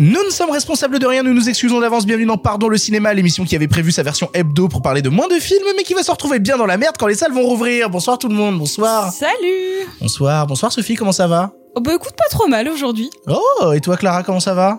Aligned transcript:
Nous 0.00 0.22
ne 0.24 0.30
sommes 0.30 0.50
responsables 0.50 1.00
de 1.00 1.06
rien, 1.06 1.24
nous 1.24 1.34
nous 1.34 1.48
excusons 1.48 1.80
d'avance. 1.80 2.06
Bienvenue 2.06 2.26
dans 2.26 2.36
Pardon 2.36 2.68
le 2.68 2.78
cinéma, 2.78 3.12
l'émission 3.14 3.44
qui 3.44 3.56
avait 3.56 3.66
prévu 3.66 3.90
sa 3.90 4.04
version 4.04 4.30
hebdo 4.32 4.68
pour 4.68 4.80
parler 4.80 5.02
de 5.02 5.08
moins 5.08 5.26
de 5.26 5.40
films, 5.40 5.66
mais 5.76 5.82
qui 5.82 5.92
va 5.92 6.04
se 6.04 6.10
retrouver 6.12 6.38
bien 6.38 6.56
dans 6.56 6.66
la 6.66 6.76
merde 6.76 6.94
quand 6.96 7.08
les 7.08 7.16
salles 7.16 7.32
vont 7.32 7.42
rouvrir. 7.42 7.90
Bonsoir 7.90 8.16
tout 8.16 8.28
le 8.28 8.34
monde, 8.36 8.60
bonsoir. 8.60 9.12
Salut 9.12 9.88
Bonsoir, 10.00 10.46
bonsoir 10.46 10.70
Sophie, 10.70 10.94
comment 10.94 11.10
ça 11.10 11.26
va? 11.26 11.50
Oh 11.74 11.80
bah 11.80 11.94
écoute, 11.96 12.14
pas 12.16 12.28
trop 12.30 12.46
mal 12.46 12.68
aujourd'hui. 12.68 13.10
Oh, 13.26 13.72
et 13.72 13.80
toi 13.80 13.96
Clara, 13.96 14.22
comment 14.22 14.38
ça 14.38 14.54
va? 14.54 14.78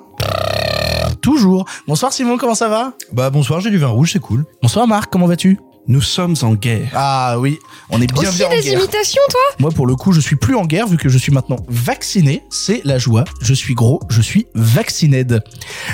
Toujours. 1.22 1.66
Bonsoir 1.86 2.14
Simon, 2.14 2.38
comment 2.38 2.56
ça 2.56 2.70
va? 2.70 2.94
Bah 3.12 3.30
bonsoir, 3.30 3.60
j'ai 3.60 3.72
du 3.72 3.78
vin 3.78 3.88
rouge, 3.88 4.14
c'est 4.14 4.20
cool. 4.20 4.46
Bonsoir 4.62 4.88
Marc, 4.88 5.12
comment 5.12 5.28
vas-tu? 5.28 5.60
Nous 5.90 6.02
sommes 6.02 6.36
en 6.44 6.54
guerre. 6.54 6.92
Ah 6.94 7.40
oui, 7.40 7.58
on 7.90 8.00
est 8.00 8.06
bien 8.06 8.30
Aussi 8.30 8.38
bien 8.38 8.46
en 8.46 8.50
des 8.52 8.62
guerre. 8.62 8.80
imitations, 8.80 9.22
toi? 9.28 9.40
Moi 9.58 9.72
pour 9.72 9.88
le 9.88 9.96
coup, 9.96 10.14
je 10.14 10.22
suis 10.22 10.36
plus 10.36 10.54
en 10.54 10.66
guerre 10.66 10.88
vu 10.88 10.98
que 10.98 11.10
je 11.10 11.18
suis 11.18 11.32
maintenant 11.32 11.58
vacciné, 11.68 12.44
c'est 12.52 12.82
la 12.86 13.00
joie. 13.00 13.24
Je 13.42 13.56
suis 13.56 13.74
gros, 13.74 14.00
je 14.08 14.22
suis 14.22 14.46
vacciné. 14.54 15.24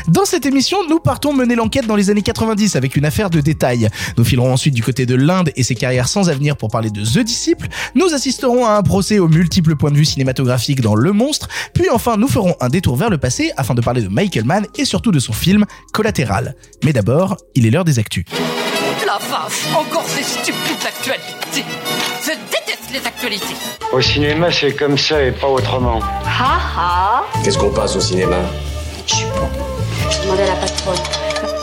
Dans 0.10 0.26
cette 0.26 0.46
émission, 0.46 0.78
nous 0.90 1.00
partons 1.00 1.32
mener 1.32 1.56
l'enquête 1.56 1.88
dans 1.88 1.96
les 1.96 2.10
années 2.10 2.22
90 2.24 2.76
avec 2.76 2.98
une 2.98 3.06
affaire 3.06 3.30
de 3.30 3.40
détail. 3.40 3.88
Nous 4.18 4.26
filerons 4.26 4.52
ensuite 4.52 4.74
du 4.74 4.84
côté 4.84 5.06
de 5.06 5.16
l'Inde 5.16 5.52
et 5.56 5.64
ses 5.64 5.76
carrières 5.76 6.10
sans 6.10 6.30
avenir 6.30 6.58
pour 6.58 6.70
parler 6.70 6.90
de 6.90 7.02
The 7.02 7.20
Disciple. 7.20 7.68
Nous 7.96 8.14
assisterons 8.14 8.66
à 8.66 8.72
un 8.72 8.84
procès 8.84 9.20
aux 9.20 9.30
multiples 9.30 9.78
points 9.78 9.92
de 9.92 9.98
vue 9.98 10.04
cinématographiques 10.04 10.82
dans 10.82 10.96
Le 10.96 11.14
Monstre. 11.14 11.48
Puis 11.74 11.90
enfin, 11.90 12.18
nous 12.18 12.28
ferons 12.28 12.56
un 12.60 12.68
détour 12.68 12.98
vers 12.98 13.10
le 13.10 13.18
passé 13.18 13.54
afin 13.56 13.74
de 13.74 13.82
parler 13.82 14.02
de 14.02 14.10
Michael 14.10 14.44
Mann 14.44 14.68
et 14.78 14.84
surtout 14.84 15.14
de 15.14 15.20
son 15.20 15.32
film 15.32 15.64
Collatéral. 15.94 16.58
Mais 16.84 16.92
d'abord, 16.92 17.38
il 17.56 17.66
est 17.66 17.70
l'heure 17.70 17.86
des 17.86 17.98
actus. 17.98 18.26
La 19.06 19.20
vache, 19.20 19.66
encore 19.76 20.04
ces 20.08 20.24
stupides 20.24 20.86
actualités. 20.86 21.64
Je 22.24 22.32
déteste 22.32 22.90
les 22.92 23.06
actualités. 23.06 23.56
Au 23.94 24.02
cinéma, 24.02 24.52
c'est 24.52 24.74
comme 24.74 24.98
ça 24.98 25.22
et 25.22 25.32
pas 25.32 25.48
autrement. 25.48 26.00
Ha 26.26 26.60
ha 26.78 27.24
Qu'est-ce 27.44 27.58
qu'on 27.58 27.70
passe 27.72 27.96
au 27.96 28.00
cinéma? 28.00 28.38
Je 29.06 29.16
suis 29.16 29.26
bon. 29.26 29.48
Je 30.10 30.22
demandais 30.24 30.44
à 30.44 30.48
la 30.48 30.56
patronne. 30.56 31.55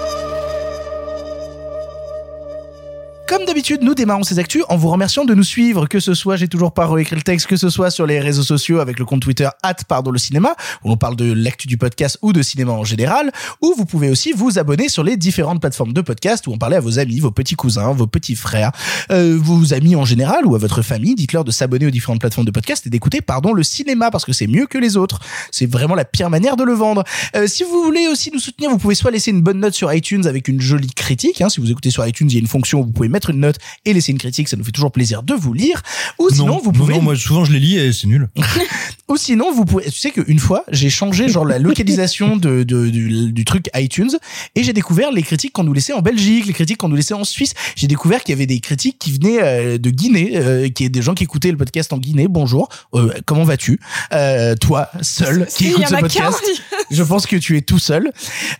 Comme 3.32 3.46
d'habitude, 3.46 3.82
nous 3.82 3.94
démarrons 3.94 4.24
ces 4.24 4.38
actus 4.38 4.62
en 4.68 4.76
vous 4.76 4.90
remerciant 4.90 5.24
de 5.24 5.32
nous 5.32 5.42
suivre, 5.42 5.86
que 5.86 6.00
ce 6.00 6.12
soit, 6.12 6.36
j'ai 6.36 6.48
toujours 6.48 6.74
pas 6.74 6.86
réécrit 6.86 7.16
le 7.16 7.22
texte, 7.22 7.46
que 7.46 7.56
ce 7.56 7.70
soit 7.70 7.90
sur 7.90 8.04
les 8.04 8.20
réseaux 8.20 8.42
sociaux 8.42 8.78
avec 8.78 8.98
le 8.98 9.06
compte 9.06 9.22
Twitter 9.22 9.48
at 9.62 9.76
pardon 9.88 10.10
le 10.10 10.18
cinéma, 10.18 10.54
où 10.84 10.90
l'on 10.90 10.98
parle 10.98 11.16
de 11.16 11.32
l'actu 11.32 11.66
du 11.66 11.78
podcast 11.78 12.18
ou 12.20 12.34
de 12.34 12.42
cinéma 12.42 12.72
en 12.72 12.84
général, 12.84 13.32
ou 13.62 13.72
vous 13.74 13.86
pouvez 13.86 14.10
aussi 14.10 14.32
vous 14.32 14.58
abonner 14.58 14.90
sur 14.90 15.02
les 15.02 15.16
différentes 15.16 15.62
plateformes 15.62 15.94
de 15.94 16.02
podcast 16.02 16.46
où 16.46 16.52
on 16.52 16.58
parlait 16.58 16.76
à 16.76 16.80
vos 16.80 16.98
amis, 16.98 17.20
vos 17.20 17.30
petits 17.30 17.54
cousins, 17.54 17.92
vos 17.92 18.06
petits 18.06 18.34
frères, 18.34 18.70
euh, 19.10 19.38
vos 19.40 19.72
amis 19.72 19.96
en 19.96 20.04
général 20.04 20.44
ou 20.44 20.54
à 20.54 20.58
votre 20.58 20.82
famille, 20.82 21.14
dites-leur 21.14 21.44
de 21.44 21.52
s'abonner 21.52 21.86
aux 21.86 21.90
différentes 21.90 22.20
plateformes 22.20 22.46
de 22.46 22.50
podcast 22.50 22.86
et 22.86 22.90
d'écouter, 22.90 23.22
pardon, 23.22 23.54
le 23.54 23.62
cinéma 23.62 24.10
parce 24.10 24.26
que 24.26 24.34
c'est 24.34 24.46
mieux 24.46 24.66
que 24.66 24.76
les 24.76 24.98
autres. 24.98 25.20
C'est 25.50 25.64
vraiment 25.64 25.94
la 25.94 26.04
pire 26.04 26.28
manière 26.28 26.58
de 26.58 26.64
le 26.64 26.74
vendre. 26.74 27.02
Euh, 27.34 27.46
si 27.46 27.64
vous 27.64 27.82
voulez 27.82 28.08
aussi 28.08 28.30
nous 28.30 28.40
soutenir, 28.40 28.68
vous 28.68 28.76
pouvez 28.76 28.94
soit 28.94 29.10
laisser 29.10 29.30
une 29.30 29.40
bonne 29.40 29.60
note 29.60 29.72
sur 29.72 29.90
iTunes 29.90 30.26
avec 30.26 30.48
une 30.48 30.60
jolie 30.60 30.92
critique, 30.92 31.40
hein, 31.40 31.48
si 31.48 31.62
vous 31.62 31.70
écoutez 31.70 31.90
sur 31.90 32.06
iTunes, 32.06 32.28
il 32.30 32.34
y 32.34 32.36
a 32.36 32.40
une 32.40 32.46
fonction 32.46 32.80
où 32.80 32.84
vous 32.84 32.92
pouvez 32.92 33.08
mettre 33.08 33.21
une 33.30 33.40
note 33.40 33.56
et 33.84 33.92
laisser 33.92 34.12
une 34.12 34.18
critique, 34.18 34.48
ça 34.48 34.56
nous 34.56 34.64
fait 34.64 34.72
toujours 34.72 34.92
plaisir 34.92 35.22
de 35.22 35.34
vous 35.34 35.52
lire. 35.52 35.82
Ou 36.18 36.28
sinon, 36.30 36.46
non, 36.46 36.58
vous 36.62 36.72
pouvez 36.72 36.94
non, 36.94 37.02
moi 37.02 37.16
souvent 37.16 37.44
je 37.44 37.52
les 37.52 37.60
lis 37.60 37.76
et 37.78 37.92
c'est 37.92 38.06
nul. 38.06 38.28
ou 39.08 39.16
sinon, 39.16 39.52
vous 39.52 39.64
pouvez. 39.64 39.84
Tu 39.84 39.98
sais 39.98 40.10
qu'une 40.10 40.38
fois, 40.38 40.64
j'ai 40.70 40.90
changé 40.90 41.28
genre 41.28 41.44
la 41.44 41.58
localisation 41.58 42.36
de, 42.36 42.62
de- 42.62 42.88
du, 42.88 43.32
du 43.32 43.44
truc 43.44 43.68
iTunes 43.74 44.10
et 44.54 44.62
j'ai 44.62 44.72
découvert 44.72 45.10
les 45.12 45.22
critiques 45.22 45.52
qu'on 45.52 45.64
nous 45.64 45.72
laissait 45.72 45.92
en 45.92 46.02
Belgique, 46.02 46.46
les 46.46 46.52
critiques 46.52 46.78
qu'on 46.78 46.88
nous 46.88 46.96
laissait 46.96 47.14
en 47.14 47.24
Suisse. 47.24 47.54
J'ai 47.76 47.86
découvert 47.86 48.22
qu'il 48.22 48.32
y 48.32 48.36
avait 48.36 48.46
des 48.46 48.60
critiques 48.60 48.98
qui 48.98 49.12
venaient 49.12 49.40
euh, 49.42 49.78
de 49.78 49.90
Guinée, 49.90 50.32
euh, 50.36 50.68
qui 50.68 50.84
est 50.84 50.88
des 50.88 51.02
gens 51.02 51.14
qui 51.14 51.24
écoutaient 51.24 51.50
le 51.50 51.56
podcast 51.56 51.92
en 51.92 51.98
Guinée. 51.98 52.28
Bonjour, 52.28 52.68
euh, 52.94 53.12
comment 53.26 53.44
vas-tu? 53.44 53.80
Euh, 54.12 54.54
Toi, 54.56 54.88
seul, 55.02 55.46
qui 55.46 55.68
écoute 55.68 55.86
ce 55.88 55.94
podcast? 55.96 56.42
Je 56.90 57.02
pense 57.02 57.26
que 57.26 57.36
tu 57.36 57.56
es 57.56 57.62
tout 57.62 57.78
seul. 57.78 58.10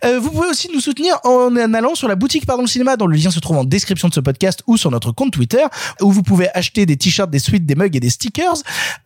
Euh, 0.05 0.19
vous 0.19 0.31
pouvez 0.31 0.47
aussi 0.47 0.69
nous 0.73 0.79
soutenir 0.79 1.17
en 1.23 1.55
allant 1.73 1.95
sur 1.95 2.07
la 2.07 2.15
boutique 2.15 2.45
Pardon 2.45 2.63
le 2.63 2.67
cinéma 2.67 2.97
dont 2.97 3.07
le 3.07 3.15
lien 3.15 3.29
se 3.31 3.39
trouve 3.39 3.57
en 3.57 3.63
description 3.63 4.07
de 4.09 4.13
ce 4.13 4.19
podcast 4.19 4.52
ou 4.67 4.77
sur 4.77 4.91
notre 4.91 5.11
compte 5.11 5.31
Twitter 5.31 5.63
où 6.01 6.11
vous 6.11 6.23
pouvez 6.23 6.49
acheter 6.53 6.85
des 6.85 6.97
t-shirts, 6.97 7.29
des 7.29 7.39
suites, 7.39 7.65
des 7.65 7.75
mugs 7.75 7.95
et 7.95 7.99
des 7.99 8.09
stickers, 8.09 8.55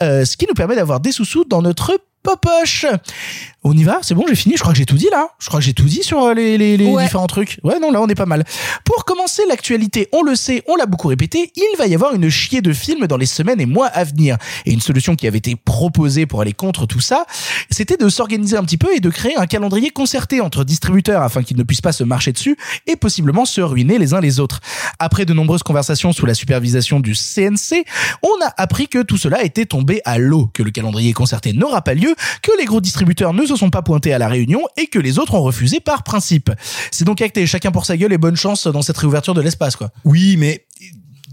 euh, 0.03 0.25
ce 0.25 0.37
qui 0.37 0.45
nous 0.47 0.53
permet 0.53 0.75
d'avoir 0.75 0.99
des 0.99 1.11
sous-sous 1.11 1.45
dans 1.45 1.61
notre 1.61 1.99
popoche. 2.23 2.85
On 3.69 3.73
y 3.75 3.83
va 3.83 3.99
C'est 4.01 4.15
bon, 4.15 4.23
j'ai 4.29 4.35
fini. 4.35 4.55
Je 4.55 4.61
crois 4.61 4.71
que 4.71 4.79
j'ai 4.79 4.85
tout 4.85 4.95
dit 4.95 5.09
là. 5.11 5.27
Je 5.39 5.47
crois 5.47 5.59
que 5.59 5.65
j'ai 5.65 5.73
tout 5.73 5.83
dit 5.83 6.01
sur 6.03 6.23
euh, 6.23 6.33
les, 6.33 6.57
les, 6.57 6.77
les 6.77 6.85
Ouais. 6.85 7.03
différents 7.03 7.27
trucs. 7.27 7.59
Ouais, 7.63 7.79
non, 7.79 7.91
là 7.91 8.01
on 8.01 8.07
est 8.07 8.15
pas 8.15 8.25
mal. 8.25 8.45
Pour 8.85 9.03
commencer 9.03 9.41
l'actualité, 9.49 10.07
on 10.13 10.21
le 10.23 10.35
sait, 10.35 10.63
on 10.69 10.77
l'a 10.77 10.85
beaucoup 10.85 11.09
répété, 11.09 11.51
il 11.57 11.77
va 11.77 11.85
y 11.85 11.93
avoir 11.93 12.13
une 12.15 12.29
chier 12.29 12.61
de 12.61 12.71
films 12.71 13.07
dans 13.07 13.17
les 13.17 13.25
semaines 13.25 13.59
et 13.59 13.65
mois 13.65 13.87
à 13.87 14.05
venir. 14.05 14.37
Et 14.65 14.71
une 14.71 14.79
solution 14.79 15.15
qui 15.17 15.27
avait 15.27 15.39
été 15.39 15.57
proposée 15.57 16.25
pour 16.25 16.39
aller 16.39 16.53
contre 16.53 16.85
tout 16.85 17.01
ça, 17.01 17.25
c'était 17.69 17.97
de 17.97 18.07
s'organiser 18.07 18.55
un 18.55 18.63
petit 18.63 18.77
peu 18.77 18.95
et 18.95 19.01
de 19.01 19.09
créer 19.09 19.35
un 19.35 19.47
calendrier 19.47 19.89
concerté 19.89 20.39
entre 20.39 20.63
distributeurs 20.63 21.21
afin 21.21 21.43
qu'ils 21.43 21.57
ne 21.57 21.63
puissent 21.63 21.81
pas 21.81 21.91
se 21.91 22.05
marcher 22.05 22.31
dessus 22.31 22.55
et 22.87 22.95
possiblement 22.95 23.43
se 23.43 23.59
ruiner 23.59 23.97
les 23.97 24.13
uns 24.13 24.21
les 24.21 24.39
autres. 24.39 24.61
Après 24.99 25.25
de 25.25 25.33
nombreuses 25.33 25.63
conversations 25.63 26.13
sous 26.13 26.25
la 26.25 26.35
supervision 26.35 27.01
du 27.01 27.15
CNC, 27.15 27.83
on 28.23 28.45
a 28.45 28.53
appris 28.55 28.87
que 28.87 29.01
tout 29.03 29.17
cela 29.17 29.43
était 29.43 29.65
tombé 29.65 30.01
à 30.05 30.17
l'eau, 30.19 30.49
que 30.53 30.63
le 30.63 30.71
calendrier 30.71 31.11
concerté 31.11 31.51
n'aura 31.51 31.81
pas 31.81 31.95
lieu, 31.95 32.15
que 32.41 32.51
les 32.57 32.65
gros 32.65 32.79
distributeurs 32.79 33.33
ne 33.33 33.45
se 33.45 33.56
sont 33.57 33.69
pas 33.69 33.81
pointés 33.81 34.13
à 34.13 34.17
la 34.17 34.27
réunion 34.27 34.61
et 34.77 34.87
que 34.87 34.99
les 34.99 35.19
autres 35.19 35.33
ont 35.33 35.41
refusé 35.41 35.79
par 35.79 36.03
principe. 36.03 36.51
C'est 36.91 37.05
donc 37.05 37.21
acté, 37.21 37.45
chacun 37.47 37.71
pour 37.71 37.85
sa 37.85 37.97
gueule 37.97 38.13
et 38.13 38.17
bonne 38.17 38.35
chance 38.37 38.67
dans 38.67 38.81
cette 38.81 38.97
réouverture 38.97 39.33
de 39.33 39.41
l'espace, 39.41 39.75
quoi. 39.75 39.89
Oui, 40.05 40.35
mais 40.37 40.65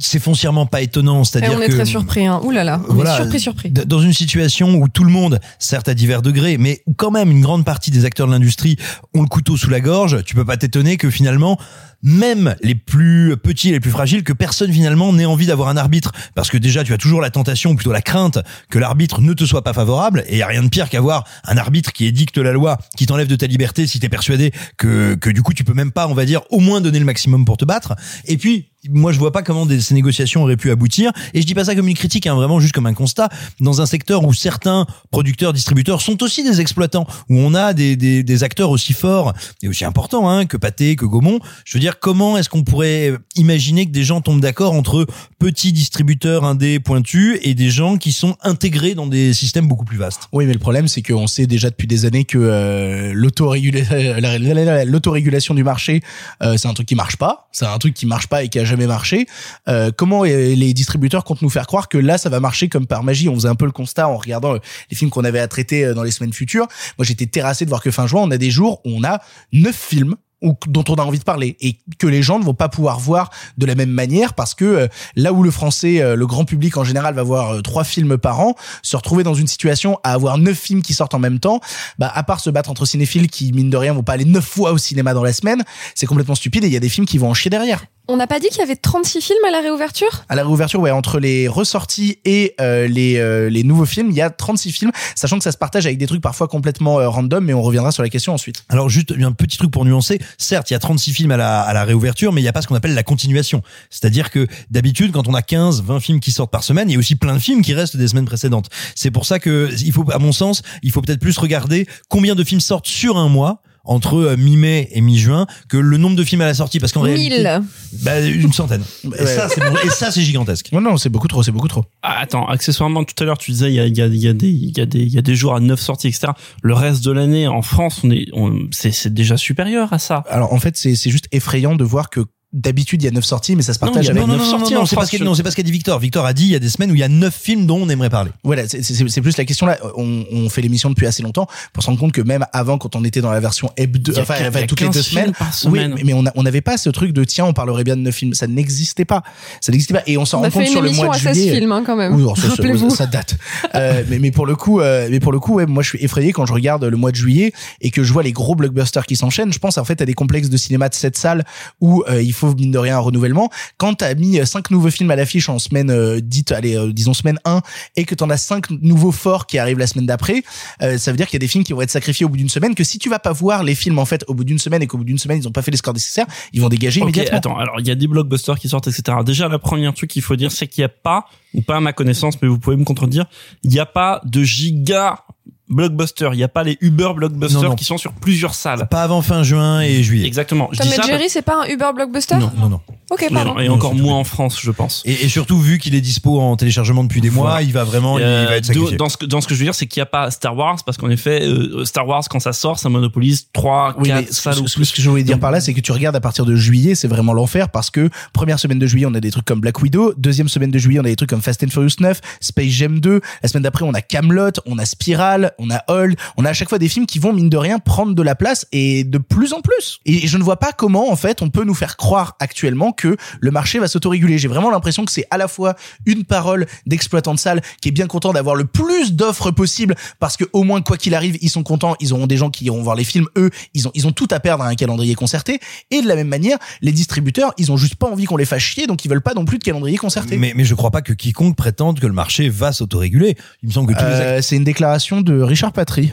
c'est 0.00 0.18
foncièrement 0.18 0.66
pas 0.66 0.80
étonnant, 0.82 1.22
c'est-à-dire 1.22 1.56
on 1.56 1.60
est 1.62 1.68
que 1.68 1.72
très 1.72 1.84
surpris, 1.84 2.26
hein. 2.26 2.40
Ouh 2.42 2.50
là 2.50 2.64
là, 2.64 2.80
on 2.88 2.94
Voilà. 2.94 3.14
est 3.14 3.16
surpris, 3.22 3.40
surpris. 3.40 3.70
dans 3.70 4.00
une 4.00 4.12
situation 4.12 4.74
où 4.74 4.88
tout 4.88 5.04
le 5.04 5.10
monde, 5.10 5.38
certes 5.60 5.88
à 5.88 5.94
divers 5.94 6.20
degrés, 6.20 6.58
mais 6.58 6.82
où 6.86 6.94
quand 6.94 7.12
même 7.12 7.30
une 7.30 7.40
grande 7.40 7.64
partie 7.64 7.92
des 7.92 8.04
acteurs 8.04 8.26
de 8.26 8.32
l'industrie 8.32 8.76
ont 9.14 9.22
le 9.22 9.28
couteau 9.28 9.56
sous 9.56 9.70
la 9.70 9.80
gorge, 9.80 10.24
tu 10.24 10.34
peux 10.34 10.44
pas 10.44 10.56
t'étonner 10.56 10.96
que 10.96 11.10
finalement 11.10 11.58
même 12.04 12.54
les 12.62 12.74
plus 12.74 13.34
petits 13.42 13.70
et 13.70 13.72
les 13.72 13.80
plus 13.80 13.90
fragiles, 13.90 14.22
que 14.22 14.32
personne 14.32 14.70
finalement 14.72 15.12
n'ait 15.12 15.24
envie 15.24 15.46
d'avoir 15.46 15.68
un 15.70 15.76
arbitre. 15.76 16.12
Parce 16.34 16.50
que 16.50 16.58
déjà, 16.58 16.84
tu 16.84 16.92
as 16.92 16.98
toujours 16.98 17.20
la 17.20 17.30
tentation, 17.30 17.70
ou 17.70 17.74
plutôt 17.74 17.92
la 17.92 18.02
crainte, 18.02 18.38
que 18.70 18.78
l'arbitre 18.78 19.20
ne 19.22 19.32
te 19.32 19.44
soit 19.44 19.64
pas 19.64 19.72
favorable. 19.72 20.22
Et 20.28 20.36
y 20.36 20.42
a 20.42 20.46
rien 20.46 20.62
de 20.62 20.68
pire 20.68 20.88
qu'avoir 20.90 21.24
un 21.44 21.56
arbitre 21.56 21.92
qui 21.92 22.04
édicte 22.06 22.38
la 22.38 22.52
loi, 22.52 22.78
qui 22.96 23.06
t'enlève 23.06 23.26
de 23.26 23.36
ta 23.36 23.46
liberté 23.46 23.86
si 23.86 23.98
t'es 23.98 24.08
persuadé 24.10 24.52
que, 24.76 25.14
que 25.14 25.30
du 25.30 25.42
coup, 25.42 25.54
tu 25.54 25.64
peux 25.64 25.74
même 25.74 25.90
pas, 25.92 26.06
on 26.06 26.14
va 26.14 26.26
dire, 26.26 26.42
au 26.50 26.60
moins 26.60 26.80
donner 26.80 26.98
le 26.98 27.04
maximum 27.06 27.44
pour 27.44 27.56
te 27.56 27.64
battre. 27.64 27.94
Et 28.26 28.36
puis, 28.36 28.68
moi, 28.90 29.12
je 29.12 29.18
vois 29.18 29.32
pas 29.32 29.42
comment 29.42 29.64
des- 29.64 29.80
ces 29.80 29.94
négociations 29.94 30.42
auraient 30.42 30.58
pu 30.58 30.70
aboutir. 30.70 31.10
Et 31.32 31.40
je 31.40 31.46
dis 31.46 31.54
pas 31.54 31.64
ça 31.64 31.74
comme 31.74 31.88
une 31.88 31.96
critique, 31.96 32.26
hein, 32.26 32.34
vraiment 32.34 32.60
juste 32.60 32.74
comme 32.74 32.84
un 32.84 32.92
constat. 32.92 33.30
Dans 33.60 33.80
un 33.80 33.86
secteur 33.86 34.24
où 34.24 34.34
certains 34.34 34.86
producteurs, 35.10 35.54
distributeurs 35.54 36.02
sont 36.02 36.22
aussi 36.22 36.44
des 36.44 36.60
exploitants, 36.60 37.06
où 37.30 37.38
on 37.38 37.54
a 37.54 37.72
des, 37.72 37.96
des, 37.96 38.22
des 38.22 38.44
acteurs 38.44 38.68
aussi 38.68 38.92
forts 38.92 39.32
et 39.62 39.68
aussi 39.68 39.86
importants 39.86 40.28
hein, 40.28 40.44
que 40.44 40.58
Pathé, 40.58 40.96
que 40.96 41.06
Gaumont. 41.06 41.38
Je 41.64 41.78
veux 41.78 41.80
dire, 41.80 41.93
comment 42.00 42.36
est-ce 42.38 42.48
qu'on 42.48 42.62
pourrait 42.64 43.12
imaginer 43.36 43.86
que 43.86 43.90
des 43.90 44.04
gens 44.04 44.20
tombent 44.20 44.40
d'accord 44.40 44.72
entre 44.72 45.06
petits 45.38 45.72
distributeurs 45.72 46.44
indés 46.44 46.80
pointus 46.80 47.38
et 47.42 47.54
des 47.54 47.70
gens 47.70 47.96
qui 47.96 48.12
sont 48.12 48.36
intégrés 48.42 48.94
dans 48.94 49.06
des 49.06 49.32
systèmes 49.34 49.66
beaucoup 49.68 49.84
plus 49.84 49.96
vastes 49.98 50.28
Oui, 50.32 50.46
mais 50.46 50.52
le 50.52 50.58
problème, 50.58 50.88
c'est 50.88 51.02
qu'on 51.02 51.26
sait 51.26 51.46
déjà 51.46 51.70
depuis 51.70 51.86
des 51.86 52.04
années 52.06 52.24
que 52.24 52.38
euh, 52.38 53.12
l'autorégula- 53.14 54.20
la- 54.20 54.38
la- 54.38 54.54
la- 54.64 54.84
l'autorégulation 54.84 55.54
du 55.54 55.64
marché, 55.64 56.00
euh, 56.42 56.56
c'est 56.56 56.68
un 56.68 56.74
truc 56.74 56.86
qui 56.86 56.94
marche 56.94 57.16
pas. 57.16 57.48
C'est 57.52 57.66
un 57.66 57.78
truc 57.78 57.94
qui 57.94 58.06
marche 58.06 58.26
pas 58.26 58.42
et 58.44 58.48
qui 58.48 58.58
a 58.58 58.64
jamais 58.64 58.86
marché. 58.86 59.26
Euh, 59.68 59.90
comment 59.96 60.24
les 60.24 60.72
distributeurs 60.74 61.24
comptent 61.24 61.42
nous 61.42 61.50
faire 61.50 61.66
croire 61.66 61.88
que 61.88 61.98
là, 61.98 62.18
ça 62.18 62.28
va 62.28 62.40
marcher 62.40 62.68
comme 62.68 62.86
par 62.86 63.02
magie? 63.02 63.28
On 63.28 63.34
faisait 63.34 63.48
un 63.48 63.54
peu 63.54 63.66
le 63.66 63.72
constat 63.72 64.08
en 64.08 64.16
regardant 64.16 64.54
les 64.54 64.96
films 64.96 65.10
qu'on 65.10 65.24
avait 65.24 65.38
à 65.40 65.48
traiter 65.48 65.92
dans 65.94 66.02
les 66.02 66.10
semaines 66.10 66.32
futures. 66.32 66.66
Moi, 66.98 67.04
j'étais 67.04 67.26
terrassé 67.26 67.64
de 67.64 67.70
voir 67.70 67.82
que 67.82 67.90
fin 67.90 68.06
juin, 68.06 68.22
on 68.22 68.30
a 68.30 68.38
des 68.38 68.50
jours 68.50 68.80
où 68.84 68.90
on 68.96 69.04
a 69.04 69.20
neuf 69.52 69.76
films 69.76 70.16
ou 70.44 70.54
dont 70.68 70.84
on 70.88 70.94
a 70.94 71.02
envie 71.02 71.18
de 71.18 71.24
parler 71.24 71.56
et 71.60 71.78
que 71.98 72.06
les 72.06 72.22
gens 72.22 72.38
ne 72.38 72.44
vont 72.44 72.54
pas 72.54 72.68
pouvoir 72.68 73.00
voir 73.00 73.30
de 73.58 73.66
la 73.66 73.74
même 73.74 73.90
manière 73.90 74.34
parce 74.34 74.54
que 74.54 74.64
euh, 74.64 74.88
là 75.16 75.32
où 75.32 75.42
le 75.42 75.50
français, 75.50 76.02
euh, 76.02 76.14
le 76.14 76.26
grand 76.26 76.44
public 76.44 76.76
en 76.76 76.84
général 76.84 77.14
va 77.14 77.22
voir 77.22 77.54
euh, 77.54 77.60
trois 77.62 77.82
films 77.82 78.18
par 78.18 78.40
an, 78.40 78.54
se 78.82 78.96
retrouver 78.96 79.24
dans 79.24 79.34
une 79.34 79.46
situation 79.46 79.98
à 80.04 80.12
avoir 80.12 80.38
neuf 80.38 80.58
films 80.58 80.82
qui 80.82 80.92
sortent 80.92 81.14
en 81.14 81.18
même 81.18 81.40
temps, 81.40 81.60
bah 81.98 82.12
à 82.14 82.22
part 82.22 82.40
se 82.40 82.50
battre 82.50 82.70
entre 82.70 82.84
cinéphiles 82.84 83.28
qui 83.28 83.52
mine 83.52 83.70
de 83.70 83.76
rien 83.76 83.94
vont 83.94 84.02
pas 84.02 84.12
aller 84.12 84.26
neuf 84.26 84.44
fois 84.44 84.72
au 84.72 84.78
cinéma 84.78 85.14
dans 85.14 85.24
la 85.24 85.32
semaine, 85.32 85.64
c'est 85.94 86.06
complètement 86.06 86.34
stupide 86.34 86.64
et 86.64 86.66
il 86.66 86.72
y 86.72 86.76
a 86.76 86.80
des 86.80 86.90
films 86.90 87.06
qui 87.06 87.16
vont 87.16 87.30
en 87.30 87.34
chier 87.34 87.50
derrière. 87.50 87.86
On 88.06 88.18
n'a 88.18 88.26
pas 88.26 88.38
dit 88.38 88.48
qu'il 88.48 88.58
y 88.58 88.62
avait 88.62 88.76
36 88.76 89.22
films 89.22 89.44
à 89.48 89.50
la 89.50 89.62
réouverture? 89.62 90.24
À 90.28 90.34
la 90.34 90.42
réouverture, 90.42 90.78
ouais, 90.78 90.90
entre 90.90 91.18
les 91.18 91.48
ressorties 91.48 92.18
et 92.26 92.54
euh, 92.60 92.86
les, 92.86 93.16
euh, 93.16 93.48
les 93.48 93.62
nouveaux 93.62 93.86
films, 93.86 94.10
il 94.10 94.16
y 94.16 94.20
a 94.20 94.28
36 94.28 94.72
films, 94.72 94.90
sachant 95.14 95.38
que 95.38 95.42
ça 95.42 95.52
se 95.52 95.56
partage 95.56 95.86
avec 95.86 95.96
des 95.96 96.06
trucs 96.06 96.20
parfois 96.20 96.46
complètement 96.46 97.00
euh, 97.00 97.08
random, 97.08 97.42
mais 97.42 97.54
on 97.54 97.62
reviendra 97.62 97.92
sur 97.92 98.02
la 98.02 98.10
question 98.10 98.34
ensuite. 98.34 98.62
Alors 98.68 98.90
juste 98.90 99.14
un 99.18 99.32
petit 99.32 99.56
truc 99.56 99.70
pour 99.70 99.86
nuancer. 99.86 100.20
Certes, 100.36 100.70
il 100.70 100.74
y 100.74 100.76
a 100.76 100.80
36 100.80 101.14
films 101.14 101.30
à 101.30 101.38
la, 101.38 101.62
à 101.62 101.72
la 101.72 101.84
réouverture, 101.84 102.34
mais 102.34 102.42
il 102.42 102.44
n'y 102.44 102.48
a 102.48 102.52
pas 102.52 102.60
ce 102.60 102.68
qu'on 102.68 102.74
appelle 102.74 102.92
la 102.92 103.02
continuation. 103.02 103.62
C'est-à-dire 103.88 104.30
que 104.30 104.48
d'habitude, 104.70 105.12
quand 105.12 105.26
on 105.26 105.32
a 105.32 105.40
15, 105.40 105.82
20 105.82 106.00
films 106.00 106.20
qui 106.20 106.30
sortent 106.30 106.50
par 106.50 106.62
semaine, 106.62 106.90
il 106.90 106.92
y 106.92 106.96
a 106.96 106.98
aussi 106.98 107.16
plein 107.16 107.32
de 107.32 107.38
films 107.38 107.62
qui 107.62 107.72
restent 107.72 107.96
des 107.96 108.08
semaines 108.08 108.26
précédentes. 108.26 108.68
C'est 108.94 109.10
pour 109.10 109.24
ça 109.24 109.38
que 109.38 109.70
il 109.82 109.92
faut, 109.92 110.04
à 110.12 110.18
mon 110.18 110.32
sens, 110.32 110.60
il 110.82 110.92
faut 110.92 111.00
peut-être 111.00 111.20
plus 111.20 111.38
regarder 111.38 111.86
combien 112.10 112.34
de 112.34 112.44
films 112.44 112.60
sortent 112.60 112.86
sur 112.86 113.16
un 113.16 113.30
mois 113.30 113.62
entre 113.84 114.14
euh, 114.16 114.36
mi-mai 114.36 114.88
et 114.92 115.00
mi-juin 115.00 115.46
que 115.68 115.76
le 115.76 115.96
nombre 115.98 116.16
de 116.16 116.24
films 116.24 116.40
à 116.40 116.46
la 116.46 116.54
sortie 116.54 116.80
parce 116.80 116.92
qu'en 116.92 117.02
réalité 117.02 117.36
1000. 117.36 117.62
bah, 118.02 118.20
une 118.20 118.52
centaine 118.52 118.82
et 119.04 119.08
Ouais. 119.08 119.26
ça 119.26 119.48
c'est 119.48 119.60
bon- 119.60 119.76
et 119.84 119.90
ça 119.90 120.10
c'est 120.10 120.22
gigantesque 120.22 120.70
Non, 120.72 120.80
non, 120.80 120.96
c'est 120.96 121.08
beaucoup 121.10 121.28
trop, 121.28 121.42
c'est 121.42 121.52
beaucoup 121.52 121.68
trop. 121.68 121.84
Ah, 122.02 122.18
attends, 122.20 122.46
accessoirement, 122.46 123.04
tout 123.04 123.14
à 123.22 123.26
l'heure, 123.26 123.38
tu 123.38 123.50
disais, 123.50 123.68
il 123.70 123.74
y 123.74 123.80
a, 123.80 123.86
il 123.86 123.96
y, 123.96 124.02
a, 124.02 124.06
il 124.06 124.16
y, 124.16 124.28
a 124.28 124.32
des, 124.32 124.48
il 124.48 124.76
y, 124.76 124.80
a 124.80 124.86
des, 124.86 125.00
il 125.00 125.12
y 125.12 125.18
a 125.18 125.22
des 125.22 125.34
jours 125.36 125.54
à 125.54 125.60
9 125.60 125.80
sorties, 125.80 126.08
etc. 126.08 126.28
Le 126.62 126.74
reste 126.74 127.04
de 127.04 127.10
l'année, 127.12 127.46
en 127.48 127.62
France, 127.62 128.00
on 128.04 128.10
est, 128.10 128.26
on, 128.32 128.68
c'est, 128.72 128.90
c'est 128.92 129.12
déjà 129.12 129.36
supérieur 129.36 129.92
à 129.92 129.98
ça. 129.98 130.24
Alors 130.28 130.52
en 130.52 130.58
fait, 130.58 130.76
c'est 130.76 130.94
c'est 130.94 131.10
juste 131.10 131.26
effrayant 131.32 131.74
de 131.76 131.84
voir 131.84 132.10
que 132.10 132.20
d'habitude 132.54 133.02
il 133.02 133.04
y 133.04 133.08
a 133.08 133.10
9 133.10 133.22
sorties, 133.24 133.56
mais 133.56 133.62
ça 133.62 133.74
se 133.74 133.78
Non, 133.80 133.88
partage 133.88 134.08
a 134.08 134.12
avec 134.12 134.22
non, 134.22 134.26
non, 134.28 134.34
neuf 134.34 134.42
non, 134.46 134.52
non, 134.52 134.58
sorties 134.58 134.74
non, 134.74 134.80
en 134.82 134.86
c'est 134.86 134.96
pas 134.96 135.04
ce 135.06 135.16
je- 135.16 135.24
non, 135.24 135.34
pas 135.34 135.50
ce 135.50 135.56
qu'a 135.56 135.62
dit 135.62 135.72
Victor. 135.72 135.98
Victor 135.98 136.24
a 136.24 136.32
dit 136.32 136.44
il 136.44 136.50
y 136.52 136.54
a 136.54 136.58
des 136.60 136.68
semaines 136.68 136.90
où 136.90 136.94
il 136.94 137.00
y 137.00 137.02
a 137.02 137.08
neuf 137.08 137.34
films 137.34 137.66
dont 137.66 137.78
on 137.78 137.88
aimerait 137.88 138.10
parler. 138.10 138.30
Voilà, 138.44 138.66
c'est- 138.68 139.20
plus 139.20 139.36
la 139.36 139.44
question 139.44 139.66
là. 139.66 139.76
On, 139.96 140.24
on 140.32 140.48
fait 140.48 140.62
l'émission 140.62 140.88
depuis 140.88 141.06
assez 141.06 141.22
longtemps 141.22 141.46
pour 141.72 141.82
se 141.82 141.88
rendre 141.88 141.98
compte 141.98 142.12
que 142.12 142.22
même 142.22 142.46
avant, 142.52 142.78
quand 142.78 142.94
on 142.96 143.04
était 143.04 143.20
dans 143.20 143.30
la 143.32 143.40
version 143.40 143.70
hebdo, 143.76 144.12
enfin, 144.12 144.34
quin- 144.34 144.48
enfin, 144.48 144.58
il 144.58 144.60
y 144.60 144.64
a 144.64 144.66
toutes 144.66 144.80
les 144.80 144.86
15 144.86 144.94
deux 144.96 145.02
films 145.02 145.32
semaines, 145.52 145.72
oui, 145.72 145.94
mais- 146.04 146.14
mais 146.14 146.30
on 146.34 146.42
n'avait 146.42 146.60
pas 146.60 146.76
ce 146.78 146.90
truc 146.90 147.12
de 147.12 147.24
tiens, 147.24 147.44
on 147.46 147.52
parlerait 147.52 147.84
bien 147.84 147.96
de 147.96 148.02
neuf 148.02 148.14
films. 148.14 148.34
Ça 148.34 148.46
n'existait 148.46 149.04
pas. 149.04 149.22
Ça 149.60 149.72
n'existait 149.72 149.94
pas. 149.94 150.02
Et 150.06 150.16
on 150.16 150.24
s'en 150.24 150.38
On 150.38 150.40
rend 150.42 150.46
a 150.46 150.50
fait 150.50 150.58
compte 150.60 150.66
une 150.66 150.72
sur 150.72 150.80
le 150.82 150.88
émission 150.88 151.04
mois 151.06 151.14
de 151.16 151.20
à 151.20 151.22
16 151.24 151.36
juillet. 151.36 151.54
films 151.58 151.72
hein, 151.72 151.82
quand 151.84 151.96
même. 151.96 152.14
Oui, 152.14 152.22
alors 152.22 152.36
ça, 152.38 152.48
ça- 152.54 152.90
ça 152.90 153.06
date. 153.06 153.36
Euh, 153.74 154.04
mais, 154.08 154.18
mais 154.18 154.30
pour 154.30 154.46
le 154.46 154.54
coup, 154.56 154.80
euh, 154.80 155.08
mais 155.10 155.18
pour 155.20 155.32
le 155.32 155.40
coup, 155.40 155.54
ouais, 155.54 155.66
moi 155.66 155.82
je 155.82 155.88
suis 155.90 155.98
effrayé 156.04 156.32
quand 156.32 156.46
je 156.46 156.52
regarde 156.52 156.84
le 156.84 156.96
mois 156.96 157.10
de 157.10 157.16
juillet 157.16 157.52
et 157.80 157.90
que 157.90 158.02
je 158.04 158.12
vois 158.12 158.22
les 158.22 158.32
gros 158.32 158.54
blockbusters 158.54 159.06
qui 159.06 159.16
s'enchaînent. 159.16 159.52
Je 159.52 159.58
pense 159.58 159.78
en 159.78 159.84
fait 159.84 160.00
à 160.00 160.06
des 160.06 160.14
complexes 160.14 160.48
de 160.50 160.56
cinéma 160.56 160.88
de 160.88 160.94
cette 160.94 161.16
salle 161.16 161.44
où 161.80 162.04
euh, 162.08 162.22
il 162.22 162.32
faut 162.32 162.43
mine 162.52 162.70
de 162.70 162.78
rien 162.78 162.96
un 162.96 163.00
renouvellement. 163.00 163.50
Quand 163.78 163.94
t'as 163.94 164.14
mis 164.14 164.38
euh, 164.38 164.44
cinq 164.44 164.70
nouveaux 164.70 164.90
films 164.90 165.10
à 165.10 165.16
l'affiche 165.16 165.48
en 165.48 165.58
semaine 165.58 165.90
euh, 165.90 166.20
dite, 166.20 166.52
allez, 166.52 166.76
euh, 166.76 166.92
disons 166.92 167.14
semaine 167.14 167.38
1 167.44 167.62
et 167.96 168.04
que 168.04 168.14
t'en 168.14 168.28
as 168.30 168.36
cinq 168.36 168.70
nouveaux 168.70 169.12
forts 169.12 169.46
qui 169.46 169.58
arrivent 169.58 169.78
la 169.78 169.86
semaine 169.86 170.06
d'après, 170.06 170.42
euh, 170.82 170.98
ça 170.98 171.10
veut 171.10 171.16
dire 171.16 171.26
qu'il 171.26 171.34
y 171.34 171.38
a 171.38 171.40
des 171.40 171.48
films 171.48 171.64
qui 171.64 171.72
vont 171.72 171.80
être 171.80 171.90
sacrifiés 171.90 172.26
au 172.26 172.28
bout 172.28 172.36
d'une 172.36 172.48
semaine. 172.48 172.74
Que 172.74 172.84
si 172.84 172.98
tu 172.98 173.08
vas 173.08 173.18
pas 173.18 173.32
voir 173.32 173.62
les 173.64 173.74
films 173.74 173.98
en 173.98 174.04
fait 174.04 174.24
au 174.28 174.34
bout 174.34 174.44
d'une 174.44 174.58
semaine 174.58 174.82
et 174.82 174.86
qu'au 174.86 174.98
bout 174.98 175.04
d'une 175.04 175.18
semaine 175.18 175.38
ils 175.38 175.48
ont 175.48 175.52
pas 175.52 175.62
fait 175.62 175.70
les 175.70 175.76
scores 175.76 175.94
nécessaires, 175.94 176.26
ils 176.52 176.60
vont 176.60 176.68
dégager 176.68 177.00
Ok, 177.00 177.08
immédiatement. 177.08 177.38
attends, 177.38 177.58
alors 177.58 177.76
il 177.80 177.86
y 177.86 177.90
a 177.90 177.94
des 177.94 178.06
blockbusters 178.06 178.58
qui 178.58 178.68
sortent, 178.68 178.88
etc. 178.88 179.18
Déjà, 179.24 179.48
la 179.48 179.58
première 179.58 179.94
truc 179.94 180.10
qu'il 180.10 180.22
faut 180.22 180.36
dire, 180.36 180.52
c'est 180.52 180.66
qu'il 180.66 180.82
n'y 180.82 180.86
a 180.86 180.88
pas, 180.88 181.26
ou 181.54 181.62
pas 181.62 181.76
à 181.76 181.80
ma 181.80 181.92
connaissance, 181.92 182.40
mais 182.42 182.48
vous 182.48 182.58
pouvez 182.58 182.76
me 182.76 182.84
contredire, 182.84 183.26
il 183.62 183.70
n'y 183.70 183.78
a 183.78 183.86
pas 183.86 184.20
de 184.24 184.42
giga 184.42 185.24
blockbuster. 185.68 186.28
Il 186.32 186.36
n'y 186.36 186.42
a 186.44 186.48
pas 186.48 186.62
les 186.62 186.76
Uber 186.80 187.10
blockbusters 187.16 187.62
Non, 187.62 187.68
non. 187.70 187.74
qui 187.74 187.84
sont 187.84 187.98
sur 187.98 188.12
plusieurs 188.12 188.54
salles. 188.54 188.86
Pas 188.90 189.02
avant 189.02 189.22
fin 189.22 189.42
juin 189.42 189.80
et 189.80 190.02
juillet. 190.02 190.26
Exactement. 190.26 190.70
Tom 190.76 190.86
et. 190.86 191.06
Jerry, 191.06 191.28
c'est 191.28 191.42
pas 191.42 191.62
un 191.64 191.66
Uber 191.68 191.90
blockbuster 191.94 192.36
Non. 192.36 192.50
Non 192.58 192.68
non. 192.68 192.80
Ok, 193.10 193.28
pardon. 193.32 193.58
et 193.58 193.68
encore 193.68 193.94
moins 193.94 194.16
en 194.16 194.24
France, 194.24 194.58
je 194.60 194.70
pense. 194.70 195.02
Et, 195.04 195.12
et 195.12 195.28
surtout 195.28 195.58
vu 195.60 195.78
qu'il 195.78 195.94
est 195.94 196.00
dispo 196.00 196.40
en 196.40 196.56
téléchargement 196.56 197.04
depuis 197.04 197.20
des 197.20 197.28
mois, 197.30 197.50
Voilà. 197.50 197.62
il 197.62 197.70
va 197.72 197.84
vraiment, 197.84 198.18
il, 198.18 198.24
va 198.24 198.56
être 198.56 198.64
sacrifié. 198.64 198.96
dans 198.96 199.08
ce 199.10 199.18
que 199.18 199.26
dans 199.26 199.40
ce 199.42 199.46
que 199.46 199.54
je 199.54 199.58
veux 199.60 199.66
dire, 199.66 199.74
c'est 199.74 199.86
qu'il 199.86 200.00
n'y 200.00 200.04
a 200.04 200.06
pas 200.06 200.30
Star 200.30 200.56
Wars 200.56 200.78
parce 200.84 200.96
qu'en 200.96 201.10
effet, 201.10 201.42
euh, 201.42 201.84
Star 201.84 202.08
Wars 202.08 202.22
quand 202.30 202.40
ça 202.40 202.52
sort, 202.54 202.78
ça 202.78 202.88
monopolise 202.88 203.48
trois, 203.52 203.94
Oui, 203.98 204.08
mais 204.08 204.24
quatre 204.24 204.32
ce, 204.34 204.42
salles 204.42 204.58
ou 204.58 204.66
ce- 204.68 204.74
plus. 204.76 204.86
ce 204.86 204.94
que 204.94 205.02
je 205.02 205.10
voulais 205.10 205.22
dire 205.22 205.38
par 205.38 205.50
là, 205.50 205.60
c'est 205.60 205.74
que 205.74 205.80
tu 205.80 205.92
regardes 205.92 206.16
à 206.16 206.20
partir 206.20 206.46
de 206.46 206.56
juillet, 206.56 206.94
c'est 206.94 207.06
vraiment 207.06 207.34
l'enfer 207.34 207.68
parce 207.68 207.90
que 207.90 208.08
première 208.32 208.58
semaine 208.58 208.78
de 208.78 208.86
juillet, 208.86 209.06
on 209.06 209.14
a 209.14 209.20
des 209.20 209.30
trucs 209.30 209.44
comme 209.44 209.60
Black 209.60 209.80
Widow, 209.82 210.14
deuxième 210.16 210.48
semaine 210.48 210.70
de 210.70 210.78
juillet, 210.78 210.98
on 210.98 211.04
a 211.04 211.08
des 211.08 211.16
trucs 211.16 211.30
comme 211.30 211.42
Fast 211.42 211.62
and 211.62 211.68
Furious 211.68 211.96
9, 212.00 212.20
Space 212.40 212.70
Jam 212.70 213.00
2, 213.00 213.20
la 213.42 213.48
semaine 213.48 213.62
d'après, 213.64 213.84
on 213.84 213.92
a 213.92 214.00
Camelot, 214.00 214.50
on 214.66 214.78
a 214.78 214.86
Spiral, 214.86 215.52
on 215.58 215.70
a 215.70 215.82
Hold, 215.88 216.16
on 216.36 216.44
a 216.44 216.50
à 216.50 216.52
chaque 216.52 216.68
fois 216.68 216.78
des 216.78 216.88
films 216.88 217.06
qui 217.06 217.18
vont 217.18 217.32
mine 217.32 217.50
de 217.50 217.56
rien 217.56 217.78
prendre 217.78 218.14
de 218.14 218.22
la 218.22 218.34
place 218.34 218.66
et 218.72 219.04
de 219.04 219.18
plus 219.18 219.52
en 219.52 219.60
plus. 219.60 220.00
Et 220.06 220.26
je 220.26 220.38
ne 220.38 220.42
vois 220.42 220.58
pas 220.58 220.72
comment 220.72 221.10
en 221.10 221.16
fait 221.16 221.42
on 221.42 221.50
peut 221.50 221.64
nous 221.64 221.74
faire 221.74 221.96
croire 221.96 222.36
actuellement 222.40 222.92
que 222.92 223.16
le 223.40 223.50
marché 223.50 223.78
va 223.78 223.88
s'autoréguler. 223.88 224.38
J'ai 224.38 224.48
vraiment 224.48 224.70
l'impression 224.70 225.04
que 225.04 225.12
c'est 225.12 225.26
à 225.30 225.38
la 225.38 225.48
fois 225.48 225.74
une 226.06 226.24
parole 226.24 226.66
d'exploitant 226.86 227.34
de 227.34 227.38
salle 227.38 227.60
qui 227.80 227.88
est 227.88 227.92
bien 227.92 228.06
content 228.06 228.32
d'avoir 228.32 228.56
le 228.56 228.64
plus 228.64 229.12
d'offres 229.12 229.50
possible 229.50 229.94
parce 230.20 230.36
que 230.36 230.44
au 230.52 230.62
moins 230.62 230.80
quoi 230.82 230.96
qu'il 230.96 231.14
arrive, 231.14 231.38
ils 231.40 231.50
sont 231.50 231.62
contents, 231.62 231.96
ils 232.00 232.12
auront 232.12 232.26
des 232.26 232.36
gens 232.36 232.50
qui 232.50 232.64
iront 232.64 232.82
voir 232.82 232.96
les 232.96 233.04
films, 233.04 233.26
eux, 233.36 233.50
ils 233.74 233.88
ont 233.88 233.92
ils 233.94 234.06
ont 234.06 234.12
tout 234.12 234.28
à 234.30 234.40
perdre 234.40 234.64
à 234.64 234.68
un 234.68 234.74
calendrier 234.74 235.14
concerté 235.14 235.60
et 235.90 236.02
de 236.02 236.08
la 236.08 236.16
même 236.16 236.28
manière, 236.28 236.58
les 236.82 236.92
distributeurs, 236.92 237.52
ils 237.58 237.72
ont 237.72 237.76
juste 237.76 237.96
pas 237.96 238.08
envie 238.08 238.24
qu'on 238.24 238.36
les 238.36 238.44
fasse 238.44 238.62
chier 238.62 238.86
donc 238.86 239.04
ils 239.04 239.08
veulent 239.08 239.22
pas 239.22 239.34
non 239.34 239.44
plus 239.44 239.58
de 239.58 239.64
calendrier 239.64 239.96
concerté. 239.96 240.36
Mais, 240.36 240.52
mais 240.56 240.64
je 240.64 240.74
crois 240.74 240.90
pas 240.90 241.02
que 241.02 241.12
quiconque 241.12 241.56
prétende 241.56 242.00
que 242.00 242.06
le 242.06 242.12
marché 242.12 242.48
va 242.48 242.72
s'autoréguler. 242.72 243.36
Il 243.62 243.68
me 243.68 243.72
semble 243.72 243.92
que 243.92 243.98
tous 243.98 244.04
les 244.04 244.12
Euh, 244.24 244.42
c'est 244.42 244.56
une 244.56 244.64
déclaration 244.64 245.20
de 245.20 245.42
Richard 245.44 245.72
Patry, 245.72 246.12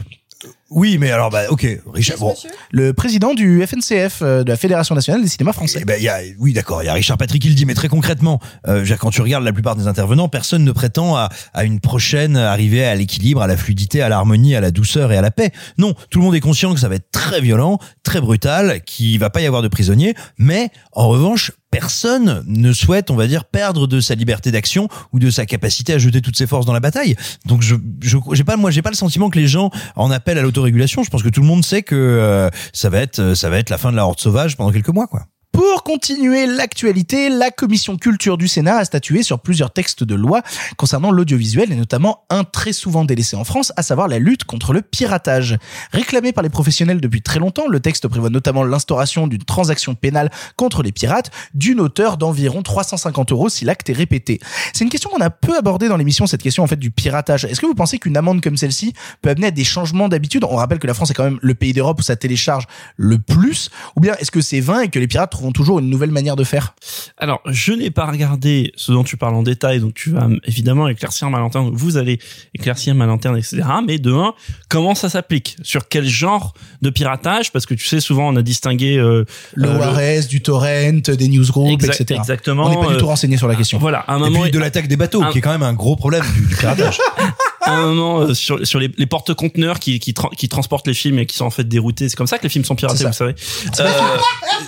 Oui, 0.70 0.96
mais 0.98 1.10
alors, 1.10 1.30
bah, 1.30 1.42
ok, 1.50 1.66
Richard. 1.92 2.18
Bon, 2.18 2.34
le 2.70 2.92
président 2.92 3.34
du 3.34 3.64
FNCF, 3.64 4.22
euh, 4.22 4.42
de 4.42 4.48
la 4.48 4.56
Fédération 4.56 4.94
nationale 4.94 5.22
des 5.22 5.28
cinémas 5.28 5.52
français. 5.52 5.80
Eh 5.82 5.84
ben, 5.84 5.96
il 5.98 6.04
y 6.04 6.08
a, 6.08 6.18
oui, 6.38 6.52
d'accord, 6.52 6.82
il 6.82 6.86
y 6.86 6.88
a 6.88 6.94
Richard 6.94 7.18
Patrick 7.18 7.42
qui 7.42 7.48
le 7.48 7.54
dit, 7.54 7.66
mais 7.66 7.74
très 7.74 7.88
concrètement, 7.88 8.40
euh, 8.66 8.84
quand 8.98 9.10
tu 9.10 9.22
regardes 9.22 9.44
la 9.44 9.52
plupart 9.52 9.76
des 9.76 9.86
intervenants, 9.86 10.28
personne 10.28 10.64
ne 10.64 10.72
prétend 10.72 11.16
à, 11.16 11.28
à 11.52 11.64
une 11.64 11.80
prochaine 11.80 12.36
arrivée 12.36 12.84
à 12.84 12.94
l'équilibre, 12.94 13.42
à 13.42 13.46
la 13.46 13.56
fluidité, 13.56 14.02
à 14.02 14.08
l'harmonie, 14.08 14.56
à 14.56 14.60
la 14.60 14.70
douceur 14.70 15.12
et 15.12 15.16
à 15.16 15.22
la 15.22 15.30
paix. 15.30 15.52
Non, 15.78 15.94
tout 16.10 16.18
le 16.18 16.24
monde 16.24 16.34
est 16.34 16.40
conscient 16.40 16.72
que 16.74 16.80
ça 16.80 16.88
va 16.88 16.96
être 16.96 17.10
très 17.12 17.40
violent, 17.40 17.78
très 18.02 18.20
brutal, 18.20 18.82
qu'il 18.82 19.18
va 19.18 19.30
pas 19.30 19.40
y 19.42 19.46
avoir 19.46 19.62
de 19.62 19.68
prisonniers, 19.68 20.14
mais 20.38 20.70
en 20.92 21.08
revanche, 21.08 21.52
personne 21.72 22.44
ne 22.46 22.72
souhaite, 22.72 23.10
on 23.10 23.16
va 23.16 23.26
dire, 23.26 23.44
perdre 23.44 23.88
de 23.88 24.00
sa 24.00 24.14
liberté 24.14 24.52
d'action 24.52 24.88
ou 25.12 25.18
de 25.18 25.30
sa 25.30 25.46
capacité 25.46 25.94
à 25.94 25.98
jeter 25.98 26.20
toutes 26.20 26.36
ses 26.36 26.46
forces 26.46 26.66
dans 26.66 26.74
la 26.74 26.80
bataille. 26.80 27.16
Donc 27.46 27.62
je, 27.62 27.74
je 28.00 28.18
j'ai 28.32 28.44
pas, 28.44 28.56
moi, 28.56 28.70
j'ai 28.70 28.82
pas 28.82 28.90
le 28.90 28.96
sentiment 28.96 29.30
que 29.30 29.38
les 29.38 29.48
gens 29.48 29.70
en 29.96 30.10
appellent 30.10 30.38
à 30.38 30.42
l'autorégulation. 30.42 31.02
Je 31.02 31.10
pense 31.10 31.22
que 31.22 31.30
tout 31.30 31.40
le 31.40 31.46
monde 31.46 31.64
sait 31.64 31.82
que 31.82 31.96
euh, 31.96 32.50
ça 32.72 32.90
va 32.90 32.98
être, 32.98 33.34
ça 33.34 33.50
va 33.50 33.58
être 33.58 33.70
la 33.70 33.78
fin 33.78 33.90
de 33.90 33.96
la 33.96 34.06
horde 34.06 34.20
sauvage 34.20 34.56
pendant 34.56 34.70
quelques 34.70 34.90
mois, 34.90 35.06
quoi. 35.06 35.26
Pour 35.52 35.82
continuer 35.82 36.46
l'actualité, 36.46 37.28
la 37.28 37.50
commission 37.50 37.98
culture 37.98 38.38
du 38.38 38.48
Sénat 38.48 38.78
a 38.78 38.84
statué 38.86 39.22
sur 39.22 39.38
plusieurs 39.38 39.70
textes 39.70 40.02
de 40.02 40.14
loi 40.14 40.40
concernant 40.78 41.10
l'audiovisuel 41.10 41.70
et 41.70 41.76
notamment 41.76 42.24
un 42.30 42.42
très 42.42 42.72
souvent 42.72 43.04
délaissé 43.04 43.36
en 43.36 43.44
France, 43.44 43.70
à 43.76 43.82
savoir 43.82 44.08
la 44.08 44.18
lutte 44.18 44.44
contre 44.44 44.72
le 44.72 44.80
piratage. 44.80 45.58
Réclamé 45.92 46.32
par 46.32 46.42
les 46.42 46.48
professionnels 46.48 47.02
depuis 47.02 47.20
très 47.20 47.38
longtemps, 47.38 47.68
le 47.68 47.80
texte 47.80 48.08
prévoit 48.08 48.30
notamment 48.30 48.64
l'instauration 48.64 49.26
d'une 49.26 49.44
transaction 49.44 49.94
pénale 49.94 50.30
contre 50.56 50.82
les 50.82 50.90
pirates 50.90 51.30
d'une 51.52 51.80
hauteur 51.80 52.16
d'environ 52.16 52.62
350 52.62 53.32
euros 53.32 53.50
si 53.50 53.66
l'acte 53.66 53.90
est 53.90 53.94
répété. 53.94 54.40
C'est 54.72 54.84
une 54.84 54.90
question 54.90 55.10
qu'on 55.10 55.20
a 55.20 55.30
peu 55.30 55.56
abordée 55.56 55.88
dans 55.88 55.98
l'émission, 55.98 56.26
cette 56.26 56.42
question 56.42 56.62
en 56.62 56.66
fait 56.66 56.76
du 56.76 56.90
piratage. 56.90 57.44
Est-ce 57.44 57.60
que 57.60 57.66
vous 57.66 57.74
pensez 57.74 57.98
qu'une 57.98 58.16
amende 58.16 58.40
comme 58.40 58.56
celle-ci 58.56 58.94
peut 59.20 59.28
amener 59.28 59.48
à 59.48 59.50
des 59.50 59.64
changements 59.64 60.08
d'habitude? 60.08 60.44
On 60.44 60.56
rappelle 60.56 60.78
que 60.78 60.86
la 60.86 60.94
France 60.94 61.10
est 61.10 61.14
quand 61.14 61.24
même 61.24 61.38
le 61.42 61.54
pays 61.54 61.74
d'Europe 61.74 62.00
où 62.00 62.02
ça 62.02 62.16
télécharge 62.16 62.66
le 62.96 63.18
plus, 63.18 63.70
ou 63.96 64.00
bien 64.00 64.14
est-ce 64.18 64.30
que 64.30 64.40
c'est 64.40 64.60
vain 64.60 64.80
et 64.80 64.88
que 64.88 64.98
les 64.98 65.06
pirates 65.06 65.41
trouveront 65.42 65.52
toujours 65.52 65.78
une 65.80 65.90
nouvelle 65.90 66.10
manière 66.12 66.36
de 66.36 66.44
faire 66.44 66.74
Alors, 67.18 67.40
je 67.46 67.72
n'ai 67.72 67.90
pas 67.90 68.06
regardé 68.06 68.72
ce 68.76 68.92
dont 68.92 69.02
tu 69.02 69.16
parles 69.16 69.34
en 69.34 69.42
détail, 69.42 69.80
donc 69.80 69.94
tu 69.94 70.10
vas 70.10 70.28
évidemment 70.44 70.86
éclaircir 70.88 71.28
ma 71.30 71.38
lanterne, 71.40 71.70
vous 71.72 71.96
allez 71.96 72.20
éclaircir 72.54 72.94
ma 72.94 73.06
lanterne, 73.06 73.36
etc. 73.36 73.62
Mais 73.84 73.98
de 73.98 74.12
un, 74.12 74.34
comment 74.68 74.94
ça 74.94 75.08
s'applique? 75.08 75.56
Sur 75.62 75.88
quel 75.88 76.06
genre 76.06 76.54
de 76.80 76.90
piratage? 76.90 77.50
Parce 77.50 77.66
que 77.66 77.74
tu 77.74 77.86
sais, 77.86 77.98
souvent 78.00 78.28
on 78.28 78.36
a 78.36 78.42
distingué 78.42 78.98
euh, 78.98 79.24
Le 79.54 79.68
euh, 79.68 80.18
ORS, 80.20 80.28
du 80.28 80.42
torrent, 80.42 81.00
des 81.08 81.28
newsgroups, 81.28 81.72
Exact- 81.72 82.00
etc. 82.00 82.20
exactement, 82.20 82.66
On 82.66 82.70
n'est 82.70 82.76
pas 82.86 82.92
du 82.92 82.98
tout 82.98 83.04
euh, 83.04 83.08
renseigné 83.08 83.36
sur 83.36 83.48
la 83.48 83.56
question. 83.56 83.78
Voilà, 83.78 83.98
à 84.00 84.14
un 84.14 84.18
Et 84.18 84.20
moment, 84.20 84.42
puis 84.42 84.50
de 84.52 84.58
l'attaque 84.60 84.86
des 84.86 84.96
bateaux, 84.96 85.22
un- 85.22 85.32
qui 85.32 85.38
est 85.38 85.40
quand 85.40 85.50
même 85.52 85.62
un 85.64 85.72
gros 85.74 85.96
problème 85.96 86.22
du, 86.36 86.46
du 86.46 86.54
piratage. 86.54 86.98
à 87.64 87.72
un 87.72 87.86
moment 87.86 88.20
euh, 88.20 88.34
sur, 88.34 88.66
sur 88.66 88.78
les, 88.78 88.90
les 88.96 89.06
porte-conteneurs 89.06 89.78
qui, 89.80 89.98
qui, 90.00 90.12
tra- 90.12 90.34
qui 90.36 90.48
transportent 90.48 90.86
les 90.86 90.94
films 90.94 91.18
et 91.18 91.26
qui 91.26 91.36
sont 91.36 91.44
en 91.46 91.50
fait 91.50 91.64
déroutés. 91.64 92.08
C'est 92.08 92.16
comme 92.16 92.26
ça 92.26 92.38
que 92.38 92.42
les 92.44 92.48
films 92.48 92.64
sont 92.64 92.74
piratés, 92.74 93.04
vous 93.04 93.12
savez. 93.12 93.34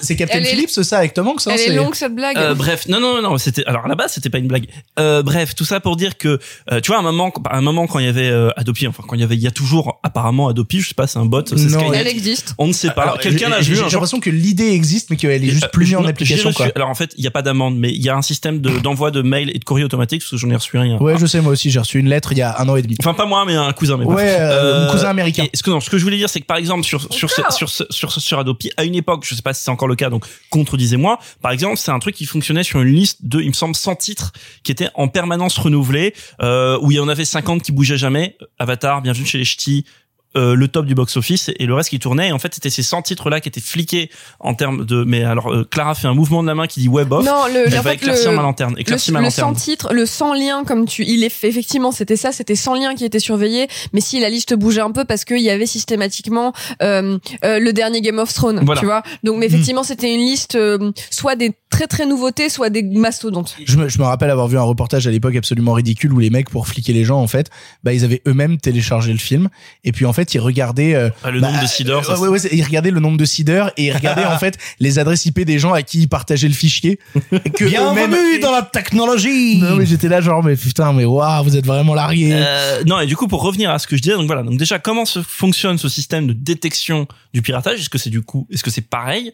C'est 0.02 0.14
Euh, 0.14 0.16
Captain 0.16 0.38
est- 0.40 0.44
Phillips, 0.44 0.70
ça, 0.70 0.98
avec 0.98 1.14
Tom 1.14 1.28
Hanks. 1.28 1.40
hein, 1.46 1.52
Elle 1.54 1.72
est 1.72 1.76
longue 1.76 1.94
cette 1.94 2.14
blague. 2.14 2.36
Euh, 2.36 2.54
bref, 2.54 2.86
non, 2.88 3.00
non, 3.00 3.16
non, 3.16 3.22
non, 3.30 3.38
c'était 3.38 3.64
alors 3.66 3.84
à 3.84 3.88
la 3.88 3.94
base 3.94 4.12
c'était 4.12 4.30
pas 4.30 4.38
une 4.38 4.46
blague. 4.48 4.66
Euh, 4.98 5.22
bref, 5.22 5.54
tout 5.54 5.64
ça 5.64 5.80
pour 5.80 5.96
dire 5.96 6.16
que 6.18 6.38
euh, 6.72 6.80
tu 6.80 6.88
vois 6.88 6.96
à 6.96 7.00
un 7.00 7.02
moment, 7.02 7.32
à 7.48 7.56
un 7.56 7.60
moment 7.60 7.86
quand 7.86 7.98
il 7.98 8.06
y 8.06 8.08
avait 8.08 8.28
euh, 8.28 8.50
Adopi, 8.56 8.86
enfin 8.86 9.02
quand 9.06 9.14
il 9.16 9.20
y 9.20 9.24
avait, 9.24 9.34
il 9.36 9.42
y 9.42 9.46
a 9.46 9.50
toujours 9.50 10.00
apparemment 10.02 10.48
Adopi, 10.48 10.80
je 10.80 10.88
sais 10.88 10.94
pas, 10.94 11.06
c'est 11.06 11.18
un 11.18 11.24
bot, 11.26 11.42
c'est 11.46 11.56
Non, 11.56 11.80
Skynet. 11.80 11.96
Elle 11.98 12.08
existe. 12.08 12.54
On 12.58 12.66
ne 12.66 12.72
sait 12.72 12.90
pas. 12.90 13.02
Alors, 13.02 13.18
Quelqu'un 13.18 13.48
l'a 13.48 13.60
j'ai- 13.60 13.70
vu 13.72 13.76
J'ai 13.76 13.82
un 13.82 13.88
l'impression 13.88 14.20
que 14.20 14.30
l'idée 14.30 14.70
existe, 14.70 15.10
mais 15.10 15.16
qu'elle 15.16 15.42
est 15.44 15.48
juste 15.48 15.64
Euh, 15.64 15.68
plus 15.68 15.86
mise 15.86 15.96
en 15.96 16.04
application, 16.04 16.52
quoi. 16.52 16.66
Alors 16.74 16.88
en 16.88 16.94
fait, 16.94 17.12
il 17.16 17.24
y 17.24 17.26
a 17.26 17.30
pas 17.30 17.42
d'amende, 17.42 17.76
mais 17.78 17.90
il 17.90 18.02
y 18.02 18.08
a 18.08 18.16
un 18.16 18.22
système 18.22 18.60
de- 18.60 18.78
d'envoi 18.78 19.10
de, 19.10 19.22
mails 19.22 19.50
et 19.54 19.58
de 19.58 19.64
courrier 19.64 19.84
automatique 19.84 20.20
parce 20.22 20.30
que 20.30 20.36
j'en 20.36 20.50
ai 20.50 20.56
reçu 20.56 20.76
rien. 20.78 20.98
Ouais, 20.98 21.16
je 21.18 21.26
sais, 21.26 21.40
moi 21.40 21.52
aussi, 21.52 21.70
j'ai 21.70 21.78
reçu 21.78 21.98
une 21.98 22.08
lettre 22.08 22.32
il 22.32 22.38
y 22.38 22.42
a 22.42 22.60
un 22.60 22.68
an 22.68 22.76
et 22.76 22.82
Enfin 23.00 23.14
pas 23.14 23.26
moi, 23.26 23.44
mais 23.46 23.54
un 23.54 23.72
cousin. 23.72 23.96
Mais. 23.96 24.04
Ouais, 24.04 24.36
euh, 24.38 24.86
mon 24.86 24.92
cousin 24.92 25.08
américain. 25.10 25.44
et 25.52 25.56
ce 25.56 25.62
que 25.62 25.70
non, 25.70 25.80
ce 25.80 25.90
que 25.90 25.98
je 25.98 26.04
voulais 26.04 26.16
dire, 26.16 26.28
c'est 26.28 26.40
que 26.40 26.46
par 26.46 26.56
exemple 26.56 26.84
sur 26.84 27.12
sur 27.12 27.30
ce- 27.30 27.42
sur 27.50 27.68
ce- 27.68 27.84
sur 27.90 28.12
ce- 28.12 28.20
sur 28.20 28.38
Adopi, 28.38 28.70
à 28.76 28.84
une 28.84 28.94
époque, 28.94 29.24
je 29.28 29.34
sais 29.34 29.42
pas 29.42 29.54
si 29.54 29.62
c'est 29.64 29.70
encore 29.70 29.88
le 29.88 29.96
cas, 29.96 30.10
donc 30.10 30.24
contredisez-moi. 30.50 31.18
Par 31.42 31.52
exemple, 31.52 31.76
c'est 31.76 31.90
un 31.90 31.98
truc 31.98 32.14
qui 32.14 32.24
fonctionnait 32.26 32.62
sur 32.62 32.80
une 32.80 32.94
liste 32.94 33.18
de, 33.26 33.40
il 33.40 33.48
me 33.48 33.52
semble, 33.52 33.74
100 33.76 33.96
titres 33.96 34.32
qui 34.62 34.72
étaient 34.72 34.88
en 34.94 35.08
permanence 35.08 35.58
renouvelés, 35.58 36.14
euh, 36.42 36.78
où 36.80 36.90
il 36.90 36.96
y 36.96 37.00
en 37.00 37.08
avait 37.08 37.24
50 37.24 37.62
qui 37.62 37.72
bougeaient 37.72 37.96
jamais. 37.98 38.36
Avatar, 38.58 39.02
Bienvenue 39.02 39.26
chez 39.26 39.38
les 39.38 39.44
Ch'tis. 39.44 39.84
Euh, 40.36 40.54
le 40.54 40.68
top 40.68 40.86
du 40.86 40.94
box-office 40.94 41.50
et 41.58 41.66
le 41.66 41.74
reste 41.74 41.90
qui 41.90 41.98
tournait. 41.98 42.28
Et 42.28 42.32
en 42.32 42.38
fait, 42.38 42.54
c'était 42.54 42.70
ces 42.70 42.82
100 42.82 43.02
titres-là 43.02 43.40
qui 43.40 43.48
étaient 43.48 43.60
fliqués 43.60 44.10
en 44.40 44.54
termes 44.54 44.84
de. 44.84 45.04
Mais 45.04 45.24
alors, 45.24 45.52
euh, 45.52 45.64
Clara 45.70 45.94
fait 45.94 46.08
un 46.08 46.14
mouvement 46.14 46.42
de 46.42 46.48
la 46.48 46.54
main 46.54 46.66
qui 46.66 46.80
dit 46.80 46.88
web 46.88 47.12
off. 47.12 47.24
Non, 47.24 47.46
le, 47.52 47.66
Elle 47.66 47.78
en 47.78 47.82
va 47.82 47.90
fait, 47.90 47.96
éclaircir 47.96 48.30
le, 48.30 48.36
ma 48.36 48.42
lanterne. 48.42 48.74
Éclaircir 48.78 49.14
le, 49.14 49.20
ma 49.20 49.26
le 49.26 49.30
sans 49.30 49.48
lanterne. 49.48 49.56
titre, 49.62 49.92
le 49.92 50.06
sans 50.06 50.34
lien, 50.34 50.64
comme 50.64 50.86
tu, 50.86 51.04
il 51.04 51.22
est 51.24 51.44
effectivement, 51.44 51.92
c'était 51.92 52.16
ça, 52.16 52.32
c'était 52.32 52.54
sans 52.56 52.74
lien 52.74 52.94
qui 52.94 53.04
était 53.04 53.18
surveillé. 53.18 53.68
Mais 53.92 54.00
si 54.00 54.20
la 54.20 54.28
liste 54.30 54.54
bougeait 54.54 54.80
un 54.80 54.90
peu 54.92 55.04
parce 55.04 55.24
qu'il 55.24 55.40
y 55.40 55.50
avait 55.50 55.66
systématiquement 55.66 56.52
euh, 56.82 57.18
euh, 57.44 57.58
le 57.58 57.72
dernier 57.72 58.00
Game 58.00 58.18
of 58.18 58.32
Thrones, 58.32 58.60
Voilà. 58.64 58.80
tu 58.80 58.86
vois. 58.86 59.02
Donc, 59.22 59.38
mais 59.38 59.46
effectivement, 59.46 59.82
c'était 59.82 60.12
une 60.12 60.20
liste 60.20 60.54
euh, 60.56 60.92
soit 61.10 61.36
des 61.36 61.52
très 61.70 61.86
très 61.86 62.06
nouveautés, 62.06 62.48
soit 62.48 62.70
des 62.70 62.82
mastodontes. 62.82 63.56
Je 63.64 63.76
me, 63.76 63.88
je 63.88 63.98
me 63.98 64.04
rappelle 64.04 64.30
avoir 64.30 64.46
vu 64.48 64.56
un 64.58 64.62
reportage 64.62 65.06
à 65.06 65.10
l'époque 65.10 65.34
absolument 65.34 65.72
ridicule 65.72 66.12
où 66.12 66.18
les 66.20 66.30
mecs, 66.30 66.48
pour 66.50 66.68
fliquer 66.68 66.92
les 66.92 67.04
gens, 67.04 67.20
en 67.20 67.26
fait, 67.26 67.50
bah, 67.82 67.92
ils 67.92 68.04
avaient 68.04 68.22
eux-mêmes 68.28 68.58
téléchargé 68.58 69.12
le 69.12 69.18
film. 69.18 69.48
Et 69.82 69.90
puis, 69.92 70.06
en 70.06 70.12
fait, 70.12 70.23
ils 70.32 70.38
regardaient, 70.38 70.94
euh, 70.94 71.10
Ah, 71.22 71.30
le 71.30 71.40
bah, 71.40 71.48
nombre 71.50 71.60
de 71.62 71.66
seeders. 71.66 72.04
ça, 72.04 72.14
ouais, 72.14 72.20
ouais, 72.20 72.28
ouais, 72.28 72.38
c'est- 72.38 72.54
ils 72.54 72.62
regardaient 72.62 72.90
le 72.92 73.00
nombre 73.00 73.18
de 73.18 73.24
seeders 73.24 73.70
et 73.76 73.86
ils 73.86 73.92
regardaient, 73.92 74.24
en 74.24 74.38
fait, 74.38 74.56
les 74.80 74.98
adresses 74.98 75.26
IP 75.26 75.40
des 75.44 75.58
gens 75.58 75.72
à 75.72 75.82
qui 75.82 76.00
ils 76.02 76.08
partageaient 76.08 76.48
le 76.48 76.54
fichier. 76.54 76.98
Que 77.54 77.64
Bienvenue 77.64 78.38
dans 78.40 78.52
la 78.52 78.62
technologie. 78.62 79.58
Non, 79.58 79.76
mais 79.76 79.86
j'étais 79.86 80.08
là, 80.08 80.20
genre, 80.20 80.42
mais 80.42 80.56
putain, 80.56 80.92
mais 80.92 81.04
waouh, 81.04 81.44
vous 81.44 81.56
êtes 81.56 81.66
vraiment 81.66 81.94
largués. 81.94 82.30
Euh, 82.32 82.82
non 82.86 83.00
et 83.00 83.06
du 83.06 83.16
coup 83.16 83.26
pour 83.28 83.42
revenir 83.42 83.70
à 83.70 83.78
ce 83.78 83.86
que 83.86 83.96
je 83.96 84.02
disais 84.02 84.14
donc 84.14 84.26
voilà 84.26 84.42
donc 84.42 84.56
déjà 84.58 84.78
comment 84.78 85.04
se 85.04 85.22
fonctionne 85.22 85.78
ce 85.78 85.88
système 85.88 86.26
de 86.26 86.32
détection 86.32 87.06
du 87.32 87.42
piratage? 87.42 87.80
Est-ce 87.80 87.88
que 87.90 87.98
c'est 87.98 88.10
du 88.10 88.22
coup 88.22 88.46
est-ce 88.50 88.62
que 88.62 88.70
c'est 88.70 88.86
pareil? 88.88 89.32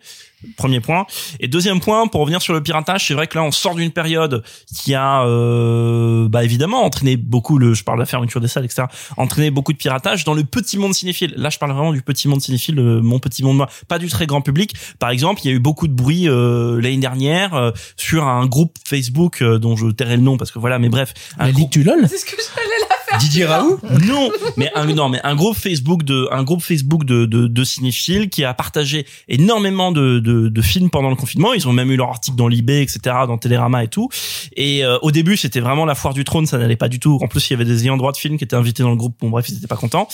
Premier 0.57 0.81
point. 0.81 1.07
Et 1.41 1.49
deuxième 1.49 1.81
point 1.81 2.07
pour 2.07 2.21
revenir 2.21 2.43
sur 2.43 2.55
le 2.55 2.63
piratage 2.63 3.07
c'est 3.07 3.15
vrai 3.15 3.27
que 3.27 3.37
là 3.37 3.45
on 3.45 3.51
sort 3.51 3.75
d'une 3.75 3.91
période 3.91 4.43
qui 4.75 4.95
a 4.95 5.25
euh, 5.25 6.29
bah 6.29 6.45
évidemment 6.45 6.85
entraîné 6.85 7.17
beaucoup 7.17 7.59
le 7.59 7.75
je 7.75 7.85
parle 7.85 7.99
de 7.99 8.03
la 8.03 8.07
fermeture 8.07 8.41
des 8.41 8.49
salles 8.49 8.65
etc 8.65 8.85
entraîné 9.17 9.51
beaucoup 9.51 9.73
de 9.73 9.79
piratage 9.79 10.25
dans 10.25 10.35
le 10.35 10.45
petit 10.45 10.79
monde 10.79 10.95
cinéphile. 10.95 11.35
Là 11.37 11.51
je 11.51 11.59
parle 11.59 11.73
vraiment 11.73 11.93
du 11.93 12.03
petit 12.03 12.29
monde 12.29 12.41
cinéphile 12.41 12.79
euh, 12.79 13.01
mon 13.01 13.19
petit 13.19 13.43
monde 13.43 13.57
moi 13.57 13.69
pas 13.89 13.99
du 13.99 14.09
très 14.09 14.27
grand 14.27 14.41
public. 14.41 14.75
Par 14.99 15.11
exemple 15.11 15.41
il 15.45 15.49
y 15.49 15.53
a 15.53 15.57
eu 15.57 15.61
beaucoup 15.61 15.89
de 15.89 15.93
bruit 15.93 16.29
euh, 16.29 16.81
l'année 16.81 16.99
dernière 16.99 17.55
euh, 17.55 17.71
sur 17.97 18.27
un 18.27 18.47
groupe 18.47 18.77
Facebook 18.87 19.43
euh, 19.43 19.59
dont 19.59 19.77
je 19.77 19.87
tairai 19.87 20.17
le 20.17 20.23
nom 20.23 20.37
parce 20.37 20.51
que 20.51 20.59
voilà 20.59 20.79
mais 20.79 20.89
bref. 20.89 21.15
Un 21.39 21.47
La 21.47 21.53
Ligue 21.53 21.71
du 21.71 21.83
LOL 21.83 22.07
C'est 22.09 22.19
ce 22.19 22.25
que 22.25 22.37
j'allais 22.37 22.69
la 22.89 22.97
faire. 22.97 23.00
Didier 23.21 23.45
Raoult 23.45 23.79
non, 24.07 24.31
mais 24.57 24.71
un 24.75 24.87
non, 24.87 25.09
mais 25.09 25.21
un 25.25 25.35
groupe 25.35 25.57
Facebook 25.57 26.03
de 26.05 26.29
un 26.33 26.43
groupe 26.43 26.63
Facebook 26.63 27.05
de 27.05 27.27
de, 27.27 27.47
de 27.47 27.65
cinéphiles 27.65 28.29
qui 28.31 28.45
a 28.45 28.55
partagé 28.55 29.07
énormément 29.29 29.93
de, 29.93 30.19
de 30.19 30.49
de 30.49 30.63
films 30.63 30.91
pendant 30.91 31.11
le 31.11 31.17
confinement. 31.17 31.53
Ils 31.53 31.69
ont 31.69 31.73
même 31.73 31.91
eu 31.91 31.97
leur 31.97 32.09
article 32.09 32.37
dans 32.37 32.49
l'IB, 32.49 32.71
etc., 32.71 32.99
dans 33.27 33.39
Télérama 33.39 33.85
et 33.85 33.89
tout. 33.89 34.09
Et 34.57 34.85
euh, 34.85 34.99
au 35.03 35.11
début, 35.11 35.37
c'était 35.37 35.61
vraiment 35.61 35.85
la 35.85 35.95
foire 35.95 36.15
du 36.15 36.25
trône, 36.25 36.47
ça 36.47 36.59
n'allait 36.59 36.77
pas 36.77 36.89
du 36.89 36.99
tout. 36.99 37.19
En 37.23 37.29
plus, 37.29 37.49
il 37.49 37.53
y 37.53 37.55
avait 37.55 37.65
des 37.65 37.85
ayants 37.85 37.97
droit 37.97 38.13
de 38.13 38.17
films 38.17 38.39
qui 38.39 38.45
étaient 38.45 38.57
invités 38.57 38.83
dans 38.83 38.91
le 38.91 38.97
groupe. 38.97 39.15
Bon, 39.21 39.31
bref, 39.31 39.49
ils 39.49 39.57
étaient 39.57 39.67
pas 39.67 39.77
contents. 39.77 40.09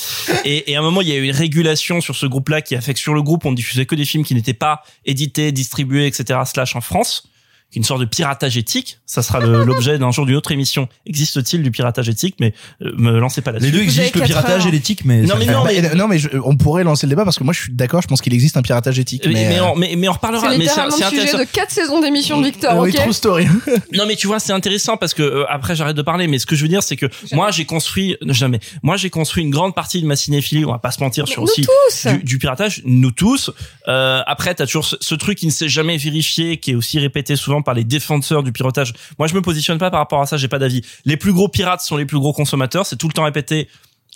Et, 0.45 0.71
et 0.71 0.77
à 0.77 0.81
un 0.81 0.83
moment, 0.83 1.01
il 1.01 1.09
y 1.09 1.13
a 1.13 1.17
eu 1.17 1.25
une 1.25 1.31
régulation 1.31 2.01
sur 2.01 2.17
ce 2.17 2.27
groupe-là 2.27 2.63
qui 2.63 2.75
a 2.75 2.81
fait 2.81 2.95
que 2.95 3.01
sur 3.01 3.15
le 3.15 3.23
groupe, 3.23 3.45
on 3.45 3.53
diffusait 3.53 3.87
que 3.87 3.95
des 3.95 4.05
films 4.05 4.25
qui 4.25 4.35
n'étaient 4.35 4.55
pas 4.55 4.83
édités, 5.05 5.53
distribués, 5.53 6.07
etc. 6.07 6.41
Slash 6.45 6.77
en 6.77 6.81
France 6.81 7.29
une 7.75 7.85
sorte 7.85 8.01
de 8.01 8.07
piratage 8.07 8.57
éthique. 8.57 8.99
Ça 9.07 9.23
sera 9.23 9.41
l'objet 9.41 9.99
d'un 9.99 10.11
jour 10.11 10.25
d'une 10.25 10.37
autre 10.37 10.53
émission. 10.53 10.89
Existe-t-il 11.05 11.63
du 11.63 11.71
piratage 11.71 12.09
éthique? 12.09 12.37
Mais 12.41 12.55
euh, 12.83 12.93
me 12.97 13.19
lancez 13.19 13.43
pas 13.43 13.53
là-dessus. 13.53 13.71
Les 13.71 13.77
deux 13.77 13.83
existent, 13.85 14.19
le 14.21 14.25
piratage 14.25 14.63
heures. 14.63 14.69
et 14.69 14.71
l'éthique, 14.71 15.05
mais. 15.05 15.23
Non, 15.23 15.35
mais 15.39 15.47
non, 15.47 15.65
mais- 15.65 15.95
non, 15.95 16.09
mais 16.09 16.19
je- 16.19 16.29
on 16.43 16.57
pourrait 16.57 16.85
lancer 16.85 17.07
le 17.07 17.11
débat 17.11 17.25
parce 17.25 17.39
que 17.39 17.45
moi, 17.45 17.53
je 17.53 17.61
suis 17.61 17.73
d'accord, 17.73 18.01
je 18.03 18.09
pense 18.09 18.23
qu'il 18.23 18.33
existe 18.33 18.57
un 18.57 18.63
piratage 18.63 18.99
éthique. 18.99 19.23
Mais, 19.27 19.33
Mais, 19.33 19.49
mais, 19.49 19.59
euh, 19.59 19.65
on, 19.67 19.77
mais, 19.77 19.95
mais 19.97 20.09
on 20.09 20.13
reparlera. 20.13 20.43
C'est 20.53 20.59
Mais 20.59 20.65
c'est 20.65 20.71
littéralement 20.71 20.97
c'est 20.97 21.15
le 21.17 21.21
sujet 21.27 21.39
de 21.39 21.51
quatre 21.51 21.71
saisons 21.71 22.01
d'émission 22.01 22.41
de 22.41 22.47
Victor, 22.47 22.79
oui, 22.79 22.91
ok 22.91 23.03
true 23.03 23.13
story. 23.13 23.47
Non, 23.93 24.05
mais 24.07 24.17
tu 24.17 24.27
vois, 24.27 24.39
c'est 24.41 24.53
intéressant 24.53 24.97
parce 24.97 25.13
que 25.15 25.23
euh, 25.23 25.45
après 25.49 25.75
j'arrête 25.77 25.97
de 25.97 26.03
parler. 26.03 26.27
Mais 26.29 26.39
ce 26.39 26.47
que 26.47 26.57
je 26.57 26.63
veux 26.63 26.69
dire, 26.69 26.83
c'est 26.83 26.97
que 26.97 27.07
moi 27.33 27.51
j'ai 27.51 27.65
construit 27.65 28.17
jamais. 28.23 28.61
Moi 28.83 28.97
j'ai 28.97 29.11
construit 29.11 29.43
une 29.43 29.51
grande 29.51 29.75
partie 29.75 30.01
de 30.01 30.07
ma 30.07 30.17
cinéphilie. 30.17 30.65
On 30.65 30.73
va 30.73 30.79
pas 30.79 30.91
se 30.93 31.01
mentir 31.03 31.25
Mais 31.27 31.33
sur 31.33 31.43
nous 31.43 31.49
aussi 31.49 31.63
tous 31.63 32.07
du, 32.11 32.23
du 32.25 32.39
piratage. 32.39 32.83
Nous 32.85 33.11
tous. 33.11 33.51
Euh, 33.89 34.23
après, 34.27 34.55
t'as 34.55 34.67
toujours 34.67 34.85
ce, 34.85 34.97
ce 35.01 35.15
truc 35.15 35.39
qui 35.39 35.47
ne 35.47 35.51
s'est 35.53 35.69
jamais 35.69 35.97
vérifié, 35.97 36.57
qui 36.59 36.73
est 36.73 36.75
aussi 36.75 36.99
répété 36.99 37.37
souvent 37.37 37.56
par 37.63 37.75
les 37.75 37.85
défenseurs 37.85 38.43
du 38.43 38.53
piratage. 38.53 38.95
Moi, 39.19 39.29
je 39.29 39.35
me 39.35 39.43
positionne 39.43 39.79
pas 39.79 39.91
par 39.91 40.01
rapport 40.01 40.21
à 40.21 40.27
ça. 40.27 40.37
J'ai 40.37 40.49
pas 40.49 40.59
d'avis. 40.59 40.83
Les 41.05 41.17
plus 41.17 41.33
gros 41.33 41.49
pirates 41.49 41.81
sont 41.81 41.97
les 41.97 42.07
plus 42.07 42.19
gros 42.19 42.33
consommateurs. 42.33 42.87
C'est 42.87 42.97
tout 42.97 43.09
le 43.09 43.13
temps 43.13 43.25
répété. 43.25 43.69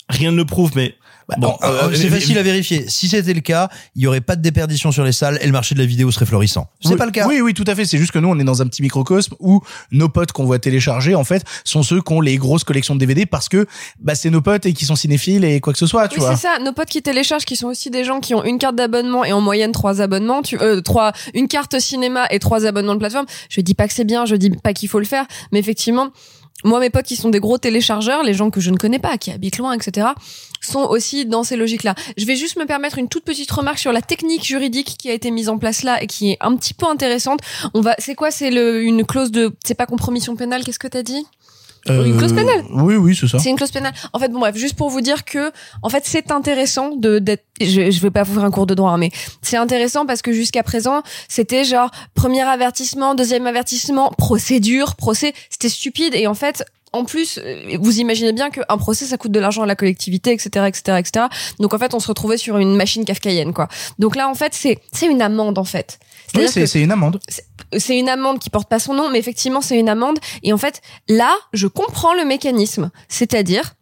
Rien 0.09 0.31
ne 0.31 0.37
le 0.37 0.45
prouve, 0.45 0.71
mais 0.75 0.95
Bah, 1.29 1.35
Bon, 1.39 1.57
euh, 1.63 1.89
Euh, 1.89 1.93
c'est 1.95 2.07
euh, 2.07 2.09
facile 2.09 2.37
à 2.37 2.43
vérifier. 2.43 2.85
Si 2.87 3.07
c'était 3.07 3.33
le 3.33 3.41
cas, 3.41 3.69
il 3.95 4.01
y 4.01 4.07
aurait 4.07 4.21
pas 4.21 4.35
de 4.35 4.41
déperdition 4.41 4.91
sur 4.91 5.03
les 5.03 5.11
salles 5.11 5.39
et 5.41 5.45
le 5.45 5.51
marché 5.51 5.75
de 5.75 5.79
la 5.79 5.85
vidéo 5.85 6.11
serait 6.11 6.25
florissant. 6.25 6.67
C'est 6.81 6.89
oui, 6.89 6.95
pas 6.97 7.05
le 7.05 7.11
cas. 7.11 7.27
Oui, 7.27 7.41
oui, 7.41 7.53
tout 7.53 7.63
à 7.67 7.75
fait. 7.75 7.85
C'est 7.85 7.97
juste 7.97 8.11
que 8.11 8.19
nous, 8.19 8.27
on 8.29 8.37
est 8.39 8.43
dans 8.43 8.61
un 8.61 8.67
petit 8.67 8.81
microcosme 8.81 9.35
où 9.39 9.61
nos 9.91 10.09
potes 10.09 10.31
qu'on 10.31 10.45
voit 10.45 10.59
télécharger, 10.59 11.15
en 11.15 11.23
fait, 11.23 11.43
sont 11.63 11.83
ceux 11.83 12.01
qui 12.01 12.13
ont 12.13 12.21
les 12.21 12.37
grosses 12.37 12.63
collections 12.63 12.95
de 12.95 12.99
DVD 12.99 13.25
parce 13.25 13.49
que 13.49 13.65
bah, 13.99 14.15
c'est 14.15 14.29
nos 14.29 14.41
potes 14.41 14.65
et 14.65 14.73
qui 14.73 14.85
sont 14.85 14.95
cinéphiles 14.95 15.43
et 15.45 15.59
quoi 15.61 15.73
que 15.73 15.79
ce 15.79 15.85
soit, 15.87 16.07
tu 16.07 16.19
Oui, 16.19 16.25
vois. 16.25 16.35
c'est 16.35 16.41
ça. 16.47 16.59
Nos 16.63 16.73
potes 16.73 16.89
qui 16.89 17.01
téléchargent, 17.01 17.45
qui 17.45 17.55
sont 17.55 17.67
aussi 17.67 17.89
des 17.89 18.03
gens 18.03 18.19
qui 18.19 18.33
ont 18.35 18.43
une 18.43 18.57
carte 18.57 18.75
d'abonnement 18.75 19.23
et 19.23 19.31
en 19.33 19.41
moyenne 19.41 19.71
trois 19.71 20.01
abonnements, 20.01 20.41
tu, 20.41 20.57
euh, 20.61 20.81
trois, 20.81 21.11
une 21.33 21.47
carte 21.47 21.79
cinéma 21.79 22.25
et 22.31 22.39
trois 22.39 22.65
abonnements 22.65 22.93
de 22.95 22.99
plateforme. 22.99 23.25
Je 23.49 23.61
dis 23.61 23.73
pas 23.73 23.87
que 23.87 23.93
c'est 23.93 24.03
bien, 24.05 24.25
je 24.25 24.35
dis 24.35 24.49
pas 24.49 24.73
qu'il 24.73 24.89
faut 24.89 24.99
le 24.99 25.05
faire, 25.05 25.25
mais 25.51 25.59
effectivement, 25.59 26.09
moi, 26.63 26.79
mes 26.79 26.89
potes 26.89 27.05
qui 27.05 27.15
sont 27.15 27.29
des 27.29 27.39
gros 27.39 27.57
téléchargeurs, 27.57 28.23
les 28.23 28.33
gens 28.33 28.49
que 28.49 28.59
je 28.59 28.71
ne 28.71 28.77
connais 28.77 28.99
pas, 28.99 29.17
qui 29.17 29.31
habitent 29.31 29.57
loin, 29.57 29.73
etc., 29.73 30.07
sont 30.61 30.81
aussi 30.81 31.25
dans 31.25 31.43
ces 31.43 31.55
logiques-là. 31.55 31.95
Je 32.17 32.25
vais 32.25 32.35
juste 32.35 32.57
me 32.57 32.65
permettre 32.65 32.99
une 32.99 33.07
toute 33.07 33.23
petite 33.23 33.49
remarque 33.51 33.79
sur 33.79 33.91
la 33.91 34.01
technique 34.01 34.45
juridique 34.45 34.95
qui 34.97 35.09
a 35.09 35.13
été 35.13 35.31
mise 35.31 35.49
en 35.49 35.57
place 35.57 35.83
là 35.83 36.01
et 36.03 36.07
qui 36.07 36.31
est 36.31 36.37
un 36.39 36.55
petit 36.55 36.73
peu 36.73 36.85
intéressante. 36.85 37.39
On 37.73 37.81
va, 37.81 37.95
c'est 37.97 38.15
quoi? 38.15 38.29
C'est 38.31 38.51
le, 38.51 38.83
une 38.83 39.05
clause 39.05 39.31
de, 39.31 39.53
c'est 39.63 39.73
pas 39.73 39.87
compromission 39.87 40.35
pénale, 40.35 40.63
qu'est-ce 40.63 40.79
que 40.79 40.87
t'as 40.87 41.03
dit? 41.03 41.25
Une 41.87 42.17
clause 42.17 42.33
pénale. 42.33 42.63
Oui, 42.71 42.95
oui, 42.95 43.15
c'est 43.19 43.27
ça. 43.27 43.39
C'est 43.39 43.49
une 43.49 43.55
clause 43.55 43.71
pénale. 43.71 43.93
En 44.13 44.19
fait, 44.19 44.29
bon 44.29 44.39
bref, 44.39 44.55
juste 44.55 44.75
pour 44.75 44.89
vous 44.89 45.01
dire 45.01 45.25
que, 45.25 45.51
en 45.81 45.89
fait, 45.89 46.03
c'est 46.05 46.31
intéressant 46.31 46.95
de 46.95 47.19
d'être. 47.19 47.43
Je, 47.59 47.89
je 47.91 47.99
vais 48.01 48.11
pas 48.11 48.23
vous 48.23 48.35
faire 48.35 48.43
un 48.43 48.51
cours 48.51 48.67
de 48.67 48.73
droit, 48.75 48.91
hein, 48.91 48.97
mais 48.97 49.11
c'est 49.41 49.57
intéressant 49.57 50.05
parce 50.05 50.21
que 50.21 50.31
jusqu'à 50.31 50.63
présent, 50.63 51.01
c'était 51.27 51.63
genre 51.63 51.89
premier 52.13 52.41
avertissement, 52.41 53.15
deuxième 53.15 53.47
avertissement, 53.47 54.11
procédure, 54.17 54.95
procès. 54.95 55.33
C'était 55.49 55.69
stupide 55.69 56.13
et 56.15 56.27
en 56.27 56.35
fait. 56.35 56.63
En 56.93 57.05
plus, 57.05 57.39
euh, 57.41 57.77
vous 57.79 58.01
imaginez 58.01 58.33
bien 58.33 58.49
qu'un 58.49 58.77
procès, 58.77 59.05
ça 59.05 59.15
coûte 59.15 59.31
de 59.31 59.39
l'argent 59.39 59.61
à 59.61 59.65
la 59.65 59.77
collectivité, 59.77 60.33
etc., 60.33 60.65
etc., 60.67 60.97
etc. 60.99 61.25
Donc 61.57 61.73
en 61.73 61.79
fait, 61.79 61.93
on 61.93 62.01
se 62.01 62.07
retrouvait 62.09 62.35
sur 62.35 62.57
une 62.57 62.75
machine 62.75 63.05
kafkaïenne, 63.05 63.53
quoi. 63.53 63.69
Donc 63.97 64.17
là, 64.17 64.27
en 64.27 64.35
fait, 64.35 64.53
c'est 64.53 64.77
c'est 64.91 65.05
une 65.05 65.21
amende, 65.21 65.57
en 65.57 65.63
fait. 65.63 65.99
Oui, 66.35 66.47
c'est 66.47 66.81
une 66.81 66.91
amende. 66.91 67.19
c'est 67.77 67.97
une 67.97 68.09
amende 68.09 68.39
qui 68.39 68.49
porte 68.49 68.69
pas 68.69 68.79
son 68.79 68.93
nom, 68.93 69.09
mais 69.09 69.19
effectivement, 69.19 69.61
c'est 69.61 69.79
une 69.79 69.89
amende. 69.89 70.17
Et 70.43 70.53
en 70.53 70.57
fait, 70.57 70.81
là, 71.07 71.33
je 71.53 71.67
comprends 71.67 72.13
le 72.13 72.25
mécanisme. 72.25 72.91
C'est-à-dire, 73.09 73.75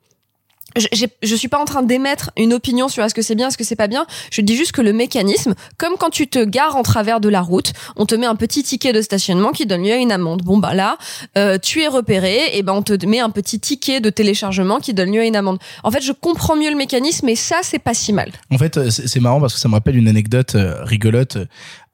je, 0.77 1.05
je 1.23 1.35
suis 1.35 1.47
pas 1.47 1.59
en 1.59 1.65
train 1.65 1.83
d'émettre 1.83 2.31
une 2.37 2.53
opinion 2.53 2.89
sur 2.89 3.03
est-ce 3.03 3.15
que 3.15 3.21
c'est 3.21 3.35
bien, 3.35 3.47
est-ce 3.47 3.57
que 3.57 3.63
c'est 3.63 3.75
pas 3.75 3.87
bien. 3.87 4.05
Je 4.31 4.41
dis 4.41 4.55
juste 4.55 4.71
que 4.71 4.81
le 4.81 4.93
mécanisme, 4.93 5.55
comme 5.77 5.93
quand 5.97 6.09
tu 6.09 6.27
te 6.27 6.43
gares 6.43 6.75
en 6.75 6.83
travers 6.83 7.19
de 7.19 7.29
la 7.29 7.41
route, 7.41 7.73
on 7.95 8.05
te 8.05 8.15
met 8.15 8.25
un 8.25 8.35
petit 8.35 8.63
ticket 8.63 8.93
de 8.93 9.01
stationnement 9.01 9.51
qui 9.51 9.65
donne 9.65 9.83
lieu 9.83 9.93
à 9.93 9.97
une 9.97 10.11
amende. 10.11 10.43
Bon 10.43 10.57
bah 10.57 10.73
là, 10.73 10.97
euh, 11.37 11.57
tu 11.57 11.81
es 11.81 11.87
repéré, 11.87 12.39
et 12.53 12.63
ben 12.63 12.73
on 12.73 12.81
te 12.81 13.05
met 13.05 13.19
un 13.19 13.29
petit 13.29 13.59
ticket 13.59 13.99
de 13.99 14.09
téléchargement 14.09 14.79
qui 14.79 14.93
donne 14.93 15.11
lieu 15.11 15.21
à 15.21 15.25
une 15.25 15.35
amende. 15.35 15.59
En 15.83 15.91
fait, 15.91 16.01
je 16.01 16.11
comprends 16.11 16.55
mieux 16.55 16.69
le 16.69 16.77
mécanisme, 16.77 17.27
et 17.29 17.35
ça, 17.35 17.57
c'est 17.63 17.79
pas 17.79 17.93
si 17.93 18.13
mal. 18.13 18.31
En 18.51 18.57
fait, 18.57 18.77
euh, 18.77 18.89
c'est 18.89 19.07
c'est 19.07 19.19
marrant 19.19 19.41
parce 19.41 19.55
que 19.55 19.59
ça 19.59 19.67
me 19.67 19.73
rappelle 19.73 19.97
une 19.97 20.07
anecdote 20.07 20.53
euh, 20.55 20.83
rigolote 20.83 21.37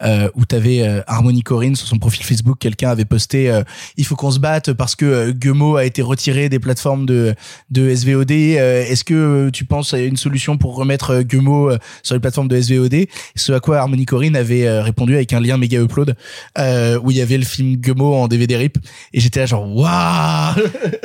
euh, 0.04 0.30
où 0.36 0.46
t'avais 0.46 0.82
euh, 0.82 1.02
Harmony 1.08 1.42
Corinne 1.42 1.76
sur 1.76 1.88
son 1.88 1.98
profil 1.98 2.26
Facebook, 2.26 2.58
quelqu'un 2.60 2.90
avait 2.90 3.06
posté 3.06 3.50
euh, 3.50 3.64
il 3.98 4.06
faut 4.06 4.16
qu'on 4.16 4.32
se 4.32 4.40
batte 4.40 4.74
parce 4.74 4.96
que 4.96 5.06
euh, 5.06 5.32
Guemo 5.32 5.78
a 5.78 5.86
été 5.86 6.02
retiré 6.02 6.50
des 6.50 6.60
plateformes 6.60 7.06
de 7.06 7.34
de 7.70 7.94
SVOD. 7.94 8.32
Est-ce 8.32 9.04
que 9.04 9.50
tu 9.50 9.66
penses 9.66 9.94
à 9.94 10.00
une 10.00 10.18
solution 10.18 10.58
pour 10.58 10.76
remettre 10.76 11.22
Guemo 11.22 11.72
sur 12.04 12.16
les 12.16 12.20
plateformes 12.20 12.48
de 12.48 12.60
SVOD 12.60 13.08
Ce 13.36 13.52
à 13.54 13.60
quoi 13.60 13.80
Harmony 13.80 14.06
Corinne 14.06 14.36
avait 14.36 14.82
répondu 14.82 15.16
avec 15.16 15.34
un 15.34 15.40
lien 15.40 15.58
méga 15.58 15.80
upload 15.80 16.16
où 16.58 17.12
il 17.12 17.18
y 17.18 17.22
avait 17.22 17.38
le 17.38 17.46
film 17.46 17.76
Guemo 17.78 18.16
en 18.16 18.28
DVD 18.28 18.58
rip 18.58 18.78
et 19.14 19.20
j'étais 19.20 19.42
là 19.42 19.46
genre 19.46 19.68
waouh 19.76 20.56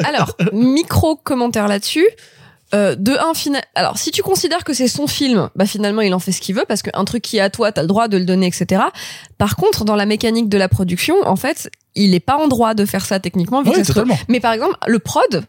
Alors, 0.04 0.36
micro 0.52 1.16
commentaire 1.16 1.68
là-dessus. 1.68 2.06
Euh, 2.72 2.94
de 2.94 3.12
un 3.12 3.34
final. 3.34 3.62
Alors, 3.74 3.98
si 3.98 4.12
tu 4.12 4.22
considères 4.22 4.62
que 4.62 4.72
c'est 4.72 4.86
son 4.86 5.08
film, 5.08 5.50
bah 5.56 5.66
finalement 5.66 6.02
il 6.02 6.14
en 6.14 6.20
fait 6.20 6.30
ce 6.30 6.40
qu'il 6.40 6.54
veut 6.54 6.64
parce 6.68 6.82
qu'un 6.82 7.04
truc 7.04 7.22
qui 7.22 7.38
est 7.38 7.40
à 7.40 7.50
toi, 7.50 7.72
t'as 7.72 7.82
le 7.82 7.88
droit 7.88 8.06
de 8.06 8.16
le 8.16 8.24
donner, 8.24 8.46
etc. 8.46 8.82
Par 9.38 9.56
contre, 9.56 9.84
dans 9.84 9.96
la 9.96 10.06
mécanique 10.06 10.48
de 10.48 10.56
la 10.56 10.68
production, 10.68 11.16
en 11.26 11.34
fait, 11.36 11.68
il 11.96 12.14
est 12.14 12.20
pas 12.20 12.36
en 12.36 12.46
droit 12.46 12.74
de 12.74 12.84
faire 12.84 13.04
ça 13.04 13.18
techniquement. 13.18 13.64
se- 13.64 13.82
totalement. 13.88 14.16
Mais 14.28 14.38
par 14.38 14.52
exemple, 14.52 14.76
le 14.86 15.00
prod 15.00 15.44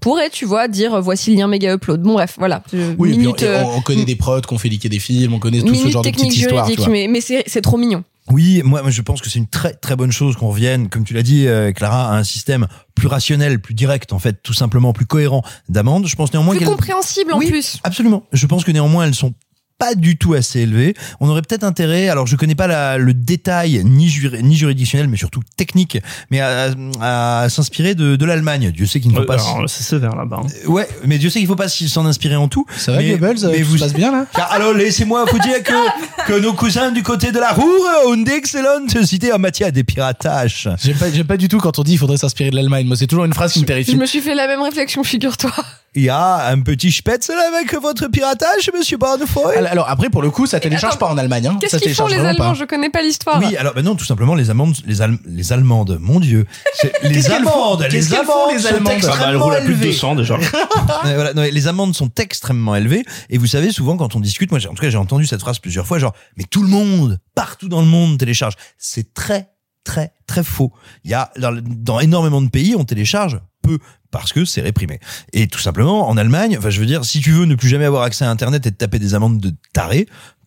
pourrait, 0.00 0.28
tu 0.30 0.44
vois, 0.44 0.68
dire 0.68 0.94
euh, 0.94 1.00
voici 1.00 1.30
le 1.30 1.38
lien 1.38 1.48
méga 1.48 1.72
upload. 1.72 2.02
Bon 2.02 2.12
bref, 2.12 2.34
voilà. 2.38 2.62
Oui, 2.98 3.16
minute, 3.16 3.42
on, 3.42 3.46
euh, 3.46 3.64
on 3.76 3.80
connaît 3.80 4.04
des 4.04 4.16
prods 4.16 4.42
qu'on 4.42 4.58
fait 4.58 4.68
liquer 4.68 4.88
des 4.90 4.98
films, 4.98 5.32
on 5.34 5.38
connaît 5.38 5.62
tout 5.62 5.74
ce 5.74 5.88
genre 5.88 6.02
de 6.02 6.10
petites 6.10 6.34
histoires. 6.36 6.66
tu 6.66 6.74
juridique, 6.74 6.78
vois. 6.80 6.88
mais 6.88 7.08
mais 7.08 7.20
c'est 7.20 7.62
trop 7.62 7.78
mignon. 7.78 8.04
Oui, 8.30 8.62
moi, 8.64 8.82
je 8.88 9.02
pense 9.02 9.20
que 9.20 9.28
c'est 9.30 9.38
une 9.38 9.46
très 9.48 9.72
très 9.74 9.96
bonne 9.96 10.12
chose 10.12 10.36
qu'on 10.36 10.48
revienne, 10.48 10.88
comme 10.88 11.04
tu 11.04 11.14
l'as 11.14 11.22
dit, 11.22 11.46
euh, 11.46 11.72
Clara, 11.72 12.12
à 12.12 12.16
un 12.18 12.24
système 12.24 12.66
plus 12.94 13.08
rationnel, 13.08 13.60
plus 13.60 13.74
direct, 13.74 14.12
en 14.12 14.18
fait, 14.18 14.42
tout 14.42 14.52
simplement 14.54 14.92
plus 14.92 15.06
cohérent 15.06 15.42
d'amende. 15.68 16.06
Je 16.06 16.16
pense 16.16 16.32
néanmoins 16.32 16.56
Plus 16.56 16.66
compréhensible 16.66 17.32
en 17.32 17.38
Oui. 17.38 17.48
plus. 17.50 17.78
Absolument. 17.84 18.24
Je 18.32 18.46
pense 18.46 18.64
que 18.64 18.70
néanmoins 18.72 19.04
elles 19.06 19.14
sont 19.14 19.32
pas 19.78 19.94
du 19.94 20.16
tout 20.18 20.34
assez 20.34 20.60
élevé. 20.60 20.94
On 21.20 21.28
aurait 21.28 21.42
peut-être 21.42 21.64
intérêt, 21.64 22.08
alors 22.08 22.26
je 22.26 22.36
connais 22.36 22.54
pas 22.56 22.66
la- 22.66 22.98
le 22.98 23.14
détail 23.14 23.82
ni, 23.84 24.08
juri- 24.08 24.42
ni 24.42 24.56
juridictionnel, 24.56 25.08
mais 25.08 25.16
surtout 25.16 25.40
technique, 25.56 25.98
mais 26.30 26.40
à, 26.40 26.70
à 27.00 27.48
s'inspirer 27.48 27.94
de, 27.94 28.16
de 28.16 28.24
l'Allemagne. 28.24 28.70
Dieu 28.72 28.86
sait 28.86 29.00
qu'il 29.00 29.10
ne 29.12 29.16
faut 29.16 29.22
Euh, 29.22 29.26
pas. 29.26 29.38
c'est 29.68 29.84
sévère 29.84 30.16
là-bas. 30.16 30.40
hein. 30.44 30.48
Ouais, 30.66 30.88
mais 31.06 31.18
Dieu 31.18 31.30
sait 31.30 31.38
qu'il 31.38 31.48
faut 31.48 31.54
pas 31.56 31.68
s'en 31.68 32.06
inspirer 32.06 32.36
en 32.36 32.48
tout. 32.48 32.66
Ça 32.76 32.92
va, 32.92 32.98
mais, 32.98 33.10
Goebbels 33.10 33.36
mais 33.50 33.60
Tout 33.60 33.66
vous 33.68 33.78
se 33.78 33.84
passe 33.84 33.94
bien 33.94 34.10
là 34.12 34.26
Car 34.34 34.50
alors 34.52 34.74
laissez-moi 34.74 35.24
vous 35.30 35.38
dire 35.38 35.62
que 35.62 36.24
que 36.26 36.38
nos 36.38 36.52
cousins 36.54 36.90
du 36.90 37.02
côté 37.02 37.30
de 37.32 37.38
la 37.38 37.52
Roure 37.52 37.86
ont 38.08 38.16
d'excellentes 38.16 38.94
idées 39.12 39.32
en 39.32 39.38
matière 39.38 39.70
des 39.72 39.84
piratages. 39.84 40.68
J'aime 40.82 40.96
pas, 40.96 41.06
pas 41.26 41.36
du 41.36 41.48
tout 41.48 41.58
quand 41.58 41.78
on 41.78 41.82
dit 41.82 41.92
il 41.92 41.98
faudrait 41.98 42.16
s'inspirer 42.16 42.50
de 42.50 42.56
l'Allemagne. 42.56 42.86
Moi, 42.86 42.96
c'est 42.96 43.06
toujours 43.06 43.24
une 43.24 43.32
phrase 43.32 43.52
qui 43.52 43.60
me 43.60 43.64
Je 43.64 43.66
terrifie. 43.68 43.96
me 43.96 44.06
suis 44.06 44.20
fait 44.20 44.34
la 44.34 44.46
même 44.48 44.60
réflexion, 44.62 45.04
figure-toi. 45.04 45.52
Il 45.94 46.02
y 46.02 46.10
a 46.10 46.48
un 46.48 46.60
petit 46.60 46.92
spetz 46.92 47.30
avec 47.30 47.74
votre 47.80 48.08
piratage, 48.08 48.70
Monsieur 48.76 48.98
Barnefoy. 48.98 49.56
Alors, 49.56 49.70
alors, 49.72 49.88
après, 49.88 50.10
pour 50.10 50.22
le 50.22 50.30
coup, 50.30 50.46
ça 50.46 50.60
télécharge 50.60 50.94
attends, 50.94 51.06
pas 51.06 51.12
en 51.12 51.18
Allemagne. 51.18 51.46
Hein. 51.46 51.56
Qu'est-ce 51.60 51.78
ça 51.78 51.78
qu'ils 51.80 51.94
font 51.94 52.04
télécharge 52.06 52.22
les 52.22 52.28
Allemands 52.28 52.50
pas. 52.50 52.54
Je 52.54 52.64
connais 52.64 52.90
pas 52.90 53.02
l'histoire. 53.02 53.38
Oui, 53.40 53.56
alors 53.56 53.74
ben 53.74 53.82
non, 53.84 53.96
tout 53.96 54.04
simplement 54.04 54.34
les 54.34 54.50
Allemandes, 54.50 54.76
les, 54.84 55.00
Al- 55.02 55.18
les 55.24 55.52
Allemandes, 55.52 55.98
mon 56.00 56.20
Dieu, 56.20 56.46
les 57.02 57.30
Allemandes, 57.30 57.86
les 57.90 58.14
Allemandes, 58.14 58.52
les 58.52 58.58
sont 58.60 58.68
Allemandes 58.68 58.86
Ah 58.86 58.86
bah, 58.86 58.90
elle 58.92 58.96
extrêmement 58.96 59.44
roule 59.44 59.54
à 59.54 59.60
plus 59.60 59.68
de 59.68 59.72
élevées. 59.74 59.86
200 59.92 60.14
déjà. 60.16 60.36
Voilà, 61.02 61.32
non, 61.34 61.42
les 61.42 61.68
amendes 61.68 61.94
sont 61.94 62.10
extrêmement 62.18 62.76
élevées 62.76 63.04
et 63.30 63.38
vous 63.38 63.46
savez 63.46 63.72
souvent 63.72 63.96
quand 63.96 64.14
on 64.14 64.20
discute, 64.20 64.50
moi 64.50 64.60
en 64.68 64.74
tout 64.74 64.82
cas 64.82 64.90
j'ai 64.90 64.98
entendu 64.98 65.26
cette 65.26 65.40
phrase 65.40 65.58
plusieurs 65.58 65.86
fois, 65.86 65.98
genre 65.98 66.14
mais 66.36 66.44
tout 66.44 66.62
le 66.62 66.68
monde, 66.68 67.18
partout 67.34 67.68
dans 67.68 67.80
le 67.80 67.86
monde 67.86 68.18
télécharge. 68.18 68.54
C'est 68.76 69.14
très 69.14 69.48
très 69.84 70.12
très 70.26 70.44
faux. 70.44 70.72
Il 71.04 71.10
y 71.10 71.14
a 71.14 71.30
dans, 71.38 71.58
dans 71.62 71.98
énormément 72.00 72.42
de 72.42 72.48
pays 72.50 72.76
on 72.76 72.84
télécharge 72.84 73.40
peu 73.62 73.78
parce 74.10 74.32
que 74.32 74.44
c'est 74.44 74.60
réprimé. 74.60 75.00
Et 75.32 75.48
tout 75.48 75.58
simplement 75.58 76.08
en 76.08 76.16
Allemagne, 76.16 76.56
enfin 76.58 76.70
je 76.70 76.80
veux 76.80 76.86
dire 76.86 77.04
si 77.04 77.20
tu 77.20 77.32
veux 77.32 77.44
ne 77.44 77.54
plus 77.54 77.68
jamais 77.68 77.84
avoir 77.84 78.02
accès 78.02 78.24
à 78.24 78.30
internet 78.30 78.66
et 78.66 78.72
te 78.72 78.76
taper 78.76 78.98
des 78.98 79.14
amendes 79.14 79.38
de 79.38 79.54
taré, 79.72 80.06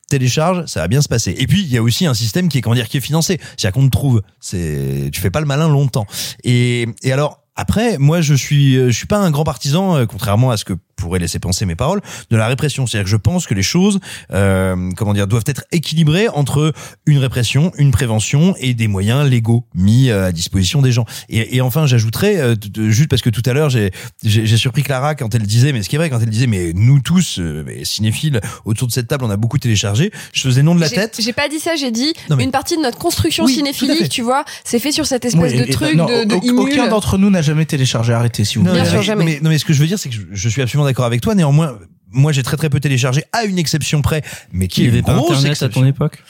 télécharge, 0.09 0.65
ça 0.65 0.81
va 0.81 0.87
bien 0.87 1.01
se 1.01 1.07
passer. 1.07 1.35
Et 1.37 1.47
puis 1.47 1.61
il 1.61 1.69
y 1.71 1.77
a 1.77 1.81
aussi 1.81 2.05
un 2.05 2.13
système 2.13 2.49
qui 2.49 2.57
est 2.57 2.61
comment 2.61 2.75
dire 2.75 2.89
qui 2.89 2.97
est 2.97 3.01
financé, 3.01 3.39
c'est-à-dire 3.57 3.71
qu'on 3.73 3.85
te 3.85 3.91
trouve, 3.91 4.21
c'est 4.39 5.09
tu 5.11 5.21
fais 5.21 5.31
pas 5.31 5.39
le 5.39 5.45
malin 5.45 5.69
longtemps. 5.69 6.05
Et 6.43 6.87
et 7.03 7.11
alors 7.11 7.41
après, 7.55 7.97
moi, 7.97 8.21
je 8.21 8.33
suis, 8.33 8.75
je 8.75 8.89
suis 8.89 9.07
pas 9.07 9.17
un 9.17 9.29
grand 9.29 9.43
partisan, 9.43 9.97
euh, 9.97 10.05
contrairement 10.05 10.51
à 10.51 10.57
ce 10.57 10.65
que 10.65 10.73
pourraient 10.95 11.19
laisser 11.19 11.39
penser 11.39 11.65
mes 11.65 11.75
paroles, 11.75 12.01
de 12.29 12.37
la 12.37 12.47
répression. 12.47 12.87
C'est-à-dire 12.87 13.05
que 13.05 13.09
je 13.11 13.17
pense 13.17 13.47
que 13.47 13.53
les 13.53 13.63
choses, 13.63 13.99
euh, 14.33 14.89
comment 14.97 15.13
dire, 15.13 15.27
doivent 15.27 15.43
être 15.47 15.63
équilibrées 15.71 16.27
entre 16.29 16.73
une 17.05 17.17
répression, 17.17 17.71
une 17.77 17.91
prévention 17.91 18.55
et 18.59 18.73
des 18.73 18.87
moyens 18.87 19.27
légaux 19.29 19.65
mis 19.75 20.09
euh, 20.09 20.27
à 20.27 20.31
disposition 20.31 20.81
des 20.81 20.91
gens. 20.91 21.05
Et, 21.29 21.55
et 21.57 21.61
enfin, 21.61 21.85
j'ajouterais, 21.85 22.37
euh, 22.37 22.55
juste 22.89 23.09
parce 23.09 23.21
que 23.21 23.29
tout 23.29 23.43
à 23.45 23.53
l'heure, 23.53 23.69
j'ai, 23.69 23.91
j'ai 24.23 24.45
j'ai 24.45 24.57
surpris 24.57 24.83
Clara 24.83 25.15
quand 25.15 25.33
elle 25.35 25.43
disait, 25.43 25.71
mais 25.73 25.81
ce 25.83 25.89
qui 25.89 25.95
est 25.95 25.99
vrai, 25.99 26.09
quand 26.09 26.19
elle 26.19 26.29
disait, 26.29 26.47
mais 26.47 26.71
nous 26.73 26.99
tous, 26.99 27.39
euh, 27.39 27.63
mais 27.65 27.85
cinéphiles, 27.85 28.41
autour 28.65 28.87
de 28.87 28.93
cette 28.93 29.07
table, 29.07 29.23
on 29.25 29.29
a 29.29 29.37
beaucoup 29.37 29.57
téléchargé. 29.57 30.11
Je 30.33 30.41
faisais 30.41 30.61
nom 30.63 30.75
de 30.75 30.81
la 30.81 30.87
J'ai- 30.87 30.95
tête. 30.95 31.17
J'ai 31.19 31.33
pas 31.33 31.47
dit 31.49 31.59
ça, 31.59 31.75
j'ai 31.75 31.91
dit 31.91 32.13
Non, 32.29 32.35
mais- 32.35 32.43
une 32.43 32.51
partie 32.51 32.75
de 32.77 32.81
notre 32.81 32.97
construction 32.97 33.45
Oui, 33.45 33.53
cinéphilique, 33.55 34.09
tu 34.09 34.21
vois, 34.21 34.43
c'est 34.63 34.79
fait 34.79 34.91
sur 34.91 35.05
cette 35.05 35.25
espèce 35.25 35.53
Oui, 35.53 35.57
de 35.59 35.63
et- 35.65 35.69
truc 35.71 35.95
non, 35.95 36.05
de, 36.05 36.23
de. 36.25 36.51
Aucun 36.51 36.87
d'entre 36.87 37.17
nous 37.17 37.29
n'a 37.29 37.41
jamais 37.41 37.65
téléchargé. 37.65 38.13
Arrêtez, 38.13 38.43
si 38.45 38.57
vous 38.57 38.63
Non, 38.63 38.71
voulez. 38.71 38.81
Bien 38.81 38.91
sûr, 38.91 39.01
jamais. 39.01 39.23
mais- 39.25 39.39
non, 39.41 39.49
mais 39.49 39.57
ce 39.57 39.65
que 39.65 39.73
je 39.73 39.79
veux 39.79 39.87
dire, 39.87 39.97
c'est 39.99 40.09
que 40.09 40.15
je, 40.15 40.21
je 40.31 40.49
suis 40.49 40.61
absolument 40.61 40.85
d'accord 40.85 40.90
avec 40.99 41.21
toi. 41.21 41.35
Néanmoins, 41.35 41.77
moi, 42.11 42.31
j'ai 42.31 42.43
très 42.43 42.57
très 42.57 42.69
peu 42.69 42.79
téléchargé, 42.79 43.23
à 43.31 43.43
une 43.45 43.57
exception 43.57 44.01
près, 44.01 44.21
mais 44.51 44.67
qui 44.67 44.81
est 44.81 44.85
une 44.85 44.91
avait 44.91 45.01
pas 45.01 45.13
grosse 45.13 45.29
internet 45.31 45.47
à 45.47 45.51
exception. 45.51 45.81
ton 45.81 45.87
époque 45.87 46.23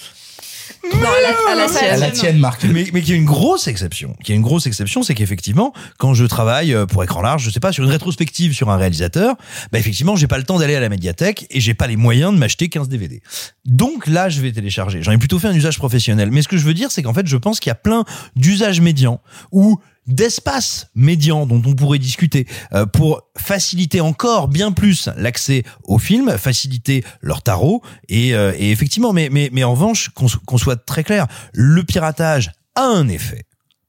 Non, 0.94 1.08
à 1.08 1.56
la, 1.56 1.64
à 1.64 1.68
la 1.68 1.94
À 1.94 1.98
la 1.98 2.12
tienne, 2.12 2.38
Marc. 2.38 2.64
mais, 2.66 2.86
mais 2.94 3.02
qui 3.02 3.14
est 3.14 3.16
une 3.16 3.26
grosse 3.26 3.68
exception. 3.68 4.16
Qui 4.24 4.32
est 4.32 4.36
une 4.36 4.42
grosse 4.42 4.68
exception, 4.68 5.02
c'est 5.04 5.16
qu'effectivement, 5.16 5.74
quand 5.98 6.14
je 6.14 6.26
travaille 6.26 6.74
euh, 6.74 6.86
pour 6.86 7.04
écran 7.04 7.22
large, 7.22 7.44
je 7.44 7.50
sais 7.50 7.60
pas, 7.60 7.72
sur 7.72 7.84
une 7.84 7.90
rétrospective 7.90 8.54
sur 8.54 8.70
un 8.70 8.78
réalisateur, 8.78 9.36
bah 9.72 9.80
effectivement, 9.80 10.16
j'ai 10.16 10.28
pas 10.28 10.38
le 10.38 10.44
temps 10.44 10.60
d'aller 10.60 10.76
à 10.76 10.80
la 10.80 10.90
médiathèque 10.90 11.48
et 11.50 11.60
j'ai 11.60 11.74
pas 11.74 11.88
les 11.88 11.98
moyens 11.98 12.34
de 12.34 12.38
m'acheter 12.38 12.70
15 12.70 12.88
DVD. 12.90 13.22
Donc 13.66 14.06
là, 14.08 14.30
je 14.30 14.42
vais 14.42 14.52
télécharger. 14.52 15.02
J'en 15.02 15.12
ai 15.12 15.18
plutôt 15.18 15.40
fait 15.40 15.48
un 15.48 15.56
usage 15.56 15.78
professionnel. 15.78 16.30
Mais 16.32 16.42
ce 16.42 16.48
que 16.48 16.58
je 16.58 16.66
veux 16.66 16.74
dire, 16.76 16.92
c'est 16.92 17.02
qu'en 17.02 17.14
fait, 17.14 17.28
je 17.28 17.38
pense 17.38 17.60
qu'il 17.60 17.70
y 17.70 17.72
a 17.72 17.76
plein 17.76 18.06
d'usages 18.36 18.82
médians 18.82 19.20
où 19.52 19.80
d'espaces 20.08 20.88
médians 20.96 21.46
dont 21.46 21.62
on 21.66 21.74
pourrait 21.76 22.00
discuter 22.00 22.48
euh, 22.74 22.86
pour 22.86 23.22
faciliter 23.38 24.02
encore 24.02 24.48
bien 24.48 24.72
plus 24.72 25.10
l'accès 25.16 25.64
aux 25.84 26.00
films, 26.00 26.38
faciliter 26.38 27.04
leur 27.22 27.42
tarot 27.44 27.82
et, 28.10 28.34
euh, 28.34 28.54
et 28.58 28.72
effectivement, 28.72 29.14
mais, 29.14 29.30
mais, 29.32 29.50
mais 29.54 29.64
en 29.64 29.72
revanche, 29.72 30.10
qu'on 30.10 30.28
so- 30.28 30.40
qu'on 30.46 30.58
soit 30.58 30.76
très 30.86 31.04
clair, 31.04 31.28
le 31.54 31.84
piratage 31.84 32.52
a 32.76 32.84
un 32.84 33.08
effet. 33.08 33.44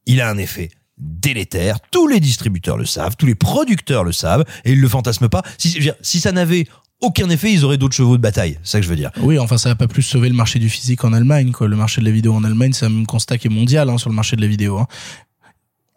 Il 0.07 0.21
a 0.21 0.29
un 0.29 0.39
effet 0.39 0.71
délétère. 0.99 1.79
Tous 1.91 2.07
les 2.07 2.21
distributeurs 2.21 2.77
le 2.77 2.85
savent, 2.87 3.17
tous 3.17 3.27
les 3.27 3.35
producteurs 3.35 4.05
le 4.05 4.13
savent 4.13 4.45
et 4.65 4.73
ils 4.73 4.81
le 4.81 4.89
fantasment 4.89 5.29
pas. 5.29 5.43
Si, 5.59 5.91
si 6.01 6.21
ça 6.21 6.31
n'avait 6.33 6.67
aucun 7.01 7.29
effet, 7.31 7.53
ils 7.53 7.65
auraient 7.65 7.79
d'autres 7.79 7.97
chevaux 7.97 8.17
de 8.17 8.23
bataille. 8.23 8.59
C'est 8.63 8.73
ça 8.73 8.79
que 8.79 8.85
je 8.85 8.91
veux 8.91 8.97
dire. 8.97 9.11
Oui, 9.21 9.37
enfin, 9.39 9.59
ça 9.59 9.69
va 9.71 9.75
pas 9.75 9.89
plus 9.89 10.03
sauver 10.03 10.29
le 10.29 10.37
marché 10.37 10.61
du 10.61 10.69
physique 10.69 11.03
en 11.05 11.13
Allemagne, 11.13 11.51
quoi. 11.51 11.67
Le 11.67 11.75
marché 11.77 12.01
de 12.01 12.07
la 12.07 12.13
vidéo 12.13 12.35
en 12.35 12.45
Allemagne, 12.45 12.73
c'est 12.73 12.87
un 12.87 13.05
constat 13.05 13.39
qui 13.39 13.49
est 13.49 13.51
mondial, 13.51 13.91
hein, 13.91 13.99
sur 13.99 14.09
le 14.11 14.15
marché 14.15 14.37
de 14.37 14.41
la 14.41 14.47
vidéo, 14.47 14.79
hein. 14.79 14.87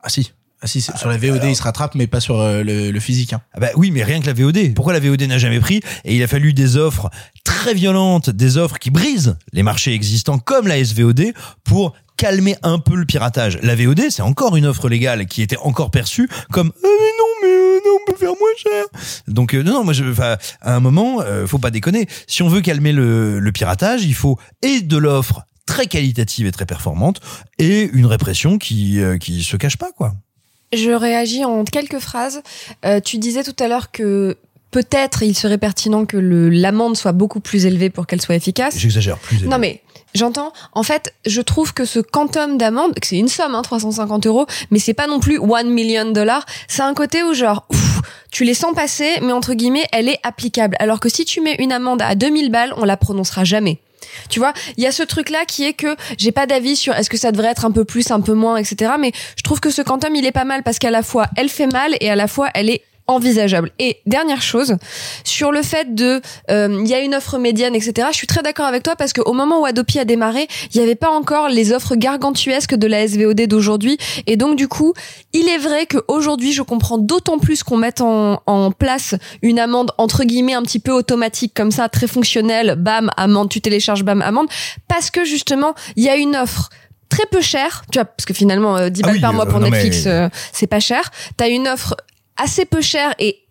Ah 0.05 0.09
si. 0.09 0.31
Ah 0.61 0.67
si, 0.67 0.79
c'est- 0.79 0.95
sur 0.97 1.09
la 1.09 1.17
VOD, 1.17 1.43
il 1.43 1.55
se 1.55 1.61
rattrape, 1.63 1.95
mais 1.95 2.07
pas 2.07 2.21
sur 2.21 2.39
euh, 2.39 2.63
le, 2.63 2.89
le 2.91 2.99
physique, 3.01 3.33
hein. 3.33 3.41
Ah 3.53 3.59
bah 3.59 3.69
oui, 3.75 3.91
mais 3.91 4.03
rien 4.03 4.21
que 4.21 4.25
la 4.27 4.33
VOD. 4.33 4.73
Pourquoi 4.73 4.93
la 4.93 4.99
VOD 5.01 5.23
n'a 5.23 5.37
jamais 5.37 5.59
pris? 5.59 5.81
Et 6.05 6.15
il 6.15 6.23
a 6.23 6.27
fallu 6.27 6.53
des 6.53 6.77
offres 6.77 7.09
très 7.43 7.73
violentes, 7.73 8.29
des 8.29 8.57
offres 8.57 8.79
qui 8.79 8.89
brisent 8.89 9.35
les 9.51 9.63
marchés 9.63 9.93
existants 9.93 10.39
comme 10.39 10.67
la 10.67 10.81
SVOD 10.83 11.33
pour 11.65 11.93
calmer 12.17 12.55
un 12.63 12.79
peu 12.79 12.95
le 12.95 13.05
piratage. 13.05 13.59
La 13.63 13.75
VOD, 13.75 14.03
c'est 14.09 14.21
encore 14.21 14.55
une 14.55 14.65
offre 14.65 14.87
légale 14.87 15.25
qui 15.25 15.41
était 15.41 15.57
encore 15.57 15.91
perçue 15.91 16.29
comme 16.51 16.71
Ah, 16.73 16.79
mais 16.87 16.89
non, 16.89 17.25
mais 17.43 17.49
euh, 17.49 17.79
non, 17.85 17.97
on 18.01 18.11
peut 18.11 18.17
faire 18.17 18.29
moins 18.29 18.55
cher. 18.57 18.85
Donc 19.27 19.53
euh, 19.53 19.61
non, 19.61 19.73
non, 19.73 19.83
moi, 19.83 19.91
je, 19.93 20.05
enfin, 20.09 20.37
à 20.61 20.75
un 20.75 20.79
moment, 20.79 21.19
euh, 21.21 21.45
faut 21.45 21.59
pas 21.59 21.71
déconner. 21.71 22.07
Si 22.27 22.41
on 22.43 22.47
veut 22.47 22.61
calmer 22.61 22.93
le, 22.93 23.39
le 23.39 23.51
piratage, 23.51 24.05
il 24.05 24.15
faut 24.15 24.39
et 24.61 24.79
de 24.81 24.95
l'offre 24.97 25.41
très 25.65 25.87
qualitative 25.87 26.45
et 26.47 26.51
très 26.51 26.65
performante 26.65 27.19
et 27.59 27.89
une 27.93 28.05
répression 28.05 28.57
qui 28.57 28.99
euh, 28.99 29.17
qui 29.17 29.43
se 29.43 29.57
cache 29.57 29.77
pas 29.77 29.91
quoi. 29.91 30.13
Je 30.73 30.91
réagis 30.91 31.45
en 31.45 31.63
quelques 31.63 31.99
phrases. 31.99 32.41
Euh, 32.85 32.99
tu 32.99 33.17
disais 33.17 33.43
tout 33.43 33.55
à 33.63 33.67
l'heure 33.67 33.91
que 33.91 34.37
peut-être 34.71 35.23
il 35.23 35.35
serait 35.35 35.57
pertinent 35.57 36.05
que 36.05 36.17
le- 36.17 36.49
l'amende 36.49 36.97
soit 36.97 37.13
beaucoup 37.13 37.39
plus 37.39 37.65
élevée 37.65 37.89
pour 37.89 38.07
qu'elle 38.07 38.21
soit 38.21 38.35
efficace. 38.35 38.77
J'exagère 38.77 39.17
plus. 39.17 39.43
Non 39.47 39.57
mais 39.57 39.81
j'entends. 40.15 40.51
En 40.73 40.83
fait, 40.83 41.13
je 41.25 41.39
trouve 41.41 41.73
que 41.73 41.85
ce 41.85 41.99
quantum 41.99 42.57
d'amende, 42.57 42.93
que 42.99 43.07
c'est 43.07 43.17
une 43.17 43.27
somme, 43.29 43.55
hein, 43.55 43.61
350 43.61 44.25
euros, 44.27 44.47
mais 44.71 44.79
c'est 44.79 44.93
pas 44.93 45.07
non 45.07 45.19
plus 45.19 45.39
1 45.39 45.63
million 45.63 46.05
de 46.05 46.11
dollars. 46.11 46.45
C'est 46.67 46.81
un 46.83 46.93
côté 46.93 47.23
où 47.23 47.33
genre, 47.33 47.65
ouf, 47.69 48.01
tu 48.31 48.43
les 48.43 48.53
sens 48.53 48.73
passer, 48.75 49.09
mais 49.21 49.31
entre 49.31 49.53
guillemets, 49.53 49.85
elle 49.93 50.09
est 50.09 50.19
applicable. 50.23 50.75
Alors 50.79 50.99
que 50.99 51.07
si 51.09 51.23
tu 51.25 51.39
mets 51.41 51.55
une 51.59 51.71
amende 51.71 52.01
à 52.01 52.15
2000 52.15 52.51
balles, 52.51 52.73
on 52.77 52.83
la 52.85 52.97
prononcera 52.97 53.43
jamais. 53.45 53.79
Tu 54.29 54.39
vois, 54.39 54.53
il 54.77 54.83
y 54.83 54.87
a 54.87 54.91
ce 54.91 55.03
truc-là 55.03 55.45
qui 55.45 55.63
est 55.63 55.73
que 55.73 55.95
j'ai 56.17 56.31
pas 56.31 56.45
d'avis 56.45 56.75
sur 56.75 56.93
est-ce 56.93 57.09
que 57.09 57.17
ça 57.17 57.31
devrait 57.31 57.49
être 57.49 57.65
un 57.65 57.71
peu 57.71 57.85
plus, 57.85 58.11
un 58.11 58.21
peu 58.21 58.33
moins, 58.33 58.57
etc. 58.57 58.93
Mais 58.99 59.11
je 59.37 59.43
trouve 59.43 59.59
que 59.59 59.69
ce 59.69 59.81
quantum, 59.81 60.15
il 60.15 60.25
est 60.25 60.31
pas 60.31 60.45
mal 60.45 60.63
parce 60.63 60.79
qu'à 60.79 60.91
la 60.91 61.03
fois, 61.03 61.27
elle 61.35 61.49
fait 61.49 61.67
mal 61.67 61.95
et 61.99 62.09
à 62.09 62.15
la 62.15 62.27
fois, 62.27 62.49
elle 62.53 62.69
est 62.69 62.81
envisageable. 63.07 63.71
Et 63.79 63.97
dernière 64.05 64.41
chose, 64.41 64.75
sur 65.23 65.51
le 65.51 65.61
fait 65.61 65.93
de, 65.93 66.21
euh, 66.49 66.79
il 66.83 66.87
y 66.89 66.93
a 66.93 66.99
une 66.99 67.13
offre 67.15 67.37
médiane, 67.37 67.75
etc. 67.75 68.07
Je 68.11 68.17
suis 68.17 68.27
très 68.27 68.41
d'accord 68.41 68.65
avec 68.65 68.83
toi 68.83 68.95
parce 68.95 69.13
qu'au 69.13 69.33
moment 69.33 69.61
où 69.61 69.65
Adopi 69.65 69.99
a 69.99 70.05
démarré, 70.05 70.47
il 70.73 70.77
n'y 70.77 70.83
avait 70.83 70.95
pas 70.95 71.09
encore 71.11 71.49
les 71.49 71.71
offres 71.71 71.95
gargantuesques 71.95 72.75
de 72.75 72.87
la 72.87 73.07
SVOD 73.07 73.41
d'aujourd'hui. 73.47 73.97
Et 74.27 74.37
donc 74.37 74.55
du 74.55 74.67
coup, 74.67 74.93
il 75.33 75.47
est 75.47 75.57
vrai 75.59 75.85
qu'aujourd'hui, 75.85 76.51
je 76.53 76.61
comprends 76.63 76.97
d'autant 76.97 77.37
plus 77.37 77.63
qu'on 77.63 77.77
mette 77.77 78.01
en, 78.01 78.41
en 78.47 78.71
place 78.71 79.15
une 79.41 79.59
amende 79.59 79.91
entre 79.97 80.23
guillemets 80.23 80.53
un 80.55 80.63
petit 80.63 80.79
peu 80.79 80.91
automatique 80.91 81.53
comme 81.55 81.71
ça, 81.71 81.89
très 81.89 82.07
fonctionnelle. 82.07 82.75
Bam, 82.77 83.11
amende, 83.17 83.49
tu 83.49 83.61
télécharges, 83.61 84.03
bam, 84.03 84.21
amende, 84.21 84.47
parce 84.87 85.11
que 85.11 85.25
justement, 85.25 85.75
il 85.95 86.03
y 86.03 86.09
a 86.09 86.15
une 86.15 86.35
offre 86.35 86.69
très 87.09 87.25
peu 87.31 87.39
chère, 87.41 87.83
tu 87.91 87.99
vois, 87.99 88.05
parce 88.05 88.25
que 88.25 88.33
finalement, 88.33 88.77
euh, 88.77 88.89
10 88.89 89.01
Ah 89.03 89.07
balles 89.07 89.15
oui, 89.15 89.21
par 89.21 89.33
mois 89.33 89.45
euh, 89.45 89.49
pour 89.49 89.59
Netflix, 89.59 90.05
mais- 90.05 90.11
euh, 90.11 90.29
c'est 90.51 90.67
pas 90.67 90.79
cher. 90.79 91.11
T'as 91.37 91.49
une 91.49 91.67
offre 91.67 91.95
assez 92.37 92.65
peu 92.65 92.81
chère 92.81 93.13
et 93.19 93.45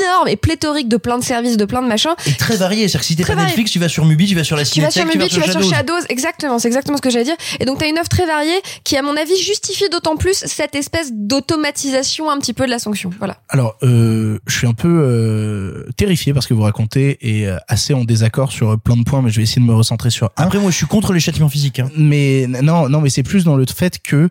énorme 0.00 0.28
et 0.28 0.36
pléthorique 0.36 0.88
de 0.88 0.96
plein 0.96 1.18
de 1.18 1.24
services, 1.24 1.56
de 1.56 1.64
plein 1.64 1.82
de 1.82 1.88
machins. 1.88 2.14
Et 2.26 2.32
très 2.32 2.56
varié, 2.56 2.82
c'est-à-dire 2.82 3.00
que 3.00 3.06
si 3.06 3.16
t'es 3.16 3.22
Très 3.22 3.32
pas 3.32 3.38
varié. 3.38 3.50
Netflix, 3.50 3.72
tu 3.72 3.78
vas 3.78 3.88
sur 3.88 4.04
Mubi, 4.04 4.26
tu 4.26 4.34
vas 4.34 4.44
sur 4.44 4.56
la 4.56 4.64
Tu 4.64 4.80
vas 4.80 4.90
sur 4.90 5.02
Cinétech, 5.02 5.20
Mubi, 5.20 5.34
tu 5.34 5.40
vas 5.40 5.50
sur 5.50 5.62
Shadows. 5.62 5.70
Shadows, 5.70 6.06
exactement, 6.08 6.58
c'est 6.58 6.68
exactement 6.68 6.96
ce 6.96 7.02
que 7.02 7.10
j'allais 7.10 7.24
dire. 7.24 7.36
Et 7.58 7.64
donc 7.64 7.78
t'as 7.78 7.88
une 7.88 7.98
offre 7.98 8.08
très 8.08 8.26
variée 8.26 8.60
qui, 8.84 8.96
à 8.96 9.02
mon 9.02 9.16
avis, 9.16 9.36
justifie 9.36 9.88
d'autant 9.88 10.16
plus 10.16 10.44
cette 10.46 10.74
espèce 10.74 11.10
d'automatisation 11.12 12.30
un 12.30 12.38
petit 12.38 12.52
peu 12.52 12.66
de 12.66 12.70
la 12.70 12.78
sanction. 12.78 13.10
Voilà. 13.18 13.38
Alors, 13.48 13.76
euh, 13.82 14.38
je 14.46 14.56
suis 14.56 14.66
un 14.66 14.74
peu 14.74 14.88
euh, 14.88 15.90
terrifié 15.96 16.32
parce 16.32 16.46
que 16.46 16.54
vous 16.54 16.62
racontez 16.62 17.18
et 17.20 17.48
euh, 17.48 17.56
assez 17.66 17.94
en 17.94 18.04
désaccord 18.04 18.52
sur 18.52 18.78
plein 18.78 18.96
de 18.96 19.02
points, 19.02 19.22
mais 19.22 19.30
je 19.30 19.38
vais 19.38 19.42
essayer 19.42 19.60
de 19.60 19.66
me 19.66 19.74
recentrer 19.74 20.10
sur 20.10 20.26
un. 20.36 20.44
Après, 20.44 20.58
moi, 20.58 20.70
je 20.70 20.76
suis 20.76 20.86
contre 20.86 21.12
les 21.12 21.20
châtiments 21.20 21.48
physiques. 21.48 21.80
Hein. 21.80 21.90
Mais 21.96 22.46
non, 22.46 22.88
non, 22.88 23.00
mais 23.00 23.10
c'est 23.10 23.24
plus 23.24 23.44
dans 23.44 23.56
le 23.56 23.66
fait 23.66 23.98
que 24.00 24.28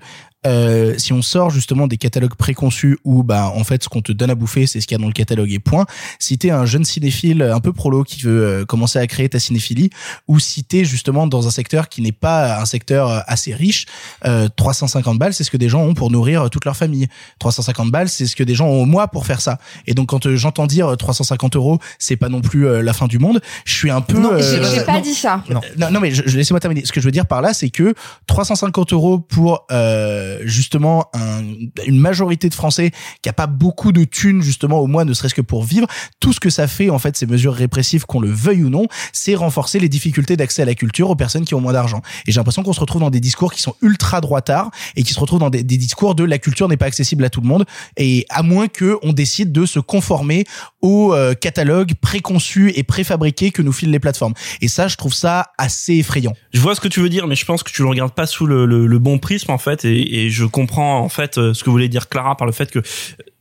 euh, 0.48 0.96
si 0.98 1.14
on 1.14 1.22
sort 1.22 1.50
justement 1.50 1.88
des 1.88 1.98
catalogues 1.98 2.34
préconçus 2.36 2.98
où 3.04 3.22
bah 3.24 3.52
en 3.56 3.64
fait 3.64 3.84
ce 3.84 3.90
qu'on 3.90 4.02
te 4.02 4.12
donne 4.12 4.30
à 4.30 4.36
bouffer 4.36 4.66
c'est 4.66 4.82
ce 4.82 4.88
qu'il 4.88 4.96
y 4.98 5.00
a 5.00 5.02
dans 5.02 5.08
le 5.08 5.14
catalogue 5.14 5.52
et 5.52 5.60
point. 5.60 5.86
Si 6.20 6.38
t'es 6.38 6.50
un 6.52 6.66
jeune 6.66 6.86
cinéphile 6.86 7.42
un 7.44 7.60
peu 7.60 7.74
prolo 7.74 8.04
qui 8.04 8.22
veut 8.22 8.44
euh, 8.46 8.66
commencer 8.66 8.98
à 9.00 9.06
créer 9.08 9.30
ta 9.30 9.40
cinéphilie 9.40 9.90
ou 10.28 10.40
si 10.40 10.64
t'es 10.64 10.86
justement 10.86 11.28
dans 11.28 11.48
un 11.48 11.52
secteur 11.52 11.90
qui 11.90 12.02
n'est 12.02 12.12
pas 12.12 12.60
un 12.62 12.66
secteur 12.66 13.10
euh, 13.12 13.20
assez 13.28 13.54
riche, 13.54 13.86
euh, 14.26 14.48
350 14.56 15.20
balles 15.20 15.34
c'est 15.34 15.44
ce 15.44 15.52
que 15.52 15.58
des 15.58 15.70
gens 15.70 15.82
ont 15.84 15.94
pour 15.94 16.10
nourrir 16.12 16.50
toute 16.50 16.66
leur 16.66 16.76
famille. 16.78 17.08
350 17.40 17.92
balles 17.92 18.10
c'est 18.10 18.26
ce 18.26 18.36
que 18.36 18.44
des 18.44 18.56
gens 18.56 18.68
ont 18.68 18.82
au 18.82 18.86
mois 18.86 19.08
pour 19.10 19.26
faire 19.26 19.42
ça. 19.42 19.60
Et 19.86 19.94
donc 19.94 20.08
quand 20.10 20.34
j'entends 20.36 20.68
dire 20.68 20.96
350 20.98 21.56
euros 21.58 21.80
c'est 22.00 22.16
pas 22.16 22.30
non 22.30 22.42
plus 22.42 22.82
la 22.82 22.94
fin 22.94 23.08
du 23.08 23.20
monde, 23.20 23.42
je 23.66 23.74
suis 23.74 23.92
un 23.92 24.02
peu. 24.02 24.18
Non, 24.18 24.32
J'ai 24.38 24.64
j'ai 24.64 24.82
pas 24.84 24.94
non. 24.94 25.02
dit 25.02 25.14
ça. 25.14 25.44
Non, 25.50 25.62
non, 25.78 25.92
non, 25.92 26.00
mais 26.00 26.12
je, 26.12 26.24
je- 26.26 26.38
laissez-moi 26.38 26.60
terminer. 26.60 26.86
Ce 26.86 26.92
que 26.92 27.00
je 27.02 27.06
veux 27.06 27.12
dire 27.12 27.26
par 27.26 27.42
là, 27.42 27.54
c'est 27.54 27.70
que 27.70 27.94
350 28.28 28.94
euros 28.94 29.20
pour 29.20 29.66
euh, 29.72 30.37
justement 30.44 31.08
un- 31.14 31.44
une 31.86 32.00
majorité 32.00 32.50
de 32.50 32.54
Français 32.54 32.92
qui 33.22 33.30
a 33.30 33.34
pas 33.34 33.48
beaucoup 33.48 33.92
de 33.92 34.04
thunes 34.04 34.42
justement 34.42 34.80
au 34.80 34.88
mois, 34.88 35.06
ne 35.06 35.14
serait-ce 35.14 35.34
que 35.36 35.42
pour 35.42 35.64
vivre, 35.64 35.88
tout 36.20 36.34
ce 36.34 36.40
que 36.40 36.50
ça 36.50 36.68
fait 36.68 36.90
en 36.90 37.00
fait, 37.00 37.16
ces 37.18 37.26
mesures 37.26 37.54
répressives, 37.54 38.06
qu'on 38.06 38.20
le 38.20 38.32
veuille 38.32 38.64
ou 38.64 38.70
non, 38.70 38.88
c'est 39.14 39.36
renforcer 39.36 39.80
les 39.80 39.90
difficultés 39.90 40.38
d'accès 40.38 40.62
à 40.62 40.66
la 40.66 40.76
culture 40.76 41.10
aux 41.10 41.16
personnes 41.16 41.46
qui 41.46 41.54
ont 41.56 41.62
moins 41.62 41.74
d'argent. 41.74 42.02
Et 42.26 42.32
j'ai 42.32 42.40
l'impression 42.40 42.64
qu'on 42.64 42.74
se 42.74 42.80
retrouve 42.80 43.02
dans 43.02 43.10
des 43.10 43.20
discours 43.20 43.54
qui 43.54 43.62
sont 43.62 43.76
ultra 43.82 44.22
droitards 44.22 44.72
et 44.96 45.04
qui 45.04 45.14
se 45.14 45.20
retrouvent 45.20 45.40
dans 45.40 45.50
des, 45.50 45.64
des 45.64 45.78
discours 45.78 46.16
de 46.16 46.24
la 46.24 46.38
culture 46.38 46.68
n'est 46.68 46.78
pas 46.78 46.86
accessible 46.88 47.24
à 47.26 47.30
tout 47.30 47.42
le 47.42 47.48
monde 47.48 47.66
et 47.98 48.26
à 48.30 48.44
moins 48.44 48.68
que 48.68 48.98
on 49.04 49.14
décide 49.14 49.52
de 49.52 49.66
se 49.66 49.80
conformer 49.80 50.46
au 50.82 51.14
euh, 51.14 51.34
catalogue 51.34 51.94
préconçu 52.02 52.72
et 52.76 52.84
préfabriqué 52.84 53.52
que 53.52 53.62
nous 53.62 53.72
filent 53.74 53.92
les 53.92 54.00
plateformes. 54.00 54.34
Et 54.62 54.68
ça, 54.68 54.88
je 54.88 54.96
trouve 54.96 55.14
ça 55.14 55.52
assez 55.58 55.96
effrayant. 55.96 56.34
Je 56.54 56.60
vois 56.60 56.76
ce 56.76 56.82
que 56.82 56.88
tu 56.88 57.00
veux 57.00 57.10
dire, 57.10 57.28
mais 57.28 57.36
je 57.36 57.46
pense 57.46 57.64
que 57.64 57.72
tu 57.72 57.82
le 57.82 57.88
regardes 57.90 58.14
pas 58.14 58.26
sous 58.26 58.46
le, 58.46 58.66
le, 58.66 58.88
le 58.88 59.00
bon 59.00 59.18
prisme 59.20 59.52
en 59.52 59.58
fait, 59.58 59.86
et, 59.86 60.17
et 60.18 60.30
je 60.30 60.46
comprends 60.46 61.00
en 61.00 61.10
fait 61.10 61.38
euh, 61.38 61.54
ce 61.54 61.64
que 61.64 61.70
voulait 61.70 61.90
dire 61.90 62.10
Clara 62.10 62.36
par 62.38 62.46
le 62.46 62.54
fait 62.54 62.72
que, 62.72 62.80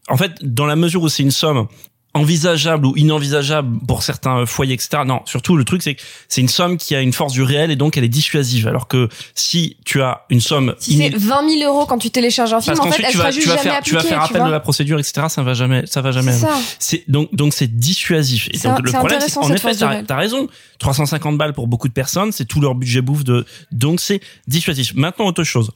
en 0.08 0.16
fait, 0.16 0.32
dans 0.42 0.66
la 0.66 0.76
mesure 0.76 1.02
où 1.02 1.08
c'est 1.08 1.22
une 1.22 1.30
somme 1.30 1.66
envisageable 2.14 2.86
ou 2.86 2.96
inenvisageable 2.96 3.78
pour 3.86 4.02
certains 4.02 4.46
foyers, 4.46 4.72
etc. 4.72 5.02
Non, 5.04 5.20
surtout 5.26 5.54
le 5.54 5.64
truc 5.64 5.82
c'est 5.82 5.96
que 5.96 6.02
c'est 6.28 6.40
une 6.40 6.48
somme 6.48 6.78
qui 6.78 6.94
a 6.94 7.02
une 7.02 7.12
force 7.12 7.34
du 7.34 7.42
réel 7.42 7.70
et 7.70 7.76
donc 7.76 7.98
elle 7.98 8.04
est 8.04 8.08
dissuasive. 8.08 8.66
Alors 8.68 8.88
que 8.88 9.10
si 9.34 9.76
tu 9.84 10.00
as 10.00 10.22
une 10.30 10.40
somme 10.40 10.74
Si 10.78 10.92
c'est 10.96 11.08
iné- 11.08 11.14
20 11.14 11.58
000 11.58 11.70
euros 11.70 11.84
quand 11.84 11.98
tu 11.98 12.10
télécharges 12.10 12.54
un 12.54 12.62
film, 12.62 12.74
parce 12.74 12.88
en 12.88 12.90
fait, 12.90 13.02
elle 13.02 13.10
tu 13.10 13.18
sera 13.18 13.24
vas, 13.24 13.30
juste 13.32 13.42
tu 13.42 13.48
vas 13.50 13.56
jamais 13.58 13.68
faire, 13.70 13.82
tu 13.82 13.92
vas 13.92 13.98
appliquée. 14.00 14.14
faire 14.16 14.28
tu 14.28 14.34
appel 14.34 14.46
de 14.46 14.50
la 14.50 14.60
procédure, 14.60 14.98
etc. 14.98 15.26
Ça 15.28 15.42
va 15.42 15.52
jamais, 15.52 15.84
ça 15.84 16.00
va 16.00 16.10
jamais. 16.10 16.32
C'est 16.78 17.04
donc 17.08 17.34
donc 17.34 17.52
c'est 17.52 17.68
dissuasif. 17.76 18.48
Et 18.50 18.56
C'est 18.56 18.68
donc 18.68 18.80
le 18.80 18.92
problème, 18.92 19.20
c'est 19.20 19.28
cette 19.28 19.64
effet, 19.64 20.04
t'as 20.06 20.16
raison. 20.16 20.48
350 20.78 21.36
balles 21.36 21.52
pour 21.52 21.66
beaucoup 21.68 21.88
de 21.88 21.92
personnes, 21.92 22.32
c'est 22.32 22.46
tout 22.46 22.62
leur 22.62 22.74
budget 22.74 23.02
bouffe 23.02 23.24
de. 23.24 23.44
Donc 23.72 24.00
c'est 24.00 24.20
dissuasif. 24.48 24.94
Maintenant 24.94 25.26
autre 25.26 25.44
chose. 25.44 25.70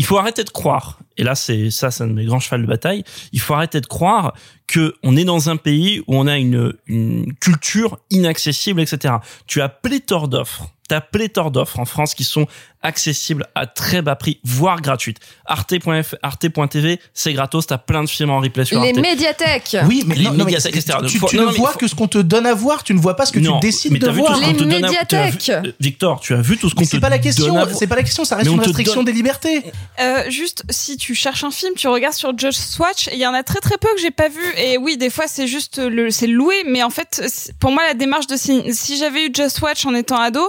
Il 0.00 0.06
faut 0.06 0.16
arrêter 0.16 0.44
de 0.44 0.50
croire, 0.50 0.98
et 1.16 1.22
là 1.24 1.34
c'est 1.34 1.70
ça, 1.70 1.90
c'est 1.90 2.04
un 2.04 2.08
de 2.08 2.12
mes 2.12 2.24
grands 2.24 2.40
chevals 2.40 2.62
de 2.62 2.66
bataille. 2.66 3.04
Il 3.32 3.40
faut 3.40 3.54
arrêter 3.54 3.80
de 3.80 3.86
croire 3.86 4.34
que 4.66 4.94
on 5.02 5.16
est 5.16 5.24
dans 5.24 5.50
un 5.50 5.56
pays 5.56 6.00
où 6.06 6.16
on 6.16 6.26
a 6.26 6.36
une, 6.38 6.72
une 6.86 7.34
culture 7.40 7.98
inaccessible, 8.10 8.80
etc. 8.80 9.14
Tu 9.46 9.60
as 9.60 9.68
pléthore 9.68 10.28
d'offres. 10.28 10.68
T'as 10.88 11.00
pléthore 11.00 11.52
d'offres 11.52 11.78
en 11.78 11.84
France 11.84 12.14
qui 12.14 12.24
sont 12.24 12.46
accessibles 12.82 13.46
à 13.54 13.66
très 13.66 14.02
bas 14.02 14.16
prix, 14.16 14.40
voire 14.42 14.80
gratuites. 14.80 15.18
Arte.f, 15.46 16.14
Arte.tv, 16.22 16.98
c'est 17.14 17.32
gratos. 17.32 17.66
T'as 17.66 17.78
plein 17.78 18.02
de 18.02 18.08
films 18.08 18.30
en 18.30 18.40
replay 18.40 18.64
sur 18.64 18.80
Les 18.80 18.88
Arte. 18.88 18.98
médiathèques. 19.00 19.76
Oui, 19.86 20.02
mais, 20.06 20.14
Les 20.16 20.24
non, 20.24 20.30
non, 20.32 20.36
mais 20.38 20.44
médiathèques, 20.46 20.76
etc. 20.76 20.98
tu, 21.06 21.20
tu 21.20 21.36
non, 21.36 21.46
ne 21.46 21.52
vois 21.52 21.72
faut- 21.72 21.78
que 21.78 21.86
ce 21.86 21.94
qu'on 21.94 22.08
te 22.08 22.18
donne 22.18 22.46
à 22.46 22.54
voir, 22.54 22.82
tu 22.82 22.94
ne 22.94 22.98
vois 22.98 23.14
pas 23.14 23.26
ce 23.26 23.32
que 23.32 23.38
Non, 23.38 23.60
tu 23.60 23.66
décides 23.66 23.92
mais 23.92 23.98
de 24.00 24.06
t'as 24.06 24.12
vu 24.12 24.18
tout 24.20 24.26
voir. 24.26 24.36
ce 24.38 24.42
qu'on 24.42 24.46
Les 24.50 24.56
te 24.56 24.62
donne 24.64 24.72
à- 24.84 24.88
tu 25.04 25.14
as 25.16 25.26
vu- 25.26 25.32
médiathèques. 25.36 25.48
euh, 25.68 25.72
Victor, 25.78 26.20
tu 26.20 26.34
as 26.34 26.40
vu 26.40 26.56
tout 26.58 26.68
ce 26.70 26.74
qu'on 26.74 26.82
te 26.84 26.88
c'est 26.88 26.98
pas 27.00 27.08
la 27.10 27.18
question, 27.18 27.46
donne 27.48 27.56
à 27.58 27.64
voir. 27.66 27.76
c'est 27.78 27.86
pas 27.86 27.96
la 27.96 28.02
question, 28.02 28.24
ça 28.24 28.36
reste 28.36 28.50
une 28.50 28.58
restriction 28.60 28.96
donne- 28.96 29.04
des 29.04 29.12
libertés. 29.12 29.62
Euh, 30.00 30.28
juste, 30.30 30.64
si 30.70 30.96
tu 31.00 31.14
cherches 31.14 31.44
un 31.44 31.50
film, 31.50 31.72
tu 31.76 31.88
regardes 31.88 32.14
sur 32.14 32.36
Just 32.38 32.78
Watch. 32.78 33.08
et 33.08 33.14
Il 33.14 33.18
y 33.20 33.26
en 33.26 33.32
a 33.32 33.42
très 33.42 33.58
très 33.60 33.78
peu 33.78 33.88
que 33.94 34.00
j'ai 34.00 34.10
pas 34.10 34.28
vu. 34.28 34.42
Et 34.58 34.76
oui, 34.76 34.96
des 34.98 35.08
fois 35.10 35.24
c'est 35.26 35.46
juste 35.46 35.78
le, 35.78 36.10
c'est 36.10 36.26
loué. 36.26 36.54
Mais 36.68 36.82
en 36.82 36.90
fait, 36.90 37.22
pour 37.58 37.72
moi, 37.72 37.82
la 37.86 37.94
démarche 37.94 38.26
de 38.26 38.36
si, 38.36 38.62
si 38.74 38.98
j'avais 38.98 39.26
eu 39.26 39.30
Just 39.34 39.60
Watch 39.62 39.86
en 39.86 39.94
étant 39.94 40.16
ado, 40.20 40.40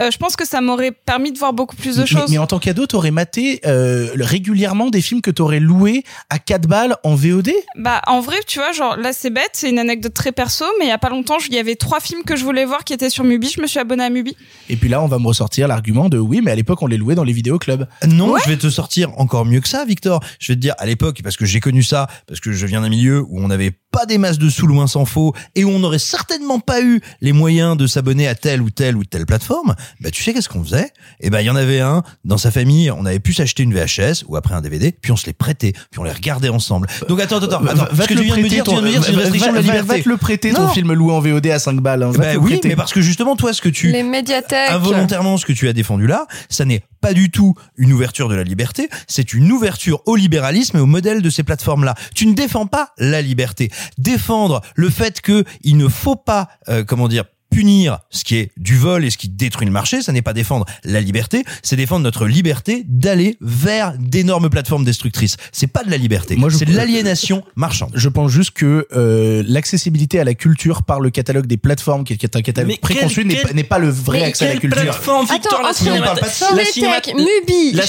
euh, 0.00 0.10
je 0.10 0.18
pense 0.18 0.34
que 0.36 0.46
ça 0.46 0.60
m'aurait 0.60 0.90
permis 0.90 1.30
de 1.32 1.38
voir 1.38 1.52
beaucoup 1.52 1.76
plus 1.76 1.94
de 1.96 2.00
Mais, 2.00 2.06
choses. 2.06 2.30
mais 2.30 2.38
en 2.38 2.46
tant 2.48 2.58
qu'ado, 2.58 2.86
t'aurais 2.86 3.12
maté 3.12 3.60
euh, 3.66 4.08
régulièrement 4.16 4.90
des 4.90 5.00
films 5.00 5.22
que 5.22 5.30
t'aurais 5.30 5.60
loués 5.60 6.02
à 6.28 6.38
4 6.40 6.66
balles 6.66 6.96
en 7.04 7.14
VOD 7.14 7.52
Bah, 7.76 8.02
en 8.08 8.20
vrai, 8.20 8.38
tu 8.46 8.58
vois, 8.58 8.72
genre 8.72 8.96
là 8.96 9.12
c'est 9.12 9.30
bête, 9.30 9.50
c'est 9.52 9.70
une 9.70 9.78
anecdote 9.78 10.14
très 10.14 10.32
perso, 10.32 10.64
mais 10.80 10.86
il 10.86 10.88
y 10.88 10.92
a 10.92 10.98
pas 10.98 11.10
longtemps, 11.10 11.36
il 11.48 11.54
y 11.54 11.58
avait 11.58 11.76
trois 11.76 12.00
films 12.00 12.24
que 12.24 12.34
je 12.36 12.44
voulais 12.44 12.64
voir 12.64 12.82
qui 12.84 12.92
étaient 12.92 13.10
sur 13.10 13.22
Mubi. 13.24 13.48
Je 13.54 13.60
me 13.60 13.66
suis 13.68 13.78
abonné 13.78 14.02
à 14.04 14.10
Mubi. 14.10 14.36
Et 14.68 14.76
puis 14.76 14.88
là, 14.88 15.00
on 15.02 15.06
va 15.06 15.18
me 15.18 15.26
ressortir 15.26 15.68
l'argument 15.68 16.08
de 16.08 16.18
oui, 16.18 16.40
mais 16.42 16.50
à 16.50 16.54
l'époque, 16.56 16.82
on 16.82 16.86
les 16.86 16.96
louait 16.96 17.14
dans 17.14 17.24
les 17.24 17.32
vidéoclubs. 17.32 17.86
Non, 18.08 18.36
je 18.38 18.48
vais 18.48 18.56
te 18.56 18.68
sortir 18.68 19.10
encore 19.18 19.44
mieux 19.44 19.60
que 19.60 19.68
ça, 19.68 19.84
Victor. 19.84 19.99
Je 20.38 20.52
vais 20.52 20.56
te 20.56 20.60
dire, 20.60 20.74
à 20.78 20.86
l'époque, 20.86 21.20
parce 21.22 21.36
que 21.36 21.44
j'ai 21.46 21.60
connu 21.60 21.82
ça, 21.82 22.06
parce 22.26 22.40
que 22.40 22.52
je 22.52 22.66
viens 22.66 22.80
d'un 22.80 22.88
milieu 22.88 23.20
où 23.28 23.40
on 23.40 23.48
n'avait 23.48 23.72
pas 23.92 24.06
des 24.06 24.18
masses 24.18 24.38
de 24.38 24.48
sous 24.48 24.66
loin 24.68 24.86
s'en 24.86 25.04
faut, 25.04 25.34
et 25.56 25.64
où 25.64 25.70
on 25.70 25.80
n'aurait 25.80 25.98
certainement 25.98 26.60
pas 26.60 26.80
eu 26.80 27.00
les 27.20 27.32
moyens 27.32 27.76
de 27.76 27.86
s'abonner 27.86 28.28
à 28.28 28.34
telle 28.36 28.62
ou 28.62 28.70
telle 28.70 28.96
ou 28.96 29.04
telle 29.04 29.26
plateforme, 29.26 29.74
bah 30.00 30.10
tu 30.12 30.22
sais 30.22 30.32
qu'est-ce 30.32 30.48
qu'on 30.48 30.62
faisait? 30.62 30.90
Eh 31.20 31.28
ben 31.30 31.40
il 31.40 31.46
y 31.46 31.50
en 31.50 31.56
avait 31.56 31.80
un 31.80 32.02
dans 32.24 32.38
sa 32.38 32.50
famille, 32.52 32.90
on 32.90 33.04
avait 33.04 33.18
pu 33.18 33.32
s'acheter 33.34 33.64
une 33.64 33.74
VHS 33.74 34.24
ou 34.28 34.36
après 34.36 34.54
un 34.54 34.60
DVD, 34.60 34.92
puis 34.92 35.10
on 35.10 35.16
se 35.16 35.26
les 35.26 35.32
prêtait, 35.32 35.72
puis 35.90 35.98
on 35.98 36.04
les 36.04 36.12
regardait 36.12 36.48
ensemble. 36.50 36.86
Donc 37.08 37.20
attends, 37.20 37.38
attends, 37.38 37.64
attends, 37.66 37.88
Va- 37.90 38.06
que 38.06 38.14
te 38.14 38.18
tu 38.18 38.24
viens 38.24 38.34
de 38.36 38.38
le 38.38 38.44
me 38.44 38.48
dire, 38.48 38.62
tu 38.64 38.70
prêter, 38.70 38.80
viens 38.80 38.80
de 38.82 38.86
me 38.86 38.90
dire, 38.92 39.02
c'est 39.04 39.10
une 39.10 39.16
ton- 39.16 39.20
restriction 39.22 39.50
de 39.50 39.56
la 39.56 39.62
liberté. 39.62 39.86
Va 39.88 39.98
te 40.04 40.08
le 40.08 40.16
prêter 40.16 40.52
ton 40.52 40.62
Non. 40.62 40.68
film 40.68 40.92
loué 40.92 41.12
en 41.12 41.20
VOD 41.20 41.46
à 41.48 41.58
5 41.58 41.80
balles. 41.80 42.02
hein. 42.04 42.12
Bah 42.16 42.34
oui, 42.38 42.50
prêter. 42.52 42.68
mais 42.68 42.76
parce 42.76 42.92
que 42.92 43.00
justement, 43.00 43.34
toi, 43.34 43.52
ce 43.52 43.60
que 43.60 43.68
tu 43.68 43.90
Les 43.90 44.04
médiathèques. 44.04 44.70
involontairement 44.70 45.36
ce 45.36 45.44
que 45.46 45.52
tu 45.52 45.68
as 45.68 45.72
défendu 45.72 46.06
là, 46.06 46.26
ça 46.48 46.64
n'est 46.64 46.82
pas 47.00 47.14
du 47.14 47.30
tout 47.30 47.54
une 47.76 47.92
ouverture 47.92 48.28
de 48.28 48.34
la 48.34 48.44
liberté, 48.44 48.88
c'est 49.06 49.34
une 49.34 49.50
ouverture 49.52 50.02
au 50.06 50.16
libéralisme 50.16 50.76
et 50.76 50.80
au 50.80 50.86
modèle 50.86 51.22
de 51.22 51.30
ces 51.30 51.42
plateformes-là. 51.42 51.94
Tu 52.14 52.26
ne 52.26 52.34
défends 52.34 52.66
pas 52.66 52.92
la 52.98 53.22
liberté. 53.22 53.70
Défendre 53.98 54.60
le 54.74 54.90
fait 54.90 55.20
que 55.20 55.44
il 55.62 55.76
ne 55.76 55.88
faut 55.88 56.16
pas, 56.16 56.48
euh, 56.68 56.84
comment 56.84 57.08
dire, 57.08 57.24
punir 57.50 57.98
ce 58.10 58.24
qui 58.24 58.36
est 58.36 58.50
du 58.56 58.76
vol 58.76 59.04
et 59.04 59.10
ce 59.10 59.18
qui 59.18 59.28
détruit 59.28 59.66
le 59.66 59.72
marché, 59.72 60.02
ça 60.02 60.12
n'est 60.12 60.22
pas 60.22 60.32
défendre 60.32 60.66
la 60.84 61.00
liberté, 61.00 61.44
c'est 61.62 61.76
défendre 61.76 62.02
notre 62.04 62.26
liberté 62.26 62.84
d'aller 62.88 63.36
vers 63.40 63.94
d'énormes 63.98 64.48
plateformes 64.50 64.84
destructrices. 64.84 65.36
C'est 65.52 65.66
pas 65.66 65.82
de 65.84 65.90
la 65.90 65.96
liberté, 65.96 66.36
Moi, 66.36 66.48
je- 66.48 66.56
c'est 66.58 66.64
de 66.64 66.74
l'aliénation 66.76 67.42
marchande. 67.56 67.90
Je 67.94 68.08
pense 68.08 68.30
juste 68.30 68.52
que 68.52 68.86
euh, 68.92 69.42
l'accessibilité 69.46 70.20
à 70.20 70.24
la 70.24 70.34
culture 70.34 70.82
par 70.84 71.00
le 71.00 71.10
catalogue 71.10 71.46
des 71.46 71.56
plateformes, 71.56 72.04
qui 72.04 72.12
est 72.12 72.36
un 72.36 72.42
catalogue 72.42 72.70
Mais 72.70 72.78
préconçu, 72.78 73.24
n'est 73.24 73.34
quel- 73.34 73.64
pas, 73.66 73.78
le 73.78 73.88
vrai 73.90 74.22
accès 74.24 74.48
à 74.48 74.54
la 74.54 74.60
culture. 74.60 74.82
plateforme, 74.82 75.26
Victor, 75.26 75.54
Attends, 75.58 75.66
la 75.66 75.72
cinémathèque, 75.74 76.22
la 76.56 76.64
cinémathèque- 76.64 77.14
Mubi, 77.16 77.72
La 77.72 77.82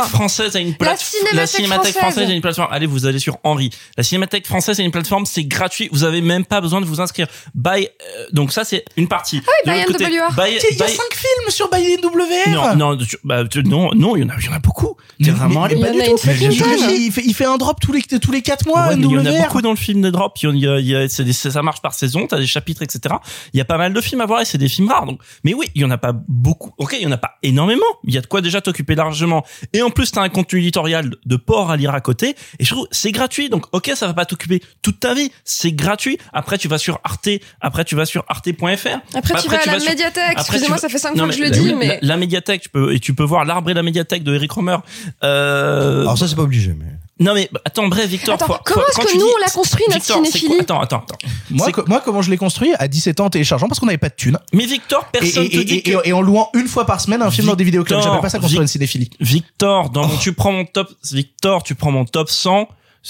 française 0.00 0.56
a 0.56 0.60
une 0.60 0.68
la 0.70 0.74
plateforme. 0.74 0.98
cinémathèque 1.10 1.48
cinémathèque 1.48 1.94
française. 1.96 2.30
a 2.30 2.32
une 2.32 2.40
plateforme. 2.40 2.68
Allez, 2.72 2.86
vous 2.86 3.06
allez 3.06 3.18
sur 3.18 3.38
Henri. 3.44 3.70
La 3.96 4.02
cinémathèque 4.02 4.46
française 4.46 4.80
a 4.80 4.82
une 4.82 4.90
plateforme, 4.90 5.26
c'est 5.26 5.44
gratuit. 5.44 5.88
Vous 5.92 6.04
avez 6.04 6.20
même 6.20 6.44
pas 6.44 6.60
besoin 6.60 6.80
de 6.80 6.86
vous 6.86 7.00
inscrire. 7.00 7.26
By, 7.54 7.68
euh, 7.86 8.26
donc 8.32 8.52
ça 8.52 8.64
c'est 8.64 8.84
une 8.96 9.08
partie. 9.08 9.42
Ah 9.46 9.50
oui, 9.66 9.72
De 9.72 9.78
By 9.80 9.92
côté. 9.92 10.04
By- 10.06 10.10
Il 10.12 10.76
y 10.78 10.82
a 10.82 10.86
By- 10.86 10.92
5 10.92 11.14
films 11.14 11.50
sur 11.50 11.68
ByNWR. 11.70 12.50
non, 12.50 12.76
non, 12.76 12.96
tu- 12.96 13.16
bah, 13.24 13.44
tu- 13.44 13.62
non, 13.64 13.90
non, 13.94 14.16
il 14.16 14.22
y 14.22 14.24
en 14.24 14.28
a, 14.30 14.34
il 14.38 14.44
y 14.46 14.48
en 14.48 14.52
a 14.52 14.58
beaucoup. 14.58 14.96
T'es 15.22 15.26
Mais- 15.26 15.30
vraiment 15.30 15.62
mais 15.66 15.74
Il 15.74 15.80
pas 15.80 15.90
du 15.90 15.98
tout. 16.10 16.16
fait, 16.18 17.22
il 17.24 17.34
fait 17.34 17.44
un 17.44 17.56
drop 17.56 17.80
tous 17.80 17.92
les 17.92 18.02
tous 18.02 18.32
les 18.32 18.42
4 18.42 18.66
mois. 18.66 18.88
Ouais, 18.88 18.94
il 18.96 19.02
y 19.04 19.06
en 19.18 19.24
a 19.26 19.30
beaucoup 19.42 19.62
dans 19.62 19.70
le 19.70 19.76
film 19.76 20.00
de 20.02 20.10
drop. 20.10 20.36
Il 20.42 20.58
y 20.58 20.68
a, 20.68 20.78
il 20.78 20.86
y 20.86 20.96
a, 20.96 21.08
c'est 21.08 21.24
des- 21.24 21.32
ça 21.32 21.62
marche 21.62 21.80
par 21.82 21.94
saison. 21.94 22.26
T'as 22.26 22.38
des 22.38 22.46
chapitres, 22.46 22.82
etc. 22.82 23.14
Il 23.52 23.58
y 23.58 23.60
a 23.60 23.64
pas 23.64 23.78
mal 23.78 23.92
de 23.92 24.00
films 24.00 24.20
à 24.20 24.26
voir 24.26 24.40
et 24.40 24.44
c'est 24.44 24.58
des 24.58 24.68
films 24.68 24.88
rares. 24.88 25.06
Donc, 25.06 25.20
mais 25.44 25.54
oui, 25.54 25.66
il 25.74 25.82
y 25.82 25.84
en 25.84 25.90
a 25.90 25.98
pas 25.98 26.12
beaucoup. 26.28 26.72
Ok, 26.78 26.96
il 26.98 27.02
y 27.04 27.06
en 27.06 27.12
a 27.12 27.16
pas 27.18 27.32
énormément. 27.42 27.84
Il 28.04 28.14
y 28.14 28.18
a 28.18 28.20
de 28.20 28.26
quoi 28.26 28.40
déjà 28.40 28.60
t'occuper 28.60 28.94
largement. 28.94 29.44
Et 29.72 29.82
en 29.82 29.90
plus, 29.90 30.10
t'as 30.12 30.22
un 30.22 30.28
contenu 30.28 30.60
éditorial 30.60 31.14
de 31.24 31.36
port 31.36 31.70
à 31.70 31.76
lire 31.76 31.94
à 31.94 32.00
côté. 32.00 32.34
Et 32.58 32.64
je 32.64 32.70
trouve 32.74 32.86
c'est 32.90 33.12
gratuit. 33.12 33.48
Donc, 33.48 33.66
ok, 33.72 33.92
ça 33.94 34.06
va 34.06 34.14
pas 34.14 34.24
t'occuper 34.26 34.60
toute 34.82 35.00
ta 35.00 35.14
vie. 35.14 35.30
C'est 35.44 35.72
gratuit. 35.72 36.18
Après, 36.32 36.58
tu 36.58 36.68
vas 36.68 36.78
sur 36.78 37.00
Arte. 37.04 37.28
Après, 37.60 37.84
tu 37.84 37.94
vas 37.94 38.04
sur 38.06 38.24
arte.fr. 38.28 38.83
Après, 39.14 39.34
tu 39.42 39.48
vas 39.48 39.58
à 39.58 39.66
la 39.66 39.78
médiathèque. 39.78 40.36
Excusez-moi, 40.38 40.78
ça 40.78 40.88
fait 40.88 40.98
5 40.98 41.10
Non, 41.14 41.24
fois 41.24 41.28
que 41.28 41.34
je 41.34 41.42
le 41.42 41.50
mais- 41.50 41.58
dis, 41.58 41.74
mais. 41.74 41.86
la, 42.02 42.08
la 42.08 42.16
médiathèque, 42.16 42.62
tu 42.62 42.68
peux 42.68 42.94
et 42.94 43.00
tu 43.00 43.14
peux 43.14 43.24
voir 43.24 43.44
l'arbre 43.44 43.70
et 43.70 43.74
la 43.74 43.82
médiathèque 43.82 44.22
de 44.24 44.34
Eric 44.34 44.52
Romer. 44.52 44.76
Euh, 45.22 46.02
Alors 46.02 46.18
ça 46.18 46.28
c'est 46.28 46.34
pas 46.36 46.42
obligé, 46.42 46.74
mais 46.78 46.86
non 47.20 47.32
mais 47.32 47.48
attends, 47.64 47.86
bref, 47.88 48.06
Victor. 48.08 48.34
Attends, 48.34 48.46
faut- 48.46 48.56
comment 48.64 48.82
est-ce 48.88 48.98
que 49.06 49.12
nous, 49.18 49.24
dis- 49.24 49.32
on 49.36 49.38
l'a 49.44 49.50
construit, 49.50 49.84
notre 49.88 50.00
Victor, 50.00 50.16
cinéphilie 50.16 50.60
Attends, 50.60 50.80
attends, 50.80 51.04
attends. 51.08 51.16
Moi, 51.50 51.68
moi, 51.86 52.02
comment 52.04 52.22
je 52.22 52.30
l'ai 52.30 52.36
construit? 52.36 52.72
À 52.78 52.88
17 52.88 53.20
ans 53.20 53.26
en 53.26 53.30
téléchargeant 53.30 53.68
parce 53.68 53.78
qu'on 53.78 53.86
n'avait 53.86 53.98
pas 53.98 54.08
de 54.08 54.14
thunes. 54.14 54.38
Mais 54.52 54.66
Victor, 54.66 55.04
personne 55.12 55.44
et- 55.44 55.48
te 55.48 55.58
dit 55.58 55.74
et- 55.76 55.82
que... 55.82 55.90
et- 55.90 56.08
et 56.08 56.12
en 56.12 56.20
louant 56.22 56.50
une 56.54 56.66
fois 56.66 56.86
par 56.86 57.00
semaine 57.00 57.22
un 57.22 57.30
film 57.30 57.46
dans 57.46 57.54
des 57.54 57.64
vidéoclubs. 57.64 58.00
J'appelle 58.02 58.20
pas 58.20 58.28
ça 58.30 58.38
construire 58.38 58.60
Vic- 58.62 58.64
une 58.64 58.68
cinéphilie. 58.68 59.10
Victor, 59.20 59.90
dans 59.90 60.06
mon, 60.08 60.16
tu 60.16 60.32
prends 60.32 60.50
mon 60.52 60.64
top, 60.64 60.88
Victor, 61.12 61.62
tu 61.62 61.74
prends 61.76 61.92
mon 61.92 62.04
top 62.04 62.28
100. 62.30 62.68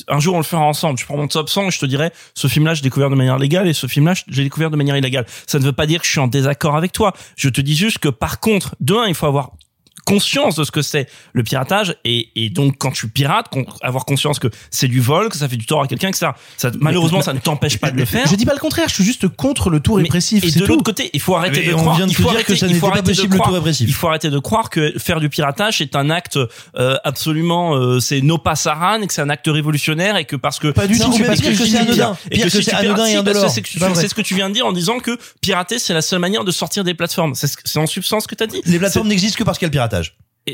Un 0.08 0.20
jour, 0.20 0.34
on 0.34 0.38
le 0.38 0.44
fera 0.44 0.62
ensemble. 0.62 0.98
Tu 0.98 1.06
prends 1.06 1.16
mon 1.16 1.28
top 1.28 1.48
100 1.48 1.68
et 1.68 1.70
je 1.70 1.78
te 1.78 1.86
dirais, 1.86 2.12
ce 2.34 2.48
film-là, 2.48 2.74
j'ai 2.74 2.82
découvert 2.82 3.10
de 3.10 3.14
manière 3.14 3.38
légale 3.38 3.68
et 3.68 3.72
ce 3.72 3.86
film-là, 3.86 4.14
j'ai 4.28 4.42
découvert 4.42 4.70
de 4.70 4.76
manière 4.76 4.96
illégale. 4.96 5.26
Ça 5.46 5.58
ne 5.58 5.64
veut 5.64 5.72
pas 5.72 5.86
dire 5.86 6.00
que 6.00 6.06
je 6.06 6.10
suis 6.12 6.20
en 6.20 6.26
désaccord 6.26 6.76
avec 6.76 6.92
toi. 6.92 7.12
Je 7.36 7.48
te 7.48 7.60
dis 7.60 7.76
juste 7.76 7.98
que 7.98 8.08
par 8.08 8.40
contre, 8.40 8.74
de 8.80 8.94
un, 8.94 9.06
il 9.06 9.14
faut 9.14 9.26
avoir 9.26 9.52
conscience 10.04 10.54
de 10.56 10.64
ce 10.64 10.70
que 10.70 10.82
c'est 10.82 11.08
le 11.32 11.42
piratage 11.42 11.96
et, 12.04 12.28
et 12.36 12.50
donc 12.50 12.76
quand 12.78 12.90
tu 12.92 13.08
pirates, 13.08 13.48
con- 13.50 13.64
avoir 13.82 14.04
conscience 14.04 14.38
que 14.38 14.48
c'est 14.70 14.88
du 14.88 15.00
vol, 15.00 15.28
que 15.28 15.36
ça 15.36 15.48
fait 15.48 15.56
du 15.56 15.66
tort 15.66 15.82
à 15.82 15.86
quelqu'un, 15.86 16.08
etc. 16.08 16.32
Ça, 16.56 16.70
malheureusement, 16.80 17.22
ça 17.22 17.32
ne 17.32 17.38
t'empêche 17.38 17.78
pas 17.78 17.90
de 17.90 17.96
le 17.96 18.04
faire. 18.04 18.26
Je 18.28 18.36
dis 18.36 18.44
pas 18.46 18.54
le 18.54 18.58
contraire, 18.60 18.88
je 18.88 18.94
suis 18.94 19.04
juste 19.04 19.28
contre 19.28 19.70
le 19.70 19.80
tout 19.80 19.96
Mais- 19.96 20.02
répressif. 20.02 20.44
Et 20.44 20.50
de 20.50 20.64
l'autre 20.66 20.82
côté, 20.82 21.10
il 21.12 21.20
faut 21.20 21.34
arrêter 21.36 21.60
Mais 21.62 21.68
de 21.68 21.74
on 21.74 21.78
croire. 21.78 21.96
vient 21.96 22.06
de 22.06 22.10
il 22.10 22.14
faut 22.16 22.22
dire 22.24 22.32
arrêter, 22.32 22.52
que 22.52 22.58
ça 22.58 22.66
il 22.66 22.76
faut 22.76 22.90
pas 22.90 23.00
de 23.02 23.08
possible, 23.08 23.36
le 23.36 23.42
tout 23.42 23.50
répressif. 23.50 23.88
Il 23.88 23.94
faut 23.94 24.08
arrêter 24.08 24.30
de 24.30 24.38
croire 24.38 24.70
que 24.70 24.92
faire 24.98 25.20
du 25.20 25.28
piratage 25.28 25.78
c'est 25.78 25.96
un 25.96 26.10
acte 26.10 26.38
euh, 26.76 26.96
absolument, 27.04 27.74
euh, 27.76 28.00
c'est 28.00 28.20
no 28.20 28.38
passaran 28.38 29.00
et 29.00 29.06
que 29.06 29.12
c'est 29.14 29.22
un 29.22 29.30
acte 29.30 29.46
révolutionnaire 29.46 30.16
et 30.16 30.24
que 30.24 30.36
parce 30.36 30.58
que 30.58 30.68
Pas 30.68 30.86
du 30.86 30.98
tout, 30.98 31.16
mais 31.18 31.24
parce 31.26 31.40
que 31.40 31.48
que 31.48 31.54
c'est 31.66 31.78
anodin. 31.78 32.16
et 32.30 32.40
que 32.40 32.48
c'est 32.48 32.72
anodin 32.74 33.06
et 33.06 33.14
que 33.14 33.18
indolore. 33.18 33.50
c'est 33.50 33.62
que 33.62 33.68
ce 34.08 34.14
que 34.14 34.22
tu 34.22 34.34
viens 34.34 34.48
de 34.48 34.54
dire 34.54 34.66
en 34.66 34.72
disant 34.72 34.98
que 34.98 35.18
pirater 35.40 35.78
c'est 35.78 35.94
la 35.94 36.02
seule 36.02 36.18
manière 36.18 36.44
de 36.44 36.50
sortir 36.50 36.84
des 36.84 36.94
plateformes. 36.94 37.34
C'est 37.34 37.46
ce 37.46 37.56
que- 37.56 37.62
c'est 37.64 37.78
en 37.78 37.86
substance 37.86 38.24
ce 38.24 38.28
que 38.28 38.34
tu 38.34 38.42
as 38.44 38.46
dit. 38.46 38.60
Les 38.66 38.78
plateformes 38.78 39.08
n'existent 39.08 39.38
que 39.38 39.44
parce 39.44 39.58
qu'il 39.58 39.66
y 39.66 39.70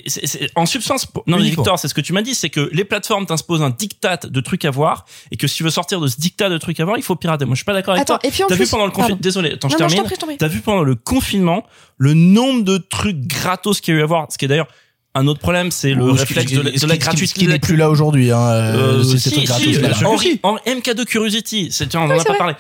c'est- 0.07 0.27
c'est- 0.27 0.51
en 0.55 0.67
substance, 0.67 1.09
non 1.27 1.37
mais 1.37 1.43
Uniquement. 1.43 1.63
Victor, 1.65 1.79
c'est 1.81 1.89
ce 1.89 1.95
que 1.95 2.01
tu 2.01 2.13
m'as 2.13 2.23
dit, 2.23 2.35
c'est 2.37 2.49
que 2.51 2.71
les 2.73 2.85
plateformes 2.85 3.27
t'imposent 3.27 3.63
un 3.63 3.71
diktat 3.71 4.19
de 4.29 4.41
trucs 4.41 4.65
à 4.65 4.71
voir 4.71 5.05
et 5.33 5.37
que 5.37 5.49
si 5.49 5.57
tu 5.57 5.65
veux 5.65 5.71
sortir 5.71 6.01
de 6.01 6.07
ce 6.07 6.17
dictat 6.21 6.49
de 6.49 6.59
trucs 6.59 6.79
à 6.79 6.85
voir, 6.85 6.97
il 6.97 7.03
faut 7.03 7.17
pirater. 7.17 7.45
Moi, 7.45 7.55
je 7.55 7.59
suis 7.59 7.65
pas 7.65 7.73
d'accord 7.73 7.95
avec 7.95 8.03
Attends, 8.03 8.19
toi. 8.19 8.29
et 8.29 8.31
puis 8.31 8.45
en 8.45 8.47
vu 8.49 8.67
pendant 8.69 8.87
le 8.87 8.93
confinement, 8.93 9.19
désolé, 9.21 9.53
attends, 9.53 9.69
je 9.69 9.75
Non, 9.75 9.89
termine. 9.89 10.37
T'as 10.39 10.47
vu 10.49 10.61
pendant 10.61 10.83
le 10.85 10.95
confinement 10.95 11.65
le 11.99 12.15
nombre 12.15 12.63
de 12.63 12.79
trucs 12.79 13.19
gratos 13.27 13.81
qu'il 13.81 13.95
y 13.95 13.97
a 13.97 14.01
eu 14.01 14.03
à 14.05 14.07
voir, 14.07 14.27
ce 14.31 14.39
qui 14.39 14.45
est 14.45 14.49
d'ailleurs 14.49 14.69
un 15.17 15.27
autre 15.27 15.41
problème, 15.41 15.73
c'est 15.73 15.93
le 15.93 16.05
ce 16.15 16.21
réflexe 16.21 16.53
de 16.53 16.61
la, 16.61 16.71
la 16.87 16.97
gratuité. 16.97 17.27
Ce 17.27 17.35
qui 17.35 17.49
n'est 17.49 17.59
plus 17.59 17.75
là 17.75 17.91
aujourd'hui, 17.91 18.31
hein. 18.31 18.39
euh, 18.39 19.01
Euh, 19.01 19.03
c'est- 19.03 19.19
si, 19.19 19.45
c'est 19.45 19.45
si. 19.45 20.05
Henri- 20.05 20.39
en 20.45 20.55
MK2 20.65 21.05
Curiosity, 21.05 21.73
c'était, 21.73 21.99
on 21.99 22.03
en 22.03 22.11
a 22.17 22.23
pas 22.23 22.35
parlé. 22.35 22.55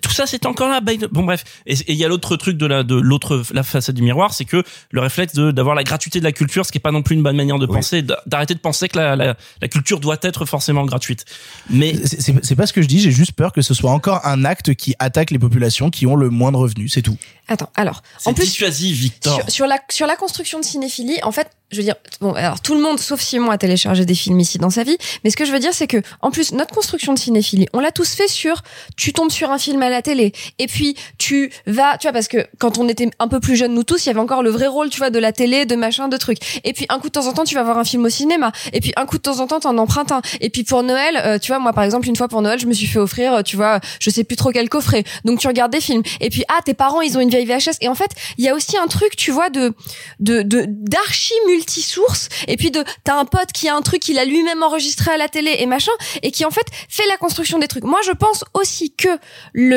Tout 0.00 0.10
ça, 0.12 0.26
c'est 0.26 0.46
encore 0.46 0.68
là. 0.68 0.80
Bon, 1.10 1.22
bref. 1.24 1.44
Et 1.66 1.74
il 1.88 1.96
y 1.96 2.04
a 2.04 2.08
l'autre 2.08 2.36
truc 2.36 2.56
de 2.56 2.66
la, 2.66 2.82
de 2.82 2.94
l'autre, 2.94 3.42
la 3.52 3.62
façade 3.62 3.94
du 3.94 4.02
miroir, 4.02 4.32
c'est 4.34 4.44
que 4.44 4.62
le 4.90 5.00
réflexe 5.00 5.34
de, 5.34 5.50
d'avoir 5.50 5.74
la 5.74 5.84
gratuité 5.84 6.18
de 6.18 6.24
la 6.24 6.32
culture, 6.32 6.64
ce 6.64 6.72
qui 6.72 6.78
est 6.78 6.80
pas 6.80 6.92
non 6.92 7.02
plus 7.02 7.14
une 7.16 7.22
bonne 7.22 7.36
manière 7.36 7.58
de 7.58 7.66
penser, 7.66 8.02
d'a- 8.02 8.22
d'arrêter 8.26 8.54
de 8.54 8.60
penser 8.60 8.88
que 8.88 8.98
la, 8.98 9.16
la, 9.16 9.36
la 9.60 9.68
culture 9.68 10.00
doit 10.00 10.18
être 10.22 10.44
forcément 10.46 10.84
gratuite. 10.84 11.24
Mais, 11.70 11.94
C'est- 12.06 12.54
pas 12.56 12.66
ce 12.66 12.72
que 12.72 12.82
je 12.82 12.86
dis, 12.86 13.00
j'ai 13.00 13.10
juste 13.10 13.32
peur 13.32 13.52
que 13.52 13.62
ce 13.62 13.74
soit 13.74 13.90
encore 13.90 14.24
un 14.26 14.44
acte 14.44 14.74
qui 14.74 14.94
attaque 14.98 15.30
les 15.30 15.38
populations 15.38 15.90
qui 15.90 16.06
ont 16.06 16.16
le 16.16 16.30
moins 16.30 16.52
de 16.52 16.56
revenus, 16.56 16.92
c'est 16.92 17.02
tout. 17.02 17.16
Attends, 17.48 17.70
alors, 17.74 18.02
en 18.24 18.34
plus, 18.34 18.44
dissuasif, 18.44 18.96
Victor. 18.96 19.34
sur, 19.42 19.50
sur 19.50 19.66
la, 19.66 19.78
sur 19.90 20.06
la 20.06 20.16
construction 20.16 20.60
de 20.60 20.64
cinéphilie, 20.64 21.18
en 21.22 21.32
fait, 21.32 21.48
je 21.70 21.78
veux 21.78 21.82
dire, 21.82 21.94
bon, 22.20 22.32
alors 22.34 22.60
tout 22.60 22.74
le 22.74 22.80
monde, 22.82 22.98
sauf 23.00 23.20
Simon, 23.20 23.50
a 23.50 23.58
téléchargé 23.58 24.04
des 24.04 24.14
films 24.14 24.38
ici 24.40 24.58
dans 24.58 24.70
sa 24.70 24.84
vie, 24.84 24.96
mais 25.24 25.30
ce 25.30 25.36
que 25.36 25.44
je 25.44 25.52
veux 25.52 25.58
dire, 25.58 25.72
c'est 25.74 25.86
que, 25.86 26.02
en 26.20 26.30
plus, 26.30 26.52
notre 26.52 26.72
construction 26.74 27.12
de 27.14 27.18
cinéphilie, 27.18 27.66
on 27.72 27.80
l'a 27.80 27.90
tous 27.90 28.14
fait 28.14 28.28
sur, 28.28 28.62
tu 28.96 29.12
tombes 29.12 29.30
sur 29.30 29.50
un 29.50 29.58
film 29.58 29.81
à 29.82 29.90
la 29.90 30.02
télé, 30.02 30.32
et 30.58 30.66
puis 30.66 30.96
tu 31.18 31.50
vas, 31.66 31.98
tu 31.98 32.06
vois, 32.06 32.12
parce 32.12 32.28
que 32.28 32.46
quand 32.58 32.78
on 32.78 32.88
était 32.88 33.08
un 33.18 33.28
peu 33.28 33.40
plus 33.40 33.56
jeunes, 33.56 33.74
nous 33.74 33.84
tous, 33.84 34.04
il 34.04 34.08
y 34.08 34.10
avait 34.10 34.20
encore 34.20 34.42
le 34.42 34.50
vrai 34.50 34.66
rôle, 34.66 34.90
tu 34.90 34.98
vois, 34.98 35.10
de 35.10 35.18
la 35.18 35.32
télé, 35.32 35.64
de 35.66 35.76
machin, 35.76 36.08
de 36.08 36.16
trucs. 36.16 36.38
Et 36.64 36.72
puis 36.72 36.86
un 36.88 36.98
coup 36.98 37.08
de 37.08 37.12
temps 37.12 37.26
en 37.26 37.32
temps, 37.32 37.44
tu 37.44 37.54
vas 37.54 37.62
voir 37.62 37.78
un 37.78 37.84
film 37.84 38.04
au 38.04 38.10
cinéma, 38.10 38.52
et 38.72 38.80
puis 38.80 38.92
un 38.96 39.06
coup 39.06 39.16
de 39.16 39.22
temps 39.22 39.40
en 39.40 39.46
temps, 39.46 39.60
t'en 39.60 39.76
empruntes 39.78 40.12
un. 40.12 40.22
Et 40.40 40.50
puis 40.50 40.64
pour 40.64 40.82
Noël, 40.82 41.20
euh, 41.24 41.38
tu 41.38 41.48
vois, 41.48 41.58
moi 41.58 41.72
par 41.72 41.84
exemple, 41.84 42.08
une 42.08 42.16
fois 42.16 42.28
pour 42.28 42.42
Noël, 42.42 42.58
je 42.58 42.66
me 42.66 42.72
suis 42.72 42.86
fait 42.86 42.98
offrir, 42.98 43.34
euh, 43.34 43.42
tu 43.42 43.56
vois, 43.56 43.80
je 44.00 44.10
sais 44.10 44.24
plus 44.24 44.36
trop 44.36 44.50
quel 44.50 44.68
coffret. 44.68 45.04
Donc 45.24 45.38
tu 45.38 45.46
regardes 45.46 45.72
des 45.72 45.80
films, 45.80 46.02
et 46.20 46.30
puis 46.30 46.44
ah, 46.48 46.60
tes 46.64 46.74
parents, 46.74 47.00
ils 47.00 47.16
ont 47.16 47.20
une 47.20 47.30
vieille 47.30 47.46
VHS, 47.46 47.78
et 47.80 47.88
en 47.88 47.94
fait, 47.94 48.10
il 48.38 48.44
y 48.44 48.48
a 48.48 48.54
aussi 48.54 48.76
un 48.76 48.86
truc, 48.86 49.16
tu 49.16 49.30
vois, 49.30 49.50
de 49.50 49.74
de 50.20 50.42
de 50.42 50.66
d'archi 50.68 51.34
multisource 51.46 52.28
et 52.48 52.56
puis 52.56 52.70
de 52.70 52.84
t'as 53.04 53.18
un 53.18 53.24
pote 53.24 53.52
qui 53.52 53.68
a 53.68 53.74
un 53.74 53.82
truc 53.82 54.00
qu'il 54.00 54.18
a 54.18 54.24
lui-même 54.24 54.62
enregistré 54.62 55.10
à 55.10 55.16
la 55.16 55.28
télé 55.28 55.56
et 55.58 55.66
machin 55.66 55.92
et 56.22 56.30
qui 56.30 56.44
en 56.44 56.50
fait 56.50 56.66
fait 56.88 57.06
la 57.08 57.16
construction 57.16 57.58
des 57.58 57.68
trucs. 57.68 57.84
Moi, 57.84 58.00
je 58.04 58.12
pense 58.12 58.44
aussi 58.54 58.92
que 58.92 59.08
le 59.52 59.71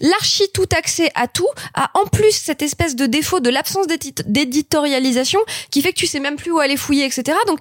l'archi 0.00 0.44
tout 0.54 0.66
accès 0.76 1.10
à 1.14 1.26
tout 1.28 1.48
a 1.74 1.90
en 1.94 2.06
plus 2.06 2.32
cette 2.32 2.62
espèce 2.62 2.96
de 2.96 3.06
défaut 3.06 3.40
de 3.40 3.50
l'absence 3.50 3.86
d'édit- 3.86 4.14
d'éditorialisation 4.26 5.40
qui 5.70 5.82
fait 5.82 5.92
que 5.92 5.98
tu 5.98 6.06
sais 6.06 6.20
même 6.20 6.36
plus 6.36 6.50
où 6.50 6.58
aller 6.58 6.76
fouiller, 6.76 7.04
etc. 7.04 7.36
Donc, 7.46 7.58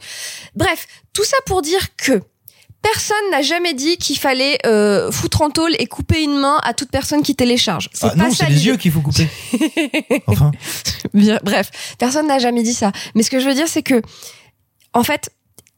bref, 0.56 0.88
tout 1.14 1.24
ça 1.24 1.38
pour 1.46 1.62
dire 1.62 1.96
que 1.98 2.22
Personne 2.84 3.32
n'a 3.32 3.42
jamais 3.42 3.74
dit 3.74 3.98
qu'il 3.98 4.18
fallait 4.20 4.60
euh, 4.66 5.12
foutre 5.12 5.42
en 5.42 5.50
tôle 5.50 5.74
et 5.80 5.88
couper 5.88 6.22
une 6.24 6.38
main 6.38 6.60
à 6.64 6.74
toute 6.76 6.92
personne 6.92 7.24
qui 7.24 7.36
télécharge. 7.36 7.90
C'est 7.92 8.06
Ah, 8.06 8.10
pas 8.12 8.16
non, 8.16 8.32
c'est 8.32 8.48
les 8.48 8.68
yeux 8.68 8.78
qu'il 8.78 8.92
faut 8.92 9.02
couper. 9.02 9.28
Enfin. 10.28 10.52
Bien, 11.14 11.40
bref, 11.44 11.72
personne 11.98 12.28
n'a 12.28 12.38
jamais 12.38 12.62
dit 12.62 12.76
ça. 12.76 12.92
Mais 13.16 13.24
ce 13.24 13.32
que 13.32 13.40
je 13.40 13.48
veux 13.50 13.56
dire, 13.56 13.68
c'est 13.68 13.82
que, 13.82 14.00
en 14.94 15.04
fait, 15.04 15.32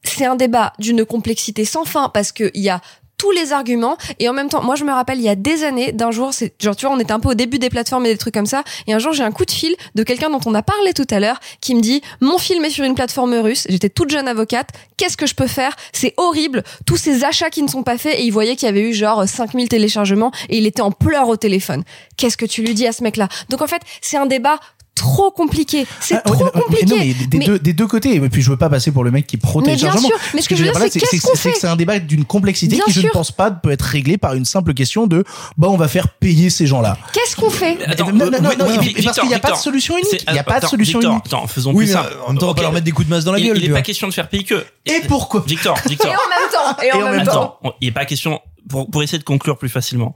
c'est 0.04 0.26
un 0.26 0.36
débat 0.36 0.74
d'une 0.78 1.06
complexité 1.06 1.64
sans 1.64 1.86
fin 1.86 2.10
parce 2.10 2.32
qu'il 2.34 2.52
y 2.56 2.70
a 2.70 2.82
tous 3.20 3.30
les 3.32 3.54
arguments. 3.54 3.98
Et 4.18 4.28
en 4.28 4.34
même 4.34 4.50
temps 4.50 4.64
moi 4.64 4.74
je 4.74 4.84
me 4.84 4.92
rappelle 4.92 5.20
il 5.20 5.24
y 5.24 5.30
a 5.30 5.36
des 5.36 5.64
années 5.64 5.92
d'un 5.92 6.10
jour 6.10 6.34
c'est 6.34 6.54
genre 6.60 6.76
tu 6.76 6.88
vois 6.88 6.96
on 6.96 7.00
était 7.00 7.12
un 7.12 7.20
peu 7.20 7.30
au 7.30 7.34
début 7.36 7.60
des 7.60 7.70
plateformes 7.70 8.08
et 8.08 8.14
des 8.14 8.18
trucs 8.18 8.34
comme 8.34 8.48
ça. 8.48 8.64
Et 8.88 8.94
un 8.94 9.00
jour 9.00 9.14
j'ai 9.14 9.24
un 9.24 9.32
coup 9.32 9.46
de 9.46 9.52
fil 9.52 9.76
de 9.94 10.02
quelqu'un 10.02 10.32
dont 10.32 10.40
on 10.48 10.56
a 10.56 10.64
parlé 10.64 10.94
tout 10.94 11.08
à 11.12 11.20
l'heure 11.20 11.40
qui 11.62 11.76
me 11.76 11.82
dit 11.82 12.02
mon 12.22 12.40
film 12.40 12.66
est 12.66 12.72
sur 12.72 12.86
une 12.86 12.96
plateforme 12.96 13.36
russe. 13.36 13.68
J'étais 13.70 13.90
toute 13.90 14.10
jeune 14.10 14.28
avocate. 14.28 14.70
Qu'est-ce 14.98 15.18
que 15.18 15.28
je 15.28 15.36
peux 15.36 15.48
faire? 15.48 15.76
C'est 15.94 16.14
horrible. 16.18 16.64
Tous 16.86 16.98
ces 16.98 17.24
achats 17.24 17.50
qui 17.50 17.62
ne 17.62 17.68
sont 17.68 17.84
pas 17.84 17.98
faits 18.00 18.16
et 18.18 18.24
il 18.24 18.32
voyait 18.32 18.56
qu'il 18.56 18.66
y 18.66 18.70
avait 18.70 18.82
eu 18.82 18.94
genre 18.94 19.28
5000 19.28 19.70
téléchargements 19.70 20.32
et 20.50 20.58
il 20.58 20.66
était 20.66 20.82
en 20.82 20.92
pleurs 20.92 21.28
au 21.28 21.36
téléphone. 21.36 21.84
Qu'est-ce 22.18 22.38
que 22.38 22.46
tu 22.46 22.64
lui 22.64 22.74
dis 22.74 22.88
à 22.88 22.92
ce 22.92 23.04
mec 23.04 23.18
là 23.18 23.28
donc 23.50 23.62
en 23.62 23.68
fait 23.68 23.82
c'est 24.02 24.18
un 24.18 24.26
débat 24.26 24.60
trop 25.00 25.32
compliqué 25.32 25.88
c'est 26.00 26.16
Ah, 26.16 26.22
ouais, 26.30 26.32
trop 26.36 26.46
mais- 26.46 26.52
mais 26.56 26.62
compliqué 26.62 26.86
non, 26.86 26.96
mais 26.98 27.14
des, 27.28 27.38
Mais- 27.40 27.46
deux, 27.46 27.60
des 27.60 27.74
deux 27.74 27.88
côtés. 27.88 28.16
Et 28.16 28.20
puis 28.30 28.42
je 28.42 28.50
veux 28.50 28.58
pas 28.58 28.70
passer 28.70 28.92
pour 28.92 29.04
le 29.04 29.12
mec 29.12 29.26
qui 29.26 29.38
Mais 29.38 29.42
bien 29.42 29.50
protège 29.50 29.82
largement. 29.84 30.08
sûr, 30.08 30.18
mais 30.34 30.42
ce 30.42 30.50
que 30.50 30.56
je 30.56 30.64
veux 30.64 30.72
dire, 30.72 30.80
c'est 30.92 31.00
qu'est-ce 31.00 31.22
qu'on 31.22 31.30
c'est 31.36 31.50
que 31.50 31.56
fait 31.56 31.60
c'est 31.60 31.68
un 31.68 31.76
débat 31.76 32.00
d'une 32.00 32.26
complexité 32.26 32.76
Bien 32.76 32.86
qui, 32.86 32.92
je 32.92 33.02
ne 33.02 33.10
pense 33.10 33.32
pas, 33.32 33.50
peut 33.52 33.72
être 33.72 33.82
réglé 33.82 34.18
par 34.18 34.34
une 34.34 34.46
simple 34.46 34.74
question 34.74 35.08
de 35.08 35.24
bah 35.58 35.68
on 35.70 35.78
va 35.78 35.88
faire 35.88 36.10
payer 36.10 36.50
ces 36.50 36.68
gens-là. 36.68 36.98
qu'est-ce 37.14 37.36
qu'on 37.36 37.50
fait 37.50 37.78
Attends, 37.86 38.12
non, 38.12 38.26
non, 38.30 38.42
non, 38.42 38.50
oui, 38.52 38.56
non, 38.58 38.66
parce 39.04 39.20
qu'il 39.20 39.30
n'y 39.30 39.34
a 39.34 39.40
pas 39.40 39.52
de 39.52 39.58
solution 39.58 39.98
unique. 39.98 40.24
Il 40.28 40.34
n'y 40.34 40.40
a 40.40 40.44
pas 40.44 40.60
de 40.60 40.66
solution 40.66 41.02
unique. 41.02 41.26
Attends, 41.26 41.48
faisons 41.48 41.74
plus 41.74 41.86
mais 41.88 41.92
simple. 41.94 42.14
en 42.26 42.30
même 42.30 42.38
temps, 42.40 42.46
on 42.48 42.50
va 42.50 42.56
pas 42.56 42.62
leur 42.64 42.74
mettre 42.74 42.86
des 42.86 42.92
coups 42.92 43.08
de 43.08 43.14
masse 43.14 43.24
dans 43.24 43.32
la 43.32 43.40
gueule. 43.42 43.58
Il 43.58 43.68
n'est 43.68 43.74
pas 43.74 43.82
question 43.82 44.08
de 44.08 44.14
faire 44.14 44.28
payer 44.30 44.44
que. 44.44 44.66
Et 44.86 45.02
pourquoi? 45.08 45.44
Victor, 45.48 45.78
Victor. 45.88 46.08
et 46.12 46.16
en 46.16 46.30
même 46.30 46.50
temps 46.52 46.84
et, 46.84 46.92
en, 46.92 47.12
même, 47.12 47.26
temps 47.26 47.60
il 47.82 47.86
n'est 47.88 47.92
pas 47.92 48.06
question, 48.06 48.40
pour, 48.70 48.90
pour 48.90 49.02
essayer 49.04 49.20
de 49.20 49.24
conclure 49.24 49.58
plus 49.58 49.70
facilement, 49.70 50.16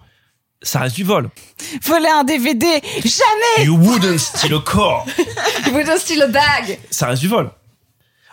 ça 0.63 0.79
reste 0.79 0.95
du 0.95 1.03
vol. 1.03 1.29
Voler 1.83 2.07
un 2.09 2.23
DVD, 2.23 2.65
jamais 3.03 3.65
You 3.65 3.75
wouldn't 3.77 4.17
steal 4.19 4.55
a 4.55 4.59
car. 4.65 5.05
il 5.67 5.71
vous 5.73 5.83
donne 5.83 5.97
style 5.99 6.21
a 6.23 6.27
bag 6.27 6.79
Ça 6.89 7.07
reste 7.07 7.21
du 7.21 7.27
vol. 7.27 7.51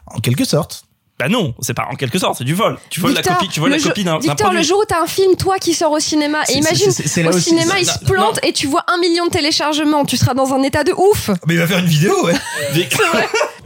En 0.07 0.21
quelque 0.21 0.45
sorte. 0.45 0.85
Bah 1.19 1.29
non, 1.29 1.55
c'est 1.61 1.75
pas 1.75 1.87
en 1.91 1.97
quelque 1.97 2.19
sorte, 2.19 2.39
c'est 2.39 2.45
du 2.45 2.55
vol. 2.55 2.79
Tu 2.89 2.99
voles 2.99 3.13
la 3.13 3.21
Victor, 3.21 3.37
copie, 3.37 3.51
tu 3.51 3.61
voles 3.61 3.71
le 3.73 3.77
la 3.77 3.83
copie 3.83 4.05
d'un 4.05 4.19
Victor, 4.19 4.37
produit. 4.37 4.57
le 4.59 4.65
jour 4.65 4.79
où 4.81 4.85
t'as 4.87 5.03
un 5.03 5.07
film, 5.07 5.37
toi, 5.37 5.59
qui 5.59 5.75
sort 5.75 5.93
au 5.93 6.01
cinéma, 6.01 6.39
et 6.49 6.55
imagine, 6.55 6.91
c'est- 6.91 7.07
c'est 7.07 7.23
là 7.23 7.29
au 7.31 7.35
aussi, 7.35 7.51
cinéma, 7.51 7.79
il 7.79 7.85
se 7.85 7.99
plante 7.99 8.41
et 8.43 8.55
tu 8.55 8.67
vois 8.67 8.85
un 8.89 8.97
million 8.97 9.27
de 9.27 9.31
téléchargements, 9.31 10.07
tu 10.07 10.17
seras 10.17 10.33
dans 10.33 10.55
un 10.55 10.63
état 10.63 10.83
de 10.83 10.93
ouf. 10.93 11.29
Mais 11.47 11.55
il 11.55 11.61
va 11.61 11.67
faire 11.67 11.81
une 11.81 11.85
vidéo, 11.87 12.25
ouais. 12.25 12.33
Vic- 12.73 12.97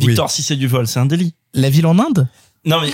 Victor, 0.01 0.29
si 0.33 0.43
c'est 0.43 0.57
du 0.57 0.67
vol, 0.67 0.89
c'est 0.89 0.99
un 0.99 1.07
délit. 1.07 1.33
La 1.53 1.71
ville 1.71 1.87
en 1.87 1.97
Inde? 2.01 2.27
Non 2.65 2.81
mais. 2.81 2.93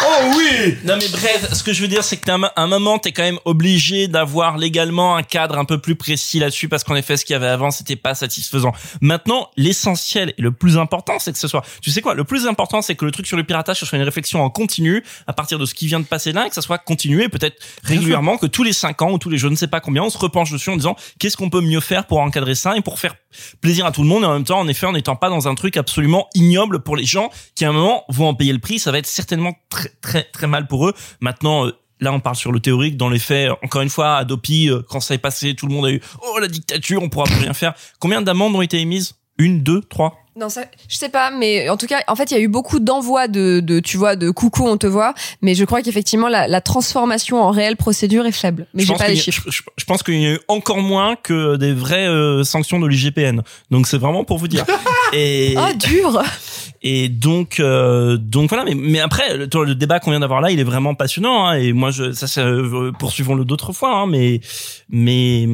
Oh 0.00 0.32
oui 0.36 0.76
Non 0.84 0.96
mais 0.96 1.08
bref, 1.08 1.52
ce 1.52 1.62
que 1.64 1.72
je 1.72 1.82
veux 1.82 1.88
dire, 1.88 2.04
c'est 2.04 2.16
que 2.16 2.30
un, 2.30 2.66
moment, 2.66 2.98
t'es 2.98 3.10
quand 3.10 3.22
même 3.22 3.40
obligé 3.44 4.06
d'avoir 4.06 4.56
légalement 4.56 5.16
un 5.16 5.22
cadre 5.22 5.58
un 5.58 5.64
peu 5.64 5.78
plus 5.78 5.96
précis 5.96 6.38
là-dessus, 6.38 6.68
parce 6.68 6.84
qu'en 6.84 6.94
effet, 6.94 7.16
ce 7.16 7.24
qu'il 7.24 7.34
y 7.34 7.36
avait 7.36 7.48
avant, 7.48 7.70
c'était 7.70 7.96
pas 7.96 8.14
satisfaisant. 8.14 8.72
Maintenant, 9.00 9.50
l'essentiel 9.56 10.34
et 10.38 10.42
le 10.42 10.52
plus 10.52 10.78
important, 10.78 11.18
c'est 11.18 11.32
que 11.32 11.38
ce 11.38 11.48
soit... 11.48 11.64
Tu 11.82 11.90
sais 11.90 12.00
quoi 12.00 12.14
Le 12.14 12.24
plus 12.24 12.46
important, 12.46 12.80
c'est 12.80 12.94
que 12.94 13.04
le 13.04 13.10
truc 13.10 13.26
sur 13.26 13.36
le 13.36 13.42
piratage, 13.44 13.80
ce 13.80 13.86
soit 13.86 13.98
une 13.98 14.04
réflexion 14.04 14.42
en 14.42 14.50
continu, 14.50 15.02
à 15.26 15.32
partir 15.32 15.58
de 15.58 15.66
ce 15.66 15.74
qui 15.74 15.86
vient 15.86 16.00
de 16.00 16.06
passer 16.06 16.32
là, 16.32 16.46
et 16.46 16.48
que 16.48 16.54
ça 16.54 16.62
soit 16.62 16.78
continué, 16.78 17.28
peut-être 17.28 17.60
régulièrement, 17.82 18.36
que 18.36 18.46
tous 18.46 18.62
les 18.62 18.72
cinq 18.72 19.02
ans, 19.02 19.10
ou 19.10 19.18
tous 19.18 19.30
les 19.30 19.38
je 19.38 19.48
ne 19.48 19.56
sais 19.56 19.68
pas 19.68 19.80
combien, 19.80 20.02
on 20.02 20.10
se 20.10 20.18
repenche 20.18 20.52
dessus 20.52 20.70
en 20.70 20.76
disant, 20.76 20.96
qu'est-ce 21.18 21.36
qu'on 21.36 21.50
peut 21.50 21.62
mieux 21.62 21.80
faire 21.80 22.06
pour 22.06 22.20
encadrer 22.20 22.54
ça, 22.54 22.76
et 22.76 22.82
pour 22.82 23.00
faire 23.00 23.16
plaisir 23.60 23.86
à 23.86 23.92
tout 23.92 24.02
le 24.02 24.08
monde, 24.08 24.22
et 24.22 24.26
en 24.26 24.32
même 24.32 24.44
temps, 24.44 24.60
en 24.60 24.68
effet, 24.68 24.86
en 24.86 24.92
n'étant 24.92 25.16
pas 25.16 25.28
dans 25.28 25.48
un 25.48 25.54
truc 25.54 25.76
absolument 25.76 26.28
ignoble 26.34 26.80
pour 26.80 26.96
les 26.96 27.04
gens, 27.04 27.30
qui 27.54 27.64
à 27.64 27.68
un 27.68 27.72
moment 27.72 28.04
vont 28.08 28.28
en 28.28 28.34
payer 28.34 28.52
le 28.52 28.58
prix, 28.58 28.78
ça 28.78 28.90
va 28.90 28.98
être 28.98 29.06
certainement 29.06 29.54
très 29.68 29.90
très 30.00 30.24
très 30.24 30.46
mal 30.46 30.66
pour 30.66 30.88
eux. 30.88 30.94
Maintenant, 31.20 31.66
euh, 31.66 31.72
là 32.00 32.12
on 32.12 32.20
parle 32.20 32.36
sur 32.36 32.52
le 32.52 32.60
théorique, 32.60 32.96
dans 32.96 33.08
les 33.08 33.18
faits, 33.18 33.50
encore 33.62 33.82
une 33.82 33.90
fois, 33.90 34.16
Adopi, 34.16 34.70
euh, 34.70 34.82
quand 34.88 35.00
ça 35.00 35.14
est 35.14 35.18
passé, 35.18 35.54
tout 35.54 35.66
le 35.66 35.74
monde 35.74 35.86
a 35.86 35.90
eu 35.90 36.00
oh 36.22 36.38
la 36.38 36.48
dictature, 36.48 37.02
on 37.02 37.08
pourra 37.08 37.24
plus 37.24 37.40
rien 37.40 37.54
faire. 37.54 37.74
Combien 37.98 38.22
d'amendes 38.22 38.54
ont 38.54 38.62
été 38.62 38.78
émises? 38.78 39.14
Une, 39.38 39.62
deux, 39.62 39.82
trois? 39.82 40.18
Non, 40.38 40.48
ça, 40.48 40.62
je 40.88 40.96
sais 40.96 41.08
pas, 41.08 41.32
mais 41.32 41.68
en 41.68 41.76
tout 41.76 41.86
cas, 41.88 42.00
en 42.06 42.14
fait, 42.14 42.30
il 42.30 42.34
y 42.34 42.36
a 42.36 42.40
eu 42.40 42.46
beaucoup 42.46 42.78
d'envois 42.78 43.26
de, 43.26 43.58
de, 43.60 43.80
tu 43.80 43.96
vois, 43.96 44.14
de 44.14 44.30
coucou, 44.30 44.66
on 44.68 44.76
te 44.76 44.86
voit, 44.86 45.12
mais 45.42 45.54
je 45.56 45.64
crois 45.64 45.82
qu'effectivement, 45.82 46.28
la, 46.28 46.46
la 46.46 46.60
transformation 46.60 47.42
en 47.42 47.50
réelle 47.50 47.76
procédure 47.76 48.24
est 48.24 48.30
faible. 48.32 48.68
Mais 48.72 48.82
Je 48.82 48.86
j'ai 48.86 48.92
pense 48.92 48.98
pas 49.00 49.06
qu'il 49.06 49.14
les 49.16 49.20
chiffres. 49.20 49.42
Je, 49.46 49.50
je- 49.50 49.62
je 49.76 49.84
pense 49.84 50.02
qu'il 50.04 50.20
y 50.20 50.26
a 50.26 50.34
eu 50.34 50.38
encore 50.46 50.78
moins 50.78 51.16
que 51.16 51.56
des 51.56 51.72
vraies 51.72 52.06
euh, 52.06 52.44
sanctions 52.44 52.78
de 52.78 52.86
l'IGPN. 52.86 53.40
Donc 53.72 53.88
c'est 53.88 53.98
vraiment 53.98 54.22
pour 54.24 54.38
vous 54.38 54.46
dire. 54.48 54.64
Et 55.12 55.54
Oh, 55.58 55.72
dur! 55.76 56.22
Et 56.82 57.08
donc, 57.08 57.58
euh, 57.58 58.16
donc 58.16 58.50
voilà. 58.50 58.64
Mais, 58.64 58.74
mais 58.76 59.00
après, 59.00 59.36
le, 59.36 59.48
le 59.64 59.74
débat 59.74 59.98
qu'on 59.98 60.10
vient 60.12 60.20
d'avoir 60.20 60.40
là, 60.40 60.52
il 60.52 60.60
est 60.60 60.64
vraiment 60.64 60.94
passionnant. 60.94 61.46
Hein, 61.48 61.54
et 61.54 61.72
moi, 61.72 61.90
je, 61.90 62.12
ça, 62.12 62.28
c'est, 62.28 62.40
euh, 62.40 62.92
poursuivons-le 62.96 63.44
d'autres 63.44 63.72
fois. 63.72 63.96
Hein, 63.96 64.06
mais, 64.06 64.40
mais, 64.88 65.46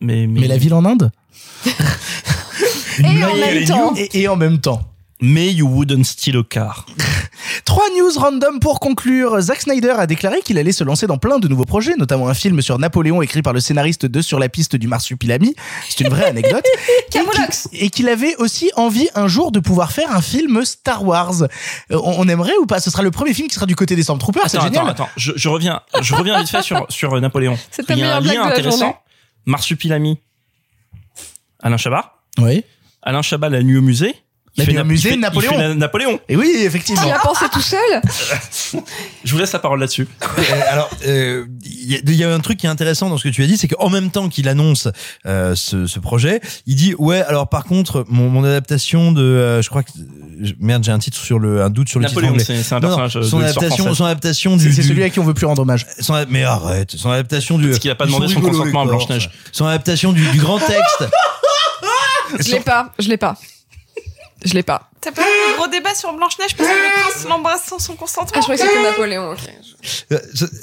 mais, 0.00 0.26
Mais 0.26 0.46
la 0.48 0.56
ville 0.56 0.72
en 0.72 0.86
Inde? 0.86 1.10
Et 2.98 3.24
en 3.24 3.34
même 3.36 3.64
temps. 3.64 3.94
et, 3.96 4.20
et 4.22 4.28
en 4.28 4.36
même 4.36 4.60
temps. 4.60 4.82
Mais 5.22 5.52
you 5.52 5.68
wouldn't 5.68 6.04
steal 6.06 6.38
a 6.38 6.42
car. 6.42 6.86
Trois 7.66 7.84
news 7.94 8.10
random 8.18 8.58
pour 8.58 8.80
conclure. 8.80 9.38
Zack 9.42 9.60
Snyder 9.60 9.90
a 9.98 10.06
déclaré 10.06 10.40
qu'il 10.40 10.56
allait 10.56 10.72
se 10.72 10.82
lancer 10.82 11.06
dans 11.06 11.18
plein 11.18 11.38
de 11.38 11.46
nouveaux 11.46 11.66
projets, 11.66 11.94
notamment 11.96 12.28
un 12.28 12.34
film 12.34 12.62
sur 12.62 12.78
Napoléon 12.78 13.20
écrit 13.20 13.42
par 13.42 13.52
le 13.52 13.60
scénariste 13.60 14.06
de 14.06 14.22
Sur 14.22 14.38
la 14.38 14.48
piste 14.48 14.76
du 14.76 14.88
Marsupilami. 14.88 15.54
C'est 15.90 16.00
une 16.04 16.08
vraie 16.08 16.24
anecdote. 16.30 16.64
Et 17.74 17.90
qu'il- 17.90 18.08
avait 18.08 18.34
aussi 18.36 18.70
envie 18.76 19.08
un 19.14 19.28
jour 19.28 19.52
de 19.52 19.60
pouvoir 19.60 19.92
faire 19.92 20.10
un 20.16 20.22
film 20.22 20.64
Star 20.64 21.04
Wars. 21.04 21.42
Euh, 21.42 21.46
on, 21.90 22.14
on 22.20 22.28
aimerait 22.28 22.56
ou 22.58 22.64
pas? 22.64 22.80
Ce 22.80 22.90
sera 22.90 23.02
le 23.02 23.10
premier 23.10 23.34
film 23.34 23.46
qui 23.46 23.54
sera 23.54 23.66
du 23.66 23.76
côté 23.76 23.96
des 23.96 24.02
Stormtroopers. 24.04 24.46
Attends, 24.46 24.62
génial. 24.62 24.88
attends, 24.88 25.04
attends. 25.04 25.08
Je, 25.18 25.32
je 25.36 25.48
reviens, 25.50 25.82
je 26.00 26.14
reviens 26.14 26.38
vite 26.40 26.48
fait 26.48 26.62
sur, 26.62 26.86
sur 26.88 27.12
euh, 27.12 27.20
Napoléon. 27.20 27.58
C'est 27.70 27.84
ta 27.84 27.92
Il 27.92 27.98
y 27.98 28.02
a 28.04 28.20
meilleure 28.20 28.46
un 28.46 28.46
lien 28.48 28.52
intéressant. 28.52 28.96
Marsupilami. 29.44 30.18
Alain 31.62 31.76
Chabat. 31.76 32.14
Oui. 32.38 32.64
Alain 33.02 33.22
Chabat, 33.22 33.48
la 33.48 33.62
nuit 33.62 33.76
au 33.78 33.82
musée. 33.82 34.14
La 34.56 34.66
nuit 34.66 34.78
au 34.80 34.84
musée, 34.84 35.10
fait- 35.10 35.16
Napoléon. 35.16 35.52
fait 35.52 35.58
na- 35.58 35.74
Napoléon. 35.74 36.18
Et 36.28 36.34
oui, 36.36 36.50
effectivement. 36.64 37.00
Tu 37.02 37.08
y 37.08 37.12
as 37.12 37.20
pensé 37.20 37.44
tout 37.52 37.60
seul 37.62 37.78
Je 39.24 39.32
vous 39.32 39.38
laisse 39.38 39.52
la 39.52 39.60
parole 39.60 39.78
là-dessus. 39.78 40.08
Euh, 40.40 40.60
alors, 40.70 40.90
euh, 41.06 41.46
il 41.64 41.92
y, 41.92 41.94
a- 41.94 42.00
il 42.04 42.14
y 42.14 42.24
a 42.24 42.32
un 42.34 42.40
truc 42.40 42.58
qui 42.58 42.66
est 42.66 42.68
intéressant 42.70 43.08
dans 43.08 43.16
ce 43.18 43.24
que 43.24 43.28
tu 43.28 43.42
as 43.44 43.46
dit, 43.46 43.56
c'est 43.56 43.68
qu'en 43.68 43.88
même 43.90 44.10
temps 44.10 44.28
qu'il 44.28 44.48
annonce 44.48 44.88
euh, 45.26 45.54
ce, 45.54 45.86
ce 45.86 45.98
projet, 46.00 46.40
il 46.66 46.74
dit 46.76 46.94
ouais. 46.98 47.20
Alors 47.22 47.48
par 47.48 47.64
contre, 47.64 48.04
mon, 48.08 48.28
mon 48.28 48.42
adaptation 48.42 49.12
de, 49.12 49.22
euh, 49.22 49.62
je 49.62 49.68
crois 49.68 49.82
que 49.82 49.90
merde, 50.58 50.82
j'ai 50.82 50.92
un 50.92 50.98
titre 50.98 51.18
sur 51.18 51.38
le, 51.38 51.62
un 51.62 51.70
doute 51.70 51.88
sur 51.88 52.00
le 52.00 52.06
Napoléon, 52.06 52.32
titre 52.36 52.50
anglais. 52.50 52.62
c'est- 52.62 52.68
c'est 52.68 52.74
un 52.74 52.80
Non, 52.80 52.88
non, 52.90 52.96
personnage 52.96 53.14
de 53.14 53.22
son 53.30 53.40
adaptation, 53.40 53.94
son 53.94 54.04
adaptation 54.04 54.58
C'est 54.58 54.64
du, 54.64 54.72
c'est 54.72 54.82
celui 54.82 55.02
à 55.04 55.10
qui 55.10 55.20
on 55.20 55.24
veut 55.24 55.34
plus 55.34 55.46
rendre 55.46 55.62
hommage. 55.62 55.86
son, 56.00 56.14
mais 56.28 56.42
arrête, 56.42 56.90
son 56.96 57.10
adaptation 57.10 57.56
du. 57.58 57.68
Parce 57.68 57.78
qu'il 57.78 57.90
a 57.90 57.94
pas 57.94 58.06
demandé 58.06 58.26
son 58.28 58.40
consentement 58.40 58.80
à 58.82 58.84
les 58.84 58.90
Blanche-Neige. 58.90 59.26
Corses. 59.28 59.38
Son 59.52 59.66
adaptation 59.66 60.12
du, 60.12 60.26
du 60.30 60.38
grand 60.40 60.58
texte. 60.58 61.04
Je 62.38 62.52
l'ai 62.52 62.60
pas, 62.60 62.92
je 62.98 63.08
l'ai 63.08 63.16
pas. 63.16 63.36
Je 64.44 64.54
l'ai 64.54 64.62
pas. 64.62 64.89
T'as 65.00 65.12
pas 65.12 65.22
eu 65.22 65.52
le 65.52 65.56
gros 65.56 65.66
débat 65.68 65.94
sur 65.94 66.12
Blanche-Neige 66.12 66.54
parce 66.56 66.68
que 66.68 66.74
le 66.74 67.02
prince 67.02 67.26
l'embrasse 67.28 67.64
sans 67.66 67.78
son 67.78 67.94
consentement 67.94 68.32
Ah, 68.34 68.40
je 68.40 68.42
croyais 68.42 68.60
que 68.62 68.68
c'était 68.68 68.82
Napoléon, 68.82 69.32
ok. 69.32 69.38
Euh, 70.12 70.18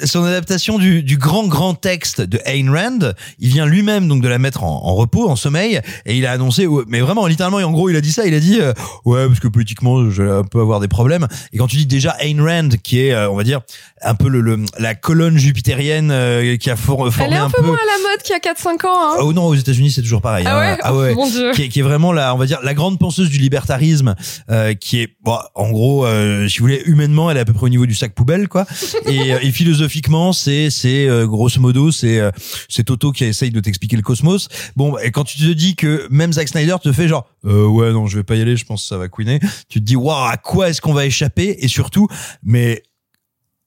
son 0.05 0.23
adaptation 0.25 0.77
du, 0.77 1.01
du 1.01 1.17
grand 1.17 1.47
grand 1.47 1.73
texte 1.73 2.21
de 2.21 2.39
Ayn 2.45 2.69
Rand, 2.69 3.13
il 3.39 3.49
vient 3.49 3.65
lui-même 3.65 4.07
donc 4.07 4.21
de 4.21 4.27
la 4.27 4.37
mettre 4.37 4.63
en, 4.63 4.67
en 4.85 4.93
repos, 4.93 5.27
en 5.27 5.35
sommeil, 5.35 5.81
et 6.05 6.15
il 6.15 6.25
a 6.27 6.33
annoncé, 6.33 6.67
ouais, 6.67 6.83
mais 6.87 6.99
vraiment 7.01 7.25
littéralement, 7.25 7.59
et 7.59 7.63
en 7.63 7.71
gros 7.71 7.89
il 7.89 7.95
a 7.95 8.01
dit 8.01 8.11
ça, 8.11 8.27
il 8.27 8.35
a 8.35 8.39
dit 8.39 8.59
euh, 8.61 8.73
ouais 9.05 9.25
parce 9.27 9.39
que 9.39 9.47
politiquement 9.47 10.07
je 10.11 10.21
vais 10.21 10.29
un 10.31 10.43
peu 10.43 10.61
avoir 10.61 10.79
des 10.81 10.87
problèmes. 10.87 11.27
Et 11.51 11.57
quand 11.57 11.65
tu 11.67 11.77
dis 11.77 11.87
déjà 11.87 12.15
Ayn 12.19 12.39
Rand, 12.39 12.69
qui 12.83 12.99
est 13.01 13.13
euh, 13.13 13.27
on 13.31 13.35
va 13.35 13.43
dire 13.43 13.61
un 14.03 14.13
peu 14.13 14.27
le, 14.29 14.41
le- 14.41 14.59
la 14.77 14.93
colonne 14.93 15.37
jupitérienne 15.39 16.11
euh, 16.11 16.57
qui 16.57 16.69
a 16.69 16.75
for- 16.75 17.11
formé 17.11 17.25
Elle 17.25 17.33
est 17.33 17.37
un, 17.37 17.45
un 17.45 17.49
peu 17.49 17.61
peu. 17.61 17.67
moins 17.67 17.75
à 17.77 17.97
la 18.03 18.09
mode 18.11 18.21
qu'il 18.21 18.33
y 18.33 18.35
a 18.35 18.53
4-5 18.53 18.85
ans, 18.85 19.13
hein. 19.13 19.17
Oh 19.21 19.33
non, 19.33 19.45
aux 19.47 19.55
États-Unis 19.55 19.89
c'est 19.91 20.01
toujours 20.03 20.21
pareil. 20.21 20.45
Ah 20.47 20.55
hein. 20.57 20.59
ouais 20.73 20.79
Ah 20.83 20.95
ouais. 20.95 21.15
Mon 21.15 21.27
Dieu. 21.27 21.51
Qui 21.53 21.63
est, 21.63 21.69
qui 21.69 21.79
est 21.79 21.83
vraiment 21.83 22.13
la, 22.13 22.35
on 22.35 22.37
va 22.37 22.45
dire, 22.45 22.59
la 22.61 22.75
grande 22.75 22.99
penseuse 22.99 23.29
du 23.31 23.39
libertarisme, 23.39 24.13
euh, 24.49 24.73
qui 24.73 25.01
est, 25.01 25.15
bon, 25.21 25.37
en 25.55 25.71
gros, 25.71 26.05
euh, 26.05 26.47
si 26.47 26.59
vous 26.59 26.65
voulez, 26.65 26.81
humainement, 26.85 27.29
elle 27.31 27.37
est 27.37 27.41
à 27.41 27.45
peu 27.45 27.53
près 27.53 27.65
au 27.65 27.69
niveau 27.69 27.85
du 27.85 27.95
sac 27.95 28.13
poubelle, 28.13 28.47
quoi. 28.47 28.65
et, 29.05 29.33
euh, 29.33 29.39
et 29.41 29.51
philosophiquement, 29.51 30.33
c'est, 30.33 30.69
c'est 30.69 31.07
euh, 31.07 31.27
grosso 31.27 31.59
modo, 31.59 31.91
c'est, 31.91 32.19
euh, 32.19 32.31
c'est 32.69 32.83
Toto 32.83 33.11
qui 33.11 33.25
essaye 33.25 33.51
de 33.51 33.59
t'expliquer 33.59 33.95
le 33.95 34.01
cosmos. 34.01 34.47
Bon, 34.75 34.97
et 34.97 35.11
quand 35.11 35.23
tu 35.23 35.37
te 35.37 35.51
dis 35.51 35.75
que 35.75 36.07
même 36.09 36.33
Zack 36.33 36.49
Snyder 36.49 36.75
te 36.81 36.91
fait 36.91 37.07
genre, 37.07 37.27
euh, 37.45 37.65
ouais, 37.67 37.91
non, 37.91 38.07
je 38.07 38.17
vais 38.17 38.23
pas 38.23 38.35
y 38.35 38.41
aller, 38.41 38.57
je 38.57 38.65
pense 38.65 38.83
que 38.83 38.87
ça 38.87 38.97
va 38.97 39.07
couiner. 39.07 39.39
Tu 39.69 39.79
te 39.79 39.85
dis, 39.85 39.95
waouh, 39.95 40.29
à 40.29 40.37
quoi 40.37 40.69
est-ce 40.69 40.81
qu'on 40.81 40.93
va 40.93 41.05
échapper? 41.05 41.57
Et 41.59 41.67
surtout, 41.67 42.07
mais 42.43 42.83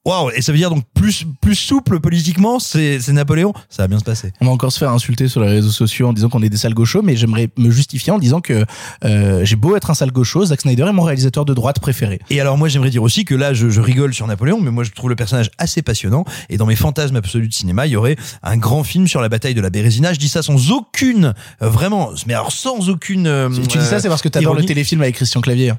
Waouh, 0.03 0.31
et 0.31 0.41
ça 0.41 0.51
veut 0.51 0.57
dire 0.57 0.71
donc 0.71 0.83
plus 0.95 1.27
plus 1.41 1.53
souple 1.53 1.99
politiquement, 1.99 2.57
c'est 2.57 2.99
c'est 2.99 3.11
Napoléon, 3.13 3.53
ça 3.69 3.83
va 3.83 3.87
bien 3.87 3.99
se 3.99 4.03
passer. 4.03 4.33
On 4.41 4.45
va 4.47 4.51
encore 4.51 4.71
se 4.71 4.79
faire 4.79 4.89
insulter 4.89 5.27
sur 5.27 5.41
les 5.41 5.47
réseaux 5.49 5.69
sociaux 5.69 6.07
en 6.07 6.13
disant 6.13 6.27
qu'on 6.27 6.41
est 6.41 6.49
des 6.49 6.57
sales 6.57 6.73
gauchos, 6.73 7.03
mais 7.03 7.15
j'aimerais 7.15 7.49
me 7.55 7.69
justifier 7.69 8.11
en 8.11 8.17
disant 8.17 8.41
que 8.41 8.65
euh, 9.05 9.45
j'ai 9.45 9.55
beau 9.55 9.75
être 9.75 9.91
un 9.91 9.93
sale 9.93 10.11
gaucho, 10.11 10.43
Zack 10.43 10.61
Snyder 10.61 10.85
est 10.87 10.91
mon 10.91 11.03
réalisateur 11.03 11.45
de 11.45 11.53
droite 11.53 11.79
préféré. 11.79 12.19
Et 12.31 12.41
alors 12.41 12.57
moi 12.57 12.67
j'aimerais 12.67 12.89
dire 12.89 13.03
aussi 13.03 13.25
que 13.25 13.35
là 13.35 13.53
je, 13.53 13.69
je 13.69 13.79
rigole 13.79 14.11
sur 14.15 14.25
Napoléon, 14.25 14.59
mais 14.59 14.71
moi 14.71 14.83
je 14.83 14.89
trouve 14.89 15.11
le 15.11 15.15
personnage 15.15 15.51
assez 15.59 15.83
passionnant. 15.83 16.25
Et 16.49 16.57
dans 16.57 16.65
mes 16.65 16.75
fantasmes 16.75 17.17
absolus 17.17 17.47
de 17.47 17.53
cinéma, 17.53 17.85
il 17.85 17.91
y 17.91 17.95
aurait 17.95 18.15
un 18.41 18.57
grand 18.57 18.83
film 18.83 19.07
sur 19.07 19.21
la 19.21 19.29
bataille 19.29 19.53
de 19.53 19.61
la 19.61 19.69
Bérésina. 19.69 20.13
Je 20.13 20.19
dis 20.19 20.29
ça 20.29 20.41
sans 20.41 20.71
aucune, 20.71 21.35
euh, 21.61 21.69
vraiment, 21.69 22.09
mais 22.25 22.33
alors 22.33 22.51
sans 22.51 22.89
aucune. 22.89 23.27
euh, 23.27 23.51
Si 23.53 23.67
tu 23.67 23.77
dis 23.77 23.85
ça, 23.85 23.99
c'est 23.99 24.09
parce 24.09 24.23
que 24.23 24.29
t'adores 24.29 24.55
le 24.55 24.65
téléfilm 24.65 25.03
avec 25.03 25.13
Christian 25.13 25.41
Clavier. 25.41 25.73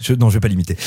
Je, 0.00 0.14
non, 0.14 0.28
je 0.30 0.34
vais 0.34 0.40
pas 0.40 0.48
l'imiter. 0.48 0.76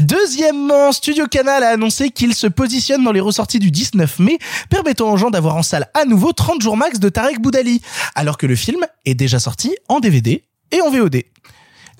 Deuxièmement, 0.00 0.92
Studio 0.92 1.26
Canal 1.26 1.62
a 1.62 1.70
annoncé 1.70 2.10
qu'il 2.10 2.34
se 2.34 2.46
positionne 2.46 3.04
dans 3.04 3.12
les 3.12 3.20
ressorties 3.20 3.58
du 3.58 3.70
19 3.70 4.18
mai, 4.18 4.38
permettant 4.70 5.12
aux 5.12 5.16
gens 5.16 5.30
d'avoir 5.30 5.56
en 5.56 5.62
salle 5.62 5.88
à 5.94 6.04
nouveau 6.04 6.32
30 6.32 6.62
jours 6.62 6.76
max 6.76 6.98
de 6.98 7.08
Tarek 7.08 7.40
Boudali, 7.40 7.80
alors 8.14 8.38
que 8.38 8.46
le 8.46 8.56
film 8.56 8.84
est 9.04 9.14
déjà 9.14 9.38
sorti 9.38 9.74
en 9.88 10.00
DVD 10.00 10.44
et 10.70 10.80
en 10.80 10.90
VOD. 10.90 11.22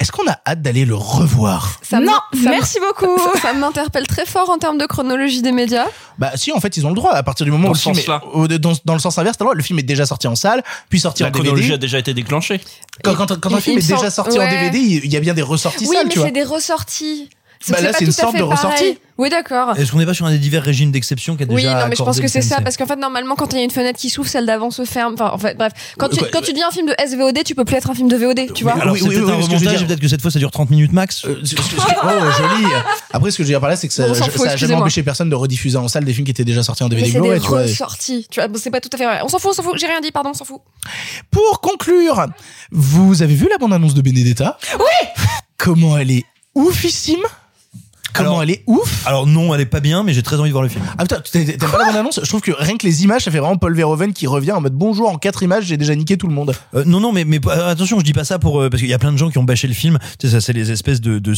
Est-ce 0.00 0.10
qu'on 0.12 0.26
a 0.28 0.36
hâte 0.46 0.60
d'aller 0.60 0.84
le 0.84 0.94
revoir 0.96 1.78
Ça 1.82 2.00
Non, 2.00 2.12
ça 2.34 2.50
merci 2.50 2.78
beaucoup. 2.80 3.16
Ça, 3.18 3.40
ça 3.40 3.52
m'interpelle 3.52 4.06
très 4.06 4.26
fort 4.26 4.50
en 4.50 4.58
termes 4.58 4.76
de 4.76 4.86
chronologie 4.86 5.40
des 5.40 5.52
médias. 5.52 5.86
Bah 6.18 6.32
si, 6.34 6.52
en 6.52 6.60
fait, 6.60 6.76
ils 6.76 6.84
ont 6.84 6.88
le 6.90 6.94
droit. 6.96 7.12
À 7.12 7.22
partir 7.22 7.44
du 7.46 7.52
moment 7.52 7.64
Dans 7.68 7.70
où 7.70 7.74
le 7.74 7.78
film 7.78 7.94
est, 7.94 7.98
sens-là. 8.00 8.22
au- 8.32 8.48
dans, 8.48 8.72
dans 8.84 8.94
le 8.94 8.98
sens 8.98 9.16
inverse, 9.18 9.36
t'as 9.38 9.44
le 9.44 9.46
droit. 9.46 9.54
le 9.54 9.62
film 9.62 9.78
est 9.78 9.82
déjà 9.84 10.04
sorti 10.04 10.26
en 10.26 10.34
salle, 10.34 10.62
puis 10.88 10.98
sorti 11.00 11.22
La 11.22 11.28
en 11.28 11.32
chronologie 11.32 11.62
DVD. 11.62 11.74
a 11.74 11.78
déjà 11.78 11.98
été 11.98 12.12
déclenchée. 12.12 12.60
Quand, 13.04 13.14
quand, 13.14 13.38
quand 13.40 13.52
un 13.52 13.56
Il- 13.58 13.62
film 13.62 13.78
il 13.78 13.84
est 13.84 13.94
déjà 13.94 14.10
sorti 14.10 14.38
en. 14.38 14.48
DVD, 14.48 14.78
il 14.78 15.12
y 15.12 15.16
a 15.16 15.20
bien 15.20 15.32
des 15.34 15.42
ressorties 15.42 15.86
oui, 15.86 15.96
salles, 15.96 16.06
mais 16.08 16.14
c'est 16.22 16.30
des 16.32 16.42
ressorties. 16.42 17.30
Bah 17.68 17.80
là, 17.80 17.92
pas 17.92 17.98
c'est 17.98 18.04
une 18.04 18.10
tout 18.12 18.18
à 18.18 18.22
sorte 18.22 18.32
fait 18.32 18.38
de 18.38 18.42
ressortie. 18.42 18.76
pareil. 18.76 18.98
Oui, 19.16 19.30
d'accord. 19.30 19.78
Est-ce 19.78 19.92
qu'on 19.92 19.98
n'est 19.98 20.06
pas 20.06 20.12
sur 20.14 20.26
un 20.26 20.30
des 20.30 20.38
divers 20.38 20.62
régimes 20.62 20.90
d'exception 20.90 21.36
qu'a 21.36 21.44
déjà 21.44 21.54
Oui, 21.56 21.64
non, 21.64 21.86
mais 21.88 21.94
je 21.96 22.02
pense 22.02 22.18
que 22.20 22.26
c'est 22.26 22.42
ça, 22.42 22.60
parce 22.60 22.76
qu'en 22.76 22.86
fait, 22.86 22.96
normalement, 22.96 23.36
quand 23.36 23.52
il 23.52 23.58
y 23.58 23.60
a 23.60 23.64
une 23.64 23.70
fenêtre 23.70 23.98
qui 23.98 24.10
s'ouvre, 24.10 24.28
celle 24.28 24.44
d'avant 24.44 24.70
se 24.72 24.84
ferme. 24.84 25.14
Enfin, 25.14 25.30
en 25.32 25.38
fait, 25.38 25.56
bref. 25.56 25.72
Quand 25.98 26.08
tu, 26.08 26.18
Quoi, 26.18 26.28
quand 26.32 26.40
tu 26.42 26.52
dis 26.52 26.62
un 26.62 26.70
film 26.72 26.86
de 26.88 26.94
SVOD, 27.06 27.44
tu 27.44 27.54
peux 27.54 27.64
plus 27.64 27.76
être 27.76 27.88
un 27.90 27.94
film 27.94 28.08
de 28.08 28.16
VOD, 28.16 28.52
tu 28.54 28.64
vois. 28.64 28.72
Alors 28.74 28.92
Oui, 28.94 29.00
oui, 29.02 29.08
peut-être 29.10 29.24
oui, 29.26 29.32
un 29.32 29.36
oui, 29.36 29.42
ce 29.44 29.48
que 29.48 29.54
je 29.54 29.56
veux 29.56 29.66
remontage, 29.66 29.78
dire- 29.78 29.86
peut-être 29.86 30.00
que 30.00 30.08
cette 30.08 30.20
fois 30.20 30.30
ça 30.32 30.38
dure 30.40 30.50
30 30.50 30.70
minutes 30.70 30.92
max. 30.92 31.24
Euh, 31.24 31.40
ce- 31.44 31.54
ce- 31.54 31.62
ce- 31.62 31.76
oh, 32.02 32.08
joli. 32.38 32.72
Après, 33.12 33.30
ce 33.30 33.36
que 33.38 33.42
je 33.44 33.46
veux 33.48 33.52
dire 33.52 33.60
par 33.60 33.68
là, 33.70 33.76
c'est 33.76 33.86
que 33.88 33.94
ça, 33.94 34.08
Bon, 34.08 34.14
ça 34.14 34.24
a 34.50 34.56
jamais 34.56 34.74
empêché 34.74 35.02
personne 35.04 35.30
de 35.30 35.34
rediffuser 35.36 35.76
en 35.78 35.86
salle 35.88 36.04
des 36.04 36.12
films 36.12 36.24
qui 36.24 36.32
étaient 36.32 36.44
déjà 36.44 36.62
sortis 36.64 36.82
en 36.82 36.88
DVD 36.88 37.08
c'est 37.10 37.20
Blu-ray, 37.20 37.40
tu 37.40 37.46
vois. 37.48 37.64
Tu 37.66 38.40
vois, 38.40 38.48
c'est 38.56 38.70
pas 38.70 38.80
tout 38.80 38.90
à 38.92 38.96
fait 38.96 39.04
vrai. 39.06 39.20
On 39.22 39.28
s'en 39.28 39.38
fout, 39.38 39.50
on 39.52 39.54
s'en 39.54 39.62
fout. 39.62 39.78
J'ai 39.78 39.86
rien 39.86 40.00
dit, 40.00 40.10
pardon, 40.10 40.30
on 40.30 40.34
s'en 40.34 40.44
fout. 40.44 40.60
Pour 41.30 41.60
conclure, 41.60 42.26
vous 42.72 43.22
avez 43.22 43.34
vu 43.34 43.48
la 43.50 43.58
bande-annonce 43.58 43.94
de 43.94 44.02
Benedetta? 44.02 44.58
Oui 44.78 45.08
Comment 45.56 45.96
elle 45.96 46.10
est 46.10 46.24
oufissime? 46.56 47.22
Comment 48.14 48.30
Alors- 48.30 48.42
elle 48.44 48.50
est 48.50 48.62
ouf 48.66 49.06
Alors 49.06 49.26
non, 49.26 49.54
elle 49.54 49.60
est 49.60 49.66
pas 49.66 49.80
bien, 49.80 50.02
mais 50.02 50.12
j'ai 50.14 50.22
très 50.22 50.36
envie 50.36 50.48
de 50.48 50.52
voir 50.52 50.62
le 50.62 50.68
film. 50.68 50.84
Ah 50.98 51.02
putain, 51.02 51.20
t'aimes 51.30 51.56
pas 51.58 51.78
la 51.78 51.86
bande-annonce 51.86 52.20
Je 52.22 52.28
trouve 52.28 52.40
que 52.40 52.52
rien 52.56 52.76
que 52.76 52.86
les 52.86 53.04
images, 53.04 53.22
ça 53.24 53.30
fait 53.30 53.38
vraiment 53.38 53.56
Paul 53.56 53.74
Verhoeven 53.74 54.12
qui 54.12 54.26
revient 54.26 54.52
en 54.52 54.60
mode 54.60 54.74
bonjour 54.74 55.08
en 55.10 55.16
quatre 55.18 55.42
images, 55.42 55.64
j'ai 55.64 55.76
déjà 55.76 55.94
niqué 55.94 56.16
tout 56.16 56.26
le 56.28 56.34
monde. 56.34 56.54
Euh, 56.74 56.84
non, 56.86 57.00
non, 57.00 57.12
mais, 57.12 57.24
mais 57.24 57.40
euh, 57.46 57.70
attention, 57.70 57.98
je 57.98 58.04
dis 58.04 58.12
pas 58.12 58.24
ça 58.24 58.38
pour 58.38 58.60
euh, 58.60 58.70
parce 58.70 58.80
qu'il 58.80 58.90
y 58.90 58.94
a 58.94 58.98
plein 58.98 59.12
de 59.12 59.18
gens 59.18 59.30
qui 59.30 59.38
ont 59.38 59.44
bâché 59.44 59.66
le 59.68 59.74
film. 59.74 59.98
Tu 60.18 60.26
sais, 60.28 60.32
ça, 60.34 60.40
c'est 60.40 60.52
les 60.52 60.70
espèces 60.70 61.00
de, 61.00 61.18
de, 61.18 61.34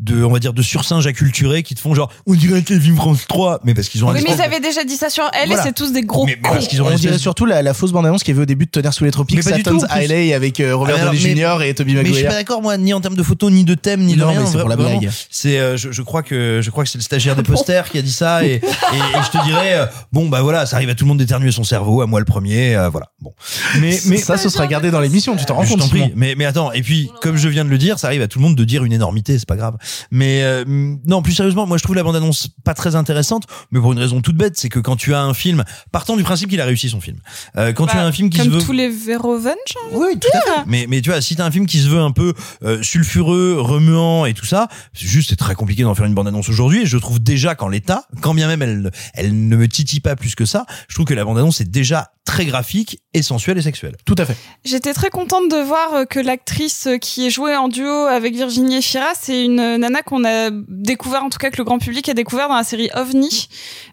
de, 0.00 0.24
on 0.24 0.30
va 0.32 0.38
dire, 0.38 0.52
de 0.52 0.62
sursinges 0.62 1.06
acculturés 1.06 1.62
qui 1.62 1.74
te 1.74 1.80
font 1.80 1.94
genre, 1.94 2.10
on 2.26 2.34
dirait 2.34 2.62
que 2.62 2.74
le 2.74 2.80
film 2.80 2.96
France 2.96 3.26
3, 3.28 3.60
mais 3.64 3.74
parce 3.74 3.88
qu'ils 3.88 4.04
ont 4.04 4.08
Oui, 4.12 4.20
mais 4.26 4.34
ils 4.34 4.40
avaient 4.42 4.60
déjà 4.60 4.84
dit 4.84 4.96
ça 4.96 5.10
sur 5.10 5.24
elle 5.34 5.48
Voilà. 5.48 5.62
et 5.62 5.66
c'est 5.66 5.74
tous 5.74 5.92
des 5.92 6.02
gros 6.02 6.24
Mais- 6.26 6.38
mais 6.42 6.48
parce 6.48 6.68
qu'ils 6.68 6.80
ont 6.82 6.86
On 6.86 6.94
dirait 6.94 7.18
surtout 7.18 7.44
la, 7.46 7.62
la 7.62 7.74
fausse 7.74 7.92
bande-annonce 7.92 8.22
qu'il 8.22 8.32
y 8.34 8.36
avait 8.36 8.42
au 8.42 8.46
début 8.46 8.64
de 8.66 8.70
Tonnerre 8.70 8.94
sous 8.94 9.04
les 9.04 9.10
tropiques, 9.10 9.36
Mais 9.36 9.42
pas 9.42 9.56
du 9.56 9.62
Satan's. 9.62 9.84
Island 9.94 10.32
avec 10.32 10.60
euh, 10.60 10.74
Robert 10.74 10.98
Downey 11.04 11.18
Jr. 11.18 11.62
et 11.64 11.74
Tobey 11.74 11.92
Mais 11.92 12.00
je 12.00 12.04
suis 12.06 12.12
Maguire. 12.14 12.28
pas 12.30 12.34
d'accord, 12.36 12.62
moi, 12.62 12.76
ni 12.78 12.94
en 12.94 13.00
termes 13.00 13.16
de 13.16 13.22
photos, 13.22 13.52
ni 13.52 13.64
de 13.64 13.74
thème, 13.74 14.00
ni 14.02 14.14
de 14.16 14.22
rien. 14.24 14.46
c'est 14.46 14.58
pour 14.58 14.68
la 14.68 14.76
vraiment. 14.76 14.98
blague. 14.98 15.10
C'est, 15.30 15.58
je, 15.98 16.02
crois 16.02 16.22
que, 16.22 16.60
je 16.62 16.70
crois 16.70 16.84
que 16.84 16.90
c'est 16.90 16.98
le 16.98 17.02
stagiaire 17.02 17.34
des 17.34 17.42
posters 17.52 17.88
qui 17.90 17.98
a 17.98 18.02
dit 18.02 18.12
ça, 18.12 18.44
et, 18.44 18.52
et, 18.54 18.58
et 18.58 19.22
je 19.24 19.30
te 19.36 19.44
dirais, 19.44 19.74
euh, 19.80 19.86
bon, 20.12 20.28
bah 20.28 20.42
voilà, 20.42 20.64
ça 20.64 20.76
arrive 20.76 20.88
à 20.90 20.94
tout 20.94 21.04
le 21.04 21.08
monde 21.08 21.18
d'éternuer 21.18 21.50
son 21.50 21.64
cerveau, 21.64 22.00
à 22.02 22.06
moi 22.06 22.20
le 22.20 22.24
premier, 22.24 22.76
euh, 22.76 22.88
voilà. 22.88 23.08
Bon. 23.20 23.34
Mais, 23.80 23.98
mais, 24.06 24.16
ça, 24.18 24.36
ce 24.36 24.48
sera 24.48 24.66
gardé 24.68 24.90
dans 24.90 25.00
l'émission, 25.00 25.36
tu 25.36 25.44
t'en 25.44 25.54
rends 25.56 25.64
je 25.64 25.70
compte 25.70 25.80
t'en 25.80 25.88
prie. 25.88 26.12
Mais, 26.14 26.34
mais 26.36 26.44
attends, 26.44 26.70
et 26.72 26.82
puis, 26.82 27.10
comme 27.20 27.36
je 27.36 27.48
viens 27.48 27.64
de 27.64 27.70
le 27.70 27.78
dire, 27.78 27.98
ça 27.98 28.06
arrive 28.06 28.22
à 28.22 28.28
tout 28.28 28.38
le 28.38 28.44
monde 28.44 28.54
de 28.56 28.64
dire 28.64 28.84
une 28.84 28.92
énormité, 28.92 29.38
c'est 29.38 29.48
pas 29.48 29.56
grave. 29.56 29.76
Mais, 30.12 30.42
euh, 30.42 30.64
non, 31.06 31.20
plus 31.22 31.32
sérieusement, 31.32 31.66
moi, 31.66 31.76
je 31.78 31.82
trouve 31.82 31.96
la 31.96 32.04
bande-annonce 32.04 32.48
pas 32.64 32.74
très 32.74 32.94
intéressante, 32.94 33.44
mais 33.72 33.80
pour 33.80 33.92
une 33.92 33.98
raison 33.98 34.20
toute 34.20 34.36
bête, 34.36 34.56
c'est 34.56 34.68
que 34.68 34.78
quand 34.78 34.96
tu 34.96 35.14
as 35.14 35.20
un 35.20 35.34
film, 35.34 35.64
partant 35.90 36.16
du 36.16 36.22
principe 36.22 36.48
qu'il 36.50 36.60
a 36.60 36.64
réussi 36.64 36.88
son 36.88 37.00
film, 37.00 37.18
euh, 37.56 37.72
quand 37.72 37.86
tu 37.86 37.96
Bah, 37.96 38.02
as 38.02 38.06
un 38.06 38.12
film 38.12 38.30
qui 38.30 38.38
se 38.38 38.44
Comme 38.44 38.52
veut. 38.52 38.62
tous 38.62 38.72
les 38.72 38.88
Verhoeven. 38.88 39.54
Oui, 39.92 40.18
tout 40.20 40.28
à 40.32 40.40
fait. 40.40 40.60
Mais, 40.66 40.86
mais 40.88 41.00
tu 41.00 41.10
vois, 41.10 41.20
si 41.20 41.34
t'as 41.36 41.44
un 41.44 41.50
film 41.50 41.66
qui 41.66 41.78
se 41.80 41.88
veut 41.88 42.00
un 42.00 42.12
peu 42.12 42.34
euh, 42.62 42.82
sulfureux, 42.82 43.56
remuant 43.58 44.24
et 44.26 44.34
tout 44.34 44.46
ça, 44.46 44.68
c'est 44.92 45.06
juste, 45.06 45.30
c'est 45.30 45.36
très 45.36 45.54
compliqué 45.54 45.84
d'en 45.88 45.94
faire 45.94 46.06
une 46.06 46.14
bande-annonce 46.14 46.48
aujourd'hui. 46.48 46.82
Et 46.82 46.86
je 46.86 46.98
trouve 46.98 47.20
déjà 47.20 47.54
qu'en 47.54 47.68
l'état, 47.68 48.04
quand 48.20 48.34
bien 48.34 48.46
même 48.46 48.62
elle, 48.62 48.90
elle 49.14 49.48
ne 49.48 49.56
me 49.56 49.68
titille 49.68 50.00
pas 50.00 50.16
plus 50.16 50.34
que 50.34 50.44
ça, 50.44 50.66
je 50.88 50.94
trouve 50.94 51.06
que 51.06 51.14
la 51.14 51.24
bande-annonce 51.24 51.60
est 51.60 51.70
déjà 51.70 52.12
très 52.24 52.44
graphique 52.44 53.00
et 53.14 53.22
sensuelle 53.22 53.56
et 53.56 53.62
sexuelle. 53.62 53.96
Tout 54.04 54.14
à 54.18 54.26
fait. 54.26 54.36
J'étais 54.62 54.92
très 54.92 55.08
contente 55.08 55.50
de 55.50 55.56
voir 55.56 55.94
euh, 55.94 56.04
que 56.04 56.20
l'actrice 56.20 56.86
euh, 56.86 56.98
qui 56.98 57.26
est 57.26 57.30
jouée 57.30 57.56
en 57.56 57.68
duo 57.68 57.88
avec 57.88 58.34
Virginie 58.34 58.76
Efira, 58.76 59.12
c'est 59.18 59.46
une 59.46 59.58
euh, 59.60 59.78
nana 59.78 60.02
qu'on 60.02 60.26
a 60.26 60.50
découvert, 60.50 61.24
en 61.24 61.30
tout 61.30 61.38
cas 61.38 61.50
que 61.50 61.56
le 61.56 61.64
grand 61.64 61.78
public 61.78 62.06
a 62.10 62.12
découvert 62.12 62.48
dans 62.48 62.56
la 62.56 62.64
série 62.64 62.90
OVNI, 62.94 63.48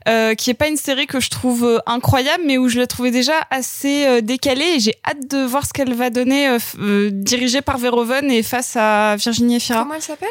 euh, 0.10 0.36
qui 0.36 0.50
est 0.50 0.54
pas 0.54 0.68
une 0.68 0.76
série 0.76 1.08
que 1.08 1.22
je 1.22 1.30
trouve 1.30 1.82
incroyable, 1.86 2.44
mais 2.46 2.58
où 2.58 2.68
je 2.68 2.78
la 2.78 2.88
trouvais 2.88 3.12
déjà 3.12 3.36
assez 3.52 4.22
décalée 4.22 4.76
et 4.76 4.80
j'ai 4.82 4.96
hâte 5.08 5.32
de 5.32 5.46
voir 5.46 5.66
ce 5.66 5.72
qu'elle 5.72 5.94
va 5.94 6.10
donner, 6.10 6.58
euh, 6.78 7.10
dirigée 7.12 7.62
par 7.62 7.78
Verhoeven 7.78 8.30
et 8.30 8.44
face 8.44 8.76
à 8.76 9.16
Virginie 9.16 9.56
Efira. 9.56 9.84
Comment 9.84 9.96
elle 9.96 10.02
s'appelle? 10.02 10.28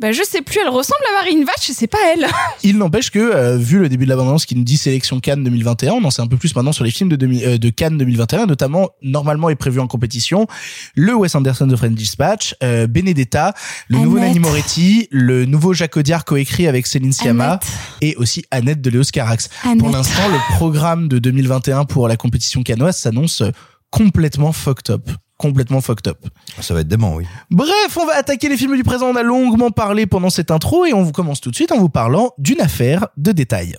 Bah 0.00 0.12
je 0.12 0.22
sais 0.22 0.42
plus, 0.42 0.60
elle 0.60 0.68
ressemble 0.68 1.00
à 1.10 1.22
Marine 1.22 1.44
Vache, 1.44 1.70
et 1.70 1.72
c'est 1.72 1.88
pas 1.88 1.98
elle. 2.14 2.26
Il 2.62 2.78
n'empêche 2.78 3.10
que, 3.10 3.18
euh, 3.18 3.56
vu 3.56 3.80
le 3.80 3.88
début 3.88 4.04
de 4.04 4.10
l'abondance 4.10 4.46
qui 4.46 4.54
nous 4.54 4.62
dit 4.62 4.76
sélection 4.76 5.18
Cannes 5.18 5.42
2021, 5.42 5.94
on 5.94 6.04
en 6.04 6.10
sait 6.10 6.22
un 6.22 6.28
peu 6.28 6.36
plus 6.36 6.54
maintenant 6.54 6.70
sur 6.70 6.84
les 6.84 6.92
films 6.92 7.08
de, 7.08 7.16
2000 7.16 7.44
euh, 7.44 7.58
de 7.58 7.68
Cannes 7.70 7.98
2021, 7.98 8.46
notamment, 8.46 8.90
normalement 9.02 9.50
est 9.50 9.56
prévu 9.56 9.80
en 9.80 9.88
compétition, 9.88 10.46
le 10.94 11.14
Wes 11.14 11.34
Anderson 11.34 11.66
de 11.66 11.74
French 11.74 11.94
Dispatch, 11.94 12.54
euh, 12.62 12.86
Benedetta, 12.86 13.54
le 13.88 13.98
nouveau. 13.98 14.20
Nanny 14.20 14.38
Moretti, 14.38 15.08
le 15.10 15.46
nouveau 15.46 15.72
Jacques 15.72 15.96
Audiard 15.96 16.24
coécrit 16.24 16.68
avec 16.68 16.86
Céline 16.86 17.12
Sciamma, 17.12 17.52
Annette. 17.52 17.66
et 18.00 18.14
aussi 18.16 18.44
Annette 18.52 18.80
de 18.80 18.90
Léos 18.90 19.10
Carax. 19.12 19.48
Annette. 19.64 19.78
Pour 19.78 19.90
l'instant, 19.90 20.28
le 20.28 20.56
programme 20.56 21.08
de 21.08 21.18
2021 21.18 21.86
pour 21.86 22.06
la 22.06 22.16
compétition 22.16 22.62
canoise 22.62 22.96
s'annonce 22.96 23.42
complètement 23.90 24.52
fucked 24.52 24.90
up. 24.90 25.10
Complètement 25.38 25.80
fucked 25.80 26.08
up. 26.08 26.18
Ça 26.60 26.74
va 26.74 26.80
être 26.80 26.88
dément, 26.88 27.14
oui. 27.14 27.24
Bref, 27.50 27.96
on 27.96 28.04
va 28.04 28.16
attaquer 28.16 28.48
les 28.48 28.56
films 28.56 28.76
du 28.76 28.82
présent. 28.82 29.06
On 29.06 29.14
a 29.14 29.22
longuement 29.22 29.70
parlé 29.70 30.04
pendant 30.04 30.30
cette 30.30 30.50
intro 30.50 30.84
et 30.84 30.92
on 30.92 31.02
vous 31.02 31.12
commence 31.12 31.40
tout 31.40 31.50
de 31.50 31.54
suite 31.54 31.70
en 31.70 31.78
vous 31.78 31.88
parlant 31.88 32.32
d'une 32.38 32.60
affaire 32.60 33.06
de 33.16 33.30
détail. 33.30 33.76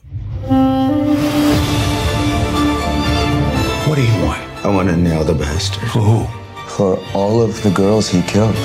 What 3.87 3.95
do 3.95 4.01
you 4.01 4.25
want? 4.25 4.37
I 4.63 4.67
want 4.67 4.87
to 4.87 4.95
nail 4.95 5.25
the 5.25 5.33
bastard. 5.33 5.83
For 5.89 5.99
who? 6.01 6.27
For 6.67 6.97
all 7.13 7.41
of 7.41 7.61
the 7.63 7.71
girls 7.73 8.09
he 8.09 8.21
killed. 8.21 8.55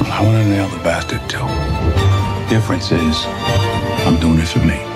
I 0.00 0.22
want 0.22 0.36
to 0.36 0.44
nail 0.44 0.68
the 0.68 0.82
bastard 0.82 1.20
too. 1.28 1.46
Difference 2.48 2.92
is, 2.92 3.26
I'm 4.06 4.18
doing 4.20 4.38
it 4.38 4.48
for 4.48 4.60
me. 4.60 4.89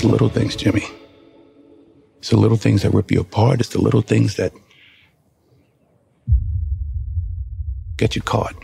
It's 0.00 0.06
the 0.06 0.12
little 0.12 0.30
things, 0.30 0.56
Jimmy. 0.56 0.84
It's 2.20 2.30
the 2.30 2.38
little 2.38 2.56
things 2.56 2.80
that 2.84 2.94
rip 2.94 3.10
you 3.10 3.20
apart. 3.20 3.60
It's 3.60 3.68
the 3.68 3.82
little 3.82 4.00
things 4.00 4.36
that 4.36 4.50
get 7.98 8.16
you 8.16 8.22
caught. 8.22 8.54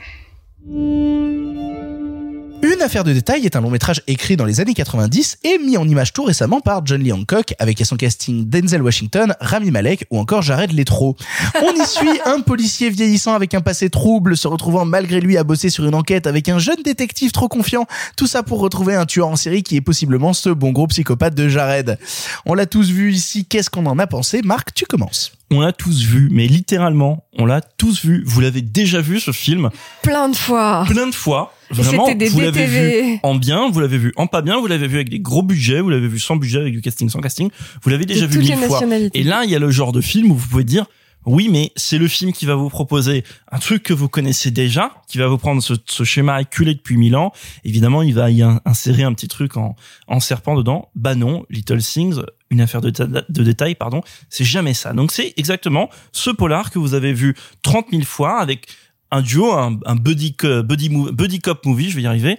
Une 2.62 2.82
affaire 2.82 3.04
de 3.04 3.12
détail 3.12 3.44
est 3.44 3.54
un 3.54 3.60
long 3.60 3.70
métrage 3.70 4.02
écrit 4.06 4.36
dans 4.36 4.44
les 4.44 4.60
années 4.60 4.74
90 4.74 5.38
et 5.44 5.58
mis 5.58 5.76
en 5.76 5.86
image 5.86 6.12
tout 6.12 6.24
récemment 6.24 6.60
par 6.60 6.84
John 6.84 7.02
Lee 7.02 7.12
Hancock 7.12 7.54
avec 7.58 7.80
à 7.80 7.84
son 7.84 7.96
casting 7.96 8.48
Denzel 8.48 8.82
Washington, 8.82 9.34
Rami 9.40 9.70
Malek 9.70 10.06
ou 10.10 10.18
encore 10.18 10.42
Jared 10.42 10.72
Leto. 10.72 11.16
On 11.62 11.72
y 11.72 11.86
suit 11.86 12.20
un 12.24 12.40
policier 12.40 12.90
vieillissant 12.90 13.34
avec 13.34 13.54
un 13.54 13.60
passé 13.60 13.90
trouble 13.90 14.36
se 14.36 14.48
retrouvant 14.48 14.84
malgré 14.84 15.20
lui 15.20 15.36
à 15.36 15.44
bosser 15.44 15.68
sur 15.70 15.84
une 15.84 15.94
enquête 15.94 16.26
avec 16.26 16.48
un 16.48 16.58
jeune 16.58 16.82
détective 16.82 17.30
trop 17.30 17.48
confiant. 17.48 17.86
Tout 18.16 18.26
ça 18.26 18.42
pour 18.42 18.58
retrouver 18.60 18.94
un 18.94 19.06
tueur 19.06 19.28
en 19.28 19.36
série 19.36 19.62
qui 19.62 19.76
est 19.76 19.82
possiblement 19.82 20.32
ce 20.32 20.48
bon 20.48 20.72
gros 20.72 20.86
psychopathe 20.86 21.34
de 21.34 21.48
Jared. 21.48 21.98
On 22.46 22.54
l'a 22.54 22.66
tous 22.66 22.90
vu 22.90 23.12
ici, 23.12 23.44
qu'est-ce 23.44 23.70
qu'on 23.70 23.86
en 23.86 23.98
a 23.98 24.06
pensé? 24.06 24.40
Marc, 24.42 24.72
tu 24.74 24.86
commences. 24.86 25.32
On 25.50 25.60
l'a 25.60 25.72
tous 25.72 26.02
vu, 26.02 26.28
mais 26.32 26.48
littéralement, 26.48 27.24
on 27.38 27.46
l'a 27.46 27.60
tous 27.60 28.04
vu. 28.04 28.24
Vous 28.26 28.40
l'avez 28.40 28.62
déjà 28.62 29.00
vu 29.00 29.20
ce 29.20 29.30
film? 29.30 29.70
Plein 30.02 30.28
de 30.28 30.34
fois. 30.36 30.84
plein 30.88 31.06
de 31.06 31.14
fois. 31.14 31.52
Vraiment, 31.70 32.12
des 32.14 32.28
vous 32.28 32.40
l'avez 32.40 32.66
vu 32.66 33.18
en 33.22 33.34
bien, 33.34 33.68
vous 33.70 33.80
l'avez 33.80 33.98
vu 33.98 34.12
en 34.16 34.26
pas 34.26 34.42
bien, 34.42 34.58
vous 34.60 34.66
l'avez 34.66 34.86
vu 34.86 34.96
avec 34.96 35.08
des 35.08 35.20
gros 35.20 35.42
budgets, 35.42 35.80
vous 35.80 35.90
l'avez 35.90 36.08
vu 36.08 36.18
sans 36.18 36.36
budget, 36.36 36.60
avec 36.60 36.72
du 36.72 36.80
casting 36.80 37.08
sans 37.08 37.20
casting. 37.20 37.50
Vous 37.82 37.90
l'avez 37.90 38.06
déjà 38.06 38.26
De 38.26 38.32
vu 38.32 38.38
mille 38.40 38.54
fois. 38.56 38.80
Et 39.14 39.22
là, 39.24 39.42
il 39.44 39.50
y 39.50 39.56
a 39.56 39.58
le 39.58 39.70
genre 39.70 39.92
de 39.92 40.00
film 40.00 40.30
où 40.30 40.34
vous 40.36 40.48
pouvez 40.48 40.64
dire, 40.64 40.86
oui, 41.24 41.48
mais 41.50 41.72
c'est 41.74 41.98
le 41.98 42.06
film 42.06 42.32
qui 42.32 42.46
va 42.46 42.54
vous 42.54 42.68
proposer 42.68 43.24
un 43.50 43.58
truc 43.58 43.82
que 43.82 43.92
vous 43.92 44.08
connaissez 44.08 44.52
déjà, 44.52 44.92
qui 45.08 45.18
va 45.18 45.26
vous 45.26 45.38
prendre 45.38 45.60
ce, 45.60 45.74
ce 45.86 46.04
schéma 46.04 46.34
acculé 46.34 46.72
depuis 46.74 46.96
mille 46.96 47.16
ans. 47.16 47.32
Évidemment, 47.64 48.02
il 48.02 48.14
va 48.14 48.30
y 48.30 48.42
in- 48.42 48.60
insérer 48.64 49.02
un 49.02 49.12
petit 49.12 49.26
truc 49.26 49.56
en, 49.56 49.74
en 50.06 50.20
serpent 50.20 50.54
dedans. 50.54 50.88
Bah 50.94 51.16
non, 51.16 51.44
Little 51.50 51.82
Things, 51.82 52.20
une 52.50 52.60
affaire 52.60 52.80
de, 52.80 52.90
de 52.90 53.42
détail, 53.42 53.74
pardon, 53.74 54.02
c'est 54.30 54.44
jamais 54.44 54.72
ça. 54.72 54.92
Donc 54.92 55.10
c'est 55.10 55.34
exactement 55.36 55.90
ce 56.12 56.30
polar 56.30 56.70
que 56.70 56.78
vous 56.78 56.94
avez 56.94 57.12
vu 57.12 57.34
30 57.62 57.86
000 57.90 58.04
fois 58.04 58.38
avec 58.38 58.68
un 59.10 59.22
duo, 59.22 59.52
un, 59.52 59.78
un 59.86 59.96
buddy, 59.96 60.36
buddy, 60.40 60.88
buddy 60.88 61.38
cop 61.40 61.64
movie, 61.64 61.90
je 61.90 61.96
vais 61.96 62.02
y 62.02 62.06
arriver. 62.06 62.38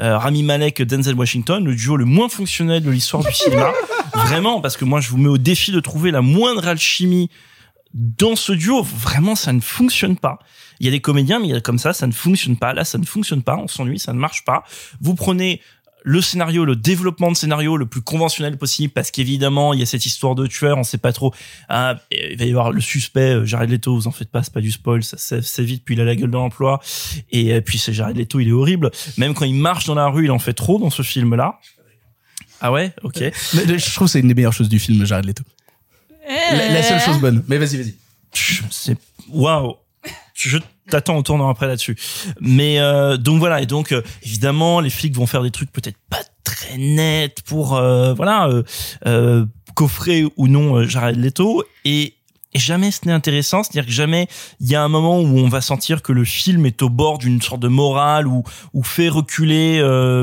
Euh, 0.00 0.18
Rami 0.18 0.42
Malek, 0.42 0.82
Denzel 0.82 1.14
Washington, 1.14 1.64
le 1.64 1.74
duo 1.74 1.96
le 1.96 2.04
moins 2.04 2.28
fonctionnel 2.28 2.82
de 2.82 2.90
l'histoire 2.90 3.24
du 3.24 3.32
cinéma. 3.32 3.72
Vraiment, 4.14 4.60
parce 4.60 4.76
que 4.76 4.84
moi, 4.84 5.00
je 5.00 5.10
vous 5.10 5.18
mets 5.18 5.28
au 5.28 5.38
défi 5.38 5.72
de 5.72 5.80
trouver 5.80 6.10
la 6.10 6.20
moindre 6.20 6.66
alchimie 6.66 7.30
dans 7.92 8.36
ce 8.36 8.52
duo. 8.52 8.82
Vraiment, 8.82 9.34
ça 9.34 9.52
ne 9.52 9.60
fonctionne 9.60 10.16
pas. 10.16 10.38
Il 10.80 10.86
y 10.86 10.88
a 10.88 10.92
des 10.92 11.00
comédiens, 11.00 11.38
mais 11.38 11.48
il 11.48 11.50
y 11.52 11.56
a 11.56 11.60
comme 11.60 11.78
ça, 11.78 11.92
ça 11.92 12.06
ne 12.06 12.12
fonctionne 12.12 12.56
pas. 12.56 12.74
Là, 12.74 12.84
ça 12.84 12.98
ne 12.98 13.04
fonctionne 13.04 13.42
pas. 13.42 13.56
On 13.56 13.68
s'ennuie, 13.68 13.98
ça 13.98 14.12
ne 14.12 14.18
marche 14.18 14.44
pas. 14.44 14.64
Vous 15.00 15.14
prenez 15.14 15.60
le 16.06 16.20
scénario, 16.20 16.64
le 16.64 16.76
développement 16.76 17.32
de 17.32 17.36
scénario 17.36 17.76
le 17.76 17.86
plus 17.86 18.02
conventionnel 18.02 18.56
possible, 18.58 18.92
parce 18.92 19.10
qu'évidemment, 19.10 19.72
il 19.72 19.80
y 19.80 19.82
a 19.82 19.86
cette 19.86 20.04
histoire 20.06 20.34
de 20.34 20.46
tueur, 20.46 20.76
on 20.76 20.84
sait 20.84 20.98
pas 20.98 21.12
trop. 21.12 21.34
Ah, 21.68 21.98
il 22.10 22.36
va 22.36 22.44
y 22.44 22.50
avoir 22.50 22.72
le 22.72 22.80
suspect, 22.80 23.34
euh, 23.36 23.44
Jared 23.44 23.70
Leto, 23.70 23.94
vous 23.94 24.06
en 24.06 24.12
faites 24.12 24.30
pas, 24.30 24.42
c'est 24.42 24.52
pas 24.52 24.60
du 24.60 24.70
spoil, 24.70 25.02
ça 25.02 25.16
c'est 25.18 25.62
vite, 25.62 25.82
puis 25.84 25.94
il 25.94 26.00
a 26.00 26.04
la 26.04 26.14
gueule 26.14 26.30
de 26.30 26.36
l'emploi. 26.36 26.80
Et 27.32 27.54
euh, 27.54 27.60
puis 27.62 27.78
c'est 27.78 27.92
Jared 27.92 28.16
Leto, 28.16 28.38
il 28.38 28.48
est 28.48 28.52
horrible. 28.52 28.90
Même 29.16 29.34
quand 29.34 29.46
il 29.46 29.54
marche 29.54 29.86
dans 29.86 29.94
la 29.94 30.06
rue, 30.06 30.26
il 30.26 30.30
en 30.30 30.38
fait 30.38 30.54
trop 30.54 30.78
dans 30.78 30.90
ce 30.90 31.02
film-là. 31.02 31.58
Ah 32.60 32.70
ouais, 32.70 32.92
ok. 33.02 33.20
Mais 33.20 33.78
Je 33.78 33.94
trouve 33.94 34.06
que 34.06 34.12
c'est 34.12 34.20
une 34.20 34.28
des 34.28 34.34
meilleures 34.34 34.52
choses 34.52 34.68
du 34.68 34.78
film, 34.78 35.04
Jared 35.04 35.24
Leto. 35.24 35.42
La, 36.28 36.68
la 36.70 36.82
seule 36.82 37.00
chose 37.00 37.18
bonne. 37.18 37.44
Mais 37.48 37.58
vas-y, 37.58 37.76
vas-y. 37.76 37.94
c'est 38.70 38.96
waouh 39.30 39.76
je 40.34 40.58
t'attends 40.90 41.16
au 41.16 41.22
tournant 41.22 41.48
après 41.48 41.66
là-dessus 41.66 41.96
mais 42.40 42.78
euh, 42.78 43.16
donc 43.16 43.38
voilà 43.38 43.60
et 43.60 43.66
donc 43.66 43.92
euh, 43.92 44.02
évidemment 44.22 44.80
les 44.80 44.90
flics 44.90 45.14
vont 45.16 45.26
faire 45.26 45.42
des 45.42 45.50
trucs 45.50 45.72
peut-être 45.72 45.98
pas 46.10 46.20
très 46.44 46.76
nets 46.76 47.42
pour 47.42 47.74
euh, 47.74 48.14
voilà 48.14 48.46
euh, 48.48 48.62
euh, 49.06 49.46
coffrer 49.74 50.24
ou 50.36 50.46
non 50.46 50.76
euh, 50.76 50.86
Jared 50.86 51.16
Leto 51.16 51.64
et 51.84 52.14
et 52.56 52.60
jamais 52.60 52.92
ce 52.92 53.00
n'est 53.04 53.12
intéressant, 53.12 53.64
c'est-à-dire 53.64 53.86
que 53.86 53.90
jamais 53.90 54.28
il 54.60 54.68
y 54.68 54.76
a 54.76 54.82
un 54.84 54.86
moment 54.86 55.18
où 55.18 55.26
on 55.26 55.48
va 55.48 55.60
sentir 55.60 56.02
que 56.02 56.12
le 56.12 56.24
film 56.24 56.66
est 56.66 56.82
au 56.82 56.88
bord 56.88 57.18
d'une 57.18 57.42
sorte 57.42 57.58
de 57.58 57.66
morale 57.66 58.28
ou 58.28 58.44
ou 58.72 58.84
fait 58.84 59.08
reculer 59.08 59.80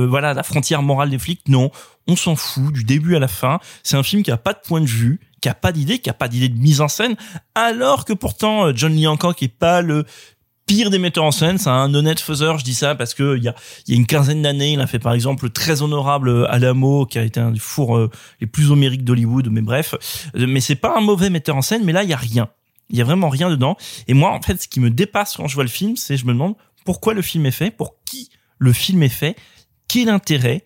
voilà 0.07 0.34
la 0.34 0.43
frontière 0.43 0.82
morale 0.82 1.09
des 1.09 1.20
flics. 1.20 1.41
Non, 1.49 1.72
on 2.07 2.16
s'en 2.16 2.38
fout 2.38 2.72
du 2.72 2.86
début 2.86 3.18
à 3.18 3.20
la 3.20 3.28
fin. 3.28 3.59
C'est 3.84 3.97
un 3.97 4.03
film 4.03 4.24
qui 4.24 4.32
a 4.32 4.38
pas 4.38 4.53
de 4.53 4.59
point 4.66 4.80
de 4.80 4.86
vue, 4.86 5.20
qui 5.41 5.49
a 5.49 5.53
pas 5.53 5.74
d'idée, 5.74 5.99
qui 5.99 6.09
a 6.09 6.14
pas 6.14 6.30
d'idée 6.30 6.47
de 6.47 6.57
mise 6.57 6.80
en 6.80 6.88
scène, 6.88 7.18
alors 7.53 8.05
que 8.05 8.14
pourtant 8.14 8.74
John 8.74 8.93
Lee 8.93 9.07
Hancock 9.07 9.43
est 9.43 9.49
pas 9.49 9.82
le 9.82 10.05
pire 10.72 10.89
des 10.89 10.99
metteurs 10.99 11.26
en 11.26 11.32
scène, 11.32 11.57
c'est 11.57 11.69
un 11.69 11.93
honnête 11.93 12.22
faiseur, 12.22 12.57
je 12.57 12.63
dis 12.63 12.74
ça 12.74 12.95
parce 12.95 13.13
que 13.13 13.36
il 13.36 13.43
y 13.43 13.49
a, 13.49 13.55
une 13.89 14.05
quinzaine 14.05 14.41
d'années, 14.41 14.72
il 14.72 14.80
a 14.80 14.88
fait 14.88 14.99
par 14.99 15.11
exemple 15.11 15.43
le 15.43 15.49
très 15.49 15.82
honorable 15.82 16.47
Alamo, 16.47 17.05
qui 17.05 17.19
a 17.19 17.24
été 17.24 17.41
un 17.41 17.51
des 17.51 17.59
fours 17.59 17.97
euh, 17.97 18.09
les 18.39 18.47
plus 18.47 18.72
homériques 18.72 19.03
d'Hollywood, 19.03 19.49
mais 19.51 19.59
bref. 19.59 19.95
Euh, 20.38 20.47
Mais 20.47 20.61
c'est 20.61 20.78
pas 20.78 20.95
un 20.95 21.01
mauvais 21.01 21.30
metteur 21.30 21.57
en 21.57 21.61
scène, 21.61 21.84
mais 21.84 21.91
là, 21.91 22.03
il 22.03 22.09
y 22.09 22.13
a 22.13 22.17
rien. 22.17 22.47
Il 22.89 22.97
y 22.97 23.01
a 23.01 23.03
vraiment 23.03 23.28
rien 23.28 23.49
dedans. 23.49 23.76
Et 24.07 24.13
moi, 24.13 24.32
en 24.32 24.41
fait, 24.41 24.61
ce 24.61 24.69
qui 24.69 24.80
me 24.80 24.89
dépasse 24.89 25.36
quand 25.36 25.49
je 25.49 25.55
vois 25.55 25.65
le 25.65 25.69
film, 25.69 25.97
c'est 25.97 26.15
je 26.15 26.26
me 26.26 26.32
demande 26.32 26.55
pourquoi 26.86 27.13
le 27.13 27.22
film 27.22 27.45
est 27.45 27.51
fait, 27.51 27.69
pour 27.69 27.97
qui 28.05 28.30
le 28.57 28.72
film 28.72 29.03
est 29.03 29.09
fait, 29.09 29.36
quel 29.89 30.07
intérêt. 30.07 30.63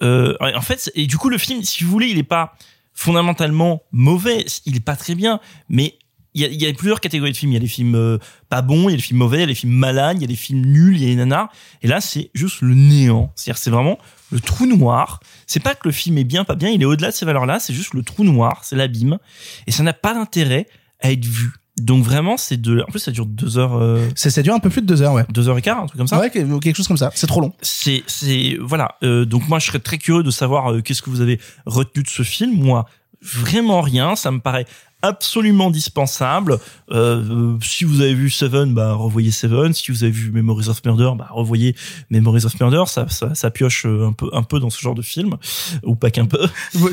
Euh, 0.00 0.36
en 0.40 0.60
fait, 0.60 0.92
et 0.94 1.08
du 1.08 1.18
coup, 1.18 1.28
le 1.28 1.38
film, 1.38 1.64
si 1.64 1.82
vous 1.82 1.90
voulez, 1.90 2.06
il 2.06 2.18
est 2.18 2.22
pas 2.22 2.54
fondamentalement 2.92 3.82
mauvais, 3.90 4.44
il 4.64 4.76
est 4.76 4.84
pas 4.84 4.94
très 4.94 5.16
bien, 5.16 5.40
mais 5.68 5.98
il 6.34 6.42
y 6.42 6.44
a, 6.44 6.48
il 6.48 6.60
y 6.60 6.66
a 6.66 6.72
plusieurs 6.72 7.00
catégories 7.00 7.32
de 7.32 7.36
films. 7.36 7.52
Il 7.52 7.54
y 7.54 7.58
a 7.58 7.60
des 7.60 7.66
films 7.66 7.94
euh, 7.94 8.18
pas 8.48 8.62
bons, 8.62 8.88
il 8.88 8.92
y 8.92 8.94
a 8.94 8.96
des 8.96 9.02
films 9.02 9.18
mauvais, 9.18 9.38
il 9.38 9.40
y 9.40 9.44
a 9.44 9.46
des 9.46 9.54
films 9.54 9.72
malades, 9.72 10.18
il 10.18 10.22
y 10.22 10.24
a 10.24 10.28
des 10.28 10.36
films 10.36 10.64
nuls, 10.66 10.96
il 10.96 11.02
y 11.02 11.06
a 11.06 11.08
des 11.08 11.16
nanars. 11.16 11.50
Et 11.82 11.88
là, 11.88 12.00
c'est 12.00 12.30
juste 12.34 12.60
le 12.60 12.74
néant. 12.74 13.32
C'est-à-dire, 13.34 13.58
c'est 13.58 13.70
vraiment 13.70 13.98
le 14.32 14.40
trou 14.40 14.66
noir. 14.66 15.20
C'est 15.46 15.62
pas 15.62 15.74
que 15.74 15.86
le 15.86 15.92
film 15.92 16.18
est 16.18 16.24
bien, 16.24 16.44
pas 16.44 16.56
bien, 16.56 16.70
il 16.70 16.82
est 16.82 16.86
au-delà 16.86 17.10
de 17.10 17.14
ces 17.14 17.24
valeurs-là, 17.24 17.60
c'est 17.60 17.74
juste 17.74 17.94
le 17.94 18.02
trou 18.02 18.24
noir, 18.24 18.62
c'est 18.64 18.76
l'abîme. 18.76 19.18
Et 19.66 19.70
ça 19.70 19.82
n'a 19.82 19.92
pas 19.92 20.14
d'intérêt 20.14 20.66
à 21.00 21.12
être 21.12 21.24
vu. 21.24 21.52
Donc 21.80 22.04
vraiment, 22.04 22.36
c'est 22.36 22.56
de. 22.56 22.82
En 22.82 22.90
plus, 22.90 23.00
ça 23.00 23.10
dure 23.10 23.26
deux 23.26 23.58
heures. 23.58 23.76
Euh... 23.76 24.08
Ça, 24.14 24.30
ça 24.30 24.42
dure 24.42 24.54
un 24.54 24.60
peu 24.60 24.70
plus 24.70 24.80
de 24.80 24.86
deux 24.86 25.02
heures, 25.02 25.12
ouais. 25.12 25.24
Deux 25.30 25.48
heures 25.48 25.58
et 25.58 25.62
quart, 25.62 25.80
un 25.80 25.86
truc 25.86 25.98
comme 25.98 26.06
ça. 26.06 26.20
Ouais, 26.20 26.30
quelque 26.30 26.60
quelque 26.60 26.76
chose 26.76 26.86
comme 26.86 26.96
ça. 26.96 27.10
C'est 27.14 27.26
trop 27.26 27.40
long. 27.40 27.52
C'est, 27.62 28.04
c'est, 28.06 28.56
voilà. 28.60 28.96
Euh, 29.02 29.24
donc 29.24 29.48
moi, 29.48 29.58
je 29.58 29.66
serais 29.66 29.80
très 29.80 29.98
curieux 29.98 30.22
de 30.22 30.30
savoir 30.30 30.72
euh, 30.72 30.82
qu'est-ce 30.82 31.02
que 31.02 31.10
vous 31.10 31.20
avez 31.20 31.40
retenu 31.66 32.04
de 32.04 32.08
ce 32.08 32.22
film. 32.22 32.54
Moi, 32.54 32.86
vraiment 33.24 33.80
rien. 33.80 34.16
Ça 34.16 34.30
me 34.30 34.40
paraît 34.40 34.66
absolument 35.04 35.70
dispensable. 35.70 36.58
Euh, 36.90 37.22
euh, 37.30 37.58
si 37.62 37.84
vous 37.84 38.00
avez 38.00 38.14
vu 38.14 38.30
Seven, 38.30 38.72
bah 38.72 38.94
revoyez 38.94 39.30
Seven. 39.30 39.72
Si 39.74 39.92
vous 39.92 40.02
avez 40.02 40.12
vu 40.12 40.30
Memories 40.30 40.68
of 40.68 40.82
Murder, 40.84 41.10
bah 41.16 41.28
revoyez 41.30 41.76
Memories 42.10 42.46
of 42.46 42.58
Murder. 42.58 42.84
Ça, 42.86 43.06
ça, 43.08 43.34
ça 43.34 43.50
pioche 43.50 43.84
euh, 43.84 44.08
un 44.08 44.12
peu, 44.12 44.30
un 44.32 44.42
peu 44.42 44.60
dans 44.60 44.70
ce 44.70 44.80
genre 44.80 44.94
de 44.94 45.02
film, 45.02 45.36
ou 45.82 45.94
pas 45.94 46.10
qu'un 46.10 46.24
peu. 46.24 46.48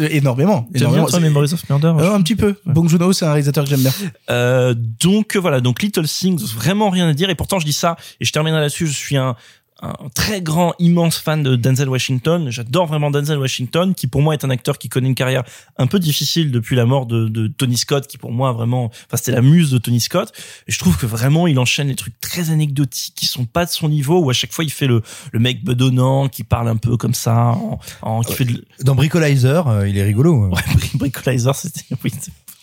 Énormément. 0.10 0.68
Énormément. 0.74 1.04
bien 1.04 1.06
toi, 1.06 1.20
Memories 1.20 1.54
of 1.54 1.70
Murder 1.70 1.94
Euh, 2.00 2.14
un 2.14 2.22
petit 2.22 2.36
peu. 2.36 2.56
Bong 2.66 2.88
Joon-ho, 2.90 3.14
c'est 3.14 3.26
un 3.26 3.32
réalisateur 3.32 3.64
que 3.64 3.70
j'aime 3.70 3.82
bien. 3.82 3.94
Euh, 4.30 4.76
donc 4.76 5.38
voilà, 5.38 5.62
donc 5.62 5.82
Little 5.82 6.08
Things, 6.08 6.54
vraiment 6.54 6.90
rien 6.90 7.08
à 7.08 7.14
dire. 7.14 7.30
Et 7.30 7.36
pourtant, 7.36 7.60
je 7.60 7.66
dis 7.66 7.74
ça, 7.74 7.96
et 8.20 8.26
je 8.26 8.32
terminerai 8.34 8.60
là-dessus. 8.60 8.88
Je 8.88 8.98
suis 8.98 9.16
un, 9.16 9.36
un 9.82 10.10
très 10.14 10.42
grand, 10.42 10.74
immense 10.80 11.18
fan 11.18 11.42
de 11.44 11.56
Denzel 11.56 11.90
Washington. 11.90 12.50
J'adore 12.52 12.86
vraiment 12.86 13.10
Denzel 13.12 13.40
Washington, 13.40 13.96
qui 13.96 14.08
pour 14.08 14.22
moi 14.22 14.34
est 14.34 14.46
un 14.46 14.50
acteur 14.50 14.78
qui 14.78 14.90
connaît 14.90 15.08
une 15.08 15.16
carrière 15.16 15.44
un 15.78 15.88
peu 15.88 15.98
difficile 16.00 16.52
depuis 16.52 16.76
la 16.76 16.86
mort 16.86 17.06
de, 17.08 17.28
de 17.28 17.48
Tony 17.48 17.78
Scott, 17.78 18.06
qui 18.08 18.18
pour 18.18 18.32
moi 18.32 18.52
vraiment, 18.52 18.86
enfin 18.86 19.16
c'était 19.18 19.32
la 19.32 19.42
muse 19.42 19.72
de 19.72 19.78
Tony 19.80 20.00
Scott. 20.00 20.32
Et 20.68 20.72
je 20.72 20.78
trouve 20.80 20.98
que 20.98 21.06
vraiment 21.06 21.48
il 21.48 21.58
enchaîne 21.60 21.88
les 21.88 21.96
trucs 21.96 22.20
très 22.22 22.52
anecdotiques 22.52 23.14
qui 23.16 23.26
sont 23.26 23.46
pas 23.46 23.66
de 23.66 23.72
son 23.72 23.90
niveau, 23.90 24.20
où 24.24 24.30
à 24.30 24.34
chaque 24.34 24.52
fois 24.54 24.64
il 24.64 24.72
fait 24.72 24.88
le, 24.88 25.02
le 25.32 25.40
mec 25.40 25.64
bedonnant, 25.64 26.28
qui 26.30 26.44
parle 26.44 26.68
un 26.68 26.78
peu 26.78 26.96
comme 26.98 27.14
ça, 27.16 27.48
en, 27.54 27.80
en- 28.02 28.22
qui 28.22 28.34
fait 28.34 28.46
de, 28.46 28.64
Dans 28.84 28.96
Bricolizer, 28.96 29.68
euh, 29.68 29.88
il 29.88 29.98
est 29.98 30.04
rigolo. 30.04 30.48
Ouais, 30.52 30.62
Bricolizer, 30.96 31.56
c'était 31.56 31.82
oui, 32.04 32.12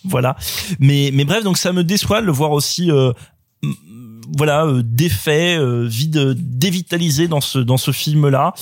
voilà. 0.04 0.36
Mais 0.78 1.10
mais 1.12 1.24
bref, 1.24 1.42
donc 1.42 1.58
ça 1.58 1.72
me 1.72 1.82
déçoit 1.84 2.20
de 2.20 2.26
le 2.26 2.32
voir 2.32 2.52
aussi. 2.52 2.90
euh, 2.90 3.12
voilà 4.36 4.64
euh, 4.66 4.82
défait 4.84 5.56
euh, 5.56 5.86
vide 5.86 6.34
dévitalisé 6.36 7.28
dans 7.28 7.40
ce 7.40 7.58
dans 7.58 7.76
ce 7.76 7.92
film 7.92 8.28
là 8.28 8.54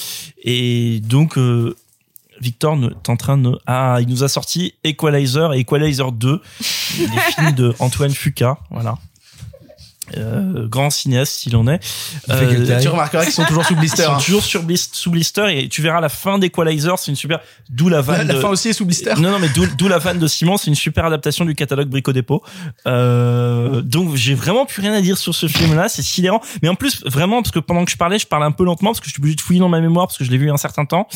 et 0.43 1.01
donc 1.01 1.39
euh, 1.39 1.77
Victor 2.41 2.79
t'es 3.03 3.11
en 3.11 3.17
train 3.17 3.39
de 3.39 3.59
ah 3.67 3.99
il 4.01 4.09
nous 4.09 4.23
a 4.23 4.29
sorti 4.29 4.75
Equalizer 4.85 5.55
et 5.55 5.61
Equalizer 5.61 6.13
2 6.13 6.41
les 6.99 7.07
films 7.35 7.53
de 7.53 7.75
Antoine 7.79 8.13
Fuqua 8.13 8.59
voilà 8.71 8.99
euh, 10.17 10.67
grand 10.69 10.91
cinéaste 10.91 11.33
s'il 11.35 11.57
en 11.57 11.67
est. 11.67 11.81
taille 12.27 12.79
Tu 12.81 12.89
remarqueras 12.89 13.25
qu'ils 13.25 13.33
sont 13.33 13.45
toujours 13.45 13.65
sous 13.65 13.77
blister, 13.77 14.03
Ils 14.03 14.07
sont 14.07 14.13
hein. 14.13 14.19
toujours 14.25 14.43
sur 14.45 14.63
sous 14.93 15.11
blister 15.11 15.47
et 15.65 15.69
tu 15.69 15.83
verras 15.83 16.01
la 16.01 16.09
fin 16.09 16.39
d'Equalizer, 16.39 16.99
c'est 16.99 17.11
une 17.11 17.17
super. 17.17 17.41
D'où 17.69 17.89
la 17.89 18.01
vanne. 18.01 18.27
La 18.29 18.35
de- 18.35 18.41
fin 18.41 18.49
aussi 18.49 18.69
est 18.69 18.73
sous 18.73 18.85
blister. 18.87 19.15
Non 19.19 19.31
non 19.31 19.39
mais 19.39 19.49
d'où 19.77 19.89
la 19.89 19.99
vanne 19.99 20.19
de 20.19 20.27
Simon, 20.27 20.57
c'est 20.57 20.69
une 20.69 20.75
super 20.75 21.05
adaptation 21.05 21.45
du 21.45 21.55
catalogue 21.55 21.89
Brico 21.89 22.13
Dépôt. 22.13 22.43
Euh, 22.87 23.81
donc 23.83 24.15
j'ai 24.15 24.35
vraiment 24.35 24.67
plus 24.67 24.83
rien 24.83 24.93
à 24.95 25.01
dire 25.01 25.19
sur 25.19 25.35
ce 25.35 25.47
film-là, 25.47 25.89
c'est 25.89 26.03
sidérant. 26.03 26.41
Mais 26.63 26.69
en 26.69 26.75
plus 26.75 27.03
vraiment 27.07 27.43
parce 27.43 27.51
que 27.53 27.59
pendant 27.59 27.85
que 27.85 27.91
je 27.91 27.97
parlais, 27.97 28.19
je 28.19 28.27
parlais 28.27 28.47
un 28.47 28.53
peu 28.53 28.65
lentement 28.65 28.91
parce 28.91 29.01
que 29.01 29.07
je 29.07 29.13
suis 29.13 29.21
obligé 29.21 29.37
de 29.37 29.41
fouiller 29.41 29.61
dans 29.61 29.69
ma 29.69 29.81
mémoire 29.81 30.07
parce 30.07 30.19
que 30.19 30.25
je 30.25 30.31
l'ai 30.31 30.39
vu 30.39 30.45
il 30.45 30.49
y 30.49 30.51
a 30.51 30.55
un 30.55 30.59
certain 30.59 30.85
temps. 30.85 31.09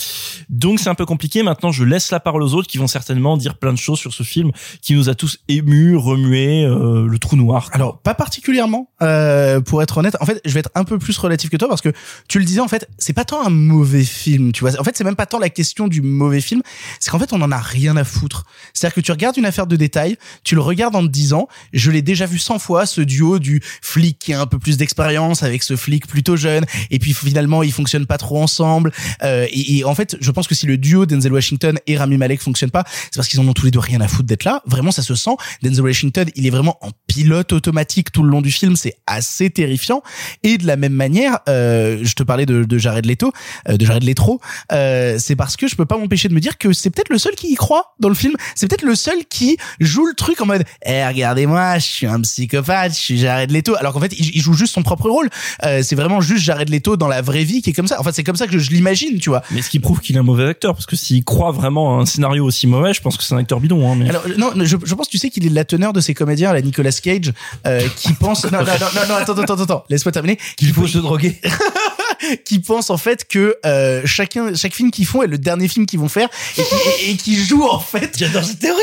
Donc 0.49 0.80
c'est 0.80 0.88
un 0.88 0.95
peu 0.95 1.07
compliqué. 1.07 1.43
Maintenant 1.43 1.72
je 1.72 1.84
laisse 1.84 2.11
la 2.11 2.20
parole 2.20 2.43
aux 2.43 2.55
autres 2.55 2.68
qui 2.68 2.78
vont 2.78 2.86
certainement 2.88 3.36
dire 3.36 3.55
plein 3.57 3.72
de 3.72 3.78
choses 3.78 3.99
sur 3.99 4.12
ce 4.12 4.22
film 4.22 4.51
qui 4.82 4.95
nous 4.95 5.09
a 5.09 5.14
tous 5.14 5.38
émus, 5.49 5.97
remués, 5.97 6.64
euh, 6.64 7.07
le 7.07 7.18
trou 7.18 7.36
noir. 7.36 7.68
Alors 7.72 7.99
pas 7.99 8.14
particulièrement, 8.14 8.80
euh, 9.03 9.61
pour 9.61 9.83
être 9.83 9.99
honnête. 9.99 10.16
En 10.20 10.26
fait, 10.26 10.41
je 10.45 10.53
vais 10.53 10.61
être 10.61 10.70
un 10.74 10.85
peu 10.85 10.99
plus 10.99 11.16
relatif 11.18 11.51
que 11.51 11.57
toi 11.57 11.68
parce 11.68 11.81
que 11.81 11.91
tu 12.28 12.39
le 12.39 12.45
disais 12.45 12.61
en 12.61 12.68
fait, 12.68 12.89
c'est 12.99 13.12
pas 13.12 13.24
tant 13.24 13.45
un 13.45 13.51
mauvais 13.51 14.05
film, 14.05 14.53
tu 14.53 14.61
vois. 14.61 14.78
En 14.78 14.85
fait, 14.85 14.97
c'est 14.97 15.05
même 15.05 15.16
pas 15.16 15.26
tant 15.26 15.39
la 15.39 15.51
question 15.51 15.89
du 15.89 16.03
mauvais 16.03 16.41
film, 16.41 16.62
c'est 16.99 17.11
qu'en 17.11 17.18
fait 17.18 17.33
on 17.33 17.41
en 17.43 17.53
a 17.53 17.59
rien 17.59 17.97
à 17.97 18.05
foutre. 18.05 18.45
C'est-à-dire 18.72 18.95
que 18.95 19.01
tu 19.01 19.12
regardes 19.12 19.37
une 19.37 19.47
affaire 19.47 19.66
de 19.66 19.76
détail, 19.76 20.16
tu 20.45 20.55
le 20.55 20.61
regardes 20.61 20.97
en 20.97 21.03
te 21.03 21.09
disant, 21.09 21.49
je 21.72 21.91
l'ai 21.91 22.03
déjà 22.03 22.26
vu 22.26 22.39
100 22.39 22.59
fois 22.59 22.87
ce 22.87 23.01
duo 23.01 23.39
du 23.39 23.62
flic 23.83 24.18
qui 24.18 24.33
a 24.33 24.41
un 24.41 24.47
peu 24.47 24.59
plus 24.59 24.76
d'expérience 24.76 25.43
avec 25.43 25.62
ce 25.62 25.76
flic 25.76 26.07
plutôt 26.07 26.37
jeune, 26.37 26.64
et 26.91 26.99
puis 26.99 27.14
finalement 27.14 27.62
ils 27.62 27.72
fonctionnent 27.72 28.07
pas 28.07 28.18
trop 28.18 28.43
ensemble. 28.43 28.93
Euh, 29.22 29.47
et, 29.51 29.78
et 29.78 29.85
en 29.85 29.95
fait, 29.95 30.16
je 30.20 30.31
pense 30.31 30.47
que 30.47 30.55
si 30.55 30.66
le 30.66 30.76
duo 30.76 31.07
Denzel 31.07 31.33
Washington 31.33 31.78
et 31.87 31.97
Rami 31.97 32.16
Malek 32.16 32.41
fonctionne 32.41 32.70
pas, 32.70 32.85
c'est 32.87 33.16
parce 33.16 33.28
qu'ils 33.28 33.41
en 33.41 33.49
ont 33.49 33.53
tous 33.53 33.64
les 33.64 33.70
deux 33.70 33.78
rien 33.78 34.01
à 34.01 34.09
foutre 34.09 34.26
d'être 34.26 34.45
là. 34.45 34.62
Vraiment, 34.66 34.91
ça 34.91 35.03
se 35.03 35.14
sent. 35.14 35.37
Denzel 35.62 35.85
Washington, 35.85 36.28
il 36.35 36.47
est 36.47 36.51
vraiment 36.51 36.78
en 36.83 36.91
pilote 37.11 37.52
automatique 37.52 38.12
tout 38.12 38.22
le 38.22 38.30
long 38.30 38.40
du 38.40 38.52
film. 38.52 38.76
C'est 38.76 38.94
assez 39.08 39.50
terrifiant. 39.50 40.00
Et 40.44 40.58
de 40.58 40.66
la 40.66 40.76
même 40.76 40.92
manière, 40.92 41.40
euh, 41.48 41.98
je 42.02 42.14
te 42.14 42.22
parlais 42.22 42.46
de, 42.46 42.62
de 42.62 42.78
Jared 42.78 43.04
Leto, 43.04 43.32
euh, 43.68 43.76
de 43.76 43.84
Jared 43.84 44.04
Leto, 44.04 44.40
euh, 44.70 45.16
c'est 45.18 45.34
parce 45.34 45.56
que 45.56 45.66
je 45.66 45.74
peux 45.74 45.86
pas 45.86 45.98
m'empêcher 45.98 46.28
de 46.28 46.34
me 46.34 46.38
dire 46.38 46.56
que 46.56 46.72
c'est 46.72 46.90
peut-être 46.90 47.08
le 47.08 47.18
seul 47.18 47.34
qui 47.34 47.48
y 47.48 47.56
croit 47.56 47.94
dans 47.98 48.08
le 48.08 48.14
film. 48.14 48.34
C'est 48.54 48.68
peut-être 48.68 48.84
le 48.84 48.94
seul 48.94 49.24
qui 49.28 49.56
joue 49.80 50.06
le 50.06 50.14
truc 50.14 50.40
en 50.40 50.46
mode, 50.46 50.62
eh 50.86 51.04
regardez-moi, 51.04 51.78
je 51.78 51.86
suis 51.86 52.06
un 52.06 52.20
psychopathe, 52.20 52.92
je 52.92 52.98
suis 52.98 53.18
Jared 53.18 53.50
Leto. 53.50 53.74
Alors 53.74 53.92
qu'en 53.92 54.00
fait, 54.00 54.12
il, 54.16 54.36
il 54.36 54.40
joue 54.40 54.54
juste 54.54 54.74
son 54.74 54.84
propre 54.84 55.11
rôle. 55.11 55.28
Euh, 55.64 55.82
c'est 55.82 55.96
vraiment 55.96 56.20
juste 56.20 56.44
Jared 56.44 56.68
Leto 56.68 56.96
dans 56.96 57.08
la 57.08 57.22
vraie 57.22 57.42
vie 57.42 57.61
qui 57.61 57.70
est 57.70 57.72
comme 57.72 57.88
ça. 57.88 57.96
Enfin, 57.98 58.12
c'est 58.12 58.22
comme 58.22 58.36
ça 58.36 58.46
que 58.46 58.56
je 58.56 58.70
l'imagine, 58.70 59.18
tu 59.18 59.30
vois. 59.30 59.42
Mais 59.50 59.62
ce 59.62 59.70
qui 59.70 59.80
prouve 59.80 60.00
qu'il 60.00 60.14
est 60.14 60.20
un 60.20 60.22
mauvais 60.22 60.46
acteur, 60.46 60.74
parce 60.74 60.86
que 60.86 60.94
s'il 60.94 61.24
croit 61.24 61.50
vraiment 61.50 61.98
à 61.98 62.02
un 62.02 62.06
scénario 62.06 62.44
aussi 62.44 62.68
mauvais, 62.68 62.94
je 62.94 63.00
pense 63.00 63.16
que 63.16 63.24
c'est 63.24 63.34
un 63.34 63.38
acteur 63.38 63.58
bidon. 63.58 63.90
Hein, 63.90 63.96
mais... 63.98 64.08
Alors 64.11 64.22
non, 64.38 64.52
je, 64.56 64.76
je 64.84 64.94
pense 64.94 65.08
tu 65.08 65.18
sais 65.18 65.30
qu'il 65.30 65.44
est 65.44 65.50
la 65.50 65.64
teneur 65.64 65.92
de 65.92 66.00
ces 66.00 66.14
comédiens, 66.14 66.52
la 66.52 66.62
Nicolas 66.62 66.92
Cage, 67.01 67.32
euh, 67.66 67.86
qui 67.96 68.12
pense 68.12 68.44
non 68.44 68.59
non 68.59 68.64
non 68.64 68.86
non, 68.94 69.09
non 69.09 69.14
attends 69.16 69.38
attends 69.38 69.62
attends 69.62 69.84
laisse-moi 69.88 70.12
terminer. 70.12 70.38
Qu'il 70.57 70.72
faut 70.72 70.86
se 70.86 70.98
droguer. 70.98 71.40
qui 72.45 72.59
pensent 72.61 72.91
en 72.91 72.97
fait 72.97 73.27
que 73.27 73.57
euh, 73.64 74.03
chacun 74.05 74.55
chaque 74.55 74.75
film 74.75 74.91
qu'ils 74.91 75.07
font 75.07 75.23
est 75.23 75.27
le 75.27 75.39
dernier 75.39 75.68
film 75.68 75.87
qu'ils 75.87 76.01
vont 76.01 76.09
faire 76.09 76.29
et 76.57 76.62
qui, 76.62 76.75
et, 76.75 77.11
et 77.11 77.16
qui 77.16 77.37
jouent 77.45 77.68
en 77.68 77.81
fait. 77.81 78.14
J'adore 78.18 78.45
cette 78.45 78.59
théorie. 78.59 78.81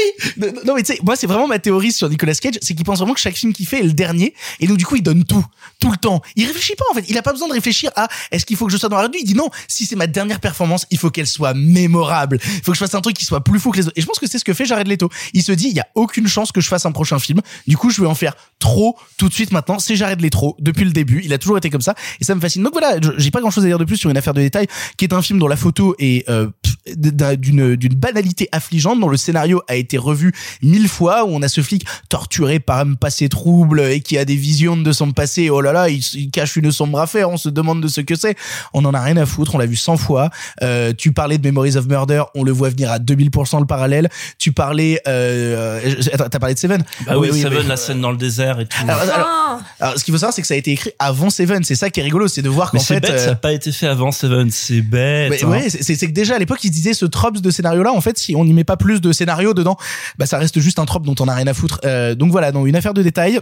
Non, 0.66 0.76
mais 0.76 0.84
tu 0.84 0.94
sais 0.94 1.00
moi 1.04 1.16
c'est 1.16 1.28
vraiment 1.28 1.48
ma 1.48 1.60
théorie 1.60 1.92
sur 1.92 2.10
Nicolas 2.10 2.34
Cage, 2.36 2.56
c'est 2.62 2.74
qu'il 2.74 2.86
pense 2.86 3.00
vraiment 3.00 3.14
que 3.14 3.20
chaque 3.20 3.36
film 3.36 3.54
qu'il 3.54 3.68
fait 3.68 3.80
est 3.80 3.84
le 3.84 3.94
dernier 3.94 4.34
et 4.60 4.68
donc 4.68 4.78
du 4.78 4.86
coup 4.86 4.96
il 4.96 5.04
donne 5.04 5.24
tout 5.24 5.46
tout 5.80 5.92
le 5.92 5.98
temps. 5.98 6.22
Il 6.36 6.46
réfléchit 6.46 6.76
pas 6.76 6.86
en 6.92 6.96
fait, 6.96 7.06
il 7.08 7.18
a 7.18 7.22
pas 7.22 7.34
besoin 7.34 7.48
de 7.48 7.54
réfléchir 7.54 7.92
à 7.96 8.08
est-ce 8.32 8.46
qu'il 8.46 8.58
faut 8.58 8.66
que 8.66 8.72
je 8.72 8.78
sois 8.78 8.90
dans 8.90 8.98
la 8.98 9.04
rue. 9.04 9.12
Il 9.20 9.26
dit 9.26 9.36
non, 9.36 9.50
si 9.68 9.86
c'est 9.86 9.96
ma 9.96 10.08
dernière 10.08 10.40
performance, 10.40 10.86
il 10.92 10.98
faut 10.98 11.10
qu'elle 11.10 11.28
soit 11.28 11.54
mémorable. 11.54 12.40
Il 12.42 12.62
faut 12.64 12.72
que 12.72 12.78
je 12.78 12.84
fasse 12.84 12.96
un 12.96 13.02
truc 13.02 13.16
qui 13.16 13.26
soit 13.26 13.44
plus 13.44 13.60
fou 13.60 13.72
que 13.72 13.78
les 13.78 13.88
autres. 13.88 13.98
Et 13.98 14.02
je 14.02 14.06
pense 14.06 14.20
que 14.20 14.28
c'est 14.28 14.40
ce 14.40 14.46
que 14.46 14.54
fait 14.54 14.66
Jared 14.66 14.88
Leto. 14.88 15.10
Il 15.34 15.44
se 15.44 15.52
dit 15.52 15.68
il 15.68 15.76
y 15.76 15.80
a 15.80 15.88
aucune 15.96 16.28
chance 16.28 16.52
que 16.52 16.62
je 16.62 16.68
fasse 16.68 16.86
un 16.86 16.92
prochain 16.92 17.20
film. 17.20 17.42
Du 17.68 17.78
coup, 17.78 17.90
je 17.90 18.02
vais 18.02 18.08
en 18.08 18.16
faire 18.16 18.36
trop 18.60 18.98
tout 19.18 19.30
de 19.30 19.34
suite 19.34 19.52
maintenant. 19.52 19.80
C'est 19.80 19.96
Jared 19.96 20.22
Leto 20.22 20.56
depuis 20.60 20.86
le 20.86 20.92
début. 20.92 21.22
Il 21.24 21.34
a 21.34 21.38
toujours 21.38 21.58
été 21.58 21.70
comme 21.70 21.82
ça 21.82 21.96
et 22.20 22.24
ça 22.24 22.36
me 22.36 22.42
fascine. 22.42 22.64
Donc 22.64 22.74
voilà, 22.74 23.00
j'ai 23.28 23.32
pas 23.32 23.42
grand 23.42 23.52
chose 23.52 23.66
à 23.66 23.68
dire 23.68 23.78
de 23.78 23.84
plus 23.84 23.98
sur 23.98 24.10
une 24.10 24.16
affaire 24.16 24.34
de 24.34 24.40
détail 24.40 24.68
qui 24.96 25.04
est 25.04 25.14
un 25.14 25.22
film 25.22 25.38
dont 25.38 25.50
la 25.50 25.58
photo 25.58 25.96
est 26.00 26.28
euh, 26.30 26.48
d'une 26.96 27.76
d'une 27.76 27.94
banalité 27.96 28.48
affligeante, 28.54 29.00
dont 29.02 29.10
le 29.10 29.18
scénario 29.18 29.62
a 29.68 29.76
été 29.76 29.98
revu 29.98 30.34
mille 30.62 30.88
fois, 30.88 31.26
où 31.26 31.30
on 31.32 31.42
a 31.42 31.50
ce 31.50 31.60
flic 31.62 31.86
torturé 32.08 32.60
par 32.60 32.80
un 32.80 32.94
passé 32.94 33.28
trouble 33.28 33.82
et 33.82 34.00
qui 34.00 34.18
a 34.18 34.24
des 34.24 34.36
visions 34.38 34.78
de 34.78 34.92
son 34.94 35.12
passé. 35.12 35.50
Oh 35.50 35.60
là 35.60 35.74
là, 35.74 35.90
il, 35.90 36.00
il 36.14 36.32
cache 36.32 36.56
une 36.56 36.72
sombre 36.72 37.00
affaire. 37.00 37.30
On 37.30 37.36
se 37.38 37.50
demande 37.50 37.82
de 37.82 37.90
ce 37.90 38.00
que 38.00 38.16
c'est. 38.16 38.38
On 38.74 38.86
en 38.86 38.94
a 38.94 39.02
rien 39.02 39.18
à 39.18 39.26
foutre. 39.26 39.56
On 39.56 39.58
l'a 39.58 39.66
vu 39.66 39.76
100 39.76 39.98
fois. 39.98 40.30
Euh, 40.64 40.94
tu 40.98 41.12
parlais 41.12 41.38
de 41.38 41.44
Memories 41.46 41.76
of 41.76 41.88
Murder. 41.88 42.24
On 42.34 42.44
le 42.44 42.52
voit 42.54 42.70
venir 42.70 42.90
à 42.92 43.00
2000% 43.00 43.60
le 43.60 43.66
parallèle. 43.66 44.10
Tu 44.40 44.54
parlais, 44.54 45.02
euh, 45.08 45.82
t'as 46.18 46.40
parlé 46.40 46.56
de 46.56 46.60
Seven. 46.60 46.84
Bah 47.06 47.18
oui, 47.18 47.30
oui, 47.32 47.42
Seven, 47.42 47.68
la 47.68 47.76
scène 47.78 48.00
dans 48.00 48.12
le 48.12 48.18
désert 48.18 48.62
et 48.62 48.66
tout. 48.66 48.78
Alors, 48.88 49.02
alors- 49.02 49.62
alors, 49.80 49.98
ce 50.00 50.04
qu'il 50.04 50.14
faut 50.14 50.18
savoir, 50.20 50.34
c'est 50.34 50.42
que 50.42 50.48
ça 50.48 50.54
a 50.54 50.58
été 50.58 50.72
écrit 50.72 50.92
avant 51.00 51.30
Seven. 51.30 51.64
C'est 51.64 51.76
ça 51.76 51.90
qui 51.90 52.00
est 52.00 52.04
rigolo, 52.04 52.28
c'est 52.28 52.42
de 52.42 52.50
voir 52.50 52.72
qu'en 52.72 52.80
c'est 52.80 53.00
fait, 53.18 53.22
euh, 53.22 53.26
ça 53.26 53.30
n'a 53.32 53.36
pas 53.36 53.54
été 53.54 53.72
fait 53.72 53.88
avant 53.88 54.12
Seven, 54.12 54.50
c'est 54.52 54.82
bête. 54.82 55.30
mais 55.32 55.44
hein. 55.44 55.50
ouais, 55.50 55.70
c'est 55.70 55.84
c'est 55.96 56.08
que 56.08 56.12
déjà 56.12 56.36
à 56.36 56.40
l'époque 56.40 56.64
ils 56.64 56.72
disaient 56.72 56.94
ce 56.94 57.06
trope 57.06 57.38
de 57.40 57.50
scénario 57.52 57.84
là 57.84 57.92
en 57.94 58.02
fait 58.02 58.18
si 58.18 58.36
on 58.36 58.46
n'y 58.46 58.54
met 58.54 58.64
pas 58.64 58.78
plus 58.78 59.02
de 59.02 59.12
scénario 59.12 59.54
dedans 59.54 59.78
bah 60.18 60.26
ça 60.26 60.38
reste 60.38 60.60
juste 60.60 60.80
un 60.80 60.86
trope 60.86 61.06
dont 61.06 61.16
on 61.20 61.28
a 61.28 61.34
rien 61.36 61.48
à 61.48 61.54
foutre 61.54 61.80
Euh, 61.86 62.16
donc 62.16 62.32
voilà 62.32 62.52
donc 62.52 62.68
une 62.68 62.76
affaire 62.76 62.94
de 62.94 63.02
détail 63.04 63.40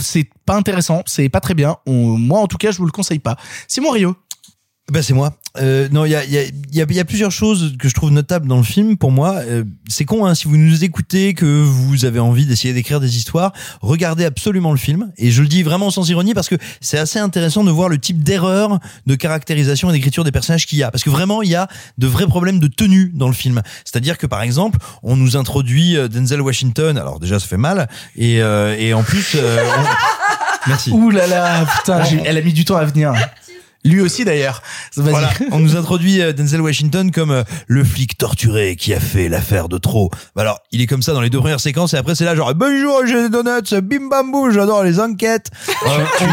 c'est 0.00 0.28
pas 0.46 0.54
intéressant 0.56 1.02
c'est 1.06 1.28
pas 1.28 1.40
très 1.40 1.54
bien 1.54 1.76
On- 1.86 2.16
moi 2.18 2.40
en 2.40 2.46
tout 2.46 2.56
cas 2.58 2.70
je 2.72 2.78
vous 2.78 2.86
le 2.86 2.92
conseille 2.92 3.18
pas 3.20 3.36
Simon 3.68 3.90
Rio 3.90 4.16
Ben 4.92 5.02
c'est 5.02 5.14
moi. 5.14 5.32
Euh, 5.56 5.88
non, 5.92 6.04
il 6.04 6.10
y 6.10 6.14
a, 6.14 6.24
y, 6.26 6.36
a, 6.36 6.42
y, 6.72 6.82
a, 6.82 6.84
y 6.90 7.00
a 7.00 7.04
plusieurs 7.06 7.30
choses 7.32 7.74
que 7.78 7.88
je 7.88 7.94
trouve 7.94 8.10
notables 8.10 8.46
dans 8.46 8.58
le 8.58 8.62
film. 8.62 8.98
Pour 8.98 9.12
moi, 9.12 9.36
euh, 9.36 9.64
c'est 9.88 10.04
con. 10.04 10.26
Hein, 10.26 10.34
si 10.34 10.46
vous 10.46 10.58
nous 10.58 10.84
écoutez, 10.84 11.32
que 11.32 11.46
vous 11.46 12.04
avez 12.04 12.18
envie 12.18 12.44
d'essayer 12.44 12.74
d'écrire 12.74 13.00
des 13.00 13.16
histoires, 13.16 13.52
regardez 13.80 14.26
absolument 14.26 14.72
le 14.72 14.76
film. 14.76 15.10
Et 15.16 15.30
je 15.30 15.40
le 15.40 15.48
dis 15.48 15.62
vraiment 15.62 15.90
sans 15.90 16.10
ironie 16.10 16.34
parce 16.34 16.50
que 16.50 16.56
c'est 16.82 16.98
assez 16.98 17.18
intéressant 17.18 17.64
de 17.64 17.70
voir 17.70 17.88
le 17.88 17.96
type 17.98 18.22
d'erreur 18.22 18.78
de 19.06 19.14
caractérisation 19.14 19.88
et 19.88 19.92
d'écriture 19.94 20.22
des 20.22 20.32
personnages 20.32 20.66
qu'il 20.66 20.76
y 20.78 20.82
a. 20.82 20.90
Parce 20.90 21.02
que 21.02 21.10
vraiment, 21.10 21.40
il 21.40 21.48
y 21.50 21.54
a 21.54 21.66
de 21.96 22.06
vrais 22.06 22.26
problèmes 22.26 22.58
de 22.58 22.66
tenue 22.66 23.10
dans 23.14 23.28
le 23.28 23.34
film. 23.34 23.62
C'est-à-dire 23.86 24.18
que 24.18 24.26
par 24.26 24.42
exemple, 24.42 24.78
on 25.02 25.16
nous 25.16 25.36
introduit 25.38 25.96
euh, 25.96 26.08
Denzel 26.08 26.42
Washington. 26.42 26.98
Alors 26.98 27.20
déjà, 27.20 27.40
ça 27.40 27.46
fait 27.46 27.56
mal. 27.56 27.88
Et, 28.16 28.42
euh, 28.42 28.76
et 28.78 28.92
en 28.92 29.02
plus, 29.02 29.32
euh, 29.36 29.64
on- 29.78 30.66
merci. 30.68 30.90
Ouh 30.90 31.10
là 31.10 31.26
là 31.26 31.64
putain 31.66 32.02
elle 32.24 32.36
a 32.38 32.42
mis 32.42 32.52
du 32.52 32.64
temps 32.64 32.76
à 32.76 32.84
venir 32.84 33.12
lui 33.84 34.00
aussi 34.00 34.24
d'ailleurs. 34.24 34.62
Voilà, 34.96 35.30
on 35.52 35.58
nous 35.60 35.76
introduit 35.76 36.20
euh, 36.20 36.32
Denzel 36.32 36.60
Washington 36.60 37.10
comme 37.10 37.30
euh, 37.30 37.42
le 37.66 37.84
flic 37.84 38.16
torturé 38.18 38.76
qui 38.76 38.94
a 38.94 39.00
fait 39.00 39.28
l'affaire 39.28 39.68
de 39.68 39.78
trop. 39.78 40.10
Bah 40.34 40.42
alors, 40.42 40.58
il 40.72 40.80
est 40.80 40.86
comme 40.86 41.02
ça 41.02 41.12
dans 41.12 41.20
les 41.20 41.30
deux 41.30 41.38
premières 41.40 41.60
séquences 41.60 41.94
et 41.94 41.96
après 41.96 42.14
c'est 42.14 42.24
là 42.24 42.34
genre 42.34 42.54
bonjour, 42.54 43.02
j'ai 43.06 43.22
des 43.22 43.28
donuts, 43.28 43.80
bim 43.82 44.08
bam 44.10 44.30
boum, 44.32 44.50
j'adore 44.52 44.82
les 44.84 45.00
enquêtes. 45.00 45.50
Euh, 45.86 46.04
tu 46.18 46.24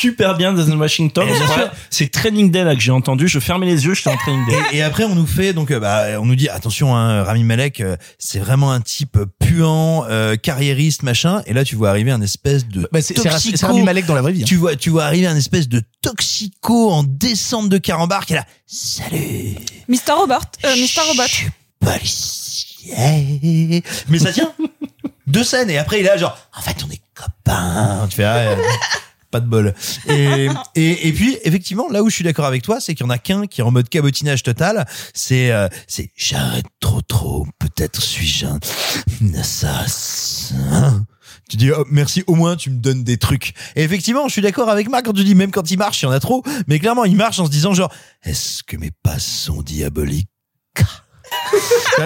super 0.00 0.36
bien 0.36 0.52
Denzel 0.52 0.74
Washington. 0.76 1.28
Et 1.28 1.30
bien 1.32 1.40
Ouais, 1.40 1.46
sûr. 1.54 1.70
C'est 1.90 2.10
Training 2.10 2.50
Day 2.50 2.64
là 2.64 2.74
que 2.74 2.80
j'ai 2.80 2.90
entendu. 2.90 3.28
Je 3.28 3.38
fermais 3.38 3.66
les 3.66 3.84
yeux, 3.84 3.94
j'étais 3.94 4.10
en 4.10 4.16
Training 4.16 4.44
Day. 4.46 4.56
Et, 4.72 4.78
et 4.78 4.82
après 4.82 5.04
on 5.04 5.14
nous 5.14 5.26
fait 5.26 5.52
donc 5.52 5.70
euh, 5.70 5.78
bah 5.78 6.06
on 6.20 6.26
nous 6.26 6.34
dit 6.34 6.48
attention 6.48 6.96
hein, 6.96 7.22
Rami 7.22 7.44
Malek 7.44 7.82
c'est 8.18 8.40
vraiment 8.40 8.72
un 8.72 8.80
type 8.80 9.16
puant, 9.38 10.04
euh, 10.08 10.34
carriériste 10.36 11.02
machin 11.04 11.42
et 11.46 11.52
là 11.52 11.62
tu 11.64 11.76
vois 11.76 11.90
arriver 11.90 12.10
un 12.10 12.20
espèce 12.22 12.66
de 12.66 12.88
Bah, 12.90 13.00
c'est 13.00 13.16
Rami 13.62 13.82
Malek 13.82 14.06
dans 14.06 14.14
la 14.14 14.22
vraie 14.22 14.32
vie, 14.32 14.42
hein. 14.42 14.46
Tu 14.46 14.56
vois 14.56 14.74
tu 14.74 14.90
vois 14.90 15.04
arriver 15.04 15.26
un 15.28 15.36
espèce 15.36 15.68
de 15.68 15.82
toxico 16.02 16.79
en 16.88 17.02
descente 17.02 17.68
de 17.68 17.78
carambar 17.78 18.26
qui 18.26 18.34
est 18.34 18.36
là 18.36 18.46
salut 18.66 19.56
Mr. 19.88 20.12
Robot, 20.12 20.34
euh, 20.64 20.76
Mr. 20.76 21.00
Robot. 21.08 21.22
policier. 21.80 23.82
Mais 24.08 24.18
ça 24.18 24.32
tient. 24.32 24.52
Deux 25.26 25.44
scènes 25.44 25.70
et 25.70 25.78
après 25.78 26.00
il 26.00 26.06
est 26.06 26.08
là 26.08 26.16
genre 26.16 26.36
en 26.56 26.62
fait 26.62 26.76
on 26.86 26.90
est 26.90 27.00
copains. 27.14 28.06
Tu 28.08 28.16
fais 28.16 28.24
ah, 28.24 28.36
euh, 28.36 28.56
pas 29.30 29.40
de 29.40 29.46
bol. 29.46 29.74
Et, 30.08 30.48
et 30.74 31.08
et 31.08 31.12
puis 31.12 31.38
effectivement 31.44 31.88
là 31.88 32.02
où 32.02 32.10
je 32.10 32.14
suis 32.14 32.24
d'accord 32.24 32.46
avec 32.46 32.62
toi 32.62 32.80
c'est 32.80 32.94
qu'il 32.94 33.04
y 33.04 33.08
en 33.08 33.10
a 33.10 33.18
qu'un 33.18 33.46
qui 33.46 33.60
est 33.60 33.64
en 33.64 33.70
mode 33.70 33.88
cabotinage 33.88 34.42
total. 34.42 34.86
C'est 35.14 35.52
euh, 35.52 35.68
c'est 35.86 36.10
j'arrête 36.16 36.66
trop 36.80 37.02
trop. 37.02 37.46
Peut-être 37.58 38.02
suis-je 38.02 38.46
un 38.46 38.58
assassin. 39.38 41.04
Tu 41.50 41.56
dis 41.56 41.72
oh, 41.72 41.84
merci 41.90 42.22
au 42.28 42.36
moins 42.36 42.54
tu 42.54 42.70
me 42.70 42.78
donnes 42.78 43.02
des 43.02 43.18
trucs. 43.18 43.54
Et 43.74 43.82
effectivement 43.82 44.28
je 44.28 44.32
suis 44.32 44.42
d'accord 44.42 44.70
avec 44.70 44.88
Marc 44.88 45.04
quand 45.04 45.12
tu 45.12 45.24
dis 45.24 45.34
même 45.34 45.50
quand 45.50 45.68
il 45.70 45.78
marche 45.78 46.00
il 46.02 46.06
y 46.06 46.08
en 46.08 46.12
a 46.12 46.20
trop. 46.20 46.44
Mais 46.68 46.78
clairement 46.78 47.04
il 47.04 47.16
marche 47.16 47.40
en 47.40 47.46
se 47.46 47.50
disant 47.50 47.74
genre 47.74 47.92
est-ce 48.22 48.62
que 48.62 48.76
mes 48.76 48.92
pas 49.02 49.18
sont 49.18 49.60
diaboliques? 49.60 50.28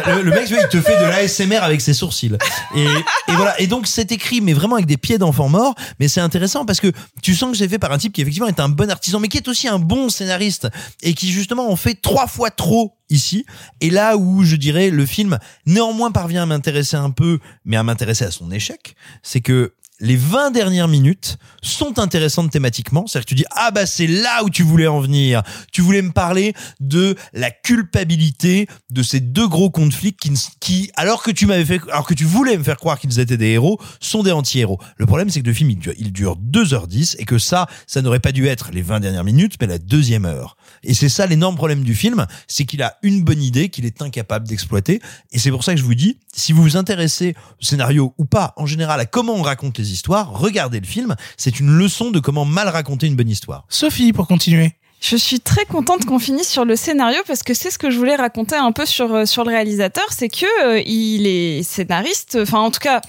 Le, 0.06 0.22
le 0.22 0.30
mec, 0.30 0.48
il 0.50 0.68
te 0.68 0.80
fait 0.80 0.96
de 0.98 1.04
l'ASMR 1.04 1.58
avec 1.58 1.80
ses 1.80 1.94
sourcils. 1.94 2.36
Et, 2.74 2.84
et 2.84 3.32
voilà. 3.36 3.60
Et 3.60 3.66
donc, 3.66 3.86
c'est 3.86 4.10
écrit, 4.12 4.40
mais 4.40 4.52
vraiment 4.52 4.76
avec 4.76 4.86
des 4.86 4.96
pieds 4.96 5.18
d'enfant 5.18 5.48
mort. 5.48 5.74
Mais 6.00 6.08
c'est 6.08 6.20
intéressant 6.20 6.64
parce 6.64 6.80
que 6.80 6.92
tu 7.22 7.34
sens 7.34 7.52
que 7.52 7.58
c'est 7.58 7.68
fait 7.68 7.78
par 7.78 7.92
un 7.92 7.98
type 7.98 8.12
qui 8.12 8.22
effectivement 8.22 8.48
est 8.48 8.60
un 8.60 8.68
bon 8.68 8.90
artisan, 8.90 9.20
mais 9.20 9.28
qui 9.28 9.36
est 9.36 9.48
aussi 9.48 9.68
un 9.68 9.78
bon 9.78 10.08
scénariste 10.08 10.68
et 11.02 11.14
qui 11.14 11.30
justement 11.30 11.70
en 11.70 11.76
fait 11.76 12.00
trois 12.00 12.26
fois 12.26 12.50
trop 12.50 12.94
ici. 13.10 13.44
Et 13.80 13.90
là 13.90 14.16
où 14.16 14.42
je 14.44 14.56
dirais 14.56 14.90
le 14.90 15.06
film 15.06 15.38
néanmoins 15.66 16.10
parvient 16.10 16.42
à 16.42 16.46
m'intéresser 16.46 16.96
un 16.96 17.10
peu, 17.10 17.38
mais 17.64 17.76
à 17.76 17.82
m'intéresser 17.82 18.24
à 18.24 18.30
son 18.30 18.50
échec, 18.50 18.96
c'est 19.22 19.40
que 19.40 19.74
les 20.04 20.16
20 20.16 20.50
dernières 20.50 20.86
minutes 20.86 21.38
sont 21.62 21.98
intéressantes 21.98 22.50
thématiquement. 22.50 23.06
C'est-à-dire 23.06 23.24
que 23.24 23.28
tu 23.30 23.34
dis, 23.34 23.46
ah 23.52 23.70
bah 23.70 23.86
c'est 23.86 24.06
là 24.06 24.44
où 24.44 24.50
tu 24.50 24.62
voulais 24.62 24.86
en 24.86 25.00
venir. 25.00 25.42
Tu 25.72 25.80
voulais 25.80 26.02
me 26.02 26.12
parler 26.12 26.52
de 26.78 27.16
la 27.32 27.50
culpabilité 27.50 28.68
de 28.90 29.02
ces 29.02 29.20
deux 29.20 29.48
gros 29.48 29.70
conflits 29.70 30.12
qui, 30.12 30.30
qui 30.60 30.90
alors 30.94 31.22
que 31.22 31.30
tu 31.30 31.46
m'avais 31.46 31.64
fait, 31.64 31.80
alors 31.90 32.06
que 32.06 32.12
tu 32.12 32.24
voulais 32.24 32.58
me 32.58 32.62
faire 32.62 32.76
croire 32.76 33.00
qu'ils 33.00 33.18
étaient 33.18 33.38
des 33.38 33.52
héros, 33.52 33.80
sont 33.98 34.22
des 34.22 34.32
anti-héros. 34.32 34.78
Le 34.98 35.06
problème, 35.06 35.30
c'est 35.30 35.40
que 35.40 35.46
le 35.46 35.54
film, 35.54 35.70
il 35.70 35.78
dure, 35.78 35.94
il 35.96 36.12
dure 36.12 36.36
2h10 36.36 37.16
et 37.18 37.24
que 37.24 37.38
ça, 37.38 37.66
ça 37.86 38.02
n'aurait 38.02 38.20
pas 38.20 38.32
dû 38.32 38.46
être 38.46 38.70
les 38.72 38.82
20 38.82 39.00
dernières 39.00 39.24
minutes, 39.24 39.54
mais 39.58 39.66
la 39.66 39.78
deuxième 39.78 40.26
heure. 40.26 40.56
Et 40.82 40.92
c'est 40.92 41.08
ça 41.08 41.26
l'énorme 41.26 41.56
problème 41.56 41.82
du 41.82 41.94
film, 41.94 42.26
c'est 42.46 42.66
qu'il 42.66 42.82
a 42.82 42.98
une 43.02 43.24
bonne 43.24 43.42
idée 43.42 43.70
qu'il 43.70 43.86
est 43.86 44.02
incapable 44.02 44.46
d'exploiter. 44.46 45.00
Et 45.32 45.38
c'est 45.38 45.50
pour 45.50 45.64
ça 45.64 45.72
que 45.72 45.80
je 45.80 45.84
vous 45.84 45.94
dis, 45.94 46.18
si 46.34 46.52
vous 46.52 46.62
vous 46.62 46.76
intéressez 46.76 47.34
au 47.58 47.64
scénario 47.64 48.14
ou 48.18 48.26
pas, 48.26 48.52
en 48.58 48.66
général, 48.66 49.00
à 49.00 49.06
comment 49.06 49.34
on 49.34 49.42
raconte 49.42 49.78
les 49.78 49.93
histoires, 49.94 50.38
regardez 50.38 50.80
le 50.80 50.86
film. 50.86 51.16
C'est 51.38 51.58
une 51.58 51.70
leçon 51.70 52.10
de 52.10 52.20
comment 52.20 52.44
mal 52.44 52.68
raconter 52.68 53.06
une 53.06 53.16
bonne 53.16 53.30
histoire. 53.30 53.64
Sophie, 53.70 54.12
pour 54.12 54.26
continuer. 54.26 54.72
Je 55.00 55.16
suis 55.16 55.40
très 55.40 55.64
contente 55.64 56.04
qu'on 56.04 56.18
finisse 56.18 56.48
sur 56.48 56.64
le 56.64 56.76
scénario 56.76 57.18
parce 57.26 57.42
que 57.42 57.54
c'est 57.54 57.70
ce 57.70 57.78
que 57.78 57.90
je 57.90 57.98
voulais 57.98 58.16
raconter 58.16 58.56
un 58.56 58.72
peu 58.72 58.86
sur 58.86 59.12
euh, 59.14 59.24
sur 59.26 59.44
le 59.44 59.50
réalisateur, 59.50 60.04
c'est 60.10 60.28
que 60.28 60.46
euh, 60.64 60.80
il 60.84 61.26
est 61.26 61.62
scénariste, 61.62 62.38
enfin 62.40 62.60
en 62.60 62.70
tout 62.70 62.80
cas 62.80 63.00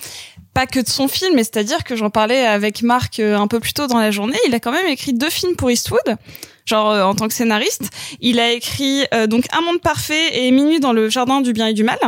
pas 0.54 0.66
que 0.66 0.80
de 0.80 0.88
son 0.88 1.08
film, 1.08 1.36
mais 1.36 1.44
c'est-à-dire 1.44 1.84
que 1.84 1.96
j'en 1.96 2.10
parlais 2.10 2.46
avec 2.46 2.82
Marc 2.82 3.20
euh, 3.20 3.38
un 3.38 3.48
peu 3.48 3.60
plus 3.60 3.74
tôt 3.74 3.88
dans 3.88 4.00
la 4.00 4.12
journée, 4.12 4.38
il 4.48 4.56
a 4.56 4.60
quand 4.60 4.72
même 4.72 4.88
écrit 4.88 5.14
deux 5.14 5.30
films 5.30 5.56
pour 5.56 5.72
Eastwood 5.72 6.18
genre 6.66 6.92
euh, 6.92 7.04
en 7.04 7.16
tant 7.16 7.28
que 7.28 7.34
scénariste. 7.34 7.90
Il 8.20 8.40
a 8.40 8.52
écrit 8.52 9.06
euh, 9.14 9.28
donc 9.28 9.46
Un 9.54 9.62
monde 9.62 9.82
parfait 9.82 10.46
et 10.46 10.52
Minuit 10.52 10.80
dans 10.80 10.94
le 10.94 11.10
jardin 11.10 11.42
du 11.42 11.54
bien 11.54 11.68
et 11.68 11.74
du 11.74 11.84
mal. 11.84 12.00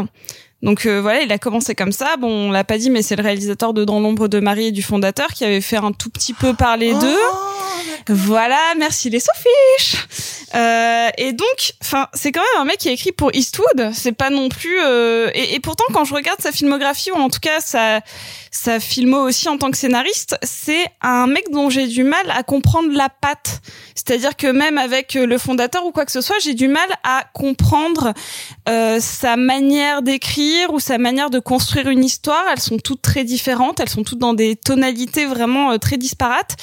Donc 0.64 0.86
euh, 0.86 1.01
voilà, 1.01 1.22
il 1.22 1.32
a 1.32 1.38
commencé 1.38 1.76
comme 1.76 1.91
ça. 1.91 2.18
Bon, 2.18 2.47
on 2.47 2.51
l'a 2.51 2.64
pas 2.64 2.78
dit, 2.78 2.89
mais 2.89 3.01
c'est 3.01 3.16
le 3.16 3.24
réalisateur 3.24 3.74
de 3.74 3.86
Dans 3.86 3.99
l'ombre 3.99 4.28
de 4.28 4.39
Marie 4.39 4.68
et 4.68 4.72
du 4.72 4.82
fondateur 4.82 5.28
qui 5.28 5.45
avait 5.45 5.62
fait 5.62 5.78
un 5.78 5.91
tout 5.91 6.10
petit 6.10 6.34
peu 6.34 6.53
parler 6.53 6.93
Oh, 6.95 6.99
d'eux. 6.99 7.46
Voilà, 8.07 8.59
merci 8.77 9.09
les 9.09 9.19
sophiches. 9.19 10.05
Euh, 10.55 11.09
et 11.17 11.33
donc, 11.33 11.73
enfin, 11.81 12.07
c'est 12.13 12.31
quand 12.31 12.41
même 12.41 12.61
un 12.61 12.65
mec 12.65 12.77
qui 12.77 12.89
a 12.89 12.91
écrit 12.91 13.11
pour 13.11 13.31
Eastwood. 13.33 13.91
C'est 13.93 14.13
pas 14.13 14.29
non 14.29 14.49
plus. 14.49 14.79
euh, 14.81 15.29
et, 15.33 15.55
et 15.55 15.59
pourtant, 15.59 15.83
quand 15.93 16.05
je 16.05 16.13
regarde 16.13 16.41
sa 16.41 16.51
filmographie 16.51 17.11
ou 17.11 17.15
en 17.15 17.29
tout 17.29 17.39
cas 17.41 17.59
sa 17.59 18.01
sa 18.51 18.79
filmo 18.79 19.19
aussi 19.19 19.47
en 19.49 19.57
tant 19.57 19.71
que 19.71 19.77
scénariste, 19.77 20.38
c'est 20.41 20.85
un 21.01 21.27
mec 21.27 21.51
dont 21.51 21.69
j'ai 21.69 21.88
du 21.88 22.03
mal 22.03 22.31
à 22.31 22.43
comprendre 22.43 22.91
la 22.91 23.09
patte. 23.09 23.61
C'est-à-dire 23.93 24.35
que 24.35 24.47
même 24.47 24.77
avec 24.77 25.15
euh, 25.15 25.25
le 25.25 25.38
fondateur 25.38 25.85
ou 25.85 25.91
quoi 25.91 26.05
que 26.05 26.11
ce 26.11 26.21
soit, 26.21 26.38
j'ai 26.39 26.53
du 26.53 26.67
mal 26.67 26.88
à 27.03 27.25
comprendre 27.33 28.13
euh, 28.69 28.99
sa 28.99 29.35
manière 29.35 30.01
d'écrire 30.01 30.73
ou 30.73 30.79
sa 30.79 30.97
manière 30.97 31.29
de 31.29 31.39
construire 31.39 31.89
une 31.89 32.03
histoire. 32.03 32.43
Elles 32.51 32.61
sont 32.61 32.77
toutes 32.77 33.01
très 33.01 33.23
différentes. 33.23 33.79
Elles 33.79 33.89
sont 33.89 34.03
toutes 34.03 34.19
dans 34.19 34.33
des 34.33 34.55
tonalités 34.55 35.25
vraiment 35.25 35.71
euh, 35.71 35.77
très 35.77 35.97
disparates. 35.97 36.55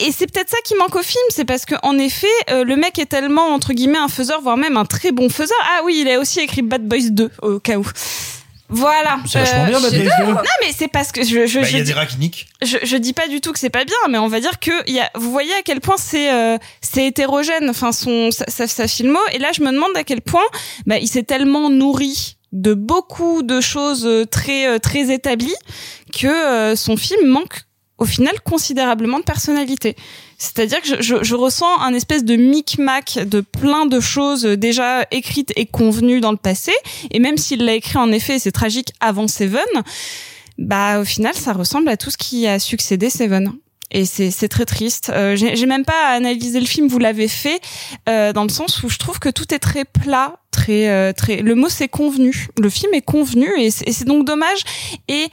Et 0.00 0.10
c'est 0.10 0.26
peut-être 0.30 0.50
ça 0.50 0.56
qui 0.64 0.74
manque 0.74 0.96
au 0.96 1.02
film, 1.02 1.22
c'est 1.30 1.44
parce 1.44 1.64
que 1.66 1.74
en 1.82 1.96
effet, 1.98 2.26
euh, 2.50 2.64
le 2.64 2.74
mec 2.76 2.98
est 2.98 3.06
tellement 3.06 3.54
entre 3.54 3.72
guillemets 3.72 3.98
un 3.98 4.08
faiseur, 4.08 4.40
voire 4.40 4.56
même 4.56 4.76
un 4.76 4.84
très 4.84 5.12
bon 5.12 5.28
faiseur. 5.28 5.56
Ah 5.62 5.82
oui, 5.84 5.98
il 6.04 6.10
a 6.10 6.18
aussi 6.18 6.40
écrit 6.40 6.62
Bad 6.62 6.82
Boys 6.86 7.10
2 7.10 7.30
au 7.42 7.60
cas 7.60 7.76
où. 7.78 7.86
Voilà. 8.70 9.18
C'est 9.26 9.38
vachement 9.38 9.66
bien, 9.66 9.80
Bad 9.80 9.90
Boys 9.92 10.10
2. 10.18 10.24
Non 10.32 10.40
mais 10.62 10.72
c'est 10.76 10.88
parce 10.88 11.12
que 11.12 11.22
je 11.22 11.46
je, 11.46 11.60
Bah, 11.60 11.64
je 11.64 11.70
il 11.70 11.78
y 11.78 11.80
a 11.80 11.84
dis- 11.84 11.92
des 11.92 12.66
je, 12.66 12.78
je 12.82 12.96
dis 12.96 13.12
pas 13.12 13.28
du 13.28 13.40
tout 13.40 13.52
que 13.52 13.58
c'est 13.58 13.70
pas 13.70 13.84
bien, 13.84 13.94
mais 14.08 14.18
on 14.18 14.26
va 14.26 14.40
dire 14.40 14.58
que 14.58 14.72
il 14.88 14.94
y 14.94 15.00
a, 15.00 15.10
vous 15.14 15.30
voyez 15.30 15.52
à 15.54 15.62
quel 15.62 15.80
point 15.80 15.96
c'est 15.96 16.32
euh, 16.32 16.58
c'est 16.80 17.06
hétérogène, 17.06 17.70
enfin 17.70 17.92
son 17.92 18.30
sa, 18.32 18.46
sa, 18.48 18.66
sa 18.66 18.88
filmo. 18.88 19.18
Et 19.32 19.38
là, 19.38 19.50
je 19.54 19.62
me 19.62 19.70
demande 19.70 19.96
à 19.96 20.02
quel 20.02 20.22
point 20.22 20.44
bah, 20.86 20.98
il 20.98 21.06
s'est 21.08 21.22
tellement 21.22 21.70
nourri 21.70 22.36
de 22.52 22.74
beaucoup 22.74 23.42
de 23.42 23.60
choses 23.60 24.06
euh, 24.06 24.24
très 24.24 24.66
euh, 24.66 24.78
très 24.78 25.12
établies 25.12 25.54
que 26.18 26.26
euh, 26.26 26.74
son 26.74 26.96
film 26.96 27.26
manque 27.28 27.60
au 27.98 28.04
final 28.04 28.40
considérablement 28.42 29.18
de 29.18 29.24
personnalité. 29.24 29.96
C'est-à-dire 30.38 30.80
que 30.82 30.88
je, 30.88 31.02
je, 31.02 31.22
je 31.22 31.34
ressens 31.34 31.80
un 31.80 31.94
espèce 31.94 32.24
de 32.24 32.36
micmac 32.36 33.18
de 33.26 33.40
plein 33.40 33.86
de 33.86 34.00
choses 34.00 34.42
déjà 34.42 35.06
écrites 35.10 35.52
et 35.56 35.66
convenues 35.66 36.20
dans 36.20 36.32
le 36.32 36.36
passé. 36.36 36.72
Et 37.10 37.18
même 37.18 37.38
s'il 37.38 37.64
l'a 37.64 37.74
écrit 37.74 37.98
en 37.98 38.10
effet, 38.12 38.38
c'est 38.38 38.52
tragique 38.52 38.92
avant 39.00 39.28
Seven, 39.28 39.62
bah 40.58 41.00
au 41.00 41.04
final 41.04 41.34
ça 41.34 41.52
ressemble 41.52 41.88
à 41.88 41.96
tout 41.96 42.10
ce 42.10 42.16
qui 42.16 42.46
a 42.46 42.58
succédé 42.58 43.10
Seven. 43.10 43.52
Et 43.90 44.06
c'est 44.06 44.48
très 44.48 44.64
triste. 44.64 45.12
Euh, 45.14 45.36
J'ai 45.36 45.66
même 45.66 45.84
pas 45.84 46.08
à 46.08 46.14
analyser 46.14 46.58
le 46.58 46.66
film, 46.66 46.88
vous 46.88 46.98
l'avez 46.98 47.28
fait, 47.28 47.60
euh, 48.08 48.32
dans 48.32 48.42
le 48.42 48.48
sens 48.48 48.82
où 48.82 48.88
je 48.88 48.98
trouve 48.98 49.20
que 49.20 49.28
tout 49.28 49.54
est 49.54 49.60
très 49.60 49.84
plat, 49.84 50.40
très 50.50 50.88
euh, 50.88 51.12
très. 51.12 51.36
Le 51.36 51.54
mot 51.54 51.68
c'est 51.68 51.86
convenu. 51.86 52.48
Le 52.60 52.68
film 52.70 52.92
est 52.92 53.02
convenu 53.02 53.48
et 53.56 53.70
c'est 53.70 54.04
donc 54.04 54.26
dommage. 54.26 54.64
Et 55.06 55.26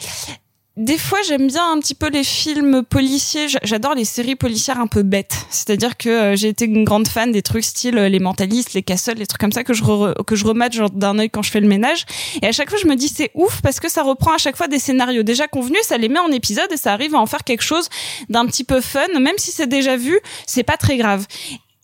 des 0.82 0.98
fois, 0.98 1.20
j'aime 1.28 1.46
bien 1.46 1.72
un 1.72 1.80
petit 1.80 1.94
peu 1.94 2.10
les 2.10 2.24
films 2.24 2.84
policiers. 2.84 3.46
J'adore 3.62 3.94
les 3.94 4.04
séries 4.04 4.36
policières 4.36 4.80
un 4.80 4.88
peu 4.88 5.04
bêtes. 5.04 5.46
C'est-à-dire 5.52 5.96
que 5.96 6.10
euh, 6.10 6.36
j'ai 6.36 6.48
été 6.48 6.66
une 6.66 6.84
grande 6.84 7.08
fan 7.08 7.32
des 7.32 7.44
trucs 7.44 7.64
style 7.64 8.00
euh, 8.00 8.10
les 8.10 8.20
mentalistes, 8.20 8.74
les 8.74 8.82
castles, 8.82 9.20
les 9.20 9.28
trucs 9.28 9.40
comme 9.40 9.52
ça 9.52 9.64
que 9.64 9.74
je 9.74 9.84
re- 9.84 10.24
que 10.26 10.36
je 10.36 10.44
remate 10.44 10.76
d'un 10.98 11.20
œil 11.20 11.30
quand 11.30 11.44
je 11.44 11.52
fais 11.52 11.60
le 11.60 11.68
ménage. 11.68 12.06
Et 12.42 12.48
à 12.48 12.52
chaque 12.52 12.72
fois, 12.72 12.80
je 12.82 12.88
me 12.88 12.96
dis 12.96 13.10
c'est 13.10 13.30
ouf 13.36 13.62
parce 13.62 13.80
que 13.80 13.90
ça 13.92 14.02
reprend 14.02 14.34
à 14.34 14.40
chaque 14.40 14.58
fois 14.58 14.68
des 14.68 14.80
scénarios 14.80 15.22
déjà 15.22 15.48
convenus, 15.48 15.82
ça 15.84 16.00
les 16.00 16.10
met 16.10 16.20
en 16.20 16.32
épisode 16.32 16.72
et 16.72 16.78
ça 16.78 16.94
arrive 16.94 17.14
à 17.14 17.20
en 17.20 17.28
faire 17.28 17.44
quelque 17.44 17.64
chose 17.64 17.88
d'un 18.30 18.48
petit 18.48 18.64
peu 18.64 18.82
fun, 18.82 19.08
même 19.20 19.38
si 19.38 19.52
c'est 19.52 19.68
déjà 19.68 19.98
vu, 19.98 20.20
c'est 20.48 20.64
pas 20.64 20.78
très 20.78 20.98
grave. 20.98 21.28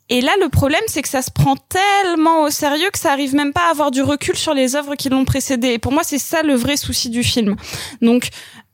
Et 0.10 0.22
là, 0.22 0.32
le 0.42 0.48
problème, 0.48 0.84
c'est 0.88 1.02
que 1.02 1.10
ça 1.10 1.22
se 1.22 1.30
prend 1.30 1.56
tellement 1.58 2.44
au 2.44 2.50
sérieux 2.50 2.90
que 2.94 2.98
ça 2.98 3.12
arrive 3.12 3.36
même 3.36 3.52
pas 3.52 3.68
à 3.68 3.72
avoir 3.72 3.92
du 3.92 4.02
recul 4.02 4.38
sur 4.38 4.54
les 4.54 4.78
œuvres 4.78 4.96
qui 4.96 5.10
l'ont 5.10 5.26
précédé. 5.26 5.74
Et 5.74 5.80
pour 5.80 5.92
moi, 5.92 6.04
c'est 6.06 6.18
ça 6.18 6.44
le 6.44 6.56
vrai 6.56 6.78
souci 6.78 7.10
du 7.10 7.24
film. 7.24 7.58
Donc, 8.02 8.30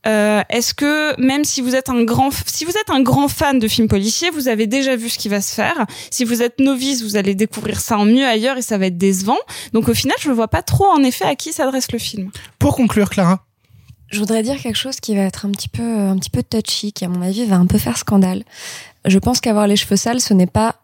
euh, 0.06 0.42
est-ce 0.48 0.74
que 0.74 1.18
même 1.20 1.44
si 1.44 1.60
vous 1.60 1.74
êtes 1.74 1.88
un 1.88 2.04
grand, 2.04 2.30
si 2.46 2.64
vous 2.64 2.72
êtes 2.72 2.90
un 2.90 3.00
grand 3.00 3.28
fan 3.28 3.58
de 3.58 3.68
films 3.68 3.88
policiers, 3.88 4.30
vous 4.30 4.48
avez 4.48 4.66
déjà 4.66 4.96
vu 4.96 5.08
ce 5.08 5.18
qui 5.18 5.28
va 5.28 5.40
se 5.40 5.54
faire. 5.54 5.86
Si 6.10 6.24
vous 6.24 6.42
êtes 6.42 6.60
novice, 6.60 7.02
vous 7.02 7.16
allez 7.16 7.34
découvrir 7.34 7.80
ça 7.80 7.98
en 7.98 8.04
mieux 8.04 8.26
ailleurs 8.26 8.56
et 8.56 8.62
ça 8.62 8.78
va 8.78 8.86
être 8.86 8.98
décevant. 8.98 9.38
Donc, 9.72 9.88
au 9.88 9.94
final, 9.94 10.16
je 10.20 10.28
ne 10.28 10.34
vois 10.34 10.48
pas 10.48 10.62
trop 10.62 10.86
en 10.86 11.02
effet 11.02 11.24
à 11.24 11.34
qui 11.34 11.52
s'adresse 11.52 11.92
le 11.92 11.98
film. 11.98 12.30
Pour 12.58 12.76
conclure, 12.76 13.10
Clara. 13.10 13.44
Je 14.10 14.18
voudrais 14.18 14.42
dire 14.42 14.60
quelque 14.60 14.76
chose 14.76 15.00
qui 15.00 15.16
va 15.16 15.22
être 15.22 15.46
un 15.46 15.50
petit 15.50 15.68
peu, 15.68 15.82
un 15.82 16.16
petit 16.16 16.30
peu 16.30 16.42
touchy, 16.42 16.92
qui 16.92 17.04
à 17.04 17.08
mon 17.08 17.22
avis 17.22 17.46
va 17.46 17.56
un 17.56 17.66
peu 17.66 17.78
faire 17.78 17.98
scandale. 17.98 18.44
Je 19.06 19.18
pense 19.18 19.40
qu'avoir 19.40 19.66
les 19.66 19.76
cheveux 19.76 19.96
sales, 19.96 20.20
ce 20.20 20.34
n'est 20.34 20.46
pas 20.46 20.76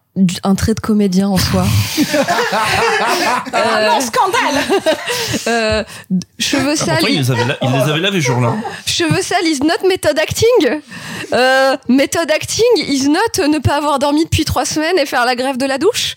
un 0.43 0.55
trait 0.57 0.75
de 0.75 0.81
comédien 0.81 1.29
en 1.29 1.39
soi. 1.39 1.65
Ah 3.53 3.87
non, 3.87 4.01
scandale 4.01 4.61
Euh, 5.47 5.85
cheveux 6.39 6.73
Ah, 6.73 6.77
sales. 6.77 6.99
pourtant, 6.99 7.07
il 7.13 7.19
les 7.19 7.31
avait, 7.31 7.57
il 7.63 7.71
les 7.71 7.81
avait 7.91 8.01
lavés 8.01 8.21
jour-là. 8.21 8.55
Cheveux 8.87 9.23
sales 9.23 9.47
is 9.47 9.61
not 9.61 9.87
method 9.89 10.19
acting. 10.19 10.81
Euh, 11.33 11.77
method 11.89 12.31
acting 12.31 12.65
is 12.77 13.09
not 13.09 13.47
ne 13.49 13.59
pas 13.59 13.77
avoir 13.77 13.99
dormi 13.99 14.25
depuis 14.25 14.45
trois 14.45 14.65
semaines 14.67 14.99
et 14.99 15.07
faire 15.07 15.25
la 15.25 15.37
grève 15.37 15.57
de 15.57 15.67
la 15.67 15.79
douche. 15.79 16.17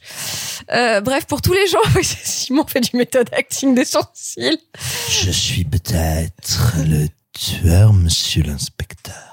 Euh, 0.71 1.01
bref, 1.01 1.25
pour 1.25 1.41
tous 1.41 1.53
les 1.53 1.67
gens, 1.67 1.77
Simon 2.01 2.65
fait 2.67 2.81
du 2.81 2.97
méthode 2.97 3.29
acting 3.37 3.75
des 3.75 3.85
sourcils. 3.85 4.59
Je 5.09 5.29
suis 5.31 5.65
peut-être 5.65 6.73
le 6.87 7.07
tueur, 7.33 7.93
monsieur 7.93 8.43
l'inspecteur. 8.43 9.32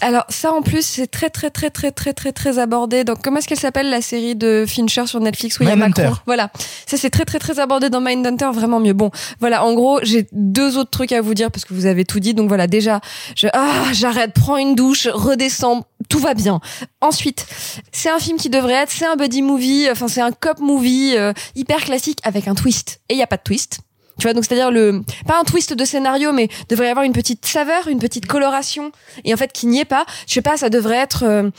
Alors 0.00 0.24
ça 0.28 0.52
en 0.52 0.62
plus 0.62 0.84
c'est 0.84 1.06
très 1.06 1.30
très 1.30 1.50
très 1.50 1.70
très 1.70 1.90
très 1.90 2.12
très 2.12 2.32
très 2.32 2.58
abordé. 2.58 3.04
Donc 3.04 3.22
comment 3.22 3.38
est-ce 3.38 3.48
qu'elle 3.48 3.58
s'appelle 3.58 3.90
la 3.90 4.00
série 4.00 4.34
de 4.34 4.64
Fincher 4.66 5.06
sur 5.06 5.20
Netflix? 5.20 5.58
Où 5.60 5.64
il 5.64 5.68
y 5.68 5.72
a. 5.72 5.76
Macron 5.76 6.12
Voilà, 6.26 6.50
ça 6.86 6.96
c'est 6.96 7.10
très 7.10 7.24
très 7.24 7.38
très 7.38 7.58
abordé 7.58 7.90
dans 7.90 8.00
Mindhunter, 8.00 8.50
vraiment 8.52 8.80
mieux. 8.80 8.92
Bon, 8.92 9.10
voilà, 9.40 9.64
en 9.64 9.74
gros 9.74 10.00
j'ai 10.02 10.26
deux 10.32 10.78
autres 10.78 10.90
trucs 10.90 11.12
à 11.12 11.20
vous 11.20 11.34
dire 11.34 11.50
parce 11.50 11.64
que 11.64 11.74
vous 11.74 11.86
avez 11.86 12.04
tout 12.04 12.20
dit. 12.20 12.34
Donc 12.34 12.48
voilà, 12.48 12.66
déjà, 12.66 13.00
je, 13.36 13.46
ah 13.52 13.84
j'arrête, 13.92 14.32
prends 14.32 14.56
une 14.56 14.74
douche, 14.74 15.08
redescends, 15.08 15.84
tout 16.08 16.18
va 16.18 16.34
bien. 16.34 16.60
Ensuite, 17.00 17.46
c'est 17.92 18.10
un 18.10 18.18
film 18.18 18.38
qui 18.38 18.50
devrait 18.50 18.74
être, 18.74 18.90
c'est 18.90 19.06
un 19.06 19.16
buddy 19.16 19.42
movie, 19.42 19.88
enfin 19.90 20.08
c'est 20.08 20.22
un 20.22 20.32
cop 20.32 20.60
movie 20.60 21.14
euh, 21.16 21.32
hyper 21.54 21.84
classique 21.84 22.20
avec 22.24 22.48
un 22.48 22.54
twist. 22.54 23.00
Et 23.08 23.14
il 23.14 23.18
y 23.18 23.22
a 23.22 23.26
pas 23.26 23.36
de 23.36 23.42
twist. 23.42 23.80
Tu 24.20 24.26
vois, 24.26 24.34
donc 24.34 24.44
c'est-à-dire 24.44 24.70
le 24.70 25.02
pas 25.26 25.40
un 25.40 25.44
twist 25.44 25.72
de 25.72 25.84
scénario, 25.86 26.32
mais 26.32 26.48
devrait 26.68 26.88
y 26.88 26.90
avoir 26.90 27.06
une 27.06 27.14
petite 27.14 27.46
saveur, 27.46 27.88
une 27.88 27.98
petite 27.98 28.26
coloration, 28.26 28.92
et 29.24 29.32
en 29.32 29.36
fait 29.38 29.50
qui 29.50 29.66
n'y 29.66 29.80
est 29.80 29.86
pas. 29.86 30.04
Je 30.28 30.34
sais 30.34 30.42
pas, 30.42 30.58
ça 30.58 30.68
devrait 30.68 30.98
être 30.98 31.24
euh, 31.24 31.50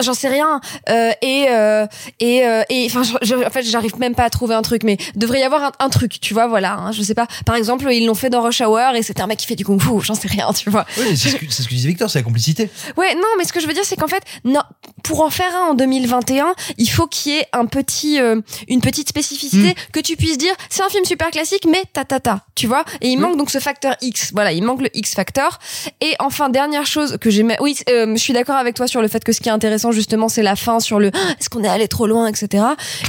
J'en- 0.00 0.14
sais 0.14 0.28
rien 0.28 0.60
euh, 0.88 1.12
et 1.22 1.46
euh, 1.50 1.86
et 2.18 2.44
euh, 2.44 2.62
et 2.68 2.86
enfin 2.90 3.02
en 3.02 3.50
fait 3.50 3.62
j'arrive 3.62 3.96
même 3.98 4.14
pas 4.14 4.24
à 4.24 4.30
trouver 4.30 4.54
un 4.54 4.62
truc 4.62 4.82
mais 4.82 4.96
devrait 5.14 5.40
y 5.40 5.42
avoir 5.44 5.62
un, 5.62 5.72
un 5.78 5.88
truc 5.90 6.18
tu 6.20 6.34
vois 6.34 6.46
voilà 6.48 6.72
hein, 6.74 6.92
je 6.92 7.02
sais 7.02 7.14
pas 7.14 7.26
par 7.46 7.54
exemple 7.54 7.86
ils 7.92 8.04
l'ont 8.06 8.14
fait 8.14 8.30
dans 8.30 8.42
Rush 8.42 8.60
Hour 8.60 8.94
et 8.96 9.02
c'était 9.02 9.22
un 9.22 9.26
mec 9.28 9.38
qui 9.38 9.46
fait 9.46 9.54
du 9.54 9.64
kung 9.64 9.80
fu 9.80 9.90
j'en 10.02 10.14
sais 10.14 10.26
rien 10.28 10.52
tu 10.52 10.70
vois 10.70 10.84
Oui, 10.98 11.16
c'est 11.16 11.28
ce, 11.30 11.36
que- 11.36 11.50
ce 11.52 11.62
que 11.62 11.68
disait 11.68 11.88
Victor, 11.88 12.10
c'est 12.10 12.18
la 12.18 12.22
complicité. 12.24 12.70
Ouais, 12.96 13.14
non, 13.14 13.28
mais 13.38 13.44
ce 13.44 13.52
que 13.52 13.60
je 13.60 13.66
veux 13.66 13.72
dire, 13.72 13.84
c'est 13.84 13.96
qu'en 13.96 14.08
fait, 14.08 14.22
non, 14.44 14.60
pour 15.02 15.20
en 15.20 15.30
faire 15.30 15.54
un 15.54 15.70
en 15.70 15.74
2021, 15.74 16.54
il 16.78 16.88
faut 16.90 17.06
qu'il 17.06 17.32
y 17.32 17.36
ait 17.36 17.46
un 17.52 17.66
petit, 17.66 18.20
euh, 18.20 18.40
une 18.68 18.80
petite 18.80 19.08
spécificité 19.08 19.74
que 19.92 20.00
tu 20.00 20.16
puisses 20.16 20.38
dire, 20.38 20.52
c'est 20.70 20.82
un 20.82 20.88
film 20.88 21.04
super 21.04 21.30
classique, 21.30 21.66
mais 21.70 21.82
ta 21.92 22.04
ta 22.04 22.18
ta, 22.20 22.40
tu 22.54 22.66
vois. 22.66 22.84
Et 23.00 23.08
il 23.08 23.18
manque 23.18 23.36
donc 23.36 23.50
ce 23.50 23.58
facteur 23.58 23.94
X. 24.00 24.32
Voilà, 24.34 24.52
il 24.52 24.62
manque 24.64 24.82
le 24.82 24.88
X 24.96 25.14
factor. 25.14 25.58
Et 26.00 26.14
enfin, 26.18 26.48
dernière 26.48 26.86
chose 26.86 27.18
que 27.20 27.30
j'aimais, 27.30 27.56
oui, 27.60 27.76
euh, 27.88 28.06
je 28.14 28.20
suis 28.20 28.32
d'accord 28.32 28.56
avec 28.56 28.74
toi 28.74 28.86
sur 28.86 29.00
le 29.02 29.08
fait 29.08 29.22
que 29.22 29.32
ce 29.32 29.40
qui 29.40 29.48
est 29.48 29.52
intéressant 29.52 29.67
justement, 29.92 30.28
c'est 30.28 30.42
la 30.42 30.56
fin 30.56 30.80
sur 30.80 30.98
le, 30.98 31.08
est-ce 31.38 31.48
qu'on 31.50 31.64
est 31.64 31.68
allé 31.68 31.88
trop 31.88 32.06
loin, 32.06 32.26
etc. 32.26 32.64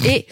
Et 0.06 0.26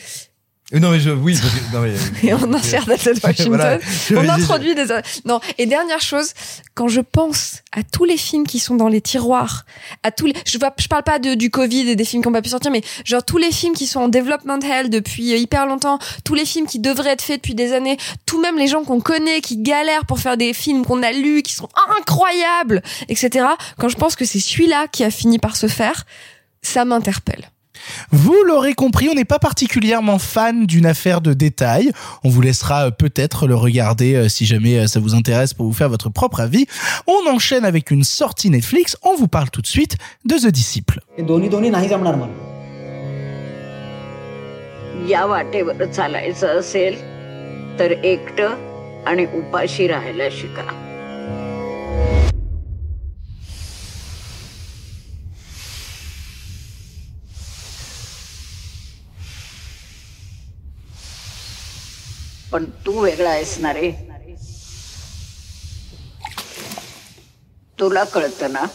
Non 0.73 0.91
mais 0.91 0.99
je, 0.99 1.11
oui, 1.11 1.37
parce 1.39 1.53
que- 1.53 1.73
non, 1.73 1.81
mais, 1.81 1.93
et 2.27 2.33
on 2.33 2.53
insère 2.53 2.85
Denzel 2.85 3.17
Washington. 3.23 3.55
Voilà. 3.55 3.79
on 4.15 4.29
introduit 4.29 4.75
des 4.75 4.87
non 5.23 5.39
et 5.57 5.65
dernière 5.65 6.01
chose 6.01 6.33
quand 6.75 6.89
je 6.89 6.99
pense 6.99 7.61
à 7.71 7.83
tous 7.83 8.03
les 8.03 8.17
films 8.17 8.45
qui 8.45 8.59
sont 8.59 8.75
dans 8.75 8.89
les 8.89 8.99
tiroirs 8.99 9.65
à 10.03 10.11
tous 10.11 10.25
les 10.25 10.33
je 10.45 10.57
vois 10.57 10.73
je 10.77 10.87
parle 10.87 11.03
pas 11.03 11.19
de, 11.19 11.35
du 11.35 11.49
Covid 11.49 11.87
et 11.89 11.95
des 11.95 12.03
films 12.03 12.21
qui 12.21 12.27
ont 12.27 12.33
pas 12.33 12.41
pu 12.41 12.49
sortir 12.49 12.69
mais 12.69 12.81
genre 13.05 13.23
tous 13.23 13.37
les 13.37 13.53
films 13.53 13.75
qui 13.75 13.87
sont 13.87 14.01
en 14.01 14.07
development 14.09 14.59
hell 14.59 14.89
depuis 14.89 15.31
euh, 15.33 15.37
hyper 15.37 15.67
longtemps 15.67 15.99
tous 16.25 16.35
les 16.35 16.45
films 16.45 16.67
qui 16.67 16.79
devraient 16.79 17.11
être 17.11 17.21
faits 17.21 17.37
depuis 17.37 17.55
des 17.55 17.71
années 17.71 17.95
tout 18.25 18.41
même 18.41 18.57
les 18.57 18.67
gens 18.67 18.83
qu'on 18.83 18.99
connaît 18.99 19.39
qui 19.39 19.55
galèrent 19.57 20.05
pour 20.05 20.19
faire 20.19 20.35
des 20.35 20.51
films 20.53 20.85
qu'on 20.85 21.01
a 21.01 21.13
lus 21.13 21.43
qui 21.43 21.53
sont 21.53 21.69
incroyables 21.97 22.83
etc 23.07 23.45
quand 23.77 23.87
je 23.87 23.95
pense 23.95 24.17
que 24.17 24.25
c'est 24.25 24.41
celui-là 24.41 24.87
qui 24.91 25.05
a 25.05 25.11
fini 25.11 25.39
par 25.39 25.55
se 25.55 25.67
faire 25.67 26.05
ça 26.61 26.83
m'interpelle 26.83 27.49
Vous 28.10 28.42
l'aurez 28.44 28.74
compris, 28.74 29.08
on 29.08 29.14
n'est 29.14 29.24
pas 29.24 29.38
particulièrement 29.38 30.18
fan 30.18 30.66
d'une 30.66 30.86
affaire 30.86 31.20
de 31.20 31.32
détail. 31.32 31.92
On 32.24 32.28
vous 32.28 32.40
laissera 32.40 32.86
euh, 32.86 32.90
peut-être 32.90 33.46
le 33.46 33.54
regarder 33.54 34.14
euh, 34.14 34.28
si 34.28 34.46
jamais 34.46 34.78
euh, 34.78 34.86
ça 34.86 35.00
vous 35.00 35.14
intéresse 35.14 35.54
pour 35.54 35.66
vous 35.66 35.72
faire 35.72 35.88
votre 35.88 36.10
propre 36.10 36.40
avis. 36.40 36.66
On 37.06 37.30
enchaîne 37.30 37.64
avec 37.64 37.90
une 37.90 38.04
sortie 38.04 38.50
Netflix. 38.50 38.96
On 39.02 39.16
vous 39.16 39.28
parle 39.28 39.50
tout 39.50 39.62
de 39.62 39.66
suite 39.66 39.96
de 40.24 40.36
The 40.36 40.48
Disciple. 40.48 41.00
हे 41.18 41.22
दोन्ही 41.22 41.48
दोन्ही 41.48 41.70
नाही 41.70 41.88
जमणार 41.88 42.14
मला 42.14 42.50
या 45.08 45.24
वाटेवर 45.26 45.84
चालायचं 45.84 46.58
असेल 46.58 47.00
तर 47.78 47.90
एकटं 47.90 48.48
आणि 49.06 49.26
उपाशी 49.34 49.86
राहायला 49.86 50.28
शिका 50.30 50.62
पण 62.56 62.64
तू 62.86 63.00
वेगळा 63.00 63.30
आहेस 63.30 63.56
ना 63.60 63.72
रे 63.72 63.90
तुला 67.80 68.04
कळतं 68.04 68.52
ना 68.52 68.66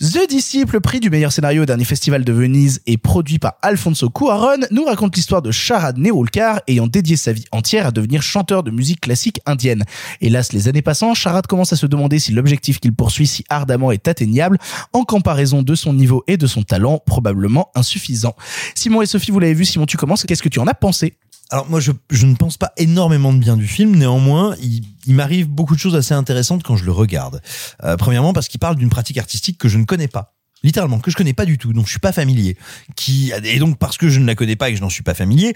The 0.00 0.26
Disciple, 0.26 0.80
prix 0.80 0.98
du 0.98 1.10
meilleur 1.10 1.30
scénario 1.30 1.64
au 1.64 1.66
dernier 1.66 1.84
festival 1.84 2.24
de 2.24 2.32
Venise 2.32 2.80
et 2.86 2.96
produit 2.96 3.38
par 3.38 3.56
Alfonso 3.60 4.08
Cuarón, 4.08 4.60
nous 4.70 4.84
raconte 4.84 5.14
l'histoire 5.14 5.42
de 5.42 5.50
Sharad 5.50 5.98
Neolkar 5.98 6.62
ayant 6.66 6.86
dédié 6.86 7.16
sa 7.16 7.34
vie 7.34 7.44
entière 7.52 7.86
à 7.86 7.90
devenir 7.90 8.22
chanteur 8.22 8.62
de 8.62 8.70
musique 8.70 9.02
classique 9.02 9.42
indienne. 9.44 9.84
Hélas, 10.22 10.54
les 10.54 10.68
années 10.68 10.80
passant, 10.80 11.12
Sharad 11.12 11.46
commence 11.46 11.74
à 11.74 11.76
se 11.76 11.84
demander 11.84 12.18
si 12.18 12.32
l'objectif 12.32 12.80
qu'il 12.80 12.94
poursuit 12.94 13.26
si 13.26 13.44
ardemment 13.50 13.92
est 13.92 14.08
atteignable 14.08 14.56
en 14.94 15.04
comparaison 15.04 15.62
de 15.62 15.74
son 15.74 15.92
niveau 15.92 16.24
et 16.26 16.38
de 16.38 16.46
son 16.46 16.62
talent 16.62 16.98
probablement 17.04 17.70
insuffisant. 17.74 18.34
Simon 18.74 19.02
et 19.02 19.06
Sophie, 19.06 19.32
vous 19.32 19.40
l'avez 19.40 19.52
vu, 19.52 19.66
Simon, 19.66 19.84
tu 19.84 19.98
commences, 19.98 20.24
qu'est-ce 20.24 20.42
que 20.42 20.48
tu 20.48 20.60
en 20.60 20.66
as 20.66 20.72
pensé 20.72 21.18
Alors 21.51 21.69
moi, 21.69 21.79
je, 21.79 21.91
je 22.09 22.25
ne 22.25 22.35
pense 22.35 22.57
pas 22.57 22.71
énormément 22.77 23.33
de 23.33 23.39
bien 23.39 23.57
du 23.57 23.67
film. 23.67 23.95
Néanmoins, 23.95 24.55
il, 24.61 24.83
il 25.05 25.15
m'arrive 25.15 25.47
beaucoup 25.47 25.75
de 25.75 25.79
choses 25.79 25.95
assez 25.95 26.13
intéressantes 26.13 26.63
quand 26.63 26.75
je 26.75 26.85
le 26.85 26.91
regarde. 26.91 27.41
Euh, 27.83 27.97
premièrement, 27.97 28.33
parce 28.33 28.47
qu'il 28.47 28.59
parle 28.59 28.75
d'une 28.75 28.89
pratique 28.89 29.17
artistique 29.17 29.57
que 29.57 29.69
je 29.69 29.77
ne 29.77 29.85
connais 29.85 30.07
pas. 30.07 30.33
Littéralement, 30.63 30.99
que 30.99 31.11
je 31.11 31.15
connais 31.15 31.33
pas 31.33 31.45
du 31.45 31.59
tout, 31.59 31.73
dont 31.73 31.83
je 31.83 31.91
suis 31.91 31.99
pas 31.99 32.11
familier. 32.11 32.57
Qui, 32.95 33.31
et 33.43 33.59
donc, 33.59 33.77
parce 33.77 33.97
que 33.97 34.09
je 34.09 34.19
ne 34.19 34.25
la 34.25 34.33
connais 34.33 34.55
pas 34.55 34.69
et 34.69 34.71
que 34.71 34.77
je 34.77 34.81
n'en 34.81 34.89
suis 34.89 35.03
pas 35.03 35.13
familier, 35.13 35.53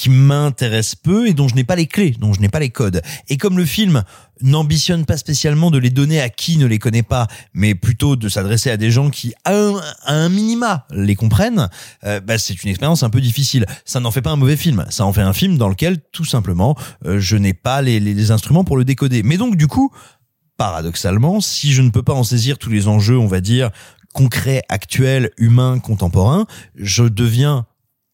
qui 0.00 0.08
m'intéresse 0.08 0.94
peu 0.94 1.28
et 1.28 1.34
dont 1.34 1.46
je 1.46 1.54
n'ai 1.54 1.62
pas 1.62 1.76
les 1.76 1.86
clés, 1.86 2.16
dont 2.18 2.32
je 2.32 2.40
n'ai 2.40 2.48
pas 2.48 2.58
les 2.58 2.70
codes. 2.70 3.02
Et 3.28 3.36
comme 3.36 3.58
le 3.58 3.66
film 3.66 4.02
n'ambitionne 4.40 5.04
pas 5.04 5.18
spécialement 5.18 5.70
de 5.70 5.76
les 5.76 5.90
donner 5.90 6.22
à 6.22 6.30
qui 6.30 6.56
ne 6.56 6.64
les 6.64 6.78
connaît 6.78 7.02
pas, 7.02 7.26
mais 7.52 7.74
plutôt 7.74 8.16
de 8.16 8.30
s'adresser 8.30 8.70
à 8.70 8.78
des 8.78 8.90
gens 8.90 9.10
qui, 9.10 9.34
à 9.44 9.52
un, 10.06 10.30
minima, 10.30 10.86
les 10.90 11.16
comprennent, 11.16 11.68
euh, 12.04 12.18
bah, 12.18 12.38
c'est 12.38 12.64
une 12.64 12.70
expérience 12.70 13.02
un 13.02 13.10
peu 13.10 13.20
difficile. 13.20 13.66
Ça 13.84 14.00
n'en 14.00 14.10
fait 14.10 14.22
pas 14.22 14.30
un 14.30 14.36
mauvais 14.36 14.56
film. 14.56 14.86
Ça 14.88 15.04
en 15.04 15.12
fait 15.12 15.20
un 15.20 15.34
film 15.34 15.58
dans 15.58 15.68
lequel, 15.68 15.98
tout 16.12 16.24
simplement, 16.24 16.78
euh, 17.04 17.20
je 17.20 17.36
n'ai 17.36 17.52
pas 17.52 17.82
les, 17.82 18.00
les 18.00 18.30
instruments 18.30 18.64
pour 18.64 18.78
le 18.78 18.86
décoder. 18.86 19.22
Mais 19.22 19.36
donc, 19.36 19.56
du 19.56 19.66
coup, 19.66 19.92
paradoxalement, 20.56 21.42
si 21.42 21.74
je 21.74 21.82
ne 21.82 21.90
peux 21.90 22.02
pas 22.02 22.14
en 22.14 22.24
saisir 22.24 22.56
tous 22.56 22.70
les 22.70 22.88
enjeux, 22.88 23.18
on 23.18 23.26
va 23.26 23.42
dire, 23.42 23.68
concrets, 24.14 24.62
actuels, 24.70 25.30
humains, 25.36 25.78
contemporains, 25.78 26.46
je 26.74 27.04
deviens 27.04 27.66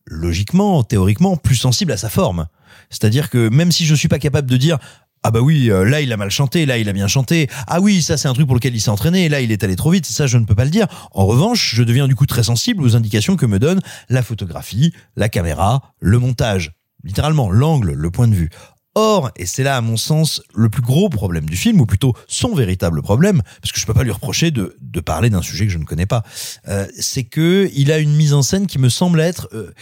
logiquement, 0.07 0.83
théoriquement, 0.83 1.37
plus 1.37 1.57
sensible 1.57 1.93
à 1.93 1.97
sa 1.97 2.09
forme. 2.09 2.47
C'est-à-dire 2.91 3.31
que 3.31 3.49
même 3.49 3.73
si 3.73 3.85
je 3.85 3.95
suis 3.95 4.09
pas 4.09 4.19
capable 4.19 4.49
de 4.49 4.57
dire 4.57 4.79
ah 5.23 5.33
bah 5.33 5.41
oui, 5.41 5.73
euh, 5.73 5.85
là 5.85 6.01
il 6.01 6.13
a 6.13 6.17
mal 6.17 6.31
chanté, 6.31 6.67
là 6.67 6.79
il 6.79 6.89
a 6.89 6.93
bien 6.93 7.09
chanté. 7.09 7.49
Ah 7.67 7.81
oui, 7.81 8.01
ça 8.01 8.17
c'est 8.17 8.29
un 8.29 8.33
truc 8.33 8.47
pour 8.47 8.55
lequel 8.55 8.77
il 8.77 8.81
s'est 8.81 8.91
entraîné, 8.91 9.29
là 9.29 9.41
il 9.41 9.51
est 9.51 9.65
allé 9.65 9.75
trop 9.75 9.91
vite, 9.91 10.07
ça 10.07 10.29
je 10.29 10.39
ne 10.39 10.45
peux 10.45 10.55
pas 10.55 10.65
le 10.65 10.71
dire. 10.71 10.87
En 11.11 11.27
revanche, 11.27 11.75
je 11.75 11.83
deviens 11.83 12.07
du 12.07 12.15
coup 12.15 12.27
très 12.27 12.45
sensible 12.45 12.85
aux 12.85 12.95
indications 12.95 13.35
que 13.35 13.47
me 13.47 13.59
donne 13.59 13.81
la 14.09 14.23
photographie, 14.23 14.93
la 15.17 15.29
caméra, 15.29 15.95
le 15.99 16.21
montage. 16.21 16.75
Littéralement, 17.03 17.51
l'angle, 17.51 17.93
le 17.93 18.11
point 18.11 18.29
de 18.29 18.35
vue. 18.35 18.51
Or, 18.99 19.31
et 19.37 19.45
c'est 19.45 19.63
là 19.63 19.77
à 19.77 19.83
mon 19.83 19.99
sens 19.99 20.43
le 20.55 20.71
plus 20.71 20.81
gros 20.81 21.11
problème 21.11 21.45
du 21.45 21.55
film, 21.55 21.83
ou 21.83 21.85
plutôt 21.85 22.15
son 22.29 22.55
véritable 22.55 23.03
problème, 23.03 23.43
parce 23.61 23.71
que 23.71 23.79
je 23.79 23.85
peux 23.85 23.93
pas 23.93 24.05
lui 24.05 24.11
reprocher 24.11 24.51
de, 24.51 24.75
de 24.81 25.01
parler 25.01 25.29
d'un 25.29 25.43
sujet 25.43 25.67
que 25.67 25.73
je 25.73 25.77
ne 25.77 25.85
connais 25.85 26.07
pas, 26.07 26.23
euh, 26.69 26.87
c'est 26.99 27.25
que 27.25 27.69
il 27.75 27.93
a 27.93 27.99
une 27.99 28.17
mise 28.17 28.33
en 28.33 28.41
scène 28.41 28.67
qui 28.67 28.79
me 28.79 28.89
semble 28.89 29.21
être 29.21 29.51
euh, 29.53 29.75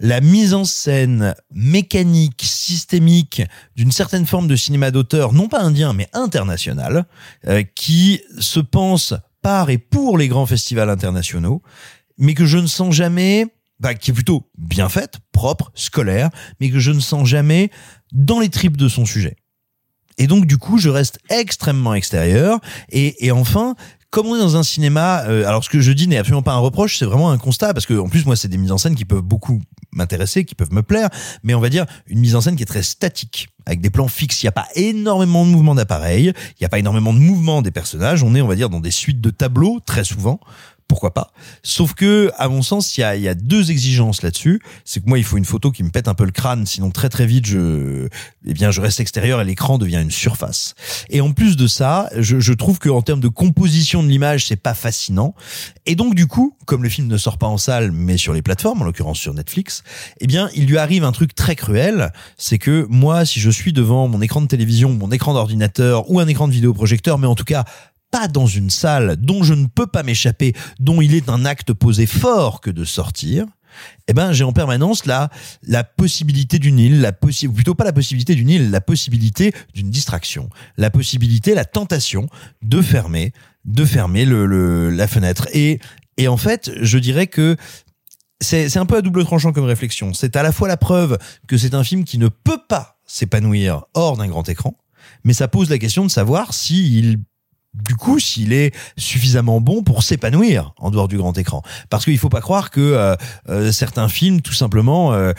la 0.00 0.20
mise 0.20 0.52
en 0.52 0.64
scène 0.64 1.36
mécanique, 1.52 2.42
systémique 2.44 3.42
d'une 3.76 3.92
certaine 3.92 4.26
forme 4.26 4.48
de 4.48 4.56
cinéma 4.56 4.90
d'auteur, 4.90 5.32
non 5.32 5.46
pas 5.46 5.60
indien 5.60 5.92
mais 5.92 6.08
international, 6.12 7.06
euh, 7.46 7.62
qui 7.76 8.20
se 8.40 8.58
pense 8.58 9.14
par 9.42 9.70
et 9.70 9.78
pour 9.78 10.18
les 10.18 10.26
grands 10.26 10.46
festivals 10.46 10.90
internationaux, 10.90 11.62
mais 12.18 12.34
que 12.34 12.46
je 12.46 12.58
ne 12.58 12.66
sens 12.66 12.92
jamais, 12.92 13.46
bah, 13.80 13.94
qui 13.94 14.10
est 14.10 14.14
plutôt 14.14 14.48
bien 14.56 14.88
faite, 14.88 15.18
propre, 15.32 15.72
scolaire, 15.74 16.30
mais 16.60 16.70
que 16.70 16.78
je 16.78 16.92
ne 16.92 17.00
sens 17.00 17.26
jamais 17.26 17.70
dans 18.12 18.40
les 18.40 18.48
tripes 18.48 18.76
de 18.76 18.88
son 18.88 19.04
sujet. 19.04 19.36
Et 20.18 20.26
donc 20.26 20.46
du 20.46 20.58
coup, 20.58 20.78
je 20.78 20.90
reste 20.90 21.18
extrêmement 21.30 21.94
extérieur. 21.94 22.60
Et, 22.90 23.26
et 23.26 23.32
enfin, 23.32 23.74
comme 24.10 24.26
on 24.26 24.36
est 24.36 24.40
dans 24.40 24.56
un 24.56 24.62
cinéma, 24.62 25.22
euh, 25.28 25.46
alors 25.46 25.64
ce 25.64 25.70
que 25.70 25.80
je 25.80 25.92
dis 25.92 26.08
n'est 26.08 26.18
absolument 26.18 26.42
pas 26.42 26.52
un 26.52 26.58
reproche, 26.58 26.98
c'est 26.98 27.04
vraiment 27.04 27.30
un 27.30 27.38
constat, 27.38 27.72
parce 27.72 27.86
que 27.86 27.94
en 27.94 28.08
plus 28.08 28.26
moi 28.26 28.36
c'est 28.36 28.48
des 28.48 28.58
mises 28.58 28.72
en 28.72 28.78
scène 28.78 28.96
qui 28.96 29.04
peuvent 29.04 29.22
beaucoup 29.22 29.62
m'intéresser, 29.92 30.44
qui 30.44 30.54
peuvent 30.54 30.72
me 30.72 30.82
plaire, 30.82 31.08
mais 31.42 31.54
on 31.54 31.60
va 31.60 31.68
dire 31.68 31.86
une 32.06 32.18
mise 32.18 32.34
en 32.34 32.40
scène 32.40 32.56
qui 32.56 32.62
est 32.62 32.66
très 32.66 32.82
statique, 32.82 33.48
avec 33.66 33.80
des 33.80 33.90
plans 33.90 34.08
fixes. 34.08 34.42
Il 34.42 34.46
n'y 34.46 34.50
a 34.50 34.52
pas 34.52 34.66
énormément 34.74 35.46
de 35.46 35.50
mouvements 35.50 35.76
d'appareil, 35.76 36.32
il 36.34 36.60
n'y 36.60 36.66
a 36.66 36.68
pas 36.68 36.80
énormément 36.80 37.14
de 37.14 37.18
mouvements 37.18 37.62
des 37.62 37.70
personnages. 37.70 38.22
On 38.22 38.34
est, 38.34 38.40
on 38.40 38.48
va 38.48 38.56
dire, 38.56 38.68
dans 38.68 38.80
des 38.80 38.90
suites 38.90 39.20
de 39.20 39.30
tableaux 39.30 39.78
très 39.86 40.04
souvent 40.04 40.40
pourquoi 40.90 41.14
pas. 41.14 41.30
Sauf 41.62 41.94
que, 41.94 42.32
à 42.36 42.48
mon 42.48 42.62
sens, 42.62 42.98
il 42.98 43.02
y 43.02 43.04
a, 43.04 43.14
y 43.14 43.28
a 43.28 43.36
deux 43.36 43.70
exigences 43.70 44.22
là-dessus. 44.22 44.60
C'est 44.84 45.00
que 45.00 45.08
moi, 45.08 45.18
il 45.18 45.24
faut 45.24 45.36
une 45.36 45.44
photo 45.44 45.70
qui 45.70 45.84
me 45.84 45.90
pète 45.90 46.08
un 46.08 46.14
peu 46.14 46.24
le 46.24 46.32
crâne, 46.32 46.66
sinon 46.66 46.90
très 46.90 47.08
très 47.08 47.26
vite, 47.26 47.46
je, 47.46 48.08
eh 48.44 48.54
bien, 48.54 48.72
je 48.72 48.80
reste 48.80 48.98
extérieur 48.98 49.40
et 49.40 49.44
l'écran 49.44 49.78
devient 49.78 50.00
une 50.02 50.10
surface. 50.10 50.74
Et 51.08 51.20
en 51.20 51.30
plus 51.30 51.56
de 51.56 51.68
ça, 51.68 52.10
je, 52.16 52.40
je 52.40 52.52
trouve 52.52 52.80
que 52.80 52.88
en 52.88 53.02
termes 53.02 53.20
de 53.20 53.28
composition 53.28 54.02
de 54.02 54.08
l'image, 54.08 54.46
c'est 54.48 54.56
pas 54.56 54.74
fascinant. 54.74 55.36
Et 55.86 55.94
donc, 55.94 56.16
du 56.16 56.26
coup, 56.26 56.56
comme 56.66 56.82
le 56.82 56.88
film 56.88 57.06
ne 57.06 57.16
sort 57.16 57.38
pas 57.38 57.46
en 57.46 57.56
salle, 57.56 57.92
mais 57.92 58.16
sur 58.16 58.32
les 58.32 58.42
plateformes, 58.42 58.82
en 58.82 58.84
l'occurrence 58.84 59.20
sur 59.20 59.32
Netflix, 59.32 59.84
eh 60.18 60.26
bien, 60.26 60.50
il 60.56 60.66
lui 60.66 60.78
arrive 60.78 61.04
un 61.04 61.12
truc 61.12 61.36
très 61.36 61.54
cruel. 61.54 62.12
C'est 62.36 62.58
que 62.58 62.84
moi, 62.90 63.24
si 63.24 63.38
je 63.38 63.50
suis 63.50 63.72
devant 63.72 64.08
mon 64.08 64.20
écran 64.20 64.40
de 64.40 64.48
télévision, 64.48 64.92
mon 64.92 65.12
écran 65.12 65.34
d'ordinateur 65.34 66.10
ou 66.10 66.18
un 66.18 66.26
écran 66.26 66.48
de 66.48 66.52
vidéoprojecteur, 66.52 67.18
mais 67.18 67.28
en 67.28 67.36
tout 67.36 67.44
cas 67.44 67.64
pas 68.10 68.28
dans 68.28 68.46
une 68.46 68.70
salle 68.70 69.16
dont 69.16 69.42
je 69.42 69.54
ne 69.54 69.66
peux 69.66 69.86
pas 69.86 70.02
m'échapper, 70.02 70.54
dont 70.78 71.00
il 71.00 71.14
est 71.14 71.28
un 71.28 71.44
acte 71.44 71.72
posé 71.72 72.06
fort 72.06 72.60
que 72.60 72.70
de 72.70 72.84
sortir, 72.84 73.46
eh 74.08 74.12
ben 74.12 74.32
j'ai 74.32 74.44
en 74.44 74.52
permanence 74.52 75.06
la 75.06 75.30
la 75.62 75.84
possibilité 75.84 76.58
d'une 76.58 76.78
île, 76.78 77.00
la 77.00 77.12
possi 77.12 77.46
ou 77.46 77.52
plutôt 77.52 77.74
pas 77.74 77.84
la 77.84 77.92
possibilité 77.92 78.34
d'une 78.34 78.50
île, 78.50 78.70
la 78.70 78.80
possibilité 78.80 79.52
d'une 79.74 79.90
distraction, 79.90 80.50
la 80.76 80.90
possibilité, 80.90 81.54
la 81.54 81.64
tentation 81.64 82.28
de 82.62 82.82
fermer, 82.82 83.32
de 83.64 83.84
fermer 83.84 84.24
le, 84.24 84.46
le 84.46 84.90
la 84.90 85.06
fenêtre. 85.06 85.46
Et 85.52 85.78
et 86.16 86.28
en 86.28 86.36
fait, 86.36 86.70
je 86.80 86.98
dirais 86.98 87.28
que 87.28 87.56
c'est 88.42 88.76
un 88.76 88.86
peu 88.86 88.96
à 88.96 89.02
double 89.02 89.24
tranchant 89.24 89.52
comme 89.52 89.64
réflexion. 89.64 90.14
C'est 90.14 90.34
à 90.36 90.42
la 90.42 90.52
fois 90.52 90.66
la 90.66 90.76
preuve 90.76 91.18
que 91.46 91.58
c'est 91.58 91.74
un 91.74 91.84
film 91.84 92.04
qui 92.04 92.18
ne 92.18 92.28
peut 92.28 92.60
pas 92.68 92.98
s'épanouir 93.06 93.84
hors 93.94 94.16
d'un 94.16 94.28
grand 94.28 94.48
écran, 94.48 94.76
mais 95.24 95.34
ça 95.34 95.48
pose 95.48 95.68
la 95.70 95.78
question 95.78 96.04
de 96.04 96.10
savoir 96.10 96.54
s'il 96.54 97.18
du 97.74 97.94
coup 97.94 98.18
s'il 98.18 98.52
est 98.52 98.74
suffisamment 98.96 99.60
bon 99.60 99.82
pour 99.82 100.02
s'épanouir 100.02 100.72
en 100.78 100.90
dehors 100.90 101.08
du 101.08 101.16
grand 101.16 101.36
écran. 101.38 101.62
Parce 101.88 102.04
qu'il 102.04 102.18
faut 102.18 102.28
pas 102.28 102.40
croire 102.40 102.70
que 102.70 102.80
euh, 102.80 103.14
euh, 103.48 103.72
certains 103.72 104.08
films, 104.08 104.40
tout 104.40 104.52
simplement, 104.52 105.12
euh, 105.12 105.32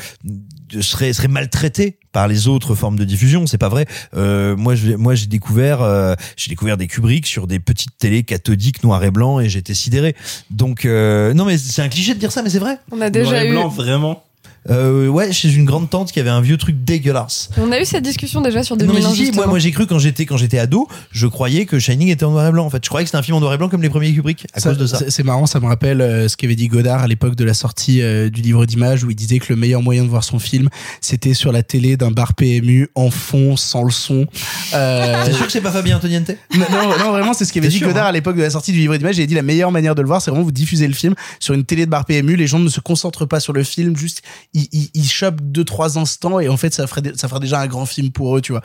seraient, 0.79 1.13
seraient 1.13 1.27
maltraités 1.27 1.97
par 2.11 2.27
les 2.27 2.47
autres 2.47 2.75
formes 2.75 2.97
de 2.97 3.03
diffusion. 3.05 3.47
C'est 3.47 3.57
pas 3.57 3.69
vrai. 3.69 3.86
Euh, 4.15 4.55
moi, 4.55 4.75
je, 4.75 4.91
moi, 4.91 5.15
j'ai 5.15 5.27
découvert, 5.27 5.82
euh, 5.82 6.15
j'ai 6.38 6.49
découvert 6.49 6.77
des 6.77 6.88
Kubrick 6.88 7.25
sur 7.27 7.47
des 7.47 7.59
petites 7.59 7.97
télés 7.97 8.23
cathodiques 8.23 8.84
noir 8.84 9.03
et 9.03 9.11
blanc 9.11 9.39
et 9.39 9.49
j'étais 9.49 9.73
sidéré. 9.73 10.15
Donc, 10.49 10.86
euh, 10.86 11.34
non, 11.34 11.45
mais 11.45 11.57
c'est 11.57 11.82
un 11.82 11.89
cliché 11.89 12.13
de 12.13 12.19
dire 12.19 12.32
ça, 12.32 12.41
mais 12.41 12.49
c'est 12.49 12.59
vrai. 12.59 12.79
On 12.91 13.01
a 13.01 13.09
déjà 13.09 13.32
Noir 13.32 13.41
et 13.43 13.47
eu. 13.47 13.51
blanc, 13.51 13.67
vraiment. 13.69 14.23
Euh, 14.70 15.07
ouais, 15.07 15.32
chez 15.34 15.51
une 15.51 15.66
grande 15.66 15.89
tante 15.89 16.12
qui 16.12 16.20
avait 16.20 16.30
un 16.30 16.39
vieux 16.41 16.57
truc 16.57 16.84
dégueulasse. 16.84 17.49
On 17.57 17.72
a 17.72 17.80
eu 17.82 17.86
cette 17.86 18.03
discussion 18.03 18.41
déjà 18.41 18.62
sur 18.64 18.76
Non, 18.78 18.86
2001 18.86 19.09
mais 19.09 19.16
si, 19.16 19.32
moi, 19.32 19.47
moi 19.47 19.57
j'ai 19.57 19.72
cru 19.72 19.88
quand 19.88 19.97
j'étais 19.97 20.28
quand 20.28 20.38
j'étais 20.38 20.59
ado, 20.59 20.88
je 21.12 21.26
croyais 21.26 21.66
que 21.66 21.80
Shining 21.80 22.09
était 22.09 22.26
en 22.26 22.32
noir 22.32 22.47
et 22.47 22.51
blanc. 22.51 22.66
En 22.66 22.70
fait, 22.70 22.84
je 22.84 22.88
croyais 22.89 23.03
que 23.03 23.09
c'était 23.09 23.18
un 23.18 23.24
film 23.24 23.38
en 23.38 23.39
noir 23.39 23.53
et 23.55 23.57
blanc 23.57 23.70
comme 23.70 23.82
les 23.82 23.89
premiers 23.89 24.14
Kubrick 24.14 24.45
à 24.53 24.62
cause 24.62 24.78
de 24.78 24.86
ça. 24.86 24.99
c'est- 24.99 25.09
C'est 25.09 25.24
marrant, 25.24 25.47
ça 25.47 25.59
me 25.59 25.66
rappelle 25.66 25.99
euh, 26.01 26.28
ce 26.28 26.38
qu'avait 26.38 26.55
dit 26.55 26.68
Godard 26.68 27.01
à 27.01 27.07
l'époque 27.07 27.36
de 27.36 27.43
la 27.43 27.55
sortie 27.55 28.01
euh, 28.03 28.30
du 28.30 28.41
livre 28.41 28.66
d'images 28.68 29.03
où 29.03 29.09
il 29.09 29.16
disait 29.16 29.39
que 29.39 29.47
le 29.49 29.55
meilleur 29.55 29.82
moyen 29.82 30.03
de 30.03 30.09
voir 30.09 30.24
son 30.24 30.38
film, 30.38 30.70
c'était 31.01 31.34
sur 31.34 31.51
la 31.51 31.64
télé 31.64 31.97
d'un 31.97 32.12
bar 32.12 32.36
PMU 32.36 32.88
en 32.93 33.09
fond, 33.09 33.57
sans 33.57 33.84
le 33.84 33.91
son. 33.91 34.28
Euh, 34.76 35.24
T'es 35.26 35.34
sûr 35.34 35.45
que 35.47 35.51
c'est 35.51 35.62
pas 35.62 35.72
Fabien 35.72 35.97
Antoniente? 35.97 36.30
Non, 36.55 36.66
non, 36.72 36.97
non, 36.99 37.12
vraiment, 37.12 37.34
c'est 37.34 37.45
ce 37.45 37.53
qu'avait 37.53 37.68
dit 37.68 37.78
sûr, 37.80 37.88
Godard 37.88 38.05
hein 38.05 38.09
à 38.09 38.12
l'époque 38.12 38.36
de 38.38 38.41
la 38.43 38.49
sortie 38.51 38.72
du 38.74 38.78
livre 38.80 38.95
d'images. 38.95 39.18
Il 39.18 39.24
a 39.24 39.26
dit 39.26 39.34
la 39.36 39.41
meilleure 39.41 39.72
manière 39.72 39.95
de 39.95 40.01
le 40.03 40.07
voir, 40.07 40.22
c'est 40.22 40.30
vraiment 40.30 40.45
vous 40.45 40.51
diffuser 40.51 40.88
le 40.88 40.93
film 40.93 41.16
sur 41.39 41.53
une 41.55 41.64
télé 41.66 41.86
de 41.86 41.91
bar 41.91 42.05
PMU. 42.05 42.36
Les 42.36 42.45
gens 42.47 42.59
ne 42.59 42.70
se 42.70 42.80
concentrent 42.80 43.26
pas 43.26 43.39
sur 43.39 43.53
le 43.53 43.64
film, 43.64 43.97
juste 43.97 44.22
ils, 44.53 44.67
ils, 44.71 44.89
ils 44.93 45.09
chopent 45.09 45.41
deux 45.41 45.63
trois 45.63 45.97
instants 45.97 46.39
et 46.39 46.49
en 46.49 46.57
fait 46.57 46.73
ça 46.73 46.85
ferait 46.87 47.01
ça 47.15 47.27
ferait 47.27 47.39
déjà 47.39 47.59
un 47.61 47.67
grand 47.67 47.85
film 47.85 48.11
pour 48.11 48.35
eux, 48.37 48.41
tu 48.41 48.51
vois. 48.51 48.61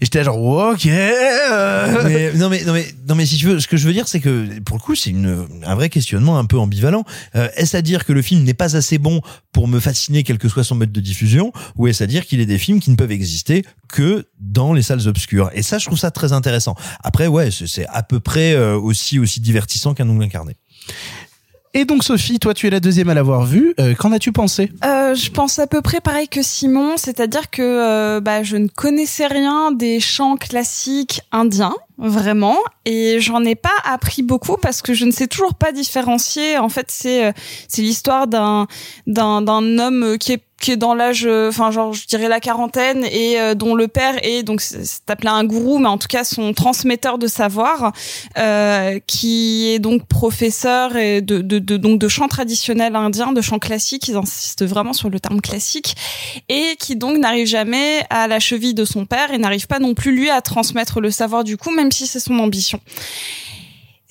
Et 0.00 0.04
j'étais 0.04 0.22
genre 0.24 0.38
ok. 0.38 0.86
euh. 0.86 2.02
mais, 2.04 2.32
non 2.34 2.48
mais 2.48 2.64
non 2.64 2.72
mais 2.72 2.86
non 3.08 3.14
mais 3.14 3.26
si 3.26 3.36
tu 3.36 3.46
veux, 3.46 3.60
ce 3.60 3.66
que 3.68 3.76
je 3.76 3.86
veux 3.86 3.92
dire, 3.92 4.06
c'est 4.08 4.20
que 4.20 4.60
pour 4.60 4.76
le 4.76 4.80
coup, 4.82 4.94
c'est 4.94 5.10
une 5.10 5.46
un 5.64 5.74
vrai 5.74 5.88
questionnement 5.88 6.38
un 6.38 6.44
peu 6.44 6.58
ambivalent. 6.58 7.04
Euh, 7.34 7.48
est-ce 7.56 7.76
à 7.76 7.82
dire 7.82 8.04
que 8.04 8.12
le 8.12 8.22
film 8.22 8.42
n'est 8.42 8.54
pas 8.54 8.76
assez 8.76 8.98
bon 8.98 9.20
pour 9.52 9.66
me 9.68 9.80
fasciner, 9.80 10.22
quel 10.22 10.38
que 10.38 10.48
soit 10.48 10.64
son 10.64 10.74
mode 10.76 10.92
de 10.92 11.00
diffusion, 11.00 11.52
ou 11.76 11.88
est-ce 11.88 12.04
à 12.04 12.06
dire 12.06 12.26
qu'il 12.26 12.40
est 12.40 12.46
des 12.46 12.58
films 12.58 12.80
qui 12.80 12.90
ne 12.90 12.96
peuvent 12.96 13.10
exister 13.10 13.64
que 13.88 14.26
dans 14.38 14.72
les 14.72 14.82
salles 14.82 15.08
obscures? 15.08 15.50
Et 15.54 15.62
ça, 15.62 15.78
je 15.78 15.86
trouve 15.86 15.98
ça 15.98 16.10
très 16.10 16.32
intéressant. 16.32 16.74
Après, 17.02 17.26
ouais, 17.26 17.50
c'est- 17.50 17.66
c'est 17.66 17.86
à 17.86 18.02
peu 18.02 18.20
près 18.20 18.52
euh, 18.54 18.76
aussi 18.76 19.18
aussi 19.18 19.40
divertissant 19.40 19.94
qu'un 19.94 20.08
ongle 20.08 20.24
incarné. 20.24 20.56
Et 21.72 21.84
donc 21.84 22.02
Sophie, 22.02 22.40
toi 22.40 22.52
tu 22.52 22.66
es 22.66 22.70
la 22.70 22.80
deuxième 22.80 23.08
à 23.10 23.14
l'avoir 23.14 23.44
vu. 23.44 23.74
Euh, 23.78 23.94
Qu'en 23.94 24.10
as-tu 24.10 24.32
pensé? 24.32 24.72
Euh, 24.84 25.14
je 25.14 25.30
pense 25.30 25.60
à 25.60 25.68
peu 25.68 25.82
près 25.82 26.00
pareil 26.00 26.26
que 26.26 26.42
Simon, 26.42 26.96
c'est-à-dire 26.96 27.48
que 27.48 27.62
euh, 27.62 28.20
bah, 28.20 28.42
je 28.42 28.56
ne 28.56 28.66
connaissais 28.66 29.28
rien 29.28 29.70
des 29.70 30.00
chants 30.00 30.36
classiques 30.36 31.20
indiens, 31.30 31.76
vraiment, 31.96 32.56
et 32.86 33.20
j'en 33.20 33.44
ai 33.44 33.54
pas 33.54 33.70
appris 33.84 34.22
beaucoup 34.22 34.56
parce 34.56 34.82
que 34.82 34.94
je 34.94 35.04
ne 35.04 35.12
sais 35.12 35.28
toujours 35.28 35.54
pas 35.54 35.70
différencier. 35.70 36.58
En 36.58 36.68
fait, 36.68 36.86
c'est 36.88 37.26
euh, 37.26 37.32
c'est 37.68 37.82
l'histoire 37.82 38.26
d'un 38.26 38.66
d'un 39.06 39.40
d'un 39.40 39.78
homme 39.78 40.16
qui 40.18 40.32
est 40.32 40.42
qui 40.60 40.70
est 40.70 40.76
dans 40.76 40.94
l'âge, 40.94 41.24
euh, 41.26 41.48
enfin 41.48 41.70
genre 41.70 41.92
je 41.92 42.06
dirais 42.06 42.28
la 42.28 42.38
quarantaine 42.38 43.04
et 43.04 43.40
euh, 43.40 43.54
dont 43.54 43.74
le 43.74 43.88
père 43.88 44.14
est 44.22 44.42
donc 44.42 44.60
c'est 44.60 45.10
appelé 45.10 45.28
un 45.28 45.42
gourou, 45.44 45.78
mais 45.78 45.88
en 45.88 45.98
tout 45.98 46.06
cas 46.06 46.22
son 46.22 46.52
transmetteur 46.52 47.18
de 47.18 47.26
savoir, 47.26 47.92
euh, 48.38 49.00
qui 49.06 49.70
est 49.70 49.78
donc 49.78 50.06
professeur 50.06 50.96
et 50.96 51.22
de, 51.22 51.38
de, 51.38 51.58
de 51.58 51.76
donc 51.78 51.98
de 51.98 52.08
chant 52.08 52.28
traditionnel 52.28 52.94
indien, 52.94 53.32
de 53.32 53.40
chant 53.40 53.58
classique. 53.58 54.06
Ils 54.08 54.16
insistent 54.16 54.64
vraiment 54.64 54.92
sur 54.92 55.08
le 55.08 55.18
terme 55.18 55.40
classique 55.40 55.96
et 56.48 56.76
qui 56.78 56.94
donc 56.94 57.16
n'arrive 57.16 57.46
jamais 57.46 58.04
à 58.10 58.28
la 58.28 58.38
cheville 58.38 58.74
de 58.74 58.84
son 58.84 59.06
père 59.06 59.32
et 59.32 59.38
n'arrive 59.38 59.66
pas 59.66 59.78
non 59.78 59.94
plus 59.94 60.12
lui 60.12 60.28
à 60.28 60.42
transmettre 60.42 61.00
le 61.00 61.10
savoir 61.10 61.42
du 61.42 61.56
coup, 61.56 61.70
même 61.70 61.90
si 61.90 62.06
c'est 62.06 62.20
son 62.20 62.38
ambition 62.38 62.80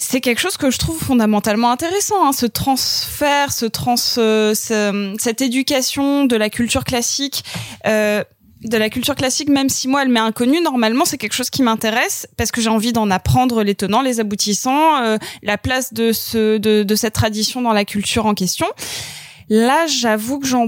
c'est 0.01 0.21
quelque 0.21 0.39
chose 0.39 0.57
que 0.57 0.71
je 0.71 0.77
trouve 0.79 0.97
fondamentalement 0.97 1.69
intéressant, 1.71 2.25
hein, 2.25 2.31
ce 2.31 2.45
transfert, 2.47 3.51
ce 3.51 3.65
trans, 3.65 3.95
euh, 4.17 4.55
ce- 4.55 5.15
cette 5.19 5.41
éducation 5.41 6.25
de 6.25 6.35
la 6.35 6.49
culture 6.49 6.83
classique. 6.85 7.43
Euh, 7.85 8.23
de 8.61 8.75
la 8.77 8.89
culture 8.89 9.15
classique, 9.15 9.47
même 9.47 9.69
si 9.69 9.87
moi 9.87 10.01
elle 10.01 10.09
m'est 10.09 10.19
inconnue, 10.19 10.59
normalement 10.61 11.05
c'est 11.05 11.17
quelque 11.17 11.31
chose 11.31 11.49
qui 11.49 11.63
m'intéresse 11.63 12.27
parce 12.35 12.51
que 12.51 12.59
j'ai 12.59 12.67
envie 12.69 12.91
d'en 12.91 13.09
apprendre 13.09 13.63
les 13.63 13.73
tenants, 13.73 14.01
les 14.01 14.19
aboutissants, 14.19 14.97
euh, 15.01 15.17
la 15.43 15.57
place 15.57 15.93
de 15.93 16.11
ce 16.11 16.57
de, 16.57 16.83
de 16.83 16.95
cette 16.95 17.13
tradition 17.13 17.61
dans 17.61 17.71
la 17.71 17.85
culture 17.85 18.25
en 18.25 18.33
question. 18.33 18.67
Là, 19.47 19.87
j'avoue 19.87 20.39
que 20.39 20.45
j'en 20.47 20.67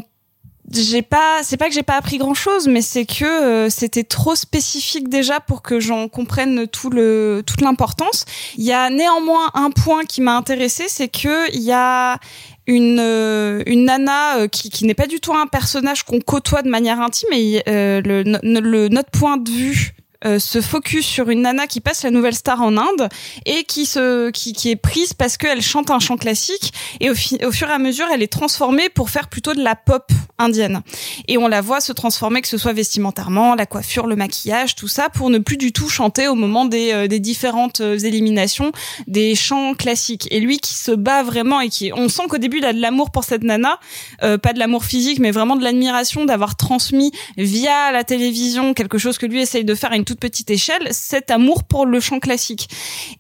j'ai 0.73 1.01
pas 1.01 1.39
c'est 1.43 1.57
pas 1.57 1.67
que 1.67 1.73
j'ai 1.73 1.83
pas 1.83 1.95
appris 1.95 2.17
grand 2.17 2.33
chose 2.33 2.67
mais 2.67 2.81
c'est 2.81 3.05
que 3.05 3.25
euh, 3.25 3.69
c'était 3.69 4.03
trop 4.03 4.35
spécifique 4.35 5.09
déjà 5.09 5.39
pour 5.39 5.61
que 5.61 5.79
j'en 5.79 6.07
comprenne 6.07 6.67
tout 6.67 6.89
le 6.89 7.43
toute 7.45 7.61
l'importance. 7.61 8.25
Il 8.57 8.63
y 8.63 8.71
a 8.71 8.89
néanmoins 8.89 9.51
un 9.53 9.71
point 9.71 10.03
qui 10.03 10.21
m'a 10.21 10.35
intéressé 10.35 10.85
c'est 10.87 11.09
que 11.09 11.53
il 11.53 11.61
y 11.61 11.71
a 11.71 12.19
une 12.67 12.99
euh, 12.99 13.63
une 13.65 13.85
nana 13.85 14.37
euh, 14.37 14.47
qui 14.47 14.69
qui 14.69 14.85
n'est 14.85 14.93
pas 14.93 15.07
du 15.07 15.19
tout 15.19 15.33
un 15.33 15.47
personnage 15.47 16.03
qu'on 16.03 16.19
côtoie 16.19 16.61
de 16.61 16.69
manière 16.69 16.99
intime 17.01 17.29
et 17.33 17.63
euh, 17.67 18.01
le, 18.01 18.23
le 18.23 18.87
notre 18.87 19.09
point 19.11 19.37
de 19.37 19.49
vue 19.49 19.93
euh, 20.25 20.39
se 20.39 20.61
focus 20.61 21.05
sur 21.05 21.29
une 21.29 21.41
nana 21.41 21.67
qui 21.67 21.81
passe 21.81 22.03
la 22.03 22.11
nouvelle 22.11 22.35
star 22.35 22.61
en 22.61 22.77
Inde 22.77 23.09
et 23.45 23.63
qui 23.63 23.85
se 23.85 24.29
qui, 24.31 24.53
qui 24.53 24.69
est 24.69 24.75
prise 24.75 25.13
parce 25.13 25.37
qu'elle 25.37 25.61
chante 25.61 25.89
un 25.91 25.99
chant 25.99 26.17
classique 26.17 26.73
et 26.99 27.09
au, 27.09 27.15
fi- 27.15 27.43
au 27.45 27.51
fur 27.51 27.69
et 27.69 27.73
à 27.73 27.79
mesure 27.79 28.07
elle 28.13 28.21
est 28.21 28.31
transformée 28.31 28.89
pour 28.89 29.09
faire 29.09 29.29
plutôt 29.29 29.53
de 29.53 29.61
la 29.63 29.75
pop 29.75 30.11
indienne. 30.37 30.81
Et 31.27 31.37
on 31.37 31.47
la 31.47 31.61
voit 31.61 31.81
se 31.81 31.91
transformer 31.91 32.41
que 32.41 32.47
ce 32.47 32.57
soit 32.57 32.73
vestimentairement 32.73 33.55
la 33.55 33.65
coiffure 33.65 34.07
le 34.07 34.15
maquillage 34.15 34.75
tout 34.75 34.87
ça 34.87 35.09
pour 35.09 35.29
ne 35.29 35.37
plus 35.37 35.57
du 35.57 35.71
tout 35.71 35.89
chanter 35.89 36.27
au 36.27 36.35
moment 36.35 36.65
des, 36.65 36.91
euh, 36.93 37.07
des 37.07 37.19
différentes 37.19 37.81
euh, 37.81 37.97
éliminations 37.97 38.71
des 39.07 39.35
chants 39.35 39.73
classiques. 39.73 40.27
Et 40.31 40.39
lui 40.39 40.59
qui 40.59 40.73
se 40.73 40.91
bat 40.91 41.23
vraiment 41.23 41.61
et 41.61 41.69
qui 41.69 41.91
on 41.95 42.09
sent 42.09 42.23
qu'au 42.29 42.37
début 42.37 42.57
il 42.59 42.65
a 42.65 42.73
de 42.73 42.79
l'amour 42.81 43.11
pour 43.11 43.23
cette 43.23 43.43
nana 43.43 43.79
euh, 44.23 44.37
pas 44.37 44.53
de 44.53 44.59
l'amour 44.59 44.85
physique 44.85 45.19
mais 45.19 45.31
vraiment 45.31 45.55
de 45.55 45.63
l'admiration 45.63 46.25
d'avoir 46.25 46.55
transmis 46.55 47.11
via 47.37 47.91
la 47.91 48.03
télévision 48.03 48.73
quelque 48.73 48.97
chose 48.97 49.17
que 49.17 49.25
lui 49.25 49.41
essaye 49.41 49.65
de 49.65 49.75
faire 49.75 49.93
petite 50.15 50.49
échelle 50.49 50.87
cet 50.91 51.31
amour 51.31 51.63
pour 51.63 51.85
le 51.85 51.99
chant 51.99 52.19
classique 52.19 52.69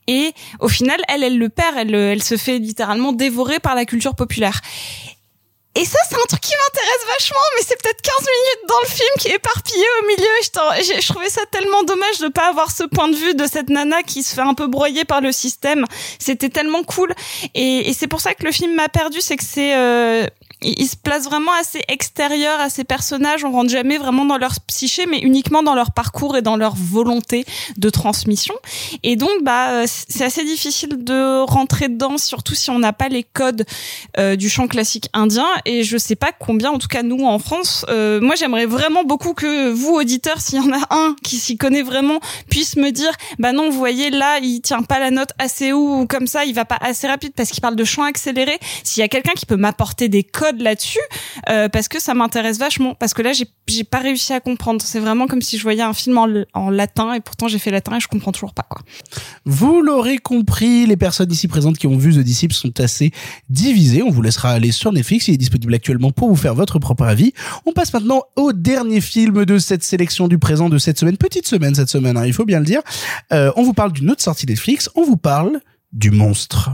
et 0.07 0.33
au 0.59 0.67
final 0.67 0.99
elle 1.07 1.23
elle 1.23 1.37
le 1.37 1.49
perd 1.49 1.77
elle 1.77 1.95
elle 1.95 2.23
se 2.23 2.37
fait 2.37 2.59
littéralement 2.59 3.13
dévorer 3.13 3.59
par 3.59 3.75
la 3.75 3.85
culture 3.85 4.15
populaire 4.15 4.61
et 5.73 5.85
ça, 5.85 5.97
c'est 6.09 6.15
un 6.15 6.25
truc 6.27 6.41
qui 6.41 6.51
m'intéresse 6.51 7.17
vachement, 7.17 7.39
mais 7.55 7.63
c'est 7.65 7.81
peut-être 7.81 8.01
15 8.01 8.13
minutes 8.19 8.67
dans 8.67 8.79
le 8.83 8.87
film 8.89 9.09
qui 9.19 9.27
est 9.29 9.35
éparpillé 9.35 9.85
au 10.01 10.05
milieu. 10.07 10.27
Je, 10.43 11.01
je 11.01 11.07
trouvais 11.07 11.29
ça 11.29 11.45
tellement 11.49 11.83
dommage 11.83 12.19
de 12.19 12.27
pas 12.27 12.49
avoir 12.49 12.71
ce 12.71 12.83
point 12.83 13.07
de 13.07 13.15
vue 13.15 13.35
de 13.35 13.45
cette 13.45 13.69
nana 13.69 14.03
qui 14.03 14.21
se 14.21 14.35
fait 14.35 14.41
un 14.41 14.53
peu 14.53 14.67
broyer 14.67 15.05
par 15.05 15.21
le 15.21 15.31
système. 15.31 15.85
C'était 16.19 16.49
tellement 16.49 16.83
cool. 16.83 17.13
Et, 17.55 17.89
et 17.89 17.93
c'est 17.93 18.07
pour 18.07 18.19
ça 18.19 18.33
que 18.33 18.43
le 18.43 18.51
film 18.51 18.75
m'a 18.75 18.89
perdu, 18.89 19.21
c'est 19.21 19.37
que 19.37 19.45
c'est... 19.45 19.73
euh, 19.75 20.25
il 20.61 20.87
se 20.87 20.95
place 20.95 21.25
vraiment 21.25 21.51
assez 21.59 21.81
extérieur 21.87 22.59
à 22.59 22.69
ces 22.69 22.83
personnages. 22.83 23.43
On 23.43 23.51
rentre 23.51 23.69
jamais 23.69 23.97
vraiment 23.97 24.25
dans 24.25 24.37
leur 24.37 24.59
psyché, 24.67 25.05
mais 25.07 25.19
uniquement 25.19 25.63
dans 25.63 25.73
leur 25.73 25.91
parcours 25.91 26.37
et 26.37 26.41
dans 26.41 26.55
leur 26.55 26.75
volonté 26.75 27.45
de 27.77 27.89
transmission. 27.89 28.53
Et 29.03 29.15
donc, 29.15 29.31
bah, 29.41 29.71
euh, 29.71 29.85
c'est 29.87 30.23
assez 30.23 30.43
difficile 30.43 31.03
de 31.03 31.41
rentrer 31.43 31.89
dedans, 31.89 32.17
surtout 32.17 32.53
si 32.53 32.69
on 32.69 32.79
n'a 32.79 32.93
pas 32.93 33.09
les 33.09 33.23
codes 33.23 33.65
euh, 34.17 34.35
du 34.35 34.49
chant 34.49 34.67
classique 34.67 35.09
indien. 35.13 35.47
Et 35.65 35.83
je 35.83 35.97
sais 35.97 36.15
pas 36.15 36.31
combien, 36.37 36.71
en 36.71 36.77
tout 36.77 36.87
cas 36.87 37.03
nous 37.03 37.25
en 37.25 37.39
France. 37.39 37.85
euh, 37.89 38.21
moi, 38.21 38.35
j'aimerais 38.35 38.65
vraiment 38.65 39.03
beaucoup 39.03 39.33
que 39.33 39.71
vous, 39.71 39.93
auditeurs, 39.93 40.41
s'il 40.41 40.59
y 40.59 40.61
en 40.61 40.71
a 40.71 40.87
un 40.91 41.15
qui 41.23 41.37
s'y 41.37 41.57
connaît 41.57 41.81
vraiment, 41.81 42.19
puisse 42.49 42.75
me 42.75 42.91
dire, 42.91 43.11
bah 43.39 43.51
non, 43.51 43.69
vous 43.69 43.77
voyez 43.77 44.09
là, 44.09 44.39
il 44.39 44.61
tient 44.61 44.83
pas 44.83 44.99
la 44.99 45.11
note 45.11 45.31
assez 45.39 45.71
haut 45.71 46.01
ou 46.01 46.07
comme 46.07 46.27
ça, 46.27 46.45
il 46.45 46.53
va 46.53 46.65
pas 46.65 46.77
assez 46.81 47.07
rapide 47.07 47.33
parce 47.35 47.49
qu'il 47.49 47.61
parle 47.61 47.75
de 47.75 47.83
chant 47.83 48.03
accéléré. 48.03 48.59
S'il 48.83 49.01
y 49.01 49.03
a 49.03 49.07
quelqu'un 49.07 49.33
qui 49.33 49.45
peut 49.45 49.55
m'apporter 49.55 50.07
des 50.07 50.23
codes 50.23 50.50
là-dessus, 50.59 50.99
euh, 51.49 51.69
parce 51.69 51.87
que 51.87 52.01
ça 52.01 52.13
m'intéresse 52.13 52.57
vachement. 52.57 52.95
Parce 52.95 53.13
que 53.13 53.21
là, 53.21 53.33
j'ai 53.33 53.45
j'ai 53.67 53.83
pas 53.83 53.99
réussi 53.99 54.33
à 54.33 54.39
comprendre. 54.39 54.81
C'est 54.83 54.99
vraiment 54.99 55.27
comme 55.27 55.41
si 55.41 55.57
je 55.57 55.63
voyais 55.63 55.81
un 55.81 55.93
film 55.93 56.17
en, 56.17 56.27
en 56.53 56.69
latin 56.69 57.13
et 57.13 57.21
pourtant 57.21 57.47
j'ai 57.47 57.59
fait 57.59 57.71
latin 57.71 57.95
et 57.95 57.99
je 57.99 58.07
comprends 58.07 58.31
toujours 58.31 58.53
pas 58.53 58.65
quoi. 58.67 58.81
Vous 59.45 59.81
l'aurez 59.81 60.17
compris, 60.17 60.85
les 60.85 60.97
personnes 60.97 61.31
ici 61.31 61.47
présentes 61.47 61.77
qui 61.77 61.87
ont 61.87 61.97
vu 61.97 62.13
The 62.13 62.19
Disciple 62.19 62.53
sont 62.53 62.79
assez 62.79 63.11
divisées. 63.49 64.03
On 64.03 64.09
vous 64.09 64.21
laissera 64.21 64.51
aller 64.51 64.71
sur 64.71 64.91
Netflix, 64.91 65.27
il 65.27 65.35
est 65.35 65.37
disponible 65.37 65.73
actuellement 65.73 66.11
pour 66.11 66.29
vous 66.29 66.35
faire 66.35 66.55
votre 66.55 66.79
propre 66.79 67.03
avis. 67.03 67.33
On 67.65 67.71
passe 67.71 67.93
maintenant 67.93 68.23
au 68.35 68.53
dernier 68.53 69.01
film 69.01 69.45
de 69.45 69.57
cette 69.57 69.83
sélection 69.83 70.27
du 70.27 70.37
présent 70.37 70.69
de 70.69 70.77
cette 70.77 70.99
semaine. 70.99 71.17
Petite 71.17 71.47
semaine 71.47 71.75
cette 71.75 71.89
semaine, 71.89 72.17
hein, 72.17 72.25
il 72.25 72.33
faut 72.33 72.45
bien 72.45 72.59
le 72.59 72.65
dire. 72.65 72.81
Euh, 73.31 73.51
on 73.55 73.63
vous 73.63 73.73
parle 73.73 73.93
d'une 73.93 74.09
autre 74.11 74.21
sortie 74.21 74.45
Netflix, 74.45 74.89
on 74.95 75.03
vous 75.03 75.17
parle 75.17 75.59
du 75.93 76.11
monstre. 76.11 76.71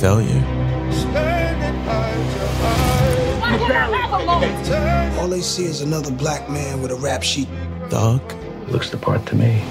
Failure. 0.00 0.44
All 5.18 5.26
they 5.26 5.40
see 5.40 5.64
is 5.64 5.80
another 5.80 6.12
black 6.12 6.48
man 6.48 6.80
with 6.80 6.92
a 6.92 6.94
rap 6.94 7.24
sheet. 7.24 7.48
Dog. 7.90 8.20
Looks 8.68 8.90
the 8.90 8.96
part 8.96 9.26
to 9.26 9.34
me. 9.34 9.64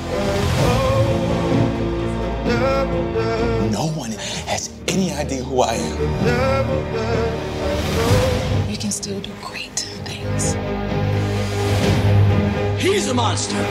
No 3.71 3.87
one 3.95 4.11
has 4.47 4.69
any 4.89 5.13
idea 5.13 5.43
who 5.43 5.61
I 5.61 5.75
am. 5.75 5.97
You 8.69 8.75
can 8.75 8.91
still 8.91 9.21
do 9.21 9.31
great 9.41 9.79
things. 10.03 10.55
He's 12.83 13.07
a 13.07 13.13
monster. 13.13 13.63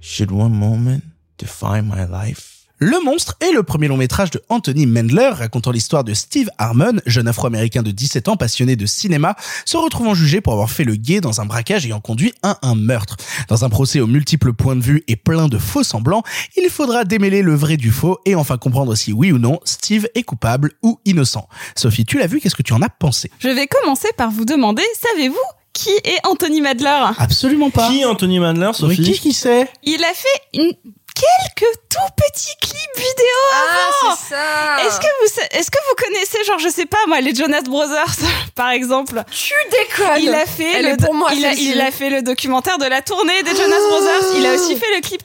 Should 0.00 0.32
one 0.32 0.56
moment 0.56 1.13
define 1.38 1.82
my 1.84 2.06
life? 2.10 2.54
Le 2.78 3.02
monstre 3.04 3.36
est 3.40 3.52
le 3.52 3.62
premier 3.62 3.86
long 3.86 3.96
métrage 3.96 4.32
de 4.32 4.42
Anthony 4.48 4.84
Mendler 4.86 5.28
racontant 5.28 5.70
l'histoire 5.70 6.02
de 6.02 6.12
Steve 6.12 6.50
Harmon, 6.58 7.00
jeune 7.06 7.28
afro-américain 7.28 7.84
de 7.84 7.92
17 7.92 8.28
ans 8.28 8.36
passionné 8.36 8.74
de 8.74 8.84
cinéma, 8.84 9.36
se 9.64 9.76
retrouvant 9.76 10.12
jugé 10.12 10.40
pour 10.40 10.52
avoir 10.54 10.70
fait 10.70 10.82
le 10.82 10.96
guet 10.96 11.20
dans 11.20 11.40
un 11.40 11.46
braquage 11.46 11.86
ayant 11.86 12.00
conduit 12.00 12.34
à 12.42 12.58
un 12.62 12.74
meurtre. 12.74 13.16
Dans 13.48 13.64
un 13.64 13.68
procès 13.68 14.00
aux 14.00 14.08
multiples 14.08 14.52
points 14.52 14.74
de 14.74 14.82
vue 14.82 15.04
et 15.06 15.14
plein 15.14 15.46
de 15.46 15.56
faux 15.56 15.84
semblants, 15.84 16.24
il 16.56 16.68
faudra 16.68 17.04
démêler 17.04 17.42
le 17.42 17.54
vrai 17.54 17.76
du 17.76 17.92
faux 17.92 18.18
et 18.26 18.34
enfin 18.34 18.58
comprendre 18.58 18.96
si 18.96 19.12
oui 19.12 19.30
ou 19.30 19.38
non 19.38 19.60
Steve 19.64 20.08
est 20.16 20.24
coupable 20.24 20.72
ou 20.82 20.98
innocent. 21.04 21.48
Sophie, 21.76 22.04
tu 22.04 22.18
l'as 22.18 22.26
vu, 22.26 22.40
qu'est-ce 22.40 22.56
que 22.56 22.62
tu 22.62 22.72
en 22.72 22.82
as 22.82 22.90
pensé? 22.90 23.30
Je 23.38 23.48
vais 23.48 23.68
commencer 23.68 24.08
par 24.16 24.32
vous 24.32 24.44
demander, 24.44 24.82
savez-vous 25.00 25.36
qui 25.72 25.90
est 25.90 26.18
Anthony 26.24 26.60
Madler 26.60 27.12
Absolument 27.18 27.70
pas. 27.70 27.88
Qui 27.88 28.04
Anthony 28.04 28.40
Mandler, 28.40 28.70
Sophie? 28.74 29.00
Mais 29.00 29.06
qui 29.06 29.18
qui 29.18 29.32
c'est? 29.32 29.68
Il 29.82 30.02
a 30.04 30.14
fait 30.14 30.58
une 30.60 30.72
quelques 31.14 31.72
tout 31.88 32.12
petits 32.16 32.54
clips 32.60 32.96
vidéo 32.96 33.40
avant. 33.52 34.08
Ah, 34.10 34.16
c'est 34.20 34.34
ça. 34.34 34.86
Est-ce 34.86 34.98
que 35.00 35.06
vous 35.06 35.40
est-ce 35.58 35.70
que 35.70 35.78
vous 35.88 35.94
connaissez 36.04 36.44
genre 36.44 36.58
je 36.58 36.68
sais 36.68 36.86
pas 36.86 36.98
moi 37.06 37.20
les 37.20 37.34
Jonas 37.34 37.62
Brothers 37.62 38.16
par 38.54 38.70
exemple? 38.70 39.22
Tu 39.30 39.52
déconnes. 39.70 40.22
Il 40.22 40.34
a 40.34 40.46
fait 40.46 40.72
Elle 40.74 40.90
le 40.90 40.96
pour 40.96 41.14
moi, 41.14 41.30
il 41.34 41.44
a, 41.44 41.52
il 41.52 41.80
a 41.80 41.90
fait 41.90 42.10
le 42.10 42.22
documentaire 42.22 42.78
de 42.78 42.86
la 42.86 43.00
tournée 43.02 43.42
des 43.42 43.54
Jonas 43.54 43.80
Brothers. 43.88 44.36
Il 44.38 44.46
a 44.46 44.54
aussi 44.54 44.76
fait 44.76 44.92
le 44.96 45.00
clip 45.00 45.22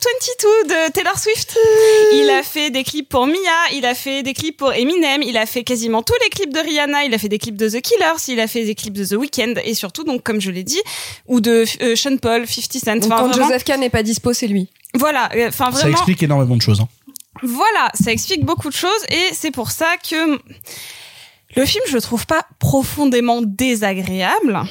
22 0.67 0.73
de 0.87 0.91
Taylor 0.91 1.17
Swift. 1.17 1.57
Il 2.13 2.29
a 2.29 2.43
fait 2.43 2.69
des 2.69 2.83
clips 2.83 3.09
pour 3.09 3.25
Mia, 3.27 3.35
il 3.73 3.85
a 3.85 3.95
fait 3.95 4.21
des 4.23 4.33
clips 4.33 4.57
pour 4.57 4.73
Eminem, 4.73 5.21
il 5.23 5.37
a 5.37 5.45
fait 5.45 5.63
quasiment 5.63 6.03
tous 6.03 6.13
les 6.23 6.29
clips 6.29 6.53
de 6.53 6.59
Rihanna, 6.59 7.05
il 7.05 7.13
a 7.13 7.17
fait 7.17 7.29
des 7.29 7.39
clips 7.39 7.57
de 7.57 7.67
The 7.69 7.81
Killers, 7.81 8.21
il 8.27 8.39
a 8.39 8.47
fait 8.47 8.63
des 8.63 8.75
clips 8.75 8.93
de 8.93 9.05
The 9.05 9.13
Weeknd 9.19 9.55
et 9.63 9.73
surtout 9.73 10.03
donc 10.03 10.23
comme 10.23 10.39
je 10.39 10.51
l'ai 10.51 10.63
dit 10.63 10.81
ou 11.27 11.39
de 11.41 11.65
euh, 11.81 11.95
Sean 11.95 12.17
Paul, 12.17 12.45
50 12.47 12.71
Cent. 12.83 12.95
Donc, 12.95 13.05
Enfin, 13.11 13.23
quand 13.23 13.27
vraiment- 13.29 13.47
Joseph 13.47 13.63
K 13.63 13.77
n'est 13.77 13.89
pas 13.89 14.03
dispo, 14.03 14.33
c'est 14.33 14.47
lui. 14.47 14.69
Voilà, 14.95 15.29
euh, 15.35 15.49
enfin 15.49 15.65
Ça 15.71 15.81
vraiment 15.81 15.91
explique 15.91 16.23
énormément 16.23 16.55
de 16.55 16.61
choses. 16.61 16.81
hein. 16.81 16.87
voilà, 17.43 17.91
ça 17.93 18.11
explique 18.11 18.43
beaucoup 18.45 18.69
de 18.69 18.75
choses 18.75 19.03
et 19.09 19.33
c'est 19.33 19.51
pour 19.51 19.71
ça 19.71 19.87
que 20.09 20.39
le 21.55 21.65
film, 21.65 21.83
je 21.87 21.95
le 21.95 22.01
trouve 22.01 22.25
pas 22.25 22.43
profondément 22.59 23.41
désagréable. 23.41 24.61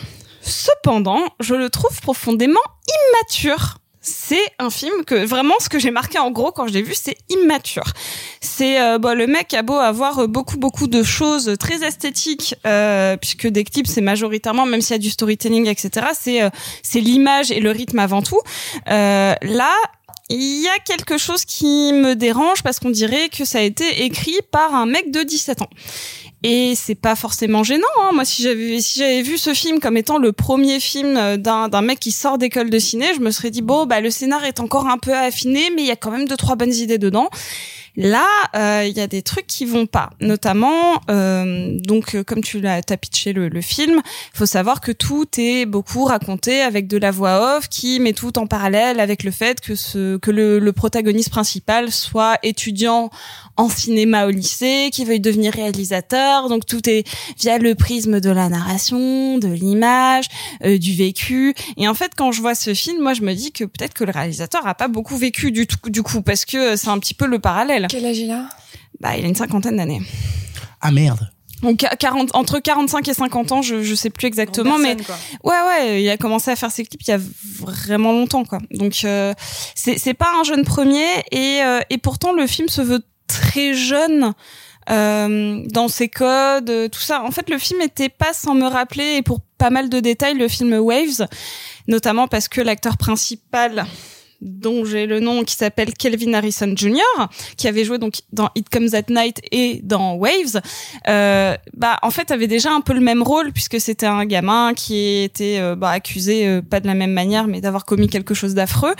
Cependant, 0.41 1.21
je 1.41 1.55
le 1.55 1.71
trouve 1.71 2.01
profondément 2.01 2.61
immature. 2.89 3.79
C'est 4.01 4.45
un 4.59 4.71
film 4.71 5.05
que 5.05 5.27
vraiment 5.27 5.55
ce 5.59 5.69
que 5.69 5.79
j'ai 5.79 5.91
marqué 5.91 6.19
en 6.19 6.31
gros 6.31 6.53
quand 6.53 6.67
je 6.69 6.73
l'ai 6.73 6.83
vu, 6.83 6.95
c'est 6.95 7.17
immature. 7.29 7.93
C'est 8.41 8.81
euh, 8.81 8.99
bon, 8.99 9.19
le 9.19 9.27
mec 9.27 9.53
a 9.53 9.63
beau 9.63 9.75
avoir 9.75 10.21
euh, 10.21 10.27
beaucoup 10.29 10.57
beaucoup 10.57 10.87
de 10.87 11.03
choses 11.03 11.57
très 11.59 11.85
esthétiques, 11.85 12.55
euh, 12.67 13.17
puisque 13.19 13.49
des 13.49 13.65
clips 13.65 13.89
c'est 13.89 14.01
majoritairement, 14.01 14.65
même 14.65 14.81
s'il 14.81 14.93
y 14.95 14.99
a 14.99 15.03
du 15.03 15.11
storytelling, 15.11 15.67
etc. 15.67 16.07
C'est 16.19 16.43
euh, 16.43 16.49
c'est 16.83 17.01
l'image 17.01 17.51
et 17.51 17.61
le 17.61 17.71
rythme 17.73 17.99
avant 17.99 18.23
tout. 18.23 18.41
Euh, 18.89 19.35
là, 19.43 19.75
il 20.31 20.63
y 20.63 20.69
a 20.69 20.79
quelque 20.85 21.17
chose 21.17 21.45
qui 21.45 21.93
me 21.93 22.15
dérange 22.15 22.63
parce 22.63 22.79
qu'on 22.81 22.91
dirait 22.91 23.29
que 23.29 23.45
ça 23.45 23.59
a 23.59 23.63
été 23.63 24.05
écrit 24.05 24.39
par 24.51 24.75
un 24.75 24.87
mec 24.87 25.11
de 25.11 25.23
17 25.23 25.63
ans. 25.63 25.71
Et 26.45 26.75
c'est 26.77 26.95
pas 26.95 27.17
forcément 27.17 27.65
gênant. 27.65 27.87
Hein. 28.01 28.11
Moi, 28.13 28.25
si 28.25 28.43
j'avais 28.43 28.81
si 28.81 29.01
j'avais 29.01 29.23
vu 29.23 29.39
ce 29.39 29.55
film 29.55 29.81
comme 29.81 29.97
étant 29.97 30.19
le 30.19 30.33
premier 30.33 30.79
film 30.79 31.17
euh, 31.17 31.37
d'un 31.37 31.69
d'un 31.69 31.83
mec 31.83 31.99
qui 31.99 32.13
sort 32.13 32.39
d'école 32.39 32.71
de 32.71 32.79
ciné, 32.79 33.07
je 33.17 33.21
me 33.21 33.33
serais 33.33 33.51
dit 33.51 33.63
bon, 33.63 33.87
bah 33.87 34.01
le 34.01 34.11
scénar 34.11 34.45
est 34.45 34.61
encore 34.61 34.87
un 34.87 34.99
peu 34.99 35.13
affiné, 35.13 35.71
mais 35.75 35.83
il 35.83 35.89
y 35.89 35.91
a 35.91 35.97
quand 35.97 36.13
même 36.13 36.29
deux 36.29 36.37
trois 36.37 36.55
bonnes 36.55 36.75
idées 36.75 36.99
dedans. 36.99 37.29
Là, 38.01 38.29
euh, 38.55 38.85
il 38.87 38.97
y 38.97 39.01
a 39.01 39.09
des 39.09 39.23
trucs 39.23 39.49
qui 39.49 39.65
vont 39.65 39.87
pas. 39.87 40.11
Notamment, 40.21 41.03
euh, 41.11 41.77
donc 41.81 42.15
euh, 42.15 42.23
comme 42.23 42.43
tu 42.43 42.61
l'as 42.61 42.81
t'as 42.81 42.97
pitché 42.97 43.33
le, 43.33 43.49
le 43.49 43.61
film, 43.61 44.03
faut 44.33 44.47
savoir 44.47 44.81
que 44.81 44.93
tout 44.93 45.27
est 45.37 45.67
beaucoup 45.67 46.05
raconté 46.05 46.61
avec 46.61 46.87
de 46.87 46.97
la 46.97 47.11
voix 47.11 47.57
off 47.57 47.69
qui 47.69 47.99
met 47.99 48.13
tout 48.13 48.39
en 48.39 48.47
parallèle 48.47 49.01
avec 49.01 49.25
le 49.25 49.33
fait 49.33 49.61
que 49.61 49.75
ce 49.75 50.17
que 50.19 50.31
le, 50.31 50.61
le 50.61 50.73
protagoniste 50.73 51.31
principal 51.31 51.91
soit 51.91 52.39
étudiant 52.45 53.11
en 53.59 53.69
cinéma 53.69 54.27
au 54.27 54.31
lycée, 54.31 54.89
qui 54.93 55.05
veuille 55.05 55.21
devenir 55.21 55.53
réalisateur. 55.53 56.49
Donc 56.49 56.65
tout 56.65 56.89
est 56.89 57.07
via 57.39 57.59
le 57.59 57.75
prisme 57.75 58.21
de 58.21 58.31
la 58.31 58.49
narration, 58.49 59.39
de 59.39 59.49
l'image, 59.49 60.27
euh, 60.65 60.79
du 60.79 60.95
vécu. 60.95 61.55
Et 61.77 61.87
en 61.89 61.95
fait, 61.95 62.13
quand 62.17 62.33
je 62.33 62.41
vois 62.41 62.55
ce 62.55 62.73
film, 62.73 63.03
moi 63.03 63.13
je 63.13 63.23
me 63.23 63.35
dis 63.35 63.53
que 63.53 63.65
peut-être 63.65 63.95
que 63.95 64.05
le 64.05 64.13
réalisateur 64.13 64.67
a 64.67 64.75
pas 64.75 64.89
beaucoup 64.89 65.17
vécu 65.17 65.51
du 65.53 65.67
tout, 65.67 65.91
du 65.91 66.03
coup, 66.03 66.23
parce 66.23 66.45
que 66.45 66.77
c'est 66.77 66.89
un 66.89 66.99
petit 66.99 67.15
peu 67.15 67.27
le 67.27 67.39
parallèle. 67.39 67.89
Quel 67.91 68.07
âge 68.07 68.19
il 68.19 68.31
a? 68.31 68.49
Bah, 69.01 69.17
il 69.17 69.25
a 69.25 69.29
une 69.29 69.35
cinquantaine 69.35 69.77
d'années. 69.77 70.03
Ah 70.81 70.93
merde. 70.93 71.29
Donc 71.63 71.85
40 71.99 72.35
entre 72.35 72.61
45 72.61 73.09
et 73.09 73.15
50 73.15 73.53
ans, 73.53 73.63
je 73.63 73.83
je 73.83 73.95
sais 73.97 74.11
plus 74.11 74.29
exactement 74.29 74.79
mais 74.79 74.97
quoi. 74.97 75.17
ouais 75.43 75.57
ouais, 75.67 76.03
il 76.03 76.09
a 76.09 76.17
commencé 76.17 76.53
à 76.53 76.57
faire 76.57 76.71
ses 76.71 76.85
clips 76.85 77.03
il 77.03 77.11
y 77.11 77.15
a 77.15 77.19
vraiment 77.61 78.13
longtemps 78.13 78.45
quoi. 78.45 78.59
Donc 78.71 79.01
euh, 79.05 79.35
c'est 79.75 79.99
c'est 79.99 80.15
pas 80.15 80.31
un 80.39 80.45
jeune 80.45 80.65
premier 80.65 81.05
et 81.33 81.61
euh, 81.63 81.81
et 81.91 81.99
pourtant 81.99 82.33
le 82.33 82.47
film 82.47 82.69
se 82.69 82.81
veut 82.81 83.03
très 83.29 83.75
jeune 83.75 84.35
euh, 84.91 85.63
dans 85.67 85.89
ses 85.89 86.09
codes, 86.09 86.71
euh, 86.71 86.89
tout 86.89 87.01
ça. 87.01 87.23
En 87.23 87.31
fait, 87.31 87.51
le 87.51 87.59
film 87.59 87.83
était 87.83 88.09
pas 88.09 88.33
sans 88.33 88.55
me 88.55 88.67
rappeler 88.67 89.17
et 89.17 89.23
pour 89.23 89.41
pas 89.59 89.71
mal 89.71 89.91
de 89.91 90.01
détails 90.01 90.39
le 90.39 90.49
film 90.49 90.73
Waves, 90.75 91.27
notamment 91.89 92.27
parce 92.27 92.49
que 92.49 92.61
l'acteur 92.61 92.97
principal 92.97 93.85
dont 94.41 94.85
j'ai 94.85 95.07
le 95.07 95.19
nom 95.19 95.43
qui 95.43 95.57
s'appelle 95.57 95.93
Kelvin 95.95 96.33
Harrison 96.33 96.73
Jr. 96.75 97.27
qui 97.57 97.67
avait 97.67 97.85
joué 97.85 97.99
donc 97.99 98.21
dans 98.33 98.51
It 98.55 98.69
Comes 98.71 98.95
at 98.95 99.13
Night 99.13 99.41
et 99.51 99.81
dans 99.83 100.15
Waves 100.15 100.63
euh, 101.09 101.57
bah 101.77 101.99
en 102.03 102.11
fait 102.11 102.31
avait 102.31 102.47
déjà 102.47 102.71
un 102.71 102.81
peu 102.81 102.93
le 102.93 103.01
même 103.01 103.25
rôle 103.25 103.53
puisque 103.53 103.81
c'était 103.81 104.07
un 104.07 104.25
gamin 104.27 104.75
qui 104.75 105.25
était 105.25 105.61
bah, 105.75 105.91
accusé 105.91 106.63
pas 106.63 106.79
de 106.79 106.87
la 106.87 106.95
même 106.95 107.11
manière 107.11 107.49
mais 107.49 107.61
d'avoir 107.61 107.85
commis 107.85 108.07
quelque 108.07 108.33
chose 108.33 108.55
d'affreux 108.55 108.95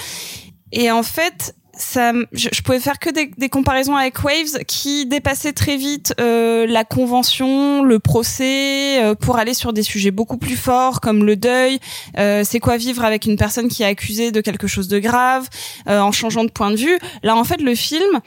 et 0.73 0.91
en 0.91 1.05
fait 1.05 1.55
ça, 1.79 2.13
je, 2.33 2.49
je 2.53 2.63
pouvais 2.63 2.81
faire 2.81 2.99
que 2.99 3.11
des, 3.11 3.31
des 3.37 3.49
comparaisons 3.49 3.97
avec 3.97 4.23
Waves 4.23 4.65
qui 4.67 5.07
dépassaient 5.07 5.53
très 5.53 5.77
vite 5.77 6.15
euh, 6.21 6.67
la 6.67 6.85
convention, 6.85 7.83
le 7.83 7.99
procès, 7.99 9.03
euh, 9.03 9.15
pour 9.15 9.39
aller 9.39 9.55
sur 9.55 9.73
des 9.73 9.83
sujets 9.83 10.11
beaucoup 10.11 10.39
plus 10.39 10.57
forts 10.57 11.01
comme 11.01 11.25
le 11.25 11.37
deuil. 11.37 11.79
euh, 12.19 12.43
c'est 12.45 12.61
quoi 12.61 12.77
vivre 12.77 13.05
avec 13.05 13.27
une 13.27 13.37
personne 13.37 13.69
qui 13.69 13.83
est 13.83 13.87
accusée 13.87 14.31
de 14.33 14.41
quelque 14.41 14.67
chose 14.67 14.89
de 14.89 14.99
grave, 14.99 15.49
euh, 15.89 16.01
en 16.01 16.13
changeant 16.13 16.45
de 16.45 16.51
point 16.51 16.71
de 16.71 16.77
vue. 16.77 16.99
Là, 17.23 17.37
en 17.37 17.45
fait, 17.45 17.61
le 17.61 17.75
film, 17.75 18.21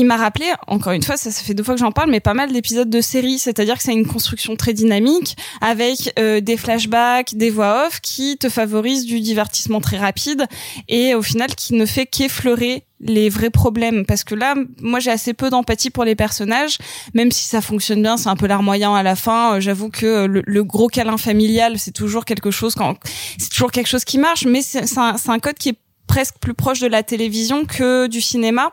il 0.00 0.06
m'a 0.06 0.16
rappelé, 0.16 0.46
encore 0.66 0.92
une 0.92 1.02
fois, 1.02 1.16
ça, 1.16 1.30
ça 1.30 1.42
fait 1.42 1.54
deux 1.54 1.62
fois 1.62 1.74
que 1.74 1.80
j'en 1.80 1.92
parle, 1.92 2.10
mais 2.10 2.20
pas 2.20 2.34
mal 2.34 2.52
d'épisodes 2.52 2.88
de 2.90 3.00
série. 3.00 3.38
C'est-à-dire 3.38 3.76
que 3.76 3.82
c'est 3.82 3.92
une 3.92 4.06
construction 4.06 4.56
très 4.56 4.72
dynamique, 4.72 5.36
avec 5.60 6.12
euh, 6.18 6.40
des 6.40 6.56
flashbacks, 6.56 7.34
des 7.34 7.50
voix 7.50 7.86
off, 7.86 8.00
qui 8.00 8.38
te 8.38 8.48
favorisent 8.48 9.04
du 9.04 9.20
divertissement 9.20 9.80
très 9.80 9.98
rapide, 9.98 10.46
et 10.88 11.14
au 11.14 11.22
final 11.22 11.54
qui 11.54 11.74
ne 11.74 11.86
fait 11.86 12.06
qu'effleurer 12.06 12.84
les 13.00 13.28
vrais 13.28 13.50
problèmes. 13.50 14.04
Parce 14.06 14.24
que 14.24 14.34
là, 14.34 14.54
moi, 14.80 15.00
j'ai 15.00 15.10
assez 15.10 15.32
peu 15.32 15.50
d'empathie 15.50 15.90
pour 15.90 16.04
les 16.04 16.14
personnages, 16.14 16.78
même 17.14 17.30
si 17.30 17.46
ça 17.46 17.60
fonctionne 17.60 18.02
bien, 18.02 18.16
c'est 18.16 18.28
un 18.28 18.36
peu 18.36 18.46
larmoyant 18.46 18.94
à 18.94 19.02
la 19.02 19.16
fin. 19.16 19.56
Euh, 19.56 19.60
J'avoue 19.60 19.90
que 19.90 20.06
euh, 20.06 20.26
le, 20.26 20.42
le 20.46 20.64
gros 20.64 20.88
câlin 20.88 21.16
familial, 21.16 21.78
c'est 21.78 21.92
toujours 21.92 22.24
quelque 22.24 22.50
chose 22.50 22.74
quand, 22.74 22.96
c'est 23.38 23.50
toujours 23.50 23.70
quelque 23.70 23.86
chose 23.86 24.04
qui 24.04 24.18
marche, 24.18 24.44
mais 24.46 24.62
c'est 24.62 24.98
un, 24.98 25.16
un 25.28 25.38
code 25.38 25.56
qui 25.58 25.70
est 25.70 25.78
presque 26.10 26.38
plus 26.40 26.54
proche 26.54 26.80
de 26.80 26.88
la 26.88 27.04
télévision 27.04 27.64
que 27.64 28.08
du 28.08 28.20
cinéma 28.20 28.72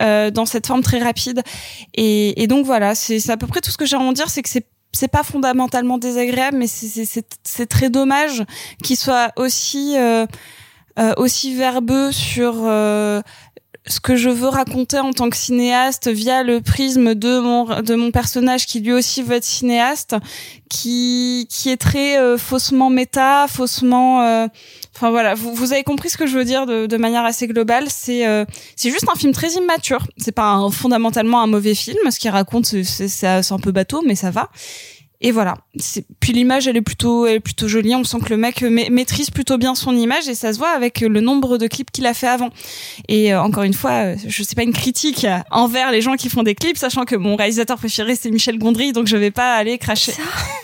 euh, 0.00 0.30
dans 0.30 0.46
cette 0.46 0.66
forme 0.66 0.82
très 0.82 0.98
rapide. 0.98 1.42
Et, 1.94 2.42
et 2.42 2.46
donc 2.46 2.64
voilà 2.64 2.94
c'est 2.94 3.28
à 3.28 3.36
peu 3.36 3.46
près 3.46 3.60
tout 3.60 3.70
ce 3.70 3.76
que 3.76 3.84
j'ai 3.84 3.96
à 3.96 4.00
en 4.00 4.12
dire 4.12 4.30
c'est 4.30 4.42
que 4.42 4.48
c'est 4.48 4.66
c'est 4.92 5.08
pas 5.08 5.22
fondamentalement 5.22 5.98
désagréable 5.98 6.56
mais 6.56 6.66
c'est 6.66 7.66
très 7.66 7.90
dommage 7.90 8.42
qu'il 8.82 8.96
soit 8.96 9.32
aussi 9.36 9.98
euh, 9.98 10.24
euh, 10.98 11.12
aussi 11.16 11.54
verbeux 11.54 12.10
sur 12.10 12.54
euh, 12.64 13.22
ce 13.88 14.00
que 14.00 14.16
je 14.16 14.28
veux 14.28 14.48
raconter 14.48 14.98
en 14.98 15.12
tant 15.12 15.30
que 15.30 15.36
cinéaste 15.36 16.08
via 16.08 16.42
le 16.42 16.60
prisme 16.60 17.14
de 17.14 17.38
mon 17.40 17.80
de 17.80 17.94
mon 17.94 18.10
personnage 18.10 18.66
qui 18.66 18.80
lui 18.80 18.92
aussi 18.92 19.22
veut 19.22 19.36
être 19.36 19.44
cinéaste 19.44 20.14
qui 20.68 21.46
qui 21.50 21.70
est 21.70 21.76
très 21.76 22.18
euh, 22.18 22.36
faussement 22.38 22.90
méta 22.90 23.46
faussement 23.48 24.22
euh, 24.22 24.46
enfin 24.94 25.10
voilà. 25.10 25.34
Vous, 25.34 25.54
vous 25.54 25.72
avez 25.72 25.84
compris 25.84 26.10
ce 26.10 26.16
que 26.18 26.26
je 26.26 26.36
veux 26.36 26.44
dire 26.44 26.66
de, 26.66 26.86
de 26.86 26.96
manière 26.96 27.24
assez 27.24 27.46
globale. 27.46 27.86
C'est 27.88 28.26
euh, 28.26 28.44
c'est 28.76 28.90
juste 28.90 29.06
un 29.10 29.16
film 29.18 29.32
très 29.32 29.50
immature. 29.52 30.06
C'est 30.18 30.32
pas 30.32 30.50
un- 30.50 30.70
fondamentalement 30.70 31.40
un 31.40 31.46
mauvais 31.46 31.74
film. 31.74 31.98
Ce 32.10 32.18
qu'il 32.18 32.30
raconte 32.30 32.66
c'est 32.66 32.84
c'est 32.84 33.08
c'est 33.08 33.26
un 33.52 33.58
peu 33.58 33.72
bateau 33.72 34.02
mais 34.06 34.14
ça 34.14 34.30
va 34.30 34.48
et 35.20 35.32
voilà. 35.32 35.56
Puis 36.20 36.32
l'image, 36.32 36.68
elle 36.68 36.76
est 36.76 36.82
plutôt, 36.82 37.26
elle 37.26 37.36
est 37.36 37.40
plutôt 37.40 37.66
jolie. 37.66 37.94
On 37.94 38.04
sent 38.04 38.18
que 38.24 38.30
le 38.30 38.36
mec 38.36 38.62
ma- 38.62 38.88
maîtrise 38.88 39.30
plutôt 39.30 39.58
bien 39.58 39.74
son 39.74 39.96
image 39.96 40.28
et 40.28 40.34
ça 40.34 40.52
se 40.52 40.58
voit 40.58 40.70
avec 40.70 41.00
le 41.00 41.20
nombre 41.20 41.58
de 41.58 41.66
clips 41.66 41.90
qu'il 41.90 42.06
a 42.06 42.14
fait 42.14 42.28
avant. 42.28 42.50
Et 43.08 43.32
euh, 43.34 43.42
encore 43.42 43.64
une 43.64 43.74
fois, 43.74 43.90
euh, 44.12 44.16
je 44.26 44.42
sais 44.42 44.54
pas 44.54 44.62
une 44.62 44.72
critique 44.72 45.26
envers 45.50 45.90
les 45.90 46.02
gens 46.02 46.14
qui 46.14 46.28
font 46.28 46.42
des 46.44 46.54
clips, 46.54 46.76
sachant 46.76 47.04
que 47.04 47.16
mon 47.16 47.34
réalisateur 47.36 47.78
préféré 47.78 48.14
c'est 48.14 48.30
Michel 48.30 48.58
Gondry, 48.58 48.92
donc 48.92 49.06
je 49.08 49.16
vais 49.16 49.30
pas 49.32 49.54
aller 49.56 49.76
cracher. 49.78 50.12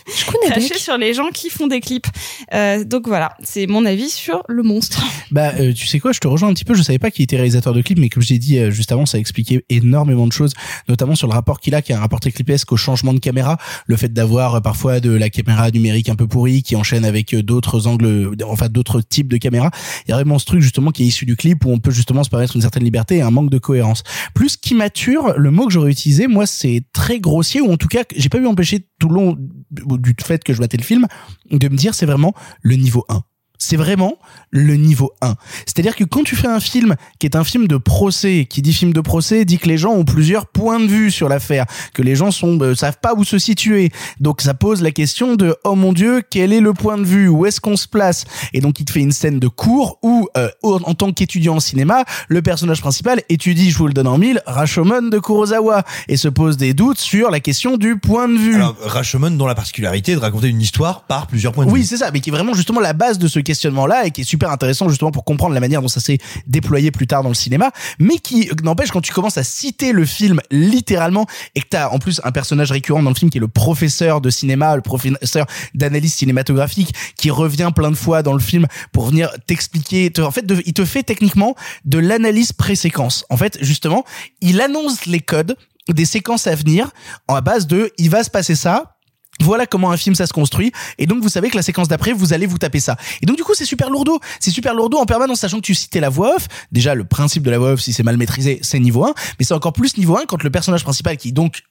Je 0.06 0.24
connais 0.30 0.46
cracher 0.52 0.68
Beck. 0.68 0.78
sur 0.78 0.96
les 0.98 1.14
gens 1.14 1.30
qui 1.32 1.50
font 1.50 1.66
des 1.66 1.80
clips. 1.80 2.06
Euh, 2.52 2.84
donc 2.84 3.08
voilà, 3.08 3.36
c'est 3.42 3.66
mon 3.66 3.84
avis 3.84 4.10
sur 4.10 4.44
le 4.48 4.62
monstre. 4.62 5.02
Bah, 5.32 5.52
euh, 5.58 5.72
tu 5.72 5.86
sais 5.86 5.98
quoi, 5.98 6.12
je 6.12 6.20
te 6.20 6.28
rejoins 6.28 6.48
un 6.50 6.54
petit 6.54 6.64
peu. 6.64 6.74
Je 6.74 6.82
savais 6.82 6.98
pas 7.00 7.10
qu'il 7.10 7.24
était 7.24 7.36
réalisateur 7.36 7.72
de 7.72 7.82
clips, 7.82 7.98
mais 7.98 8.08
comme 8.08 8.22
je 8.22 8.28
l'ai 8.28 8.38
dit 8.38 8.58
euh, 8.58 8.70
juste 8.70 8.92
avant, 8.92 9.04
ça 9.06 9.16
a 9.16 9.20
expliqué 9.20 9.64
énormément 9.68 10.26
de 10.28 10.32
choses, 10.32 10.52
notamment 10.88 11.16
sur 11.16 11.26
le 11.26 11.32
rapport 11.32 11.58
qu'il 11.58 11.74
a, 11.74 11.82
qui 11.82 11.90
est 11.92 11.94
un 11.96 12.00
rapport 12.00 12.20
très 12.20 12.30
clipesque 12.30 12.70
au 12.72 12.76
changement 12.76 13.12
de 13.14 13.18
caméra, 13.18 13.58
le 13.86 13.96
fait 13.96 14.12
d'avoir 14.12 14.43
euh, 14.52 14.60
parfois 14.60 15.00
de 15.00 15.10
la 15.10 15.30
caméra 15.30 15.70
numérique 15.70 16.08
un 16.08 16.14
peu 16.14 16.26
pourrie 16.26 16.62
qui 16.62 16.76
enchaîne 16.76 17.04
avec 17.04 17.34
euh, 17.34 17.42
d'autres 17.42 17.86
angles, 17.86 18.34
enfin 18.46 18.68
d'autres 18.68 19.00
types 19.00 19.28
de 19.28 19.36
caméras. 19.36 19.70
Il 20.06 20.10
y 20.10 20.12
a 20.12 20.16
vraiment 20.16 20.38
ce 20.38 20.44
truc 20.44 20.60
justement 20.60 20.90
qui 20.90 21.04
est 21.04 21.06
issu 21.06 21.24
du 21.24 21.36
clip 21.36 21.64
où 21.64 21.70
on 21.70 21.78
peut 21.78 21.90
justement 21.90 22.24
se 22.24 22.30
permettre 22.30 22.56
une 22.56 22.62
certaine 22.62 22.84
liberté 22.84 23.16
et 23.16 23.22
un 23.22 23.30
manque 23.30 23.50
de 23.50 23.58
cohérence. 23.58 24.02
Plus 24.34 24.56
qui 24.56 24.74
mature, 24.74 25.34
le 25.36 25.50
mot 25.50 25.66
que 25.66 25.72
j'aurais 25.72 25.90
utilisé, 25.90 26.26
moi, 26.26 26.46
c'est 26.46 26.82
très 26.92 27.20
grossier 27.20 27.60
ou 27.60 27.72
en 27.72 27.76
tout 27.76 27.88
cas, 27.88 28.02
j'ai 28.16 28.28
pas 28.28 28.38
eu 28.38 28.46
empêcher 28.46 28.86
tout 28.98 29.08
le 29.08 29.14
long 29.14 29.36
du 29.70 30.14
fait 30.22 30.42
que 30.44 30.52
je 30.52 30.60
battais 30.60 30.76
le 30.76 30.82
film 30.82 31.06
de 31.50 31.68
me 31.68 31.76
dire 31.76 31.94
c'est 31.94 32.06
vraiment 32.06 32.34
le 32.62 32.76
niveau 32.76 33.04
1. 33.08 33.22
C'est 33.66 33.76
vraiment 33.76 34.18
le 34.50 34.76
niveau 34.76 35.12
1. 35.22 35.34
C'est-à-dire 35.66 35.96
que 35.96 36.04
quand 36.04 36.22
tu 36.22 36.36
fais 36.36 36.48
un 36.48 36.60
film 36.60 36.96
qui 37.18 37.26
est 37.26 37.34
un 37.34 37.44
film 37.44 37.66
de 37.66 37.76
procès, 37.78 38.46
qui 38.48 38.60
dit 38.60 38.74
film 38.74 38.92
de 38.92 39.00
procès, 39.00 39.44
dit 39.46 39.58
que 39.58 39.68
les 39.68 39.78
gens 39.78 39.92
ont 39.92 40.04
plusieurs 40.04 40.46
points 40.46 40.78
de 40.80 40.86
vue 40.86 41.10
sur 41.10 41.28
l'affaire, 41.30 41.64
que 41.94 42.02
les 42.02 42.14
gens 42.14 42.30
sont 42.30 42.60
euh, 42.60 42.74
savent 42.74 42.98
pas 43.00 43.14
où 43.14 43.24
se 43.24 43.38
situer. 43.38 43.90
Donc 44.20 44.42
ça 44.42 44.52
pose 44.52 44.82
la 44.82 44.90
question 44.90 45.34
de 45.34 45.56
oh 45.64 45.74
mon 45.76 45.92
dieu, 45.94 46.22
quel 46.28 46.52
est 46.52 46.60
le 46.60 46.74
point 46.74 46.98
de 46.98 47.04
vue? 47.04 47.28
Où 47.28 47.46
est-ce 47.46 47.60
qu'on 47.60 47.76
se 47.76 47.88
place? 47.88 48.24
Et 48.52 48.60
donc 48.60 48.80
il 48.80 48.84
te 48.84 48.92
fait 48.92 49.00
une 49.00 49.12
scène 49.12 49.40
de 49.40 49.48
cours 49.48 49.98
où 50.02 50.28
euh, 50.36 50.50
en 50.62 50.94
tant 50.94 51.12
qu'étudiant 51.12 51.56
en 51.56 51.60
cinéma, 51.60 52.04
le 52.28 52.42
personnage 52.42 52.80
principal 52.82 53.22
étudie, 53.30 53.70
je 53.70 53.78
vous 53.78 53.86
le 53.86 53.94
donne 53.94 54.08
en 54.08 54.18
mille, 54.18 54.42
Rashomon 54.46 55.08
de 55.08 55.18
Kurosawa 55.18 55.84
et 56.08 56.16
se 56.18 56.28
pose 56.28 56.56
des 56.58 56.74
doutes 56.74 56.98
sur 57.00 57.30
la 57.30 57.40
question 57.40 57.76
du 57.78 57.96
point 57.98 58.28
de 58.28 58.36
vue. 58.36 58.56
Alors, 58.56 58.76
Rashomon 58.82 59.30
dont 59.30 59.46
la 59.46 59.54
particularité 59.54 60.12
est 60.12 60.16
de 60.16 60.20
raconter 60.20 60.48
une 60.48 60.60
histoire 60.60 61.04
par 61.04 61.26
plusieurs 61.26 61.52
points 61.52 61.64
de 61.66 61.70
Oui, 61.70 61.80
vue. 61.80 61.86
c'est 61.86 61.96
ça, 61.96 62.10
mais 62.12 62.20
qui 62.20 62.30
est 62.30 62.32
vraiment 62.32 62.54
justement 62.54 62.80
la 62.80 62.92
base 62.92 63.18
de 63.18 63.26
ce 63.28 63.38
questionnement-là 63.54 64.06
et 64.06 64.10
qui 64.10 64.22
est 64.22 64.24
super 64.24 64.50
intéressant 64.50 64.88
justement 64.88 65.10
pour 65.12 65.24
comprendre 65.24 65.54
la 65.54 65.60
manière 65.60 65.80
dont 65.80 65.88
ça 65.88 66.00
s'est 66.00 66.18
déployé 66.46 66.90
plus 66.90 67.06
tard 67.06 67.22
dans 67.22 67.28
le 67.28 67.34
cinéma, 67.34 67.70
mais 67.98 68.18
qui 68.18 68.50
n'empêche 68.62 68.90
quand 68.90 69.00
tu 69.00 69.12
commences 69.12 69.38
à 69.38 69.44
citer 69.44 69.92
le 69.92 70.04
film 70.04 70.40
littéralement 70.50 71.26
et 71.54 71.60
que 71.60 71.66
t'as 71.70 71.88
en 71.88 71.98
plus 71.98 72.20
un 72.24 72.32
personnage 72.32 72.72
récurrent 72.72 73.02
dans 73.02 73.10
le 73.10 73.14
film 73.16 73.30
qui 73.30 73.38
est 73.38 73.40
le 73.40 73.48
professeur 73.48 74.20
de 74.20 74.30
cinéma, 74.30 74.74
le 74.76 74.82
professeur 74.82 75.46
d'analyse 75.74 76.14
cinématographique 76.14 76.92
qui 77.16 77.30
revient 77.30 77.70
plein 77.74 77.90
de 77.90 77.96
fois 77.96 78.22
dans 78.22 78.32
le 78.34 78.40
film 78.40 78.66
pour 78.92 79.06
venir 79.06 79.30
t'expliquer, 79.46 80.10
te- 80.10 80.20
en 80.20 80.30
fait, 80.30 80.44
de- 80.44 80.62
il 80.66 80.72
te 80.72 80.84
fait 80.84 81.02
techniquement 81.04 81.54
de 81.84 81.98
l'analyse 81.98 82.52
pré-séquence. 82.52 83.24
En 83.30 83.36
fait, 83.36 83.58
justement, 83.62 84.04
il 84.40 84.60
annonce 84.60 85.06
les 85.06 85.20
codes 85.20 85.56
des 85.88 86.04
séquences 86.06 86.46
à 86.46 86.54
venir 86.54 86.90
en 87.28 87.40
base 87.40 87.66
de 87.66 87.92
il 87.98 88.10
va 88.10 88.24
se 88.24 88.30
passer 88.30 88.54
ça, 88.56 88.93
voilà 89.40 89.66
comment 89.66 89.90
un 89.90 89.96
film 89.96 90.14
ça 90.14 90.26
se 90.26 90.32
construit. 90.32 90.72
Et 90.98 91.06
donc 91.06 91.22
vous 91.22 91.28
savez 91.28 91.50
que 91.50 91.56
la 91.56 91.62
séquence 91.62 91.88
d'après 91.88 92.12
vous 92.12 92.32
allez 92.32 92.46
vous 92.46 92.58
taper 92.58 92.80
ça. 92.80 92.96
Et 93.22 93.26
donc 93.26 93.36
du 93.36 93.44
coup 93.44 93.54
c'est 93.54 93.64
super 93.64 93.90
lourdeau. 93.90 94.20
C'est 94.40 94.50
super 94.50 94.74
lourdeau 94.74 94.98
en 94.98 95.06
permanence 95.06 95.40
sachant 95.40 95.58
que 95.58 95.66
tu 95.66 95.74
citais 95.74 96.00
la 96.00 96.08
voix 96.08 96.36
off. 96.36 96.48
Déjà 96.72 96.94
le 96.94 97.04
principe 97.04 97.42
de 97.42 97.50
la 97.50 97.58
voix 97.58 97.72
off 97.72 97.80
si 97.80 97.92
c'est 97.92 98.02
mal 98.02 98.16
maîtrisé 98.16 98.58
c'est 98.62 98.78
niveau 98.78 99.04
1 99.04 99.14
mais 99.38 99.44
c'est 99.44 99.54
encore 99.54 99.72
plus 99.72 99.96
niveau 99.96 100.16
1 100.16 100.26
quand 100.26 100.42
le 100.42 100.50
personnage 100.50 100.84
principal 100.84 101.16
qui 101.16 101.32
donc 101.32 101.62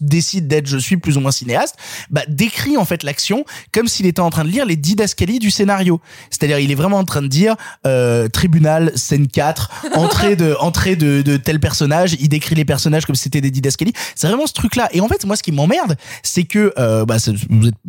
décide 0.00 0.48
d'être 0.48 0.66
je 0.66 0.76
suis 0.76 0.96
plus 0.96 1.16
ou 1.16 1.20
moins 1.20 1.30
cinéaste 1.30 1.76
bah 2.10 2.22
décrit 2.28 2.76
en 2.76 2.84
fait 2.84 3.02
l'action 3.04 3.44
comme 3.72 3.86
s'il 3.86 4.06
était 4.06 4.20
en 4.20 4.30
train 4.30 4.44
de 4.44 4.48
lire 4.48 4.66
les 4.66 4.76
didascalies 4.76 5.38
du 5.38 5.50
scénario. 5.50 6.00
C'est-à-dire 6.30 6.58
il 6.58 6.70
est 6.72 6.74
vraiment 6.74 6.98
en 6.98 7.04
train 7.04 7.22
de 7.22 7.28
dire 7.28 7.54
euh, 7.86 8.28
tribunal 8.28 8.92
scène 8.96 9.28
4 9.28 9.70
entrée 9.94 10.36
de 10.36 10.56
entrée 10.58 10.96
de, 10.96 11.22
de 11.22 11.36
tel 11.36 11.60
personnage 11.60 12.16
il 12.18 12.28
décrit 12.28 12.54
les 12.54 12.64
personnages 12.64 13.06
comme 13.06 13.14
si 13.14 13.24
c'était 13.24 13.40
des 13.40 13.50
didascalies. 13.50 13.92
C'est 14.14 14.26
vraiment 14.26 14.46
ce 14.46 14.52
truc 14.52 14.76
là 14.76 14.88
et 14.92 15.00
en 15.00 15.08
fait 15.08 15.24
moi 15.24 15.36
ce 15.36 15.42
qui 15.42 15.52
m'emmerde 15.52 15.96
c'est 16.22 16.44
que 16.44 16.72
euh, 16.78 17.04
bah 17.04 17.18
ça, 17.18 17.32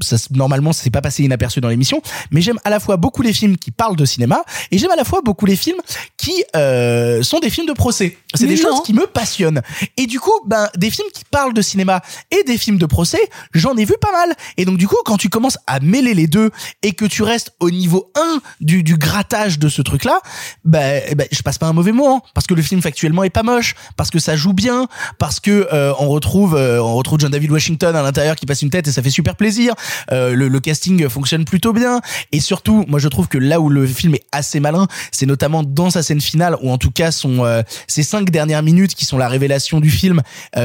ça 0.02 0.18
normalement 0.32 0.74
c'est 0.74 0.90
pas 0.92 1.02
passé 1.02 1.24
inaperçu 1.24 1.60
dans 1.60 1.70
l'émission 1.70 2.02
mais 2.32 2.42
j'aime 2.42 2.60
à 2.66 2.70
la 2.70 2.80
fois 2.80 2.98
beaucoup 2.98 3.22
les 3.24 3.34
films 3.34 3.58
qui 3.58 3.72
parlent 3.72 3.96
de 3.96 4.06
cinéma 4.06 4.44
et 4.72 4.78
j'aime 4.78 4.92
à 4.92 4.96
la 4.96 5.04
fois 5.04 5.22
beaucoup 5.22 5.46
les 5.46 5.56
films 5.56 5.80
qui 6.18 6.44
euh, 6.56 7.24
sont 7.24 7.40
des 7.40 7.50
films 7.50 7.68
de 7.68 7.74
procès. 7.74 8.18
C'est 8.36 8.48
des 8.48 8.56
non. 8.56 8.62
choses 8.62 8.84
qui 8.84 8.94
me 8.94 9.08
passionnent. 9.08 9.62
Et 9.98 10.06
du 10.06 10.20
coup 10.20 10.34
ben 10.46 10.70
des 10.76 10.90
films 10.90 11.08
qui 11.14 11.24
parlent 11.26 11.47
de 11.54 11.62
cinéma 11.62 12.02
et 12.32 12.44
des 12.44 12.58
films 12.58 12.78
de 12.78 12.86
procès 12.86 13.22
j'en 13.54 13.76
ai 13.76 13.86
vu 13.86 13.96
pas 14.00 14.12
mal. 14.12 14.36
Et 14.58 14.66
donc 14.66 14.78
du 14.78 14.88
coup 14.88 14.98
quand 15.06 15.18
tu 15.18 15.30
commences 15.30 15.58
à 15.68 15.80
mêler 15.80 16.14
les 16.14 16.28
deux 16.28 16.52
et 16.84 16.94
que 16.94 17.06
tu 17.06 17.24
restes 17.24 17.54
au 17.60 17.70
niveau 17.70 18.12
1 18.16 18.40
du, 18.62 18.84
du 18.84 18.98
grattage 18.98 19.60
de 19.60 19.70
ce 19.70 19.82
truc 19.82 20.04
là 20.04 20.20
ben, 20.66 21.02
ben 21.16 21.28
je 21.32 21.42
passe 21.42 21.58
pas 21.58 21.68
un 21.68 21.74
mauvais 21.74 21.92
moment 21.92 22.24
parce 22.34 22.48
que 22.48 22.54
le 22.54 22.62
film 22.62 22.82
factuellement 22.82 23.24
est 23.24 23.30
pas 23.30 23.44
moche. 23.44 23.76
Parce 23.96 24.10
que 24.10 24.20
ça 24.20 24.36
joue 24.36 24.54
bien. 24.54 24.88
Parce 25.20 25.40
que 25.40 25.68
euh, 25.74 25.94
on 26.00 26.08
retrouve 26.10 26.56
euh, 26.56 26.82
on 26.82 26.96
retrouve 26.96 27.20
John 27.20 27.32
David 27.32 27.52
Washington 27.52 27.96
à 27.96 28.02
l'intérieur 28.02 28.36
qui 28.36 28.46
passe 28.46 28.62
une 28.62 28.70
tête 28.70 28.88
et 28.88 28.92
ça 28.92 29.02
fait 29.02 29.10
super 29.10 29.36
plaisir. 29.36 29.74
Euh, 30.12 30.34
le, 30.34 30.48
le 30.48 30.60
casting 30.60 31.08
fonctionne 31.10 31.46
plutôt 31.46 31.74
bien. 31.74 32.02
Et 32.32 32.40
surtout 32.40 32.86
moi 32.88 33.00
je 33.00 33.08
trouve 33.08 33.28
que 33.28 33.38
là 33.38 33.60
où 33.60 33.70
le 33.70 33.86
film 33.88 34.16
est 34.16 34.26
assez 34.32 34.60
malin 34.60 34.88
c'est 35.12 35.26
notamment 35.26 35.64
dans 35.64 35.90
sa 35.90 36.04
scène 36.04 36.22
finale 36.22 36.58
ou 36.62 36.72
en 36.72 36.78
tout 36.78 36.92
cas 36.92 37.12
son 37.12 37.46
cinq 37.88 38.30
dernières 38.30 38.64
minutes 38.64 38.96
qui 38.96 39.06
sont 39.06 39.18
la 39.18 39.28
révélation 39.28 39.80
du 39.80 39.90
film. 39.90 40.22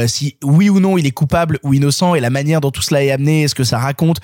Si 0.07 0.37
oui 0.43 0.69
ou 0.73 0.81
non 0.81 0.99
il 0.99 1.07
est 1.07 1.13
coupable 1.13 1.59
ou 1.63 1.75
innocent 1.75 2.15
et 2.15 2.21
la 2.21 2.31
manière 2.31 2.61
dont 2.61 2.71
tout 2.71 2.83
cela 2.83 3.05
est 3.05 3.11
amené 3.11 3.47
ce 3.49 3.55
que 3.55 3.65
ça 3.65 3.79
raconte 3.79 4.19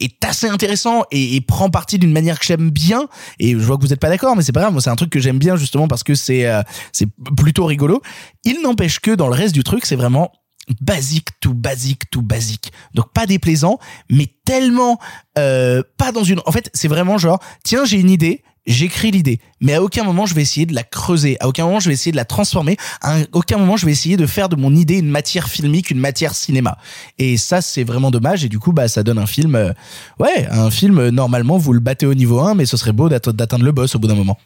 est 0.00 0.24
assez 0.24 0.48
intéressant 0.48 1.02
et, 1.10 1.40
prend 1.40 1.70
parti 1.70 1.98
d'une 1.98 2.12
manière 2.12 2.38
que 2.38 2.46
j'aime 2.46 2.70
bien. 2.70 3.08
Et 3.38 3.52
je 3.52 3.58
vois 3.58 3.76
que 3.76 3.82
vous 3.82 3.92
êtes 3.92 4.00
pas 4.00 4.08
d'accord 4.08 4.36
mais 4.36 4.42
c'est 4.42 4.52
pas 4.52 4.60
grave. 4.60 4.72
Moi 4.72 4.82
c'est 4.82 4.90
un 4.90 4.96
truc 4.96 5.10
que 5.10 5.20
j'aime 5.20 5.38
bien 5.38 5.56
justement 5.56 5.88
parce 5.88 6.04
que 6.04 6.14
c'est 6.14 6.46
euh, 6.46 6.62
c'est 6.92 7.08
plutôt 7.36 7.64
rigolo. 7.64 8.02
Il 8.44 8.62
n'empêche 8.62 9.00
que 9.00 9.10
dans 9.10 9.28
le 9.28 9.34
reste 9.34 9.54
du 9.54 9.64
truc 9.64 9.86
c'est 9.86 9.96
vraiment 9.96 10.32
basique 10.80 11.28
tout 11.40 11.54
basique 11.54 12.10
tout 12.10 12.22
basique. 12.22 12.72
Donc 12.94 13.12
pas 13.12 13.26
déplaisant 13.26 13.78
mais 14.10 14.26
tellement 14.44 14.98
euh, 15.38 15.82
pas 15.96 16.12
dans 16.12 16.24
une 16.24 16.40
en 16.46 16.52
fait 16.52 16.70
c'est 16.74 16.88
vraiment 16.88 17.18
genre 17.18 17.40
tiens 17.64 17.84
j'ai 17.84 17.98
une 17.98 18.10
idée 18.10 18.42
j'écris 18.68 19.10
l'idée. 19.10 19.40
Mais 19.60 19.74
à 19.74 19.82
aucun 19.82 20.04
moment 20.04 20.24
je 20.26 20.34
vais 20.34 20.42
essayer 20.42 20.64
de 20.66 20.74
la 20.74 20.84
creuser. 20.84 21.36
À 21.40 21.48
aucun 21.48 21.64
moment 21.64 21.80
je 21.80 21.88
vais 21.88 21.94
essayer 21.94 22.12
de 22.12 22.16
la 22.16 22.24
transformer. 22.24 22.76
À 23.00 23.16
un- 23.16 23.24
aucun 23.32 23.58
moment 23.58 23.76
je 23.76 23.84
vais 23.86 23.92
essayer 23.92 24.16
de 24.16 24.26
faire 24.26 24.48
de 24.48 24.54
mon 24.56 24.74
idée 24.76 24.98
une 24.98 25.08
matière 25.10 25.48
filmique 25.48 25.90
une 25.90 25.98
matière 25.98 26.34
cinéma. 26.34 26.78
Et 27.18 27.36
ça 27.36 27.60
c'est 27.60 27.82
vraiment 27.84 28.10
dommage. 28.12 28.44
Et 28.44 28.48
du 28.48 28.58
coup 28.60 28.72
bah 28.72 28.86
ça 28.86 29.02
donne 29.02 29.18
un 29.18 29.26
film 29.26 29.56
euh, 29.56 29.72
ouais 30.20 30.46
un 30.50 30.70
film 30.70 30.98
euh, 30.98 31.10
normalement 31.10 31.58
vous 31.58 31.72
le 31.72 31.80
battez 31.80 32.06
au 32.06 32.14
niveau 32.14 32.38
1 32.40 32.54
mais 32.54 32.66
ce 32.66 32.76
serait 32.76 32.92
beau 32.92 33.08
d'atte- 33.08 33.30
d'atteindre 33.30 33.64
le 33.64 33.72
boss 33.72 33.94
au 33.96 33.98
bout 33.98 34.06
d'un 34.06 34.14
moment. 34.14 34.38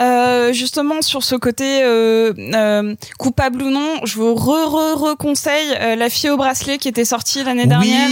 Euh, 0.00 0.52
justement 0.52 1.02
sur 1.02 1.24
ce 1.24 1.34
côté 1.34 1.82
euh, 1.82 2.32
euh, 2.54 2.94
coupable 3.18 3.62
ou 3.62 3.70
non, 3.70 3.96
je 4.04 4.14
vous 4.14 4.32
re 4.36 4.70
re 4.70 4.96
reconseille 5.00 5.74
euh, 5.80 5.96
La 5.96 6.08
fille 6.08 6.30
au 6.30 6.36
bracelet 6.36 6.78
qui 6.78 6.86
était 6.86 7.04
sortie 7.04 7.42
l'année 7.42 7.66
dernière. 7.66 8.08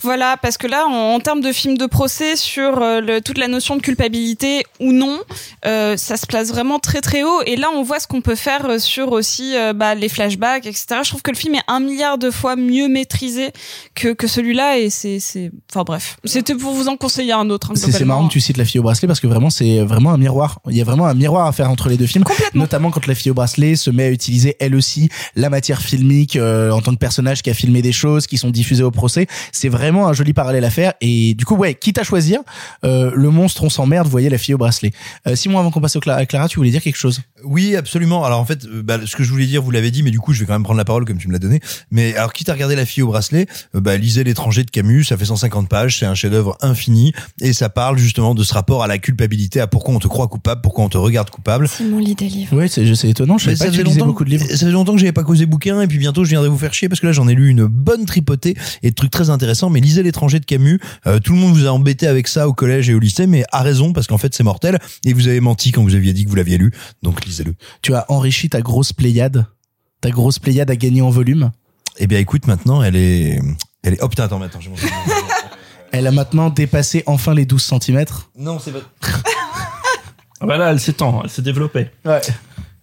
Voilà, 0.00 0.36
parce 0.40 0.56
que 0.58 0.66
là, 0.66 0.86
en, 0.86 1.14
en 1.14 1.20
termes 1.20 1.40
de 1.40 1.52
film 1.52 1.76
de 1.76 1.86
procès 1.86 2.36
sur 2.36 2.80
euh, 2.82 3.00
le- 3.00 3.20
toute 3.20 3.38
la 3.38 3.48
notion 3.48 3.76
de 3.76 3.82
culpabilité 3.82 4.62
ou 4.80 4.92
non, 4.92 5.18
euh, 5.66 5.96
ça 5.96 6.16
se 6.16 6.26
place 6.26 6.48
vraiment 6.48 6.78
très 6.78 7.00
très 7.00 7.22
haut. 7.24 7.40
Et 7.46 7.56
là, 7.56 7.68
on 7.74 7.82
voit 7.82 7.98
ce 8.00 8.06
qu'on 8.06 8.20
peut 8.20 8.34
faire 8.36 8.66
euh, 8.66 8.78
sur 8.78 9.12
aussi 9.12 9.56
euh, 9.56 9.72
bah, 9.72 9.94
les 9.94 10.08
flashbacks, 10.08 10.66
etc. 10.66 10.86
Je 11.02 11.08
trouve 11.08 11.22
que 11.22 11.30
le 11.30 11.36
film 11.36 11.54
est 11.56 11.62
un 11.68 11.80
milliard 11.80 12.18
de 12.18 12.30
fois 12.30 12.54
mieux 12.56 12.88
maîtrisé 12.88 13.50
que, 13.94 14.12
que 14.12 14.26
celui-là. 14.26 14.78
Et 14.78 14.90
c'est, 14.90 15.18
c'est, 15.20 15.50
enfin 15.70 15.82
bref, 15.84 16.16
c'était 16.24 16.54
pour 16.54 16.72
vous 16.72 16.88
en 16.88 16.96
conseiller 16.96 17.32
un 17.32 17.50
autre. 17.50 17.70
hein, 17.70 17.74
C'est 17.98 18.04
marrant 18.04 18.26
que 18.28 18.32
tu 18.32 18.40
cites 18.40 18.56
la 18.56 18.64
fille 18.64 18.80
au 18.80 18.84
bracelet 18.84 19.08
parce 19.08 19.20
que 19.20 19.26
vraiment 19.26 19.50
c'est 19.50 19.80
vraiment 19.80 20.12
un 20.12 20.18
miroir. 20.18 20.60
Il 20.68 20.76
y 20.76 20.80
a 20.80 20.84
vraiment 20.84 21.06
un 21.06 21.14
miroir 21.14 21.46
à 21.46 21.52
faire 21.52 21.70
entre 21.70 21.88
les 21.88 21.96
deux 21.96 22.06
films, 22.06 22.24
notamment 22.54 22.90
quand 22.90 23.06
la 23.06 23.14
fille 23.14 23.30
au 23.30 23.34
bracelet 23.34 23.74
se 23.76 23.90
met 23.90 24.04
à 24.04 24.10
utiliser 24.10 24.56
elle 24.60 24.74
aussi 24.74 25.08
la 25.34 25.50
matière 25.50 25.80
filmique 25.82 26.36
euh, 26.36 26.70
en 26.70 26.80
tant 26.80 26.92
que 26.92 26.98
personnage 26.98 27.42
qui 27.42 27.50
a 27.50 27.54
filmé 27.54 27.82
des 27.82 27.92
choses 27.92 28.26
qui 28.26 28.38
sont 28.38 28.50
diffusées 28.50 28.84
au 28.84 28.90
procès. 28.90 29.26
C'est 29.52 29.68
vraiment 29.90 30.08
un 30.08 30.12
joli 30.12 30.32
parallèle 30.32 30.64
à 30.64 30.70
faire 30.70 30.92
et 31.00 31.34
du 31.34 31.44
coup 31.44 31.56
ouais, 31.56 31.74
quitte 31.74 31.98
à 31.98 32.02
choisir, 32.04 32.40
euh, 32.84 33.10
le 33.14 33.30
monstre 33.30 33.64
on 33.64 33.70
s'emmerde, 33.70 34.06
vous 34.06 34.10
voyez 34.10 34.28
la 34.28 34.38
fille 34.38 34.54
au 34.54 34.58
bracelet. 34.58 34.92
Euh, 35.26 35.34
Simon 35.36 35.58
avant 35.58 35.70
qu'on 35.70 35.80
passe 35.80 35.96
au 35.96 36.00
Cla- 36.00 36.16
à 36.16 36.26
Clara, 36.26 36.48
tu 36.48 36.56
voulais 36.58 36.70
dire 36.70 36.82
quelque 36.82 36.96
chose? 36.96 37.20
Oui, 37.44 37.76
absolument. 37.76 38.24
Alors 38.24 38.40
en 38.40 38.44
fait, 38.44 38.64
euh, 38.66 38.82
bah, 38.82 38.98
ce 39.04 39.16
que 39.16 39.22
je 39.24 39.30
voulais 39.30 39.46
dire, 39.46 39.62
vous 39.62 39.70
l'avez 39.70 39.90
dit, 39.90 40.02
mais 40.02 40.10
du 40.10 40.18
coup, 40.20 40.32
je 40.32 40.40
vais 40.40 40.46
quand 40.46 40.52
même 40.52 40.62
prendre 40.64 40.78
la 40.78 40.84
parole 40.84 41.04
comme 41.04 41.18
tu 41.18 41.28
me 41.28 41.32
l'as 41.32 41.38
donné. 41.38 41.60
Mais 41.90 42.14
alors, 42.16 42.32
quitte 42.32 42.48
à 42.48 42.52
regarder 42.52 42.76
La 42.76 42.84
fille 42.86 43.02
au 43.02 43.08
bracelet, 43.08 43.46
euh, 43.74 43.80
bah, 43.80 43.96
lisez 43.96 44.24
L'étranger 44.24 44.64
de 44.64 44.70
Camus, 44.70 45.04
ça 45.04 45.16
fait 45.16 45.24
150 45.24 45.68
pages, 45.68 45.98
c'est 45.98 46.06
un 46.06 46.14
chef-d'œuvre 46.14 46.56
infini, 46.60 47.12
et 47.40 47.52
ça 47.52 47.68
parle 47.68 47.98
justement 47.98 48.34
de 48.34 48.42
ce 48.42 48.52
rapport 48.54 48.82
à 48.82 48.86
la 48.86 48.98
culpabilité, 48.98 49.60
à 49.60 49.66
pourquoi 49.66 49.94
on 49.94 49.98
te 49.98 50.08
croit 50.08 50.28
coupable, 50.28 50.60
pourquoi 50.62 50.84
on 50.84 50.88
te 50.88 50.98
regarde 50.98 51.30
coupable. 51.30 51.68
Simon 51.68 51.98
lit 51.98 52.14
des 52.14 52.28
livres. 52.28 52.56
Ouais, 52.56 52.68
c'est 52.68 53.08
étonnant, 53.08 53.38
je 53.38 53.44
savais 53.46 53.56
pas 53.56 53.64
ça 53.72 53.76
que 53.78 53.82
longtemps- 53.82 54.06
beaucoup 54.06 54.24
de 54.24 54.30
livres. 54.30 54.46
Ça 54.48 54.66
fait 54.66 54.72
longtemps 54.72 54.92
que 54.94 54.98
j'avais 55.00 55.12
pas 55.12 55.24
causé 55.24 55.46
bouquin, 55.46 55.80
et 55.82 55.86
puis 55.86 55.98
bientôt 55.98 56.24
je 56.24 56.30
viendrai 56.30 56.48
vous 56.48 56.58
faire 56.58 56.74
chier 56.74 56.88
parce 56.88 57.00
que 57.00 57.06
là 57.06 57.12
j'en 57.12 57.28
ai 57.28 57.34
lu 57.34 57.48
une 57.48 57.66
bonne 57.66 58.04
tripotée 58.04 58.56
et 58.82 58.90
de 58.90 58.94
trucs 58.94 59.10
très 59.10 59.30
intéressants. 59.30 59.70
Mais 59.70 59.77
lisez 59.80 60.02
L'étranger 60.02 60.40
de 60.40 60.44
Camus. 60.44 60.80
Euh, 61.06 61.18
tout 61.18 61.32
le 61.32 61.38
monde 61.38 61.54
vous 61.54 61.66
a 61.66 61.70
embêté 61.70 62.06
avec 62.06 62.28
ça 62.28 62.48
au 62.48 62.52
collège 62.52 62.88
et 62.90 62.94
au 62.94 62.98
lycée, 62.98 63.26
mais 63.26 63.44
à 63.52 63.62
raison 63.62 63.92
parce 63.92 64.06
qu'en 64.06 64.18
fait 64.18 64.34
c'est 64.34 64.44
mortel. 64.44 64.78
Et 65.04 65.12
vous 65.12 65.28
avez 65.28 65.40
menti 65.40 65.72
quand 65.72 65.82
vous 65.82 65.94
aviez 65.94 66.12
dit 66.12 66.24
que 66.24 66.30
vous 66.30 66.36
l'aviez 66.36 66.58
lu, 66.58 66.72
donc 67.02 67.24
lisez-le. 67.24 67.54
Tu 67.82 67.94
as 67.94 68.04
enrichi 68.10 68.48
ta 68.48 68.60
grosse 68.60 68.92
pléiade. 68.92 69.46
Ta 70.00 70.10
grosse 70.10 70.38
pléiade 70.38 70.70
a 70.70 70.76
gagné 70.76 71.02
en 71.02 71.10
volume. 71.10 71.50
Eh 71.98 72.06
bien 72.06 72.18
écoute, 72.18 72.46
maintenant 72.46 72.82
elle 72.82 72.96
est, 72.96 73.40
elle 73.82 73.94
est. 73.94 74.02
Oh 74.02 74.08
putain, 74.08 74.24
attends, 74.24 74.40
attends, 74.42 74.60
je. 74.60 74.70
Elle 75.90 76.06
a 76.06 76.10
maintenant 76.10 76.50
dépassé 76.50 77.02
enfin 77.06 77.32
les 77.32 77.46
12 77.46 77.62
cm. 77.80 78.04
Non, 78.36 78.58
c'est 78.58 78.72
pas. 78.72 78.80
Ah 80.40 80.46
bah 80.46 80.70
elle 80.70 80.78
s'étend, 80.78 81.22
elle 81.24 81.30
s'est 81.30 81.42
développée. 81.42 81.90
Ouais. 82.04 82.20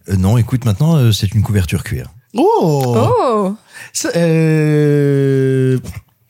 Euh, 0.10 0.18
non, 0.18 0.38
écoute, 0.38 0.66
maintenant 0.66 0.98
euh, 0.98 1.12
c'est 1.12 1.34
une 1.34 1.42
couverture 1.42 1.84
cuir. 1.84 2.10
Oh, 2.34 2.98
Oh 2.98 3.56
euh... 4.16 5.80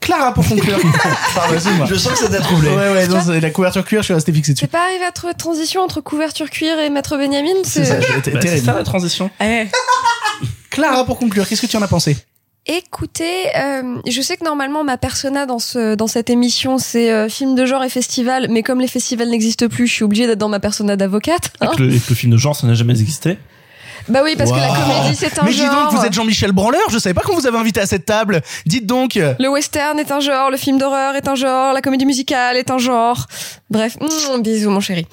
Clara 0.05 0.33
pour 0.33 0.47
conclure. 0.47 0.77
Pardon, 1.35 1.55
excuse-moi. 1.55 1.85
Je 1.89 1.95
sens 1.95 2.13
que 2.13 2.19
ça 2.19 2.29
t'a 2.29 2.39
troublé. 2.39 2.69
Ouais, 2.69 2.75
ouais, 2.93 3.07
non, 3.07 3.19
c'est 3.25 3.39
la 3.39 3.49
couverture 3.49 3.83
cuir, 3.83 4.01
je 4.01 4.05
suis 4.05 4.13
resté 4.13 4.31
fixé 4.31 4.53
dessus. 4.53 4.65
C'est 4.65 4.71
pas 4.71 4.83
arrivé 4.85 5.03
à 5.03 5.11
trouver 5.11 5.33
de 5.33 5.37
transition 5.39 5.81
entre 5.81 5.99
couverture 5.99 6.49
cuir 6.49 6.77
et 6.79 6.89
Maître 6.89 7.17
Benjamin 7.17 7.63
C'est 7.63 7.83
ça, 7.85 7.95
C'est 7.99 8.07
j'ai- 8.07 8.13
Bah, 8.13 8.21
c'est 8.23 8.31
terrible. 8.39 8.65
ça 8.65 8.73
la 8.73 8.83
transition. 8.83 9.29
Eh. 9.43 9.65
Clara 10.69 11.05
pour 11.05 11.17
conclure, 11.17 11.47
qu'est-ce 11.47 11.61
que 11.63 11.67
tu 11.67 11.77
en 11.77 11.81
as 11.81 11.87
pensé 11.87 12.17
Écoutez, 12.67 13.55
euh, 13.55 13.97
je 14.07 14.21
sais 14.21 14.37
que 14.37 14.43
normalement 14.43 14.83
ma 14.83 14.97
persona 14.97 15.45
dans 15.45 15.59
ce 15.59 15.93
dans 15.93 16.07
cette 16.07 16.31
émission 16.31 16.79
c'est 16.79 17.11
euh, 17.11 17.29
film 17.29 17.53
de 17.53 17.63
genre 17.65 17.83
et 17.83 17.89
festival, 17.89 18.47
mais 18.49 18.63
comme 18.63 18.79
les 18.81 18.87
festivals 18.87 19.29
n'existent 19.29 19.67
plus, 19.67 19.85
je 19.85 19.93
suis 19.93 20.03
obligée 20.03 20.25
d'être 20.25 20.39
dans 20.39 20.49
ma 20.49 20.59
persona 20.59 20.95
d'avocate. 20.95 21.51
hein. 21.61 21.67
Avec 21.67 21.79
le, 21.79 21.89
avec 21.89 22.09
le 22.09 22.15
film 22.15 22.31
de 22.33 22.37
genre, 22.37 22.55
ça 22.55 22.65
n'a 22.65 22.73
jamais 22.73 22.93
existé. 22.99 23.37
Bah 24.07 24.21
oui, 24.23 24.35
parce 24.37 24.51
que 24.51 24.57
la 24.57 24.67
comédie 24.67 25.15
c'est 25.15 25.37
un 25.39 25.43
Mais 25.43 25.51
dis 25.51 25.57
genre. 25.57 25.91
donc, 25.91 25.99
vous 25.99 26.05
êtes 26.05 26.13
Jean-Michel 26.13 26.51
Branleur, 26.51 26.89
je 26.89 26.99
savais 26.99 27.13
pas 27.13 27.21
qu'on 27.21 27.35
vous 27.35 27.47
avait 27.47 27.57
invité 27.57 27.79
à 27.79 27.85
cette 27.85 28.05
table. 28.05 28.41
Dites 28.65 28.85
donc. 28.85 29.15
Le 29.15 29.47
western 29.47 29.97
est 29.99 30.11
un 30.11 30.19
genre, 30.19 30.51
le 30.51 30.57
film 30.57 30.77
d'horreur 30.77 31.15
est 31.15 31.27
un 31.27 31.35
genre, 31.35 31.73
la 31.73 31.81
comédie 31.81 32.05
musicale 32.05 32.57
est 32.57 32.69
un 32.71 32.77
genre. 32.77 33.25
Bref, 33.69 33.97
mm, 33.99 34.41
bisous 34.41 34.69
mon 34.69 34.79
chéri. 34.79 35.07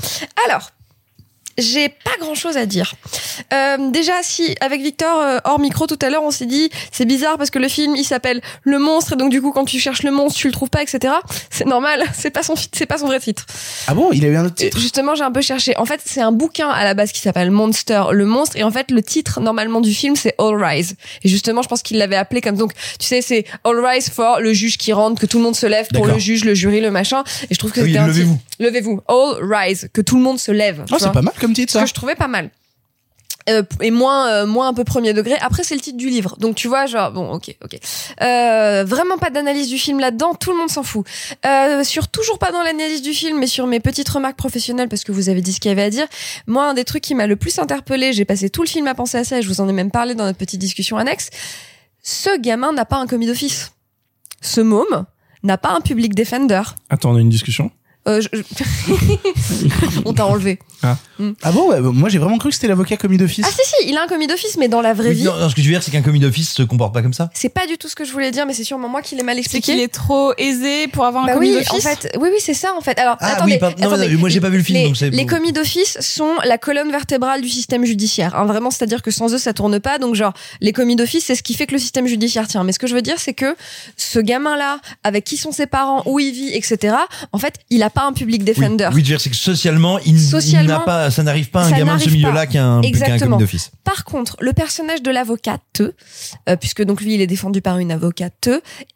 Alors, 0.46 0.70
j'ai 1.58 1.88
pas 1.88 2.12
grand 2.20 2.34
chose 2.34 2.56
à 2.56 2.66
dire. 2.66 2.94
Euh, 3.52 3.90
déjà, 3.90 4.14
si 4.22 4.54
avec 4.60 4.80
Victor 4.82 5.20
euh, 5.20 5.38
hors 5.44 5.58
micro 5.58 5.86
tout 5.86 5.98
à 6.02 6.10
l'heure, 6.10 6.22
on 6.22 6.30
s'est 6.30 6.46
dit 6.46 6.70
c'est 6.90 7.04
bizarre 7.04 7.38
parce 7.38 7.50
que 7.50 7.58
le 7.58 7.68
film 7.68 7.96
il 7.96 8.04
s'appelle 8.04 8.40
Le 8.62 8.78
Monstre 8.78 9.14
et 9.14 9.16
donc 9.16 9.30
du 9.30 9.40
coup 9.40 9.52
quand 9.52 9.64
tu 9.64 9.78
cherches 9.78 10.02
le 10.02 10.10
monstre 10.10 10.38
tu 10.38 10.46
le 10.46 10.52
trouves 10.52 10.70
pas 10.70 10.82
etc. 10.82 11.14
C'est 11.50 11.66
normal, 11.66 12.02
c'est 12.14 12.30
pas 12.30 12.42
son 12.42 12.54
c'est 12.56 12.86
pas 12.86 12.98
son 12.98 13.06
vrai 13.06 13.20
titre. 13.20 13.46
Ah 13.86 13.94
bon, 13.94 14.10
il 14.12 14.24
a 14.24 14.28
eu 14.28 14.36
un 14.36 14.46
autre 14.46 14.54
titre? 14.54 14.78
Justement, 14.78 15.14
j'ai 15.14 15.24
un 15.24 15.32
peu 15.32 15.40
cherché. 15.40 15.76
En 15.76 15.84
fait, 15.84 16.00
c'est 16.04 16.20
un 16.20 16.32
bouquin 16.32 16.68
à 16.68 16.84
la 16.84 16.94
base 16.94 17.12
qui 17.12 17.20
s'appelle 17.20 17.50
Monster, 17.50 18.04
le 18.12 18.26
monstre. 18.26 18.56
Et 18.56 18.62
en 18.62 18.70
fait, 18.70 18.90
le 18.90 19.02
titre 19.02 19.40
normalement 19.40 19.80
du 19.80 19.92
film, 19.92 20.16
c'est 20.16 20.34
All 20.38 20.62
Rise. 20.62 20.96
Et 21.22 21.28
justement, 21.28 21.62
je 21.62 21.68
pense 21.68 21.82
qu'il 21.82 21.98
l'avait 21.98 22.16
appelé 22.16 22.40
comme 22.40 22.56
donc. 22.56 22.72
Tu 22.98 23.06
sais, 23.06 23.22
c'est 23.22 23.44
All 23.64 23.84
Rise 23.84 24.10
for 24.10 24.40
le 24.40 24.52
juge 24.52 24.78
qui 24.78 24.92
rentre, 24.92 25.20
que 25.20 25.26
tout 25.26 25.38
le 25.38 25.44
monde 25.44 25.56
se 25.56 25.66
lève 25.66 25.88
pour 25.92 26.06
le 26.06 26.18
juge, 26.18 26.44
le 26.44 26.54
jury, 26.54 26.80
le 26.80 26.90
machin. 26.90 27.24
Et 27.50 27.54
je 27.54 27.58
trouve 27.58 27.72
que 27.72 27.80
Ah 27.80 27.84
oui, 27.84 27.90
c'était 27.90 27.98
un 28.00 28.06
levez-vous. 28.06 28.40
Levez-vous. 28.58 29.00
All 29.08 29.38
Rise, 29.42 29.88
que 29.92 30.00
tout 30.00 30.16
le 30.16 30.22
monde 30.22 30.38
se 30.38 30.52
lève. 30.52 30.84
Oh, 30.90 30.96
c'est 30.98 31.12
pas 31.12 31.22
mal 31.22 31.34
comme 31.42 31.52
titre 31.52 31.72
ça. 31.72 31.82
que 31.82 31.88
je 31.88 31.94
trouvais 31.94 32.14
pas 32.14 32.28
mal. 32.28 32.50
Euh, 33.48 33.64
et 33.80 33.90
moins 33.90 34.28
euh, 34.28 34.46
moins 34.46 34.68
un 34.68 34.74
peu 34.74 34.84
premier 34.84 35.12
degré. 35.12 35.34
Après 35.40 35.64
c'est 35.64 35.74
le 35.74 35.80
titre 35.80 35.96
du 35.96 36.08
livre. 36.08 36.36
Donc 36.38 36.54
tu 36.54 36.68
vois 36.68 36.86
genre 36.86 37.10
bon 37.10 37.32
ok 37.32 37.56
ok. 37.64 37.76
Euh, 38.22 38.84
vraiment 38.86 39.18
pas 39.18 39.30
d'analyse 39.30 39.68
du 39.68 39.78
film 39.78 39.98
là-dedans. 39.98 40.34
Tout 40.34 40.52
le 40.52 40.58
monde 40.58 40.70
s'en 40.70 40.84
fout. 40.84 41.04
Euh, 41.44 41.82
sur 41.82 42.06
toujours 42.08 42.38
pas 42.38 42.52
dans 42.52 42.62
l'analyse 42.62 43.02
du 43.02 43.12
film 43.12 43.40
mais 43.40 43.48
sur 43.48 43.66
mes 43.66 43.80
petites 43.80 44.08
remarques 44.08 44.36
professionnelles 44.36 44.88
parce 44.88 45.02
que 45.02 45.10
vous 45.10 45.28
avez 45.28 45.40
dit 45.40 45.52
ce 45.52 45.58
qu'il 45.58 45.70
y 45.70 45.72
avait 45.72 45.82
à 45.82 45.90
dire. 45.90 46.06
Moi 46.46 46.64
un 46.66 46.74
des 46.74 46.84
trucs 46.84 47.02
qui 47.02 47.16
m'a 47.16 47.26
le 47.26 47.34
plus 47.34 47.58
interpellé 47.58 48.12
j'ai 48.12 48.24
passé 48.24 48.48
tout 48.48 48.62
le 48.62 48.68
film 48.68 48.86
à 48.86 48.94
penser 48.94 49.18
à 49.18 49.24
ça 49.24 49.38
et 49.38 49.42
je 49.42 49.48
vous 49.48 49.60
en 49.60 49.68
ai 49.68 49.72
même 49.72 49.90
parlé 49.90 50.14
dans 50.14 50.24
notre 50.24 50.38
petite 50.38 50.60
discussion 50.60 50.96
annexe. 50.96 51.30
Ce 52.04 52.38
gamin 52.38 52.72
n'a 52.72 52.84
pas 52.84 52.96
un 52.98 53.08
commis 53.08 53.26
d'office. 53.26 53.72
Ce 54.40 54.60
môme 54.60 55.04
n'a 55.42 55.58
pas 55.58 55.70
un 55.70 55.80
public 55.80 56.14
defender. 56.14 56.62
Attends, 56.90 57.10
on 57.10 57.16
a 57.16 57.20
une 57.20 57.28
discussion? 57.28 57.70
Euh, 58.08 58.20
je- 58.20 58.28
je- 58.32 60.02
on 60.04 60.12
t'a 60.12 60.26
enlevé 60.26 60.58
Ah. 60.82 60.96
Ah 61.42 61.52
bon, 61.52 61.68
ouais, 61.70 61.80
moi 61.80 62.08
j'ai 62.08 62.18
vraiment 62.18 62.36
cru 62.38 62.48
que 62.48 62.54
c'était 62.56 62.66
l'avocat 62.66 62.96
commis 62.96 63.16
d'office. 63.16 63.44
ah 63.46 63.50
si 63.52 63.60
si 63.64 63.88
il 63.88 63.96
a 63.96 64.02
un 64.02 64.06
commis 64.08 64.26
d'office 64.26 64.56
mais 64.56 64.66
dans 64.66 64.80
la 64.80 64.92
vraie 64.92 65.12
vie 65.12 65.22
non, 65.22 65.36
non, 65.36 65.48
ce 65.48 65.54
que 65.54 65.62
je 65.62 65.68
veux 65.68 65.72
dire, 65.74 65.82
c'est 65.84 65.92
qu'un 65.92 66.02
commis 66.02 66.18
d'office 66.18 66.52
se 66.52 66.64
comporte 66.64 66.92
pas 66.92 67.00
comme 67.02 67.12
ça. 67.12 67.30
C'est 67.32 67.48
pas 67.48 67.64
du 67.68 67.78
tout 67.78 67.88
ce 67.88 67.94
que 67.94 68.04
je 68.04 68.10
voulais 68.10 68.32
dire, 68.32 68.44
mais 68.44 68.54
c'est 68.54 68.64
sûrement 68.64 68.88
moi 68.88 69.02
qui 69.02 69.14
l'ai 69.14 69.22
mal 69.22 69.36
C'est 69.36 69.40
expliqué. 69.42 69.72
qu'il 69.74 69.80
est 69.80 69.86
trop 69.92 70.32
aisé 70.36 70.88
pour 70.88 71.04
avoir 71.04 71.22
un 71.22 71.26
Bah 71.28 71.34
commis 71.34 71.50
oui, 71.50 71.54
d'office. 71.64 71.72
en 71.86 71.88
fait, 71.88 72.12
oui, 72.20 72.28
oui, 72.32 72.38
c'est 72.40 72.54
ça, 72.54 72.74
en 72.76 72.80
fait. 72.80 72.98
Alors, 72.98 73.16
Ah 73.20 73.34
attendez, 73.34 73.52
oui, 73.52 73.58
pardon. 73.60 73.76
Non, 73.80 73.92
attendez. 73.92 74.08
non, 74.14 74.18
moi, 74.18 74.28
j'ai 74.28 74.40
pas 74.40 74.48
vu 74.50 74.56
le 74.58 74.64
film, 74.64 74.78
les, 74.80 74.86
donc 74.86 74.96
c'est 74.96 75.10
Les 75.10 75.24
commis 75.26 75.52
d'office 75.52 75.96
sont 76.00 76.32
la 76.44 76.58
colonne 76.58 76.90
vertébrale 76.90 77.40
du 77.40 77.48
système 77.48 77.84
judiciaire. 77.84 78.34
hein. 78.34 78.44
vraiment, 78.46 78.72
c'est-à-dire 78.72 79.02
que 79.02 79.12
sans 79.12 79.32
eux, 79.32 79.38
ça 79.38 79.52
tourne 79.52 79.78
pas. 79.78 79.98
Donc, 79.98 80.16
genre, 80.16 80.32
les 80.60 80.72
commis 80.72 80.96
d'office, 80.96 81.26
c'est 81.26 81.36
ce 81.36 81.44
qui 81.44 81.54
fait 81.54 81.66
que 81.68 81.72
le 81.74 81.78
système 81.78 82.08
judiciaire 82.08 82.48
tient. 82.48 82.64
Mais 82.64 82.72
ce 82.72 82.80
que 82.80 82.88
je 82.88 82.94
veux 82.96 83.02
dire, 83.02 83.18
c'est 83.20 83.34
que 83.34 83.54
ce 83.96 84.18
gamin-là, 84.18 84.80
avec 85.04 85.22
qui 85.22 85.36
sont 85.36 85.52
ses 85.52 85.66
parents, 85.66 86.02
où 86.06 86.18
il 86.18 86.32
vit, 86.32 86.48
etc., 86.52 86.96
en 87.30 87.38
fait, 87.38 87.54
il 87.70 87.84
a 87.84 87.90
pas 87.92 88.04
un 88.06 88.12
public 88.12 88.40
Oui, 88.40 88.44
defender. 88.54 88.84
oui, 88.86 88.90
je 88.92 88.96
veux 88.96 89.02
dire, 89.02 89.20
c'est 89.20 89.30
que 89.30 89.36
socialement, 89.36 89.98
il, 90.00 90.14
il 90.14 90.20
Socialement, 90.20 90.68
n'a 90.68 90.80
pas, 90.80 91.10
ça 91.10 91.22
n'arrive 91.22 91.50
pas 91.50 91.62
à 91.62 91.66
un 91.66 91.70
ça 91.70 91.76
gamin 91.78 91.94
de 91.96 92.00
ce 92.00 92.04
n'arrive 92.06 92.16
milieu-là 92.18 92.40
pas. 92.40 92.46
qui 92.46 92.58
a 92.58 92.64
un, 92.66 92.80
qui 92.80 92.86
a 92.86 92.88
un 92.88 92.90
Exactement. 92.90 93.30
commis 93.36 93.40
d'office. 93.40 93.70
Par 93.84 94.04
contre, 94.04 94.36
le 94.40 94.52
personnage 94.52 95.02
de 95.02 95.10
l'avocate, 95.10 95.82
euh, 96.48 96.56
puisque 96.56 96.82
donc 96.82 97.00
lui 97.00 97.14
il 97.14 97.20
est 97.20 97.26
défendu 97.26 97.60
par 97.62 97.78
une 97.78 97.92
avocate, 97.92 98.48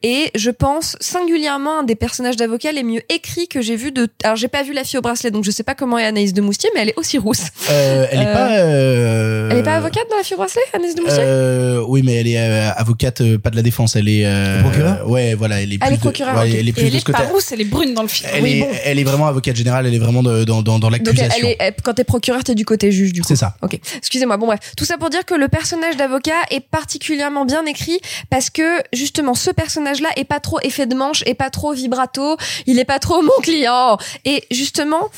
et 0.02 0.31
je 0.35 0.51
pense 0.51 0.97
singulièrement 1.01 1.81
un 1.81 1.82
des 1.82 1.94
personnages 1.97 2.36
d'avocat 2.36 2.73
les 2.73 2.82
mieux 2.82 3.02
écrits 3.12 3.48
que 3.48 3.60
j'ai 3.60 3.77
vu 3.77 3.93
de. 3.93 4.09
Alors 4.24 4.36
j'ai 4.36 4.48
pas 4.48 4.62
vu 4.62 4.73
la 4.73 4.85
fille 4.85 4.98
au 4.98 5.02
bracelet, 5.02 5.31
donc 5.31 5.44
je 5.44 5.51
sais 5.51 5.62
pas 5.62 5.74
comment 5.74 5.98
est 5.98 6.05
Anaïs 6.05 6.32
de 6.32 6.40
Moustier, 6.40 6.70
mais 6.74 6.82
elle 6.82 6.89
est 6.90 6.98
aussi 6.98 7.18
rousse. 7.18 7.43
Euh, 7.70 8.06
elle 8.10 8.20
est 8.20 8.27
Euh, 8.27 8.32
pas. 8.32 8.51
euh, 8.59 9.48
Elle 9.51 9.59
est 9.59 9.62
pas 9.62 9.74
avocate 9.77 10.05
dans 10.10 10.16
la 10.16 10.23
fille 10.23 10.35
au 10.35 10.39
bracelet, 10.39 10.62
Anaïs 10.73 10.94
de 10.94 11.01
Moustier? 11.02 11.23
Euh, 11.24 11.82
oui, 11.89 12.02
mais 12.05 12.14
elle 12.14 12.28
est 12.28 12.39
euh, 12.39 12.70
avocate, 12.77 13.20
euh, 13.20 13.39
pas 13.39 13.51
de 13.51 13.56
la 13.56 13.62
défense. 13.62 13.97
Elle 13.97 14.09
est. 14.09 14.24
Euh, 14.24 14.62
Procureur? 14.62 15.09
Ouais, 15.09 15.35
voilà, 15.35 15.60
elle 15.62 15.73
est. 15.73 15.78
Elle 15.82 15.98
plus 15.98 16.09
est 16.09 16.18
de- 16.18 16.24
ouais. 16.39 16.51
Elle 16.52 16.66
est 16.66 16.70
Et 16.70 16.73
plus 16.73 16.82
elle 16.85 16.90
de 16.93 16.97
est 16.97 17.01
ce 17.01 17.05
côté. 17.05 17.18
pas 17.18 17.24
rousse, 17.28 17.52
elle 17.52 17.60
est 17.60 17.64
brune 17.64 17.94
dans 17.94 18.02
le 18.02 18.09
film. 18.09 18.31
Elle, 18.32 18.43
Oui, 18.43 18.51
est, 18.52 18.60
bon. 18.60 18.68
Elle 18.86 18.98
est 18.98 19.04
vraiment 19.04 19.26
avocate 19.26 19.54
générale. 19.56 19.86
Elle 19.86 19.94
est 19.94 19.98
vraiment 19.98 20.22
de- 20.22 20.44
dans 20.44 20.62
dans 20.62 20.78
dans 20.78 20.88
Donc 20.90 20.92
l'accusation. 20.92 21.34
elle 21.44 21.44
est, 21.50 21.56
elle- 21.58 21.74
quand 21.82 21.94
t'es 21.94 22.04
procureur, 22.04 22.42
t'es 22.44 22.54
du 22.54 22.64
côté 22.64 22.90
juge 22.92 23.12
du 23.12 23.20
coup. 23.22 23.28
C'est 23.28 23.36
ça. 23.36 23.56
Ok. 23.62 23.78
Excusez-moi. 23.96 24.36
Bon 24.36 24.46
bref, 24.46 24.60
tout 24.76 24.84
ça 24.84 24.96
pour 24.98 25.10
dire 25.10 25.24
que 25.24 25.34
le 25.34 25.48
personnage 25.48 25.96
d'avocat 25.96 26.40
est 26.50 26.60
particulièrement 26.60 27.44
bien 27.44 27.64
écrit 27.66 27.98
parce 28.30 28.48
que 28.50 28.80
justement 28.92 29.34
ce 29.34 29.50
personnage-là 29.50 30.08
est 30.16 30.24
pas 30.24 30.40
trop 30.40 30.58
effet 30.60 30.86
de 30.86 30.94
manche, 30.94 31.22
est 31.26 31.34
pas 31.34 31.50
trop 31.50 31.72
vibrato, 31.72 32.36
il 32.66 32.78
est 32.78 32.84
pas 32.84 32.98
trop 32.98 33.20
mon 33.22 33.40
client. 33.42 33.98
Et 34.24 34.44
justement. 34.50 35.10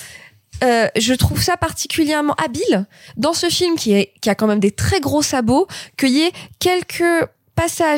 euh, 0.64 0.88
je 0.96 1.14
trouve 1.14 1.40
ça 1.40 1.56
particulièrement 1.56 2.34
habile 2.34 2.86
dans 3.16 3.32
ce 3.32 3.48
film 3.48 3.76
qui 3.76 3.92
est 3.92 4.12
qui 4.20 4.28
a 4.28 4.34
quand 4.34 4.48
même 4.48 4.58
des 4.58 4.72
très 4.72 4.98
gros 4.98 5.22
sabots 5.22 5.68
qu'il 5.96 6.08
y 6.10 6.22
ait 6.22 6.32
quelques 6.58 7.04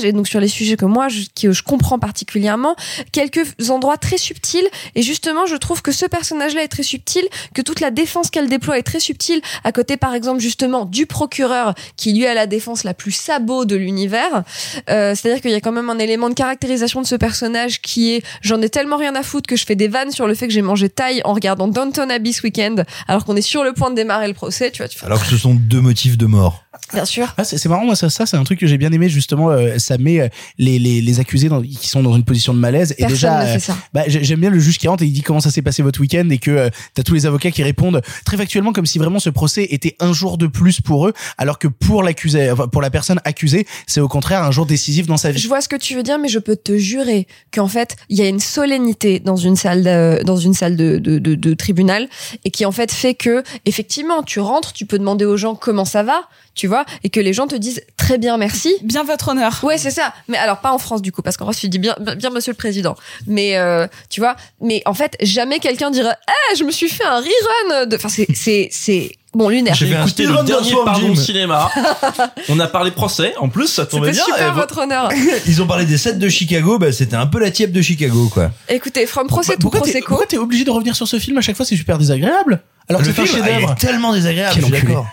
et 0.02 0.12
donc 0.12 0.26
sur 0.26 0.40
les 0.40 0.48
sujets 0.48 0.76
que 0.76 0.84
moi 0.84 1.08
je, 1.08 1.22
que 1.40 1.52
je 1.52 1.62
comprends 1.62 1.98
particulièrement 1.98 2.76
quelques 3.12 3.70
endroits 3.70 3.98
très 3.98 4.16
subtils. 4.16 4.66
Et 4.94 5.02
justement 5.02 5.46
je 5.46 5.56
trouve 5.56 5.82
que 5.82 5.92
ce 5.92 6.06
personnage 6.06 6.54
là 6.54 6.62
est 6.62 6.68
très 6.68 6.82
subtil 6.82 7.22
que 7.54 7.62
toute 7.62 7.80
la 7.80 7.90
défense 7.90 8.30
qu'elle 8.30 8.48
déploie 8.48 8.78
est 8.78 8.82
très 8.82 9.00
subtile. 9.00 9.40
À 9.64 9.72
côté 9.72 9.96
par 9.96 10.14
exemple 10.14 10.40
justement 10.40 10.84
du 10.86 11.06
procureur 11.06 11.74
qui 11.96 12.12
lui 12.12 12.26
a 12.26 12.34
la 12.34 12.46
défense 12.46 12.84
la 12.84 12.94
plus 12.94 13.12
sabot 13.12 13.64
de 13.64 13.76
l'univers. 13.76 14.44
Euh, 14.88 15.14
c'est 15.14 15.30
à 15.30 15.34
dire 15.34 15.42
qu'il 15.42 15.50
y 15.50 15.54
a 15.54 15.60
quand 15.60 15.72
même 15.72 15.90
un 15.90 15.98
élément 15.98 16.28
de 16.28 16.34
caractérisation 16.34 17.02
de 17.02 17.06
ce 17.06 17.16
personnage 17.16 17.80
qui 17.80 18.12
est 18.12 18.22
j'en 18.40 18.60
ai 18.62 18.70
tellement 18.70 18.96
rien 18.96 19.14
à 19.14 19.22
foutre 19.22 19.46
que 19.46 19.56
je 19.56 19.66
fais 19.66 19.76
des 19.76 19.88
vannes 19.88 20.10
sur 20.10 20.26
le 20.26 20.34
fait 20.34 20.46
que 20.46 20.52
j'ai 20.52 20.62
mangé 20.62 20.88
taille 20.88 21.20
en 21.24 21.34
regardant 21.34 21.68
Downton 21.68 22.10
Abbey 22.10 22.32
ce 22.32 22.42
week-end 22.42 22.76
alors 23.08 23.24
qu'on 23.24 23.36
est 23.36 23.42
sur 23.42 23.62
le 23.62 23.72
point 23.72 23.90
de 23.90 23.96
démarrer 23.96 24.28
le 24.28 24.34
procès 24.34 24.70
tu 24.70 24.82
vois 24.82 24.90
Alors 25.04 25.20
que 25.20 25.26
ce 25.26 25.36
sont 25.36 25.54
deux 25.54 25.80
motifs 25.80 26.16
de 26.16 26.26
mort. 26.26 26.64
Bien 26.92 27.04
sûr 27.04 27.34
Ah, 27.36 27.44
c'est 27.44 27.64
marrant, 27.68 27.84
moi, 27.84 27.96
ça, 27.96 28.10
ça 28.10 28.26
c'est 28.26 28.36
un 28.36 28.44
truc 28.44 28.58
que 28.60 28.66
j'ai 28.66 28.78
bien 28.78 28.90
aimé, 28.92 29.08
justement, 29.08 29.50
euh, 29.50 29.78
ça 29.78 29.98
met 29.98 30.20
euh, 30.20 30.28
les, 30.58 30.78
les, 30.78 31.00
les 31.00 31.20
accusés 31.20 31.48
dans- 31.48 31.62
qui 31.62 31.88
sont 31.88 32.02
dans 32.02 32.16
une 32.16 32.24
position 32.24 32.54
de 32.54 32.58
malaise. 32.58 32.94
Et 32.98 33.04
déjà, 33.06 33.40
euh, 33.42 33.58
bah, 33.92 34.02
j'ai- 34.06 34.24
j'aime 34.24 34.40
bien 34.40 34.50
le 34.50 34.58
juge 34.58 34.78
qui 34.78 34.88
rentre 34.88 35.02
et 35.02 35.06
il 35.06 35.12
dit 35.12 35.22
comment 35.22 35.40
ça 35.40 35.50
s'est 35.50 35.62
passé 35.62 35.82
votre 35.82 36.00
week-end 36.00 36.28
et 36.30 36.38
que 36.38 36.70
t'as 36.94 37.02
tous 37.02 37.14
les 37.14 37.26
avocats 37.26 37.50
qui 37.50 37.62
répondent 37.62 38.00
très 38.24 38.36
factuellement 38.36 38.72
comme 38.72 38.86
si 38.86 38.98
vraiment 38.98 39.18
ce 39.20 39.30
procès 39.30 39.66
était 39.70 39.96
un 40.00 40.12
jour 40.12 40.38
de 40.38 40.46
plus 40.46 40.80
pour 40.80 41.06
eux, 41.08 41.12
alors 41.38 41.58
que 41.58 41.68
pour 41.68 42.02
l'accusé, 42.02 42.50
enfin, 42.50 42.68
pour 42.68 42.82
la 42.82 42.90
personne 42.90 43.20
accusée, 43.24 43.66
c'est 43.86 44.00
au 44.00 44.08
contraire 44.08 44.42
un 44.42 44.50
jour 44.50 44.66
décisif 44.66 45.06
dans 45.06 45.16
sa 45.16 45.30
vie. 45.32 45.38
Je 45.40 45.48
vois 45.48 45.60
ce 45.60 45.68
que 45.68 45.76
tu 45.76 45.94
veux 45.94 46.02
dire, 46.02 46.18
mais 46.18 46.28
je 46.28 46.38
peux 46.38 46.56
te 46.56 46.76
jurer 46.78 47.26
qu'en 47.52 47.68
fait, 47.68 47.96
il 48.08 48.18
y 48.18 48.22
a 48.22 48.28
une 48.28 48.40
solennité 48.40 49.20
dans 49.20 49.36
une 49.36 49.56
salle 49.56 49.82
de, 49.82 50.22
dans 50.24 50.36
une 50.36 50.54
salle 50.54 50.76
de, 50.76 50.98
de, 50.98 51.18
de, 51.18 51.34
de 51.34 51.54
tribunal 51.54 52.08
et 52.44 52.50
qui 52.50 52.64
en 52.64 52.72
fait 52.72 52.92
fait 52.92 53.14
que 53.14 53.42
effectivement, 53.66 54.22
tu 54.22 54.40
rentres, 54.40 54.72
tu 54.72 54.86
peux 54.86 54.98
demander 54.98 55.24
aux 55.24 55.36
gens 55.36 55.54
comment 55.54 55.84
ça 55.84 56.02
va, 56.02 56.22
tu 56.54 56.66
vois, 56.66 56.79
et 57.04 57.10
que 57.10 57.20
les 57.20 57.32
gens 57.32 57.46
te 57.46 57.54
disent 57.54 57.82
très 57.96 58.18
bien 58.18 58.36
merci. 58.36 58.74
Bien 58.82 59.04
votre 59.04 59.28
honneur. 59.28 59.60
Ouais, 59.62 59.78
c'est 59.78 59.90
ça. 59.90 60.12
Mais 60.28 60.38
alors 60.38 60.58
pas 60.58 60.72
en 60.72 60.78
France 60.78 61.02
du 61.02 61.12
coup, 61.12 61.22
parce 61.22 61.36
qu'en 61.36 61.44
France 61.44 61.58
tu 61.58 61.68
dis 61.68 61.78
bien, 61.78 61.96
bien 62.16 62.30
Monsieur 62.30 62.52
le 62.52 62.56
Président. 62.56 62.96
Mais 63.26 63.56
euh, 63.56 63.86
tu 64.08 64.20
vois, 64.20 64.36
mais 64.60 64.82
en 64.86 64.94
fait 64.94 65.16
jamais 65.20 65.58
quelqu'un 65.58 65.90
dira, 65.90 66.10
ah, 66.26 66.54
je 66.56 66.64
me 66.64 66.70
suis 66.70 66.88
fait 66.88 67.04
un 67.04 67.20
rerun 67.20 67.86
de. 67.86 67.96
Enfin 67.96 68.08
c'est 68.08 68.26
c'est 68.34 68.68
c'est 68.70 69.12
bon 69.34 69.48
lunaire. 69.48 69.74
J'ai 69.74 69.90
écouté 69.90 70.26
le 70.26 70.44
dernier 70.44 70.74
Pardon. 70.84 71.14
Cinéma. 71.14 71.70
On 72.48 72.58
a 72.58 72.66
parlé 72.66 72.90
procès. 72.90 73.34
En 73.38 73.48
plus, 73.48 73.68
ça 73.68 73.86
tombait 73.86 74.12
bien. 74.12 74.24
super 74.24 74.52
Eh, 74.52 74.58
votre 74.58 74.78
honneur. 74.78 75.10
Ils 75.46 75.62
ont 75.62 75.66
parlé 75.66 75.84
des 75.84 75.98
sets 75.98 76.14
de 76.14 76.28
Chicago, 76.28 76.78
bah, 76.78 76.92
c'était 76.92 77.16
un 77.16 77.26
peu 77.26 77.38
la 77.38 77.50
tiep 77.50 77.72
de 77.72 77.82
Chicago, 77.82 78.28
quoi. 78.32 78.50
Écoutez, 78.68 79.06
from 79.06 79.26
procès 79.26 79.54
to 79.54 79.60
Pourquoi 79.60 79.80
t'es 79.80 79.84
prosecco. 79.84 80.08
pourquoi 80.08 80.26
t'es 80.26 80.38
obligé 80.38 80.64
de 80.64 80.70
revenir 80.70 80.96
sur 80.96 81.06
ce 81.06 81.18
film 81.18 81.38
à 81.38 81.40
chaque 81.40 81.56
fois? 81.56 81.64
C'est 81.64 81.76
super 81.76 81.98
désagréable. 81.98 82.62
Alors 82.88 83.02
que 83.02 83.12
c'est 83.12 83.20
un 83.20 83.24
ah, 83.24 83.26
chef-d'œuvre. 83.26 83.72
est 83.72 83.80
tellement 83.80 84.12
désagréable, 84.12 84.54
Quel 84.54 84.64
je 84.64 84.74
suis 84.74 84.86
d'accord. 84.86 85.06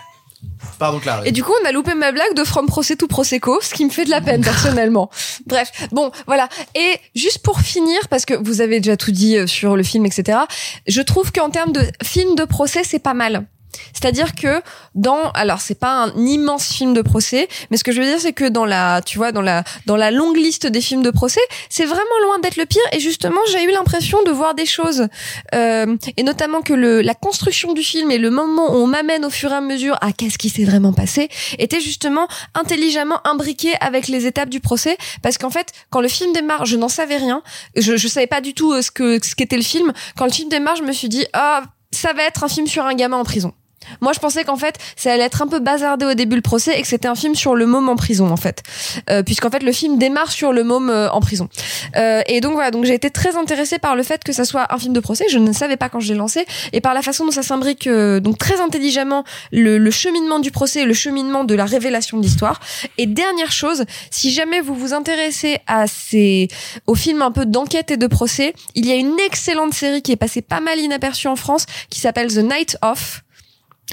Et 1.24 1.32
du 1.32 1.42
coup, 1.42 1.52
on 1.62 1.68
a 1.68 1.72
loupé 1.72 1.94
ma 1.94 2.12
blague 2.12 2.34
de 2.34 2.44
From 2.44 2.66
Procès 2.66 2.96
to 2.96 3.06
Prosecco, 3.06 3.60
ce 3.60 3.74
qui 3.74 3.84
me 3.84 3.90
fait 3.90 4.04
de 4.04 4.10
la 4.10 4.20
peine 4.20 4.42
personnellement. 4.42 5.10
Bref, 5.46 5.70
bon, 5.92 6.10
voilà. 6.26 6.48
Et 6.74 6.98
juste 7.14 7.38
pour 7.38 7.60
finir, 7.60 7.98
parce 8.08 8.24
que 8.24 8.34
vous 8.34 8.60
avez 8.60 8.80
déjà 8.80 8.96
tout 8.96 9.10
dit 9.10 9.36
euh, 9.36 9.46
sur 9.46 9.76
le 9.76 9.82
film, 9.82 10.06
etc. 10.06 10.38
Je 10.86 11.02
trouve 11.02 11.32
qu'en 11.32 11.50
termes 11.50 11.72
de 11.72 11.82
film 12.02 12.34
de 12.34 12.44
procès, 12.44 12.84
c'est 12.84 12.98
pas 12.98 13.14
mal. 13.14 13.46
C'est-à-dire 13.92 14.34
que 14.34 14.62
dans, 14.94 15.30
alors 15.32 15.60
c'est 15.60 15.78
pas 15.78 16.04
un 16.04 16.16
immense 16.16 16.68
film 16.72 16.94
de 16.94 17.02
procès, 17.02 17.48
mais 17.70 17.76
ce 17.76 17.84
que 17.84 17.92
je 17.92 18.00
veux 18.00 18.06
dire 18.06 18.20
c'est 18.20 18.32
que 18.32 18.48
dans 18.48 18.64
la, 18.64 19.02
tu 19.02 19.18
vois, 19.18 19.32
dans 19.32 19.42
la, 19.42 19.64
dans 19.86 19.96
la 19.96 20.10
longue 20.10 20.36
liste 20.36 20.66
des 20.66 20.80
films 20.80 21.02
de 21.02 21.10
procès, 21.10 21.40
c'est 21.68 21.84
vraiment 21.84 22.18
loin 22.24 22.38
d'être 22.38 22.56
le 22.56 22.66
pire. 22.66 22.82
Et 22.92 23.00
justement, 23.00 23.40
j'ai 23.50 23.62
eu 23.64 23.70
l'impression 23.70 24.22
de 24.22 24.30
voir 24.30 24.54
des 24.54 24.66
choses, 24.66 25.08
euh, 25.54 25.96
et 26.16 26.22
notamment 26.22 26.62
que 26.62 26.72
le, 26.72 27.02
la 27.02 27.14
construction 27.14 27.72
du 27.72 27.82
film 27.82 28.10
et 28.10 28.18
le 28.18 28.30
moment 28.30 28.72
où 28.72 28.76
on 28.76 28.86
m'amène 28.86 29.24
au 29.24 29.30
fur 29.30 29.52
et 29.52 29.56
à 29.56 29.60
mesure 29.60 29.96
à 30.00 30.12
qu'est-ce 30.12 30.38
qui 30.38 30.48
s'est 30.48 30.64
vraiment 30.64 30.92
passé, 30.92 31.28
était 31.58 31.80
justement 31.80 32.28
intelligemment 32.54 33.20
imbriqué 33.26 33.74
avec 33.80 34.08
les 34.08 34.26
étapes 34.26 34.48
du 34.48 34.60
procès, 34.60 34.96
parce 35.22 35.38
qu'en 35.38 35.50
fait, 35.50 35.72
quand 35.90 36.00
le 36.00 36.08
film 36.08 36.32
démarre, 36.32 36.66
je 36.66 36.76
n'en 36.76 36.88
savais 36.88 37.16
rien, 37.16 37.42
je, 37.76 37.96
je 37.96 38.08
savais 38.08 38.26
pas 38.26 38.40
du 38.40 38.54
tout 38.54 38.72
euh, 38.72 38.82
ce 38.82 38.90
que, 38.90 39.24
ce 39.24 39.34
qu'était 39.34 39.56
le 39.56 39.62
film. 39.62 39.92
Quand 40.16 40.24
le 40.24 40.32
film 40.32 40.48
démarre, 40.48 40.76
je 40.76 40.82
me 40.82 40.92
suis 40.92 41.08
dit, 41.08 41.26
ah, 41.32 41.62
ça 41.90 42.12
va 42.12 42.22
être 42.24 42.44
un 42.44 42.48
film 42.48 42.66
sur 42.66 42.84
un 42.84 42.94
gamin 42.94 43.16
en 43.16 43.24
prison. 43.24 43.52
Moi, 44.00 44.12
je 44.12 44.18
pensais 44.18 44.44
qu'en 44.44 44.56
fait, 44.56 44.76
ça 44.96 45.12
allait 45.12 45.24
être 45.24 45.42
un 45.42 45.46
peu 45.46 45.60
bazardé 45.60 46.04
au 46.04 46.14
début 46.14 46.36
le 46.36 46.42
procès 46.42 46.78
et 46.78 46.82
que 46.82 46.88
c'était 46.88 47.08
un 47.08 47.14
film 47.14 47.34
sur 47.34 47.54
le 47.54 47.66
môme 47.66 47.88
en 47.88 47.96
prison, 47.96 48.30
en 48.30 48.36
fait, 48.36 48.62
euh, 49.10 49.22
puisqu'en 49.22 49.50
fait 49.50 49.62
le 49.62 49.72
film 49.72 49.98
démarre 49.98 50.30
sur 50.30 50.52
le 50.52 50.64
môme 50.64 50.90
euh, 50.90 51.10
en 51.10 51.20
prison. 51.20 51.48
Euh, 51.96 52.22
et 52.26 52.40
donc 52.40 52.52
voilà, 52.52 52.70
donc 52.70 52.84
j'ai 52.84 52.94
été 52.94 53.10
très 53.10 53.36
intéressée 53.36 53.78
par 53.78 53.96
le 53.96 54.02
fait 54.02 54.22
que 54.24 54.32
ça 54.32 54.44
soit 54.44 54.72
un 54.72 54.78
film 54.78 54.92
de 54.92 55.00
procès. 55.00 55.26
Je 55.30 55.38
ne 55.38 55.52
savais 55.52 55.76
pas 55.76 55.88
quand 55.88 56.00
je 56.00 56.08
l'ai 56.12 56.18
lancé 56.18 56.46
et 56.72 56.80
par 56.80 56.94
la 56.94 57.02
façon 57.02 57.24
dont 57.24 57.30
ça 57.30 57.42
s'imbrique 57.42 57.86
euh, 57.86 58.20
donc 58.20 58.38
très 58.38 58.60
intelligemment 58.60 59.24
le, 59.52 59.78
le 59.78 59.90
cheminement 59.90 60.38
du 60.38 60.50
procès 60.50 60.82
et 60.82 60.84
le 60.84 60.94
cheminement 60.94 61.44
de 61.44 61.54
la 61.54 61.64
révélation 61.64 62.18
de 62.18 62.22
l'histoire. 62.22 62.60
Et 62.98 63.06
dernière 63.06 63.52
chose, 63.52 63.84
si 64.10 64.30
jamais 64.30 64.60
vous 64.60 64.74
vous 64.74 64.92
intéressez 64.92 65.58
à 65.66 65.86
ces 65.86 66.48
aux 66.86 66.94
films 66.94 67.22
un 67.22 67.32
peu 67.32 67.46
d'enquête 67.46 67.90
et 67.90 67.96
de 67.96 68.06
procès, 68.06 68.54
il 68.74 68.86
y 68.86 68.92
a 68.92 68.96
une 68.96 69.18
excellente 69.26 69.74
série 69.74 70.02
qui 70.02 70.12
est 70.12 70.16
passée 70.16 70.42
pas 70.42 70.60
mal 70.60 70.78
inaperçue 70.78 71.28
en 71.28 71.36
France 71.36 71.66
qui 71.90 72.00
s'appelle 72.00 72.32
The 72.32 72.38
Night 72.38 72.76
Of 72.82 73.22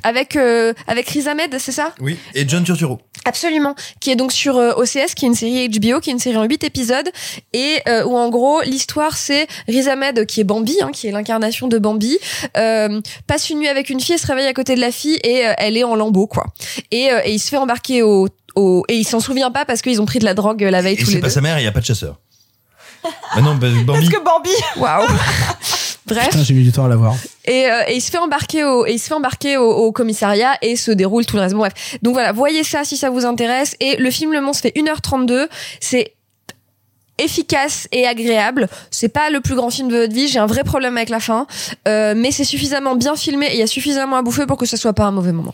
avec 0.04 0.36
euh, 0.36 0.74
avec 0.88 1.08
Riz 1.10 1.28
Ahmed, 1.28 1.58
c'est 1.60 1.72
ça? 1.72 1.94
Oui. 2.02 2.18
Et 2.34 2.48
John 2.48 2.64
Turturro. 2.64 3.00
Absolument, 3.28 3.74
qui 4.00 4.12
est 4.12 4.16
donc 4.16 4.32
sur 4.32 4.58
euh, 4.58 4.74
OCS, 4.76 5.16
qui 5.16 5.26
est 5.26 5.30
une 5.30 5.34
série 5.36 5.68
HBO, 5.70 6.00
qui 6.00 6.10
est 6.10 6.14
une 6.14 6.20
série 6.20 6.38
en 6.38 6.44
8 6.44 6.64
épisodes, 6.64 7.10
et 7.54 7.80
euh, 7.88 8.04
où 8.06 8.16
en 8.16 8.30
gros 8.30 8.62
l'histoire 8.62 9.18
c'est 9.18 9.48
Riz 9.68 9.88
Ahmed 9.90 10.26
qui 10.28 10.42
est 10.42 10.44
Bambi, 10.44 10.78
hein, 10.82 10.92
qui 10.94 11.08
est 11.08 11.12
l'incarnation 11.12 11.68
de 11.68 11.78
Bambi, 11.80 12.18
euh, 12.58 13.02
passe 13.26 13.50
une 13.50 13.60
nuit 13.60 13.68
avec 13.68 13.90
une 13.90 14.00
fille, 14.00 14.14
elle 14.14 14.20
se 14.22 14.28
réveille 14.28 14.46
à 14.48 14.54
côté 14.54 14.76
de 14.76 14.82
la 14.82 14.92
fille 14.92 15.18
et 15.24 15.48
euh, 15.48 15.54
elle 15.58 15.76
est 15.78 15.84
en 15.84 15.96
lambeau 15.96 16.28
quoi, 16.28 16.46
et, 16.92 17.10
euh, 17.12 17.22
et 17.26 17.32
il 17.34 17.40
se 17.40 17.50
fait 17.50 17.58
embarquer 17.58 18.04
au, 18.04 18.28
au 18.56 18.84
et 18.90 18.96
il 18.96 19.06
s'en 19.06 19.20
souvient 19.20 19.50
pas 19.50 19.66
parce 19.66 19.82
qu'ils 19.82 20.02
ont 20.02 20.06
pris 20.06 20.20
de 20.20 20.26
la 20.26 20.34
drogue 20.36 20.62
la 20.62 20.82
veille 20.82 20.94
Et 20.94 20.98
tous 20.98 21.06
c'est 21.06 21.12
les 21.16 21.22
pas 21.22 21.28
deux. 21.28 21.34
sa 21.34 21.42
mère, 21.42 21.58
il 21.60 21.64
y 21.64 21.68
a 21.68 21.72
pas 21.72 21.80
de 21.82 21.86
chasseur. 21.86 22.20
bah 23.04 23.42
non, 23.42 23.56
bah, 23.56 23.68
Bambi. 23.86 23.86
Parce 23.86 24.10
que 24.10 24.24
Bambi. 24.24 24.50
Waouh. 24.78 25.08
Bref. 26.06 26.30
Putain, 26.30 26.44
j'ai 26.44 26.54
mis 26.54 26.64
du 26.64 26.72
temps 26.72 26.86
à 26.86 26.88
l'avoir. 26.88 27.16
Et, 27.46 27.66
euh, 27.66 27.82
et 27.88 27.96
il 27.96 28.02
se 28.02 28.12
fait 28.12 28.18
embarquer 28.18 28.64
au, 28.64 28.86
et 28.86 28.94
il 28.94 29.00
se 29.00 29.08
fait 29.08 29.14
embarquer 29.14 29.58
au, 29.58 29.70
au 29.70 29.92
commissariat 29.92 30.54
et 30.62 30.76
se 30.76 30.92
déroule 30.92 31.26
tout 31.26 31.36
le 31.36 31.42
reste. 31.42 31.56
Bon, 31.56 31.62
bref. 31.62 31.98
Donc 32.02 32.14
voilà, 32.14 32.32
voyez 32.32 32.64
ça 32.64 32.84
si 32.84 32.96
ça 32.96 33.10
vous 33.10 33.26
intéresse. 33.26 33.76
Et 33.80 33.96
le 33.98 34.12
film 34.12 34.32
Le 34.32 34.42
Monstre 34.42 34.64
fait 34.64 34.74
1h32. 34.76 35.48
C'est 35.80 36.14
efficace 37.18 37.88
et 37.92 38.06
agréable. 38.06 38.68
C'est 38.92 39.10
pas 39.10 39.30
le 39.30 39.40
plus 39.40 39.56
grand 39.56 39.70
film 39.70 39.88
de 39.90 39.98
votre 39.98 40.14
vie. 40.14 40.28
J'ai 40.28 40.40
un 40.40 40.46
vrai 40.46 40.64
problème 40.64 40.98
avec 40.98 41.10
la 41.10 41.20
fin. 41.20 41.48
Euh, 41.88 42.14
mais 42.16 42.32
c'est 42.32 42.44
suffisamment 42.44 42.96
bien 42.96 43.16
filmé 43.16 43.48
et 43.48 43.54
il 43.54 43.60
y 43.60 43.64
a 43.64 43.68
suffisamment 43.68 44.18
à 44.18 44.22
bouffer 44.22 44.46
pour 44.46 44.58
que 44.58 44.66
ce 44.66 44.78
soit 44.78 44.94
pas 44.94 45.06
un 45.06 45.12
mauvais 45.12 45.32
moment. 45.32 45.54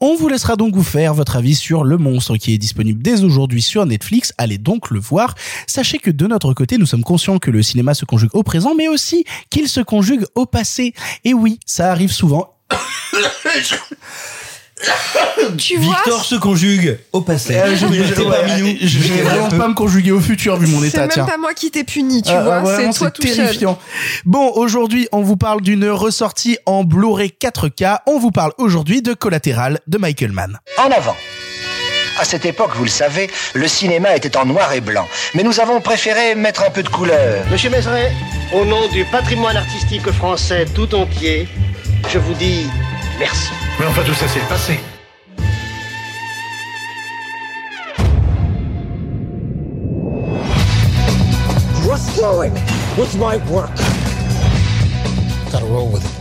On 0.00 0.14
vous 0.14 0.28
laissera 0.28 0.54
donc 0.54 0.76
vous 0.76 0.84
faire 0.84 1.12
votre 1.12 1.34
avis 1.34 1.56
sur 1.56 1.82
Le 1.82 1.96
Monstre 1.96 2.36
qui 2.36 2.54
est 2.54 2.58
disponible 2.58 3.02
dès 3.02 3.24
aujourd'hui 3.24 3.62
sur 3.62 3.84
Netflix. 3.84 4.32
Allez 4.38 4.56
donc 4.56 4.90
le 4.90 5.00
voir. 5.00 5.34
Sachez 5.66 5.98
que 5.98 6.12
de 6.12 6.28
notre 6.28 6.54
côté, 6.54 6.78
nous 6.78 6.86
sommes 6.86 7.02
conscients 7.02 7.40
que 7.40 7.50
le 7.50 7.64
cinéma 7.64 7.94
se 7.94 8.04
conjugue 8.04 8.30
au 8.32 8.44
présent, 8.44 8.76
mais 8.76 8.86
aussi 8.86 9.24
qu'il 9.50 9.68
se 9.68 9.80
conjugue 9.80 10.24
au 10.36 10.46
passé. 10.46 10.94
Et 11.24 11.34
oui, 11.34 11.58
ça 11.66 11.90
arrive 11.90 12.12
souvent. 12.12 12.54
Tu 15.56 15.76
vois 15.78 15.94
Victor 15.96 16.24
se 16.24 16.34
conjugue 16.36 16.98
au 17.12 17.20
passé. 17.20 17.56
Euh, 17.56 17.70
je- 17.74 17.76
je- 17.78 17.86
ouais, 17.86 19.14
vais 19.16 19.22
vraiment 19.22 19.48
pas 19.48 19.68
me 19.68 19.74
conjuguer 19.74 20.12
au 20.12 20.20
futur 20.20 20.56
vu 20.56 20.66
mon 20.66 20.80
C'est 20.80 20.88
état, 20.88 21.00
même 21.02 21.10
tiens. 21.10 21.24
pas 21.24 21.36
moi 21.38 21.54
qui 21.54 21.70
t'ai 21.70 21.84
puni, 21.84 22.22
tu 22.22 22.30
Ah, 22.32 22.42
vois. 22.60 22.76
c'est 22.76 22.90
toi 22.90 23.10
tout 23.10 23.22
terrifiant. 23.22 23.78
seul. 23.80 24.20
Bon, 24.24 24.50
aujourd'hui, 24.54 25.08
on 25.12 25.22
vous 25.22 25.36
parle 25.36 25.60
d'une 25.62 25.88
ressortie 25.88 26.58
en 26.66 26.84
Blu-ray 26.84 27.32
4K. 27.38 27.98
On 28.06 28.18
vous 28.18 28.30
parle 28.30 28.52
aujourd'hui 28.58 29.02
de 29.02 29.14
Collatéral 29.14 29.80
de 29.86 29.98
Michael 29.98 30.32
Mann. 30.32 30.58
En 30.78 30.90
avant. 30.90 31.16
À 32.20 32.24
cette 32.24 32.44
époque, 32.46 32.70
vous 32.74 32.82
le 32.84 32.90
savez, 32.90 33.30
le 33.54 33.68
cinéma 33.68 34.14
était 34.16 34.36
en 34.36 34.44
noir 34.44 34.72
et 34.72 34.80
blanc. 34.80 35.06
Mais 35.34 35.44
nous 35.44 35.60
avons 35.60 35.80
préféré 35.80 36.34
mettre 36.34 36.64
un 36.66 36.70
peu 36.70 36.82
de 36.82 36.88
couleur. 36.88 37.44
Monsieur 37.50 37.70
Mézeret, 37.70 38.10
au 38.52 38.64
nom 38.64 38.88
du 38.92 39.04
patrimoine 39.04 39.56
artistique 39.56 40.10
français 40.10 40.66
tout 40.74 40.92
entier, 40.96 41.46
je 42.12 42.18
vous 42.18 42.34
dis 42.34 42.66
merci. 43.18 43.52
Mais 43.78 43.86
enfin, 43.86 44.02
tout 44.02 44.14
ça, 44.14 44.26
c'est 44.28 44.40
le 44.40 44.46
passé. 44.46 44.78
What's 51.86 52.10
flowing 52.10 52.52
with 52.96 53.16
my 53.16 53.38
work? 53.50 53.74
Gotta 55.50 55.66
roll 55.66 55.88
with 55.88 56.04
it. 56.04 56.18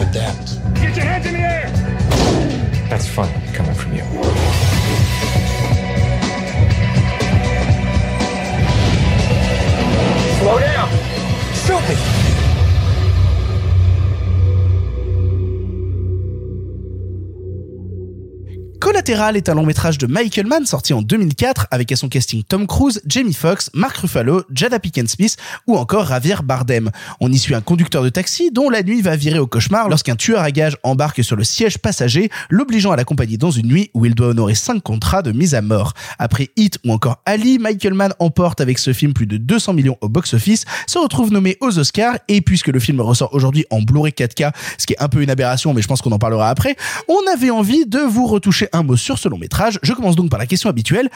Adapt. 0.00 0.58
Get 0.74 0.96
your 0.96 1.06
hands 1.06 1.26
in 1.26 1.32
the 1.34 1.40
air! 1.40 1.70
That's 2.90 3.08
fun 3.08 3.28
coming 3.54 3.74
from 3.74 3.94
you. 3.94 4.02
Slow 10.40 10.58
down! 10.58 11.11
Collatéral 18.82 19.36
est 19.36 19.48
un 19.48 19.54
long 19.54 19.64
métrage 19.64 19.96
de 19.96 20.08
Michael 20.08 20.48
Mann 20.48 20.66
sorti 20.66 20.92
en 20.92 21.02
2004 21.02 21.68
avec 21.70 21.92
à 21.92 21.96
son 21.96 22.08
casting 22.08 22.42
Tom 22.42 22.66
Cruise, 22.66 23.00
Jamie 23.06 23.32
Foxx, 23.32 23.70
Mark 23.74 23.96
Ruffalo, 23.96 24.42
Jada 24.52 24.80
Pinkett 24.80 25.08
Smith 25.08 25.36
ou 25.68 25.76
encore 25.76 26.08
Javier 26.08 26.42
Bardem. 26.42 26.90
On 27.20 27.30
y 27.30 27.38
suit 27.38 27.54
un 27.54 27.60
conducteur 27.60 28.02
de 28.02 28.08
taxi 28.08 28.50
dont 28.50 28.68
la 28.70 28.82
nuit 28.82 29.00
va 29.00 29.14
virer 29.14 29.38
au 29.38 29.46
cauchemar 29.46 29.88
lorsqu'un 29.88 30.16
tueur 30.16 30.42
à 30.42 30.50
gages 30.50 30.76
embarque 30.82 31.22
sur 31.22 31.36
le 31.36 31.44
siège 31.44 31.78
passager, 31.78 32.28
l'obligeant 32.50 32.90
à 32.90 32.96
l'accompagner 32.96 33.36
dans 33.36 33.52
une 33.52 33.68
nuit 33.68 33.92
où 33.94 34.04
il 34.04 34.16
doit 34.16 34.26
honorer 34.26 34.56
cinq 34.56 34.82
contrats 34.82 35.22
de 35.22 35.30
mise 35.30 35.54
à 35.54 35.62
mort. 35.62 35.92
Après 36.18 36.48
Hit 36.56 36.80
ou 36.84 36.92
encore 36.92 37.22
Ali, 37.24 37.60
Michael 37.60 37.94
Mann 37.94 38.14
emporte 38.18 38.60
avec 38.60 38.80
ce 38.80 38.92
film 38.92 39.12
plus 39.12 39.26
de 39.26 39.36
200 39.36 39.74
millions 39.74 39.96
au 40.00 40.08
box-office, 40.08 40.64
se 40.88 40.98
retrouve 40.98 41.30
nommé 41.30 41.56
aux 41.60 41.78
Oscars 41.78 42.18
et 42.26 42.40
puisque 42.40 42.66
le 42.66 42.80
film 42.80 43.00
ressort 43.00 43.32
aujourd'hui 43.32 43.64
en 43.70 43.80
Blu-ray 43.80 44.12
4K, 44.12 44.50
ce 44.76 44.88
qui 44.88 44.94
est 44.94 45.00
un 45.00 45.08
peu 45.08 45.22
une 45.22 45.30
aberration 45.30 45.72
mais 45.72 45.82
je 45.82 45.86
pense 45.86 46.02
qu'on 46.02 46.10
en 46.10 46.18
parlera 46.18 46.48
après, 46.48 46.74
on 47.06 47.32
avait 47.32 47.50
envie 47.50 47.86
de 47.86 48.00
vous 48.00 48.26
retoucher 48.26 48.70
un 48.72 48.82
mot 48.82 48.96
sur 48.96 49.18
ce 49.18 49.28
long 49.28 49.38
métrage. 49.38 49.78
Je 49.82 49.92
commence 49.92 50.16
donc 50.16 50.30
par 50.30 50.38
la 50.38 50.46
question 50.46 50.68
habituelle. 50.68 51.10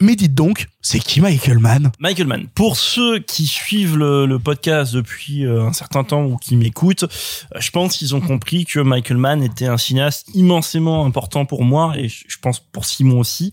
Mais 0.00 0.16
dites 0.16 0.34
donc, 0.34 0.66
c'est 0.84 0.98
qui 0.98 1.20
Michael 1.20 1.58
Mann? 1.58 1.92
Michael 2.00 2.26
Mann. 2.26 2.48
Pour 2.54 2.76
ceux 2.76 3.20
qui 3.20 3.46
suivent 3.46 3.96
le, 3.96 4.38
podcast 4.38 4.92
depuis 4.92 5.46
euh, 5.46 5.62
un 5.62 5.72
certain 5.72 6.02
temps 6.02 6.24
ou 6.24 6.36
qui 6.36 6.56
m'écoutent, 6.56 7.04
euh, 7.04 7.60
je 7.60 7.70
pense 7.70 7.96
qu'ils 7.96 8.16
ont 8.16 8.20
compris 8.20 8.64
que 8.64 8.80
Michael 8.80 9.18
Mann 9.18 9.44
était 9.44 9.66
un 9.66 9.76
cinéaste 9.76 10.28
immensément 10.34 11.06
important 11.06 11.44
pour 11.44 11.62
moi 11.62 11.94
et 11.96 12.08
je 12.08 12.36
pense 12.40 12.58
pour 12.58 12.84
Simon 12.84 13.20
aussi. 13.20 13.52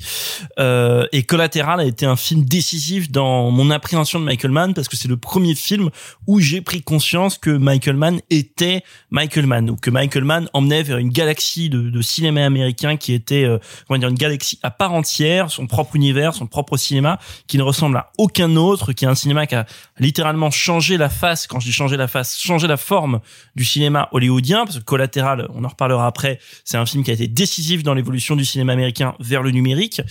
Euh, 0.58 1.06
et 1.12 1.22
Collatéral 1.22 1.80
a 1.80 1.86
été 1.86 2.08
un 2.08 2.16
film 2.16 2.46
décisif 2.46 3.12
dans 3.12 3.52
mon 3.52 3.70
appréhension 3.70 4.20
de 4.20 4.26
Michael 4.26 4.52
Mann 4.52 4.74
parce 4.74 4.88
que 4.88 4.98
c'est 4.98 5.08
le 5.08 5.18
premier 5.18 5.54
film 5.54 5.92
où 6.26 6.40
j'ai 6.40 6.62
pris 6.62 6.82
conscience 6.82 7.38
que 7.38 7.52
Michael 7.52 7.98
Mann 7.98 8.22
était 8.32 8.84
Michael 9.12 9.46
Mann 9.46 9.70
ou 9.70 9.76
que 9.76 9.92
Michael 9.92 10.24
Mann 10.24 10.50
emmenait 10.54 10.82
vers 10.82 10.98
une 10.98 11.10
galaxie 11.10 11.70
de, 11.70 11.92
de 11.92 12.02
cinéma 12.02 12.44
américain 12.44 12.98
qui 12.98 13.14
était 13.14 13.44
euh, 13.44 13.60
comment 13.88 14.00
dire 14.00 14.10
une 14.10 14.16
galaxie 14.16 14.58
à 14.64 14.72
part 14.72 14.94
entière, 14.94 15.52
son 15.52 15.68
propre 15.68 15.96
univers, 15.96 16.34
son 16.34 16.48
propre 16.48 16.76
cinéma 16.76 17.19
qui 17.48 17.58
ne 17.58 17.64
ressemble 17.64 17.98
à 17.98 18.12
aucun 18.18 18.56
autre, 18.56 18.94
qui 18.94 19.06
est 19.06 19.08
un 19.08 19.16
cinéma 19.16 19.48
qui 19.48 19.56
a 19.56 19.66
littéralement 20.00 20.52
changé 20.52 20.98
la 20.98 21.10
face, 21.10 21.48
quand 21.48 21.60
je 21.60 21.66
dis 21.66 21.74
changer 21.74 21.98
la 21.98 22.08
face, 22.08 22.40
changé 22.40 22.68
la 22.68 22.78
forme 22.78 23.20
du 23.56 23.66
cinéma 23.66 24.10
hollywoodien, 24.12 24.66
parce 24.66 24.80
que 24.80 24.84
Collatéral, 24.84 25.48
on 25.54 25.64
en 25.64 25.68
reparlera 25.68 26.08
après, 26.08 26.40
c'est 26.64 26.78
un 26.78 26.86
film 26.86 27.04
qui 27.04 27.12
a 27.12 27.14
été 27.14 27.28
décisif 27.28 27.84
dans 27.84 27.94
l'évolution 27.94 28.36
du 28.36 28.46
cinéma 28.46 28.74
américain 28.74 29.16
vers 29.20 29.44
le 29.44 29.52
numérique, 29.52 30.02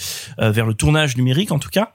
euh, 0.41 0.51
vers 0.51 0.67
le 0.67 0.75
tournage 0.75 1.17
numérique 1.17 1.53
en 1.53 1.59
tout 1.59 1.71
cas. 1.71 1.95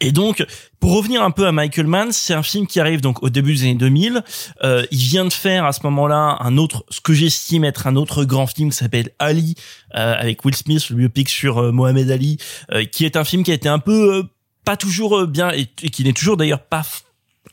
Et 0.00 0.12
donc, 0.12 0.44
pour 0.80 0.94
revenir 0.94 1.22
un 1.22 1.30
peu 1.30 1.46
à 1.46 1.52
Michael 1.52 1.86
Mann, 1.86 2.12
c'est 2.12 2.34
un 2.34 2.42
film 2.42 2.66
qui 2.66 2.78
arrive 2.80 3.00
donc 3.00 3.22
au 3.22 3.30
début 3.30 3.54
des 3.54 3.62
années 3.62 3.74
2000. 3.74 4.22
Euh, 4.62 4.84
il 4.90 4.98
vient 4.98 5.24
de 5.24 5.32
faire 5.32 5.64
à 5.64 5.72
ce 5.72 5.80
moment-là 5.84 6.36
un 6.40 6.56
autre, 6.56 6.84
ce 6.88 7.00
que 7.00 7.12
j'estime 7.12 7.64
être 7.64 7.86
un 7.86 7.96
autre 7.96 8.24
grand 8.24 8.46
film 8.46 8.70
qui 8.70 8.76
s'appelle 8.76 9.10
Ali, 9.18 9.54
euh, 9.96 10.14
avec 10.16 10.44
Will 10.44 10.54
Smith, 10.54 10.88
le 10.90 10.96
biopic 10.96 11.28
sur 11.28 11.58
euh, 11.58 11.72
Mohamed 11.72 12.10
Ali, 12.10 12.38
euh, 12.72 12.84
qui 12.84 13.04
est 13.04 13.16
un 13.16 13.24
film 13.24 13.42
qui 13.42 13.50
a 13.50 13.54
été 13.54 13.68
un 13.68 13.80
peu 13.80 14.18
euh, 14.18 14.22
pas 14.64 14.76
toujours 14.76 15.26
bien 15.26 15.50
et, 15.50 15.66
qui 15.66 16.04
n'est 16.04 16.12
toujours 16.12 16.36
d'ailleurs 16.36 16.62
pas 16.62 16.82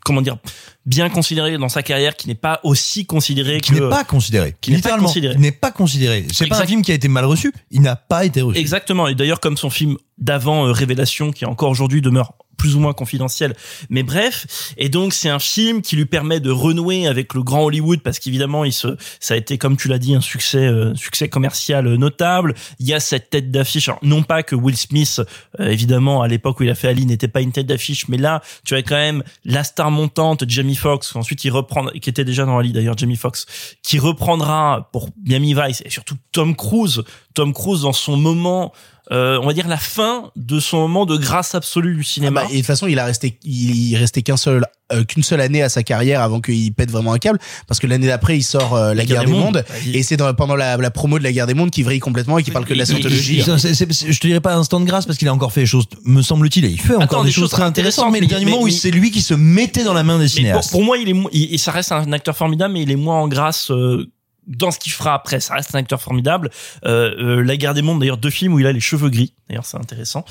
comment 0.05 0.21
dire 0.21 0.37
bien 0.85 1.09
considéré 1.09 1.57
dans 1.57 1.67
sa 1.67 1.81
carrière, 1.83 2.15
qui 2.15 2.27
n'est 2.27 2.35
pas 2.35 2.59
aussi 2.63 3.05
considéré 3.05 3.59
Qui 3.59 3.73
n'est 3.73 3.89
pas 3.89 4.03
considéré. 4.03 4.55
qui 4.61 4.69
n'est 4.69 4.75
pas 4.75 4.77
Littéralement, 4.77 5.07
considéré. 5.07 5.33
Il 5.33 5.41
n'est 5.41 5.51
pas 5.51 5.71
considéré. 5.71 6.27
C'est 6.31 6.47
pas 6.47 6.61
un 6.61 6.65
film 6.67 6.83
qui 6.83 6.91
a 6.91 6.95
été 6.95 7.07
mal 7.07 7.25
reçu. 7.25 7.51
Il 7.71 7.81
n'a 7.81 7.95
pas 7.95 8.23
été 8.23 8.41
reçu. 8.41 8.59
Exactement. 8.59 9.07
Et 9.07 9.15
d'ailleurs, 9.15 9.39
comme 9.39 9.57
son 9.57 9.71
film 9.71 9.97
d'avant, 10.19 10.67
euh, 10.67 10.71
Révélation, 10.71 11.31
qui 11.31 11.45
encore 11.45 11.71
aujourd'hui 11.71 12.01
demeure 12.01 12.33
plus 12.57 12.75
ou 12.75 12.79
moins 12.79 12.93
confidentiel. 12.93 13.55
Mais 13.89 14.03
bref, 14.03 14.73
et 14.77 14.89
donc 14.89 15.13
c'est 15.13 15.29
un 15.29 15.39
film 15.39 15.81
qui 15.81 15.95
lui 15.95 16.05
permet 16.05 16.39
de 16.39 16.51
renouer 16.51 17.07
avec 17.07 17.33
le 17.33 17.43
grand 17.43 17.63
Hollywood 17.63 18.01
parce 18.01 18.19
qu'évidemment, 18.19 18.65
il 18.65 18.73
se, 18.73 18.95
ça 19.19 19.33
a 19.33 19.37
été 19.37 19.57
comme 19.57 19.77
tu 19.77 19.87
l'as 19.87 19.99
dit 19.99 20.15
un 20.15 20.21
succès, 20.21 20.65
euh, 20.65 20.93
succès 20.95 21.29
commercial 21.29 21.87
euh, 21.87 21.97
notable. 21.97 22.53
Il 22.79 22.87
y 22.87 22.93
a 22.93 22.99
cette 22.99 23.29
tête 23.29 23.51
d'affiche. 23.51 23.89
Non 24.01 24.23
pas 24.23 24.43
que 24.43 24.55
Will 24.55 24.77
Smith, 24.77 25.21
euh, 25.59 25.69
évidemment, 25.69 26.21
à 26.21 26.27
l'époque 26.27 26.59
où 26.59 26.63
il 26.63 26.69
a 26.69 26.75
fait 26.75 26.87
Ali, 26.87 27.05
n'était 27.05 27.27
pas 27.27 27.41
une 27.41 27.51
tête 27.51 27.67
d'affiche, 27.67 28.07
mais 28.07 28.17
là, 28.17 28.41
tu 28.65 28.75
as 28.75 28.81
quand 28.81 28.95
même 28.95 29.23
la 29.43 29.63
star 29.63 29.91
montante 29.91 30.43
Jamie 30.47 30.75
Foxx. 30.75 31.15
Ensuite, 31.15 31.43
il 31.43 31.51
reprend, 31.51 31.87
qui 31.87 32.09
était 32.09 32.25
déjà 32.25 32.45
dans 32.45 32.57
Ali 32.57 32.73
d'ailleurs, 32.73 32.97
Jamie 32.97 33.15
Foxx, 33.15 33.45
qui 33.83 33.99
reprendra 33.99 34.89
pour 34.91 35.09
Miami 35.25 35.53
Vice 35.53 35.81
et 35.85 35.89
surtout 35.89 36.15
Tom 36.31 36.55
Cruise. 36.55 37.03
Tom 37.33 37.53
Cruise 37.53 37.81
dans 37.81 37.93
son 37.93 38.17
moment 38.17 38.73
euh, 39.11 39.39
on 39.41 39.45
va 39.47 39.53
dire 39.53 39.67
la 39.67 39.77
fin 39.77 40.31
de 40.35 40.59
son 40.59 40.79
moment 40.79 41.05
de 41.05 41.17
grâce 41.17 41.53
absolue 41.55 41.95
du 41.95 42.03
cinéma. 42.03 42.41
Ah 42.41 42.43
bah, 42.45 42.49
et 42.51 42.53
de 42.55 42.59
toute 42.59 42.67
façon, 42.67 42.87
il 42.87 42.97
a 42.99 43.05
resté, 43.05 43.37
il, 43.43 43.89
il 43.91 43.95
restait 43.97 44.21
qu'un 44.23 44.37
seul, 44.37 44.65
euh, 44.91 45.03
qu'une 45.03 45.23
seule 45.23 45.41
année 45.41 45.61
à 45.61 45.69
sa 45.69 45.83
carrière 45.83 46.21
avant 46.21 46.41
qu'il 46.41 46.73
pète 46.73 46.89
vraiment 46.91 47.13
un 47.13 47.17
câble, 47.19 47.39
parce 47.67 47.79
que 47.79 47.87
l'année 47.87 48.07
d'après, 48.07 48.37
il 48.37 48.43
sort 48.43 48.75
euh, 48.75 48.93
la, 48.93 49.05
guerre, 49.05 49.23
des 49.25 49.31
mondes, 49.31 49.63
et 49.93 50.01
c'est 50.03 50.17
dans- 50.17 50.33
pendant 50.33 50.55
la, 50.55 50.77
la 50.77 50.91
promo 50.91 51.19
de 51.19 51.23
la 51.23 51.31
guerre 51.31 51.47
des 51.47 51.53
mondes 51.53 51.71
qu'il 51.71 51.83
vrille 51.85 51.99
complètement 51.99 52.37
et 52.39 52.43
qu'il 52.43 52.53
parle 52.53 52.65
que 52.65 52.73
de 52.73 52.79
la 52.79 52.85
scientologie. 52.85 53.41
C'est- 53.43 53.57
c'est- 53.57 53.75
c'est- 53.93 54.11
je 54.11 54.19
te 54.19 54.27
dirais 54.27 54.41
pas 54.41 54.53
un 54.55 54.59
instant 54.59 54.79
de 54.79 54.85
grâce 54.85 55.05
parce 55.05 55.17
qu'il 55.17 55.27
a 55.27 55.33
encore 55.33 55.51
fait 55.53 55.61
des 55.61 55.65
choses, 55.67 55.85
me 56.03 56.21
semble-t-il, 56.21 56.65
et 56.65 56.69
il 56.69 56.79
fait 56.81 56.93
encore 56.95 57.03
Attends, 57.03 57.23
des, 57.23 57.31
choses 57.31 57.51
très 57.51 57.63
intéressantes, 57.63 58.11
mais 58.11 58.19
le 58.19 58.27
dernier 58.27 58.45
moment 58.45 58.61
où 58.63 58.69
c'est 58.69 58.91
lui 58.91 59.11
qui 59.11 59.21
se 59.21 59.33
mettait 59.33 59.83
dans 59.83 59.93
la 59.93 60.03
main 60.03 60.17
des 60.17 60.25
pour, 60.25 60.33
cinéastes. 60.33 60.71
pour 60.71 60.83
moi, 60.83 60.97
il 60.97 61.09
est, 61.09 61.15
il, 61.31 61.53
et 61.53 61.57
ça 61.57 61.71
reste 61.71 61.91
un 61.91 62.11
acteur 62.11 62.35
formidable, 62.35 62.73
mais 62.73 62.81
il 62.81 62.91
est 62.91 62.95
moins 62.95 63.19
en 63.19 63.27
grâce 63.27 63.69
euh, 63.71 64.07
dans 64.47 64.71
ce 64.71 64.79
qu'il 64.79 64.91
fera 64.91 65.13
après. 65.13 65.39
Ça 65.39 65.55
reste 65.55 65.73
un 65.75 65.79
acteur 65.79 66.01
formidable. 66.01 66.49
Euh, 66.85 67.15
euh, 67.19 67.43
la 67.43 67.57
guerre 67.57 67.73
des 67.73 67.81
mondes, 67.81 67.99
d'ailleurs, 67.99 68.17
deux 68.17 68.29
films 68.29 68.53
où 68.53 68.59
il 68.59 68.67
a 68.67 68.71
les 68.71 68.79
cheveux 68.79 69.09
gris. 69.09 69.33
D'ailleurs, 69.49 69.65
c'est 69.65 69.77
intéressant. 69.77 70.25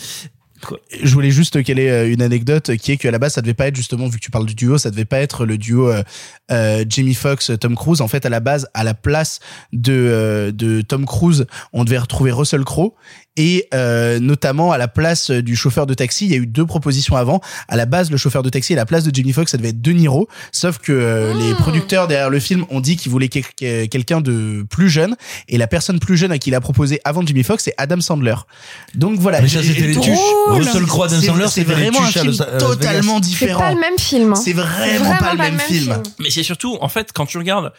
Je 1.02 1.12
voulais 1.12 1.30
juste 1.30 1.62
caler 1.62 1.88
euh, 1.88 2.10
une 2.10 2.22
anecdote 2.22 2.76
qui 2.76 2.92
est 2.92 2.96
qu'à 2.96 3.10
la 3.10 3.18
base 3.18 3.34
ça 3.34 3.42
devait 3.42 3.54
pas 3.54 3.66
être 3.66 3.76
justement 3.76 4.06
vu 4.08 4.18
que 4.18 4.24
tu 4.24 4.30
parles 4.30 4.46
du 4.46 4.54
duo 4.54 4.78
ça 4.78 4.90
devait 4.90 5.04
pas 5.04 5.18
être 5.18 5.44
le 5.44 5.58
duo 5.58 5.92
euh, 6.50 6.84
Jamie 6.88 7.12
Foxx 7.12 7.52
Tom 7.60 7.74
Cruise 7.74 8.00
en 8.00 8.08
fait 8.08 8.24
à 8.24 8.30
la 8.30 8.40
base 8.40 8.66
à 8.72 8.84
la 8.84 8.94
place 8.94 9.40
de 9.72 10.52
de 10.54 10.80
Tom 10.80 11.04
Cruise 11.04 11.46
on 11.72 11.84
devait 11.84 11.98
retrouver 11.98 12.32
Russell 12.32 12.64
Crowe 12.64 12.94
et 13.36 13.68
euh, 13.74 14.18
notamment 14.20 14.70
à 14.72 14.78
la 14.78 14.86
place 14.88 15.30
du 15.30 15.56
chauffeur 15.56 15.86
de 15.86 15.94
taxi 15.94 16.26
il 16.26 16.30
y 16.30 16.34
a 16.34 16.38
eu 16.38 16.46
deux 16.46 16.66
propositions 16.66 17.16
avant 17.16 17.40
à 17.68 17.76
la 17.76 17.84
base 17.86 18.10
le 18.10 18.16
chauffeur 18.16 18.42
de 18.42 18.48
taxi 18.48 18.72
et 18.72 18.76
la 18.76 18.86
place 18.86 19.04
de 19.04 19.14
Jamie 19.14 19.32
Foxx 19.32 19.50
ça 19.50 19.56
devait 19.58 19.70
être 19.70 19.82
De 19.82 19.90
Niro 19.92 20.28
sauf 20.52 20.78
que 20.78 20.92
euh, 20.92 21.34
les 21.34 21.54
producteurs 21.54 22.06
derrière 22.06 22.30
le 22.30 22.38
film 22.40 22.64
ont 22.70 22.80
dit 22.80 22.96
qu'ils 22.96 23.10
voulaient 23.10 23.28
quel- 23.28 23.44
quel- 23.56 23.88
quelqu'un 23.88 24.20
de 24.20 24.64
plus 24.70 24.88
jeune 24.88 25.16
et 25.48 25.58
la 25.58 25.66
personne 25.66 25.98
plus 25.98 26.16
jeune 26.16 26.30
à 26.32 26.38
qui 26.38 26.50
il 26.50 26.54
a 26.54 26.60
proposé 26.60 27.00
avant 27.04 27.26
Jamie 27.26 27.42
Foxx 27.42 27.64
c'est 27.64 27.74
Adam 27.78 28.00
Sandler 28.00 28.34
donc 28.94 29.18
voilà 29.18 29.40
Mais 29.40 29.48
ça, 29.48 29.62
c'était 29.62 29.88
les 29.88 29.96
tuches. 29.98 30.18
Russell 30.48 30.84
Crowe, 30.84 31.04
Adam 31.04 31.16
C'est- 31.20 31.26
Sandler, 31.26 31.46
c'est 31.48 31.60
les 31.64 31.72
vraiment 31.74 32.02
un 32.02 32.06
film 32.06 32.32
à 32.40 32.58
totalement 32.58 33.14
Vegas. 33.16 33.22
C'est 33.24 33.28
différent 33.30 33.60
pas 33.60 33.72
le 33.74 33.80
même 33.80 33.98
film. 33.98 34.32
hein. 34.32 34.36
c'est 34.36 34.52
vraiment, 34.52 35.16
pas 35.18 35.32
le 35.32 35.38
même, 35.38 35.58
film. 35.58 35.96
Mais 36.20 36.30
c'est 36.30 36.42
surtout, 36.42 36.76
en 36.80 36.88
fait, 36.88 37.10
quand 37.12 37.26
tu 37.26 37.38
regardes, 37.38 37.72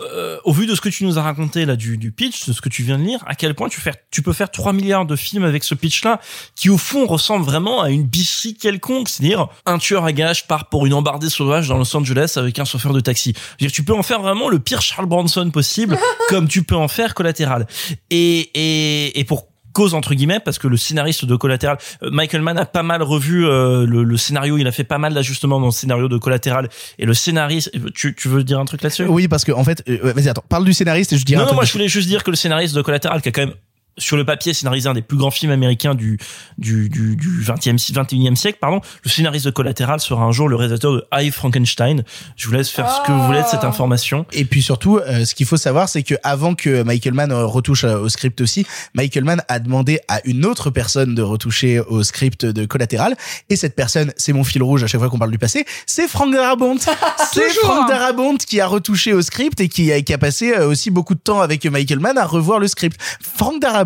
euh, 0.00 0.38
au 0.44 0.52
vu 0.52 0.66
de 0.66 0.74
ce 0.74 0.80
que 0.80 0.88
tu 0.88 1.04
nous 1.04 1.18
as 1.18 1.22
raconté 1.22 1.64
là 1.66 1.76
du, 1.76 1.98
du 1.98 2.12
pitch, 2.12 2.46
de 2.46 2.52
ce 2.52 2.60
que 2.60 2.68
tu 2.68 2.82
viens 2.82 2.98
de 2.98 3.04
lire, 3.04 3.20
à 3.26 3.34
quel 3.34 3.54
point 3.54 3.68
tu, 3.68 3.80
faire, 3.80 3.94
tu 4.10 4.22
peux 4.22 4.32
faire 4.32 4.50
3 4.50 4.72
milliards 4.72 5.06
de 5.06 5.16
films 5.16 5.44
avec 5.44 5.64
ce 5.64 5.74
pitch-là, 5.74 6.20
qui 6.54 6.70
au 6.70 6.78
fond 6.78 7.06
ressemble 7.06 7.44
vraiment 7.44 7.82
à 7.82 7.90
une 7.90 8.04
bicherie 8.04 8.54
quelconque, 8.54 9.08
c'est-à-dire 9.08 9.48
un 9.66 9.78
tueur 9.78 10.04
à 10.04 10.12
gages 10.12 10.46
part 10.46 10.68
pour 10.68 10.86
une 10.86 10.94
embardée 10.94 11.30
sauvage 11.30 11.68
dans 11.68 11.78
Los 11.78 11.94
Angeles 11.96 12.34
avec 12.36 12.58
un 12.58 12.64
chauffeur 12.64 12.92
de 12.92 13.00
taxi. 13.00 13.34
Dire, 13.58 13.72
tu 13.72 13.82
peux 13.82 13.94
en 13.94 14.02
faire 14.02 14.20
vraiment 14.20 14.48
le 14.48 14.58
pire 14.58 14.82
Charles 14.82 15.06
Bronson 15.06 15.50
possible, 15.50 15.98
comme 16.28 16.48
tu 16.48 16.62
peux 16.62 16.76
en 16.76 16.88
faire 16.88 17.14
collatéral. 17.14 17.66
Et, 18.10 18.50
et, 18.54 19.20
et 19.20 19.24
pour 19.24 19.49
cause 19.72 19.94
entre 19.94 20.14
guillemets 20.14 20.40
parce 20.40 20.58
que 20.58 20.68
le 20.68 20.76
scénariste 20.76 21.24
de 21.24 21.36
Collatéral 21.36 21.78
euh, 22.02 22.10
Michael 22.10 22.42
Mann 22.42 22.58
a 22.58 22.64
pas 22.64 22.82
mal 22.82 23.02
revu 23.02 23.46
euh, 23.46 23.86
le, 23.86 24.02
le 24.04 24.16
scénario. 24.16 24.58
Il 24.58 24.66
a 24.66 24.72
fait 24.72 24.84
pas 24.84 24.98
mal 24.98 25.14
d'ajustements 25.14 25.60
dans 25.60 25.66
le 25.66 25.72
scénario 25.72 26.08
de 26.08 26.18
Collatéral. 26.18 26.68
Et 26.98 27.06
le 27.06 27.14
scénariste 27.14 27.70
tu, 27.94 28.14
tu 28.14 28.28
veux 28.28 28.44
dire 28.44 28.58
un 28.58 28.64
truc 28.64 28.82
là-dessus? 28.82 29.04
Oui, 29.04 29.28
parce 29.28 29.44
que 29.44 29.52
en 29.52 29.64
fait, 29.64 29.82
euh, 29.88 30.12
vas-y, 30.14 30.28
attends, 30.28 30.44
parle 30.48 30.64
du 30.64 30.72
scénariste 30.72 31.12
et 31.12 31.18
je 31.18 31.24
dirai 31.24 31.42
non, 31.42 31.48
non, 31.48 31.54
moi 31.54 31.64
je 31.64 31.72
voulais 31.72 31.88
juste 31.88 32.08
dire 32.08 32.24
que 32.24 32.30
le 32.30 32.36
scénariste 32.36 32.74
de 32.74 32.82
Collatéral 32.82 33.22
qui 33.22 33.28
a 33.28 33.32
quand 33.32 33.46
même 33.46 33.54
sur 33.98 34.16
le 34.16 34.24
papier 34.24 34.52
scénarisé 34.54 34.88
un 34.88 34.94
des 34.94 35.02
plus 35.02 35.16
grands 35.18 35.30
films 35.30 35.52
américains 35.52 35.94
du 35.94 36.18
du 36.58 36.88
du, 36.88 37.16
du 37.16 37.42
20e 37.42 37.78
si- 37.78 37.92
21e 37.92 38.34
siècle 38.36 38.58
pardon 38.60 38.80
le 39.04 39.10
scénariste 39.10 39.46
de 39.46 39.50
Collatéral 39.50 40.00
sera 40.00 40.22
un 40.24 40.32
jour 40.32 40.48
le 40.48 40.56
réalisateur 40.56 40.92
de 40.92 41.04
High 41.12 41.32
Frankenstein 41.32 42.02
je 42.36 42.46
vous 42.46 42.52
laisse 42.54 42.70
faire 42.70 42.90
ce 42.90 43.06
que 43.06 43.12
vous 43.12 43.24
voulez 43.26 43.42
de 43.42 43.46
cette 43.46 43.64
information 43.64 44.24
Et 44.32 44.44
puis 44.44 44.62
surtout, 44.62 44.98
euh, 44.98 45.24
ce 45.24 45.34
qu'il 45.34 45.46
faut 45.46 45.56
savoir, 45.56 45.88
c'est 45.88 46.02
que 46.02 46.14
avant 46.22 46.54
que 46.54 46.82
Michael 46.82 47.14
Mann 47.14 47.32
euh, 47.32 47.44
retouche 47.46 47.84
euh, 47.84 47.98
au 47.98 48.08
script 48.08 48.40
aussi, 48.40 48.66
Michael 48.94 49.24
Mann 49.24 49.42
a 49.48 49.58
demandé 49.58 50.00
à 50.08 50.20
une 50.24 50.44
autre 50.46 50.70
personne 50.70 51.14
de 51.14 51.22
retoucher 51.22 51.80
au 51.80 52.02
script 52.02 52.44
de 52.46 52.66
Collatéral. 52.66 53.16
Et 53.48 53.56
cette 53.56 53.74
personne, 53.76 54.12
c'est 54.16 54.32
mon 54.32 54.44
fil 54.44 54.62
rouge 54.62 54.82
à 54.84 54.86
chaque 54.86 55.00
fois 55.00 55.08
qu'on 55.10 55.18
parle 55.18 55.30
du 55.30 55.38
passé, 55.38 55.64
c'est 55.86 56.08
Frank 56.08 56.32
Darabont. 56.32 56.78
c'est. 57.32 57.50
Frank 57.62 57.88
Darabont 57.88 58.36
qui 58.36 58.60
a 58.60 58.66
retouché 58.66 59.12
au 59.12 59.22
script 59.22 59.60
et 59.60 59.68
qui 59.68 59.92
a, 59.92 60.00
qui 60.02 60.12
a 60.14 60.18
passé 60.18 60.56
aussi 60.58 60.90
beaucoup 60.90 61.14
de 61.14 61.20
temps 61.20 61.40
avec 61.40 61.64
Michael 61.66 62.00
Mann 62.00 62.16
à 62.18 62.24
revoir 62.26 62.58
le 62.58 62.68
script. 62.68 62.98
Frank 63.20 63.60
Darabont 63.60 63.79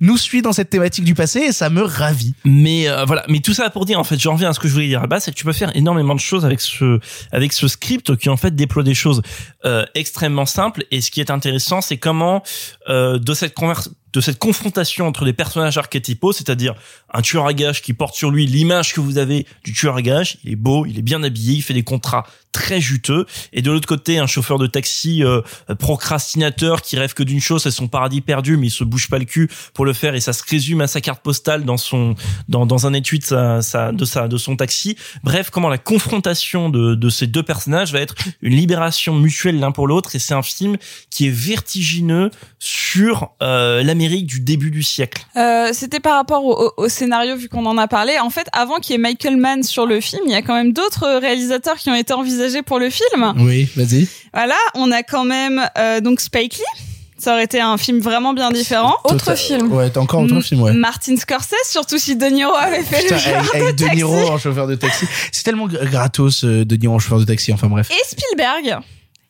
nous 0.00 0.16
suit 0.16 0.42
dans 0.42 0.52
cette 0.52 0.70
thématique 0.70 1.04
du 1.04 1.14
passé 1.14 1.40
et 1.40 1.52
ça 1.52 1.70
me 1.70 1.82
ravit. 1.82 2.34
Mais 2.44 2.88
euh, 2.88 3.04
voilà, 3.04 3.24
mais 3.28 3.40
tout 3.40 3.54
ça 3.54 3.70
pour 3.70 3.84
dire 3.84 3.98
en 3.98 4.04
fait, 4.04 4.18
j'en 4.18 4.32
reviens 4.34 4.50
à 4.50 4.52
ce 4.52 4.60
que 4.60 4.68
je 4.68 4.72
voulais 4.72 4.88
dire 4.88 4.98
à 4.98 5.02
la 5.02 5.08
base, 5.08 5.24
c'est 5.24 5.30
que 5.32 5.36
tu 5.36 5.44
peux 5.44 5.52
faire 5.52 5.74
énormément 5.76 6.14
de 6.14 6.20
choses 6.20 6.44
avec 6.44 6.60
ce 6.60 6.98
avec 7.32 7.52
ce 7.52 7.68
script 7.68 8.16
qui 8.16 8.28
en 8.28 8.36
fait 8.36 8.54
déploie 8.54 8.82
des 8.82 8.94
choses 8.94 9.22
euh, 9.64 9.84
extrêmement 9.94 10.46
simples. 10.46 10.84
Et 10.90 11.00
ce 11.00 11.10
qui 11.10 11.20
est 11.20 11.30
intéressant, 11.30 11.80
c'est 11.80 11.98
comment 11.98 12.42
euh, 12.88 13.18
de 13.18 13.34
cette 13.34 13.54
conver- 13.56 13.88
de 14.12 14.20
cette 14.20 14.38
confrontation 14.38 15.06
entre 15.06 15.24
des 15.24 15.32
personnages 15.32 15.78
archétypaux, 15.78 16.32
c'est-à-dire 16.32 16.74
un 17.12 17.22
tueur 17.22 17.46
à 17.46 17.54
gages 17.54 17.82
qui 17.82 17.92
porte 17.92 18.14
sur 18.14 18.30
lui 18.30 18.46
l'image 18.46 18.92
que 18.92 19.00
vous 19.00 19.18
avez 19.18 19.46
du 19.64 19.72
tueur 19.72 19.96
à 19.96 20.02
gages, 20.02 20.38
il 20.44 20.52
est 20.52 20.56
beau, 20.56 20.86
il 20.86 20.98
est 20.98 21.02
bien 21.02 21.22
habillé, 21.22 21.56
il 21.56 21.62
fait 21.62 21.74
des 21.74 21.82
contrats 21.82 22.26
très 22.52 22.80
juteux, 22.80 23.26
et 23.52 23.62
de 23.62 23.70
l'autre 23.70 23.86
côté 23.86 24.18
un 24.18 24.26
chauffeur 24.26 24.58
de 24.58 24.66
taxi 24.66 25.22
euh, 25.22 25.40
procrastinateur 25.78 26.82
qui 26.82 26.98
rêve 26.98 27.14
que 27.14 27.22
d'une 27.22 27.40
chose, 27.40 27.62
c'est 27.62 27.70
son 27.70 27.86
paradis 27.86 28.20
perdu, 28.20 28.56
mais 28.56 28.66
il 28.66 28.70
se 28.72 28.82
bouge 28.82 29.08
pas 29.08 29.18
le 29.18 29.24
cul 29.24 29.48
pour 29.72 29.84
le 29.84 29.92
faire, 29.92 30.16
et 30.16 30.20
ça 30.20 30.32
se 30.32 30.42
résume 30.48 30.80
à 30.80 30.88
sa 30.88 31.00
carte 31.00 31.22
postale 31.22 31.64
dans 31.64 31.76
son 31.76 32.16
dans, 32.48 32.66
dans 32.66 32.88
un 32.88 32.92
étui 32.92 33.20
de 33.20 33.24
sa, 33.24 33.92
de 33.92 34.04
sa 34.04 34.26
de 34.26 34.36
son 34.36 34.56
taxi. 34.56 34.96
Bref, 35.22 35.50
comment 35.50 35.68
la 35.68 35.78
confrontation 35.78 36.70
de, 36.70 36.96
de 36.96 37.08
ces 37.08 37.28
deux 37.28 37.44
personnages 37.44 37.92
va 37.92 38.00
être 38.00 38.16
une 38.42 38.54
libération 38.54 39.14
mutuelle 39.14 39.60
l'un 39.60 39.70
pour 39.70 39.86
l'autre, 39.86 40.16
et 40.16 40.18
c'est 40.18 40.34
un 40.34 40.42
film 40.42 40.76
qui 41.08 41.28
est 41.28 41.30
vertigineux 41.30 42.30
sur 42.58 43.30
euh, 43.42 43.82
l'Amérique 44.00 44.26
du 44.26 44.40
début 44.40 44.70
du 44.70 44.82
siècle. 44.82 45.22
Euh, 45.36 45.70
C'était 45.72 46.00
par 46.00 46.14
rapport 46.16 46.44
au, 46.44 46.54
au- 46.66 46.72
au 46.84 46.88
scénario, 46.88 47.36
vu 47.36 47.48
qu'on 47.48 47.66
en 47.66 47.76
a 47.78 47.86
parlé. 47.86 48.18
En 48.18 48.30
fait, 48.30 48.46
avant 48.52 48.76
qu'il 48.78 48.92
y 48.92 48.94
ait 48.94 48.98
Michael 48.98 49.36
Mann 49.36 49.62
sur 49.62 49.86
le 49.86 50.00
film, 50.00 50.22
il 50.26 50.32
y 50.32 50.34
a 50.34 50.42
quand 50.42 50.54
même 50.54 50.72
d'autres 50.72 51.18
réalisateurs 51.20 51.76
qui 51.76 51.90
ont 51.90 51.94
été 51.94 52.12
envisagés 52.14 52.62
pour 52.62 52.78
le 52.78 52.88
film. 52.90 53.34
Oui, 53.38 53.68
vas-y. 53.76 54.08
Voilà, 54.32 54.54
on 54.74 54.90
a 54.90 55.02
quand 55.02 55.24
même 55.24 55.60
euh, 55.78 56.00
donc 56.00 56.20
Spike 56.20 56.54
Lee. 56.56 56.82
Ça 57.18 57.34
aurait 57.34 57.44
été 57.44 57.60
un 57.60 57.76
film 57.76 57.98
vraiment 57.98 58.32
bien 58.32 58.50
différent. 58.50 58.96
Total- 59.06 59.36
Ouais, 59.64 59.90
t'as 59.90 60.00
encore 60.00 60.22
autre 60.22 60.36
M- 60.36 60.42
film, 60.42 60.62
ouais. 60.62 60.72
Martin 60.72 61.16
Scorsese, 61.16 61.52
surtout 61.70 61.98
si 61.98 62.16
De 62.16 62.24
Niro 62.24 62.54
avait 62.54 62.82
fait 62.82 63.02
Putain, 63.02 63.16
le 63.16 63.20
genre 63.20 63.34
avec, 63.36 63.52
de 63.52 63.56
avec 63.62 63.74
De 63.76 63.84
taxi. 63.84 63.96
Niro 63.96 64.16
en 64.30 64.38
chauffeur 64.38 64.66
de 64.66 64.74
taxi. 64.76 65.04
C'est 65.30 65.42
tellement 65.42 65.68
gr- 65.68 65.84
gratos, 65.90 66.44
euh, 66.44 66.64
De 66.64 66.76
Niro 66.76 66.94
en 66.94 66.98
chauffeur 66.98 67.18
de 67.18 67.24
taxi. 67.26 67.52
Enfin 67.52 67.66
bref. 67.68 67.90
et 67.90 68.02
Spielberg. 68.08 68.78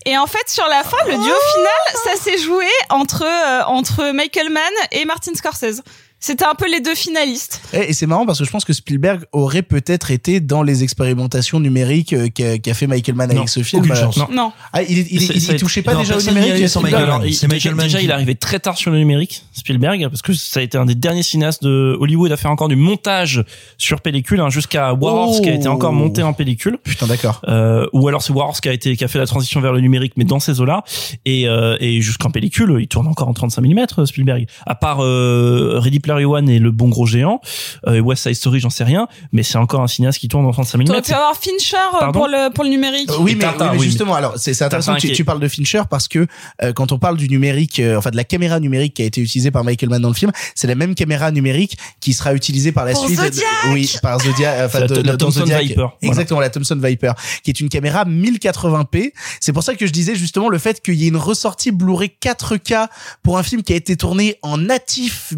Et 0.06 0.16
en 0.16 0.27
fait, 0.27 0.48
sur 0.48 0.66
la 0.66 0.82
fin, 0.82 0.97
le 1.06 1.12
duo 1.12 1.20
final, 1.22 2.02
ça 2.05 2.16
s'est 2.16 2.39
joué 2.39 2.66
entre 2.89 3.22
euh, 3.24 3.62
entre 3.66 4.12
Michael 4.12 4.51
Mann 4.51 4.72
et 4.93 5.05
Martin 5.05 5.35
Scorsese. 5.35 5.82
C'était 6.22 6.44
un 6.44 6.55
peu 6.55 6.70
les 6.70 6.80
deux 6.80 6.94
finalistes. 6.94 7.62
Et, 7.72 7.90
et 7.90 7.92
c'est 7.94 8.06
marrant 8.06 8.26
parce 8.26 8.38
que 8.38 8.44
je 8.44 8.51
pense 8.51 8.64
que 8.66 8.72
Spielberg 8.74 9.22
aurait 9.32 9.62
peut-être 9.62 10.10
été 10.10 10.40
dans 10.40 10.62
les 10.62 10.82
expérimentations 10.82 11.60
numériques 11.60 12.12
euh, 12.12 12.28
qu'a 12.28 12.74
fait 12.74 12.86
Michael 12.86 13.14
Mann 13.14 13.30
Non, 13.30 13.36
avec 13.38 13.48
ce 13.48 13.62
film. 13.62 13.80
aucune 13.82 13.92
Euh, 13.94 13.97
chance. 14.01 14.16
Non. 14.18 14.28
Non. 14.30 14.52
Ah, 14.72 14.82
il, 14.82 14.98
il, 15.10 15.56
touchait 15.56 15.82
pas 15.82 15.94
déjà 15.94 16.16
au 16.16 16.20
numérique 16.20 16.68
sans 16.68 16.80
Spielberg 16.80 17.05
Michael 17.06 17.20
Mann. 17.22 17.32
C'est 17.32 17.47
Il- 17.47 17.48
Michael 17.48 17.59
déjà, 17.62 17.74
Mann 17.74 17.84
déjà, 17.86 17.98
qui- 17.98 18.05
il 18.05 18.10
est 18.10 18.12
arrivé 18.12 18.34
très 18.34 18.60
tard 18.60 18.76
sur 18.76 18.90
le 18.90 18.98
numérique, 18.98 19.44
Spielberg, 19.52 20.09
parce 20.09 20.22
que 20.22 20.32
ça 20.34 20.60
a 20.60 20.62
été 20.62 20.76
un 20.78 20.84
des 20.84 20.94
derniers 20.94 21.22
cinéastes 21.22 21.62
de 21.62 21.97
Hollywood 21.98 22.30
à 22.32 22.36
faire 22.36 22.51
encore 22.51 22.68
du 22.68 22.76
montage 22.76 23.44
sur 23.78 24.01
pellicule, 24.02 24.40
hein, 24.40 24.51
jusqu'à 24.51 24.92
War 24.92 25.14
Horse 25.14 25.40
qui 25.40 25.48
a 25.48 25.55
été 25.55 25.68
Oh. 25.68 25.72
encore 25.72 25.92
monté 25.94 26.22
en 26.22 26.32
pellicule. 26.34 26.78
Putain, 26.84 27.06
d'accord. 27.06 27.40
Euh, 27.48 27.86
ou 27.94 28.06
alors 28.09 28.22
c'est 28.22 28.32
War 28.32 28.48
Horse 28.48 28.60
qui 28.60 28.68
a 28.68 28.72
été 28.74 28.94
qui 28.97 29.05
a 29.05 29.09
fait 29.09 29.18
la 29.18 29.26
transition 29.26 29.60
vers 29.60 29.72
le 29.72 29.80
numérique, 29.80 30.12
mais 30.16 30.24
dans 30.24 30.40
ces 30.40 30.60
eaux-là. 30.60 30.84
Et, 31.24 31.48
euh, 31.48 31.76
et 31.80 32.01
jusqu'en 32.02 32.30
pellicule, 32.30 32.76
il 32.78 32.88
tourne 32.88 33.06
encore 33.06 33.28
en 33.28 33.32
35 33.34 33.62
mm 33.62 34.05
Spielberg. 34.06 34.47
À 34.66 34.74
part 34.74 34.98
euh, 35.02 35.78
Ready 35.78 36.01
Player 36.15 36.27
One 36.27 36.49
et 36.49 36.59
Le 36.59 36.70
Bon 36.70 36.89
Gros 36.89 37.07
Géant, 37.07 37.41
euh, 37.87 38.01
West 38.01 38.23
Side 38.24 38.35
Story, 38.35 38.61
j'en 38.61 38.70
sais 38.70 38.85
rien, 38.85 39.09
mais 39.32 39.43
c'est 39.43 39.59
encore 39.59 39.81
un 39.81 39.87
cinéaste 39.87 40.19
qui 40.19 40.28
tourne 40.28 40.47
en 40.47 40.53
35 40.53 40.78
mm. 40.78 40.85
T'aurais 40.85 41.03
pu 41.03 41.12
avoir 41.12 41.37
Fincher 41.37 41.77
euh, 41.77 41.99
Pardon 42.01 42.19
pour 42.19 42.28
le 42.28 42.53
pour 42.53 42.65
le 42.65 42.70
numérique. 42.70 43.11
Euh, 43.11 43.16
Oui, 43.20 43.35
mais, 43.35 43.45
Tintin, 43.45 43.66
oui, 43.66 43.70
mais 43.73 43.78
oui, 43.81 43.87
justement, 43.87 44.15
alors 44.15 44.35
c'est 44.37 44.55
c'est 44.55 44.65
intéressant 44.65 44.95
que 44.95 45.01
tu, 45.01 45.12
tu 45.12 45.24
parles 45.24 45.41
de 45.41 45.49
Fincher 45.49 45.82
parce 45.89 46.09
que 46.09 46.27
euh, 46.62 46.73
quand 46.73 46.93
on 46.93 46.99
parle 46.99 47.16
du 47.16 47.28
numérique, 47.28 47.81
euh, 47.81 47.97
enfin 47.97 48.11
de 48.11 48.16
la 48.16 48.24
caméra 48.24 48.61
numérique 48.61 48.95
qui 48.95 49.03
a 49.03 49.05
été 49.05 49.20
utilisée 49.20 49.51
par 49.51 49.65
Michael 49.65 49.89
Mann 49.91 50.03
dans 50.03 50.09
le 50.09 50.15
film, 50.15 50.31
c'est 50.55 50.66
la 50.66 50.74
même 50.74 50.95
caméra 50.95 51.31
numérique 51.31 51.77
qui 52.01 52.12
sera 52.12 52.35
utilisée 52.35 52.73
par 52.73 52.85
la 52.85 52.93
Pour 52.93 53.07
suite. 53.07 53.19
Zodiac 53.20 53.47
oui, 53.73 53.93
par 54.03 54.20
Zodiac, 54.20 54.59
euh, 54.59 54.66
enfin 54.66 54.81
la- 54.81 54.87
de- 54.87 54.95
la 54.97 55.03
dans 55.12 55.16
Thomson 55.27 55.41
Zodiac. 55.41 55.62
Viper, 55.62 55.74
voilà. 55.77 55.93
Exactement, 56.03 56.41
la 56.41 56.51
Thomson 56.51 56.78
Viper, 56.82 57.12
qui 57.43 57.51
est 57.51 57.61
une 57.61 57.69
caméra 57.69 58.05
1080p. 58.05 59.12
C'est 59.41 59.53
pour 59.53 59.62
ça 59.62 59.74
que 59.74 59.87
je 59.87 59.93
disais 59.93 60.15
justement 60.15 60.49
le 60.49 60.59
fait 60.59 60.81
qu'il 60.82 60.95
y 60.95 61.05
ait 61.05 61.09
une 61.09 61.16
ressortie 61.16 61.70
Blu-ray 61.70 62.11
4K 62.23 62.89
pour 63.23 63.39
un 63.39 63.43
film 63.43 63.62
qui 63.62 63.73
a 63.73 63.77
été 63.77 63.97
tourné 63.97 64.37
en 64.43 64.59
natif 64.59 65.32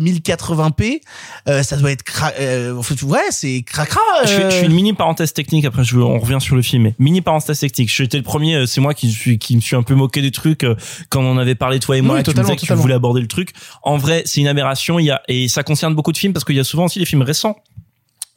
720p, 0.70 1.00
euh, 1.48 1.62
ça 1.62 1.76
doit 1.76 1.90
être 1.92 2.02
cra- 2.04 2.32
euh, 2.40 2.74
ouais, 3.04 3.20
c'est 3.30 3.62
cracra. 3.62 4.00
Je 4.24 4.28
fais, 4.28 4.44
euh. 4.44 4.50
je 4.50 4.56
fais 4.56 4.66
une 4.66 4.72
mini 4.74 4.92
parenthèse 4.92 5.32
technique. 5.32 5.64
Après, 5.64 5.84
je, 5.84 5.96
on 5.96 6.18
revient 6.18 6.38
sur 6.40 6.56
le 6.56 6.62
film. 6.62 6.82
Mais 6.84 6.94
mini 6.98 7.20
parenthèse 7.20 7.60
technique. 7.60 7.92
J'étais 7.94 8.16
le 8.16 8.22
premier. 8.22 8.54
euh, 8.56 8.66
C'est 8.66 8.80
moi 8.80 8.94
qui 8.94 9.10
suis 9.10 9.38
qui 9.38 9.56
me 9.56 9.60
suis 9.60 9.76
un 9.76 9.82
peu 9.82 9.94
moqué 9.94 10.22
du 10.22 10.30
truc 10.30 10.64
euh, 10.64 10.74
quand 11.08 11.22
on 11.22 11.38
avait 11.38 11.54
parlé 11.54 11.78
toi 11.80 11.96
et 11.96 12.00
moi. 12.00 12.16
Oui, 12.16 12.22
tu 12.22 12.30
me 12.30 12.34
totalement, 12.34 12.54
disais 12.54 12.66
que 12.66 12.72
tu 12.72 12.78
voulais 12.78 12.94
aborder 12.94 13.20
le 13.20 13.28
truc. 13.28 13.50
En 13.82 13.96
vrai, 13.96 14.22
c'est 14.26 14.40
une 14.40 14.48
aberration. 14.48 14.98
Il 14.98 15.06
y 15.06 15.10
a 15.10 15.22
et 15.28 15.48
ça 15.48 15.62
concerne 15.62 15.94
beaucoup 15.94 16.12
de 16.12 16.18
films 16.18 16.32
parce 16.32 16.44
qu'il 16.44 16.56
y 16.56 16.60
a 16.60 16.64
souvent 16.64 16.84
aussi 16.86 16.98
des 16.98 17.04
films 17.06 17.22
récents. 17.22 17.56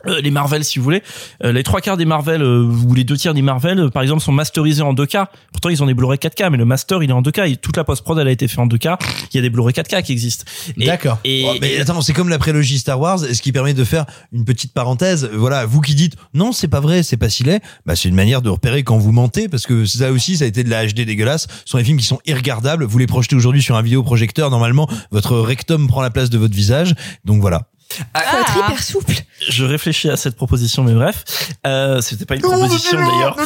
Euh, 0.08 0.22
les 0.22 0.32
Marvel, 0.32 0.64
si 0.64 0.80
vous 0.80 0.84
voulez, 0.84 1.04
Euh, 1.44 1.52
les 1.52 1.64
trois 1.64 1.82
quarts 1.82 1.98
des 1.98 2.06
Marvel 2.06 2.42
euh, 2.42 2.64
ou 2.64 2.94
les 2.94 3.04
deux 3.04 3.18
tiers 3.18 3.34
des 3.34 3.42
Marvel, 3.42 3.90
par 3.92 4.04
exemple, 4.04 4.22
sont 4.22 4.32
masterisés 4.32 4.82
en 4.82 4.94
2K. 4.94 5.26
Pourtant, 5.52 5.70
ils 5.70 5.82
ont 5.84 5.86
des 5.86 5.94
Blu-ray 5.94 6.18
4K, 6.18 6.50
mais 6.50 6.58
le 6.58 6.66
master, 6.66 7.04
il 7.04 7.10
est 7.10 7.14
en 7.14 7.22
2K. 7.22 7.52
Et 7.52 7.56
toute 7.58 7.78
la 7.78 7.84
post-prod, 7.84 8.18
elle 8.18 8.28
a 8.28 8.32
été 8.32 8.48
faite 8.48 8.60
en 8.60 8.68
2K. 8.68 8.98
Il 9.32 9.36
y 9.36 9.40
a 9.40 9.42
des 9.42 9.50
Blu-ray 9.50 9.74
4K 9.74 10.04
qui 10.04 10.12
existent. 10.12 10.46
D'accord. 10.78 11.20
Oh, 11.26 11.54
mais 11.62 11.80
attends, 11.80 12.02
c'est 12.02 12.14
comme 12.14 12.30
la 12.30 12.38
prélogie 12.38 12.80
Star 12.80 13.00
Wars, 13.00 13.20
ce 13.20 13.42
qui 13.42 13.52
permet 13.52 13.74
de 13.74 13.84
faire 13.84 14.06
une 14.32 14.46
petite 14.46 14.74
parenthèse. 14.74 15.30
Voilà, 15.34 15.66
vous 15.66 15.82
qui 15.82 15.96
dites 15.96 16.16
non, 16.34 16.52
c'est 16.52 16.68
pas 16.68 16.80
vrai, 16.80 17.04
c'est 17.04 17.18
pas 17.18 17.30
si 17.30 17.44
laid, 17.44 17.62
bah 17.86 17.96
c'est 17.96 18.10
une 18.10 18.16
manière 18.16 18.42
de 18.42 18.50
repérer 18.50 18.84
quand 18.84 18.98
vous 18.98 19.12
mentez, 19.12 19.48
parce 19.50 19.66
que 19.66 19.86
ça 19.86 20.12
aussi, 20.12 20.38
ça 20.38 20.46
a 20.46 20.48
été 20.48 20.64
de 20.64 20.70
la 20.70 20.86
HD 20.86 21.02
dégueulasse. 21.02 21.48
Ce 21.66 21.72
sont 21.72 21.78
des 21.78 21.84
films 21.84 21.98
qui 21.98 22.06
sont 22.06 22.20
irregardables. 22.26 22.86
Vous 22.86 22.98
les 22.98 23.08
projetez 23.08 23.36
aujourd'hui 23.36 23.62
sur 23.62 23.76
un 23.76 23.82
vidéoprojecteur, 23.82 24.50
normalement, 24.50 24.90
votre 25.12 25.38
rectum 25.38 25.88
prend 25.88 26.02
la 26.02 26.10
place 26.10 26.30
de 26.30 26.38
votre 26.38 26.56
visage. 26.56 26.96
Donc 27.24 27.42
voilà. 27.42 27.68
Faut 27.90 28.38
être 28.38 28.58
hyper 28.58 28.84
souple. 28.84 29.14
je 29.50 29.64
réfléchis 29.64 30.10
à 30.10 30.18
cette 30.18 30.36
proposition, 30.36 30.84
mais 30.84 30.94
bref, 30.94 31.24
euh, 31.66 32.02
c'était 32.02 32.26
pas 32.26 32.36
une 32.36 32.42
proposition 32.42 32.98
d'ailleurs. 32.98 33.38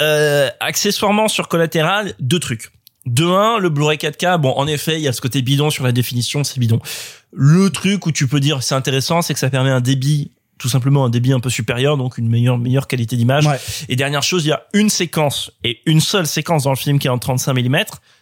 Euh, 0.00 0.50
accessoirement 0.60 1.28
sur 1.28 1.48
collatéral, 1.48 2.14
deux 2.20 2.38
trucs. 2.38 2.70
De 3.04 3.24
un, 3.24 3.58
le 3.58 3.68
Blu-ray 3.68 3.98
4K, 3.98 4.38
bon, 4.38 4.52
en 4.52 4.66
effet, 4.68 4.94
il 4.94 5.02
y 5.02 5.08
a 5.08 5.12
ce 5.12 5.20
côté 5.20 5.42
bidon 5.42 5.70
sur 5.70 5.82
la 5.82 5.90
définition, 5.90 6.44
c'est 6.44 6.60
bidon. 6.60 6.80
Le 7.32 7.70
truc 7.70 8.06
où 8.06 8.12
tu 8.12 8.28
peux 8.28 8.38
dire 8.38 8.62
c'est 8.62 8.76
intéressant, 8.76 9.22
c'est 9.22 9.34
que 9.34 9.40
ça 9.40 9.50
permet 9.50 9.70
un 9.70 9.80
débit, 9.80 10.30
tout 10.58 10.68
simplement 10.68 11.04
un 11.04 11.10
débit 11.10 11.32
un 11.32 11.40
peu 11.40 11.50
supérieur, 11.50 11.96
donc 11.96 12.18
une 12.18 12.28
meilleure, 12.28 12.58
meilleure 12.58 12.86
qualité 12.86 13.16
d'image. 13.16 13.48
Et 13.88 13.96
dernière 13.96 14.22
chose, 14.22 14.44
il 14.44 14.48
y 14.48 14.52
a 14.52 14.66
une 14.72 14.88
séquence, 14.88 15.50
et 15.64 15.80
une 15.86 16.00
seule 16.00 16.28
séquence 16.28 16.64
dans 16.64 16.70
le 16.70 16.76
film 16.76 17.00
qui 17.00 17.08
est 17.08 17.10
en 17.10 17.18
35 17.18 17.54
mm, 17.54 17.78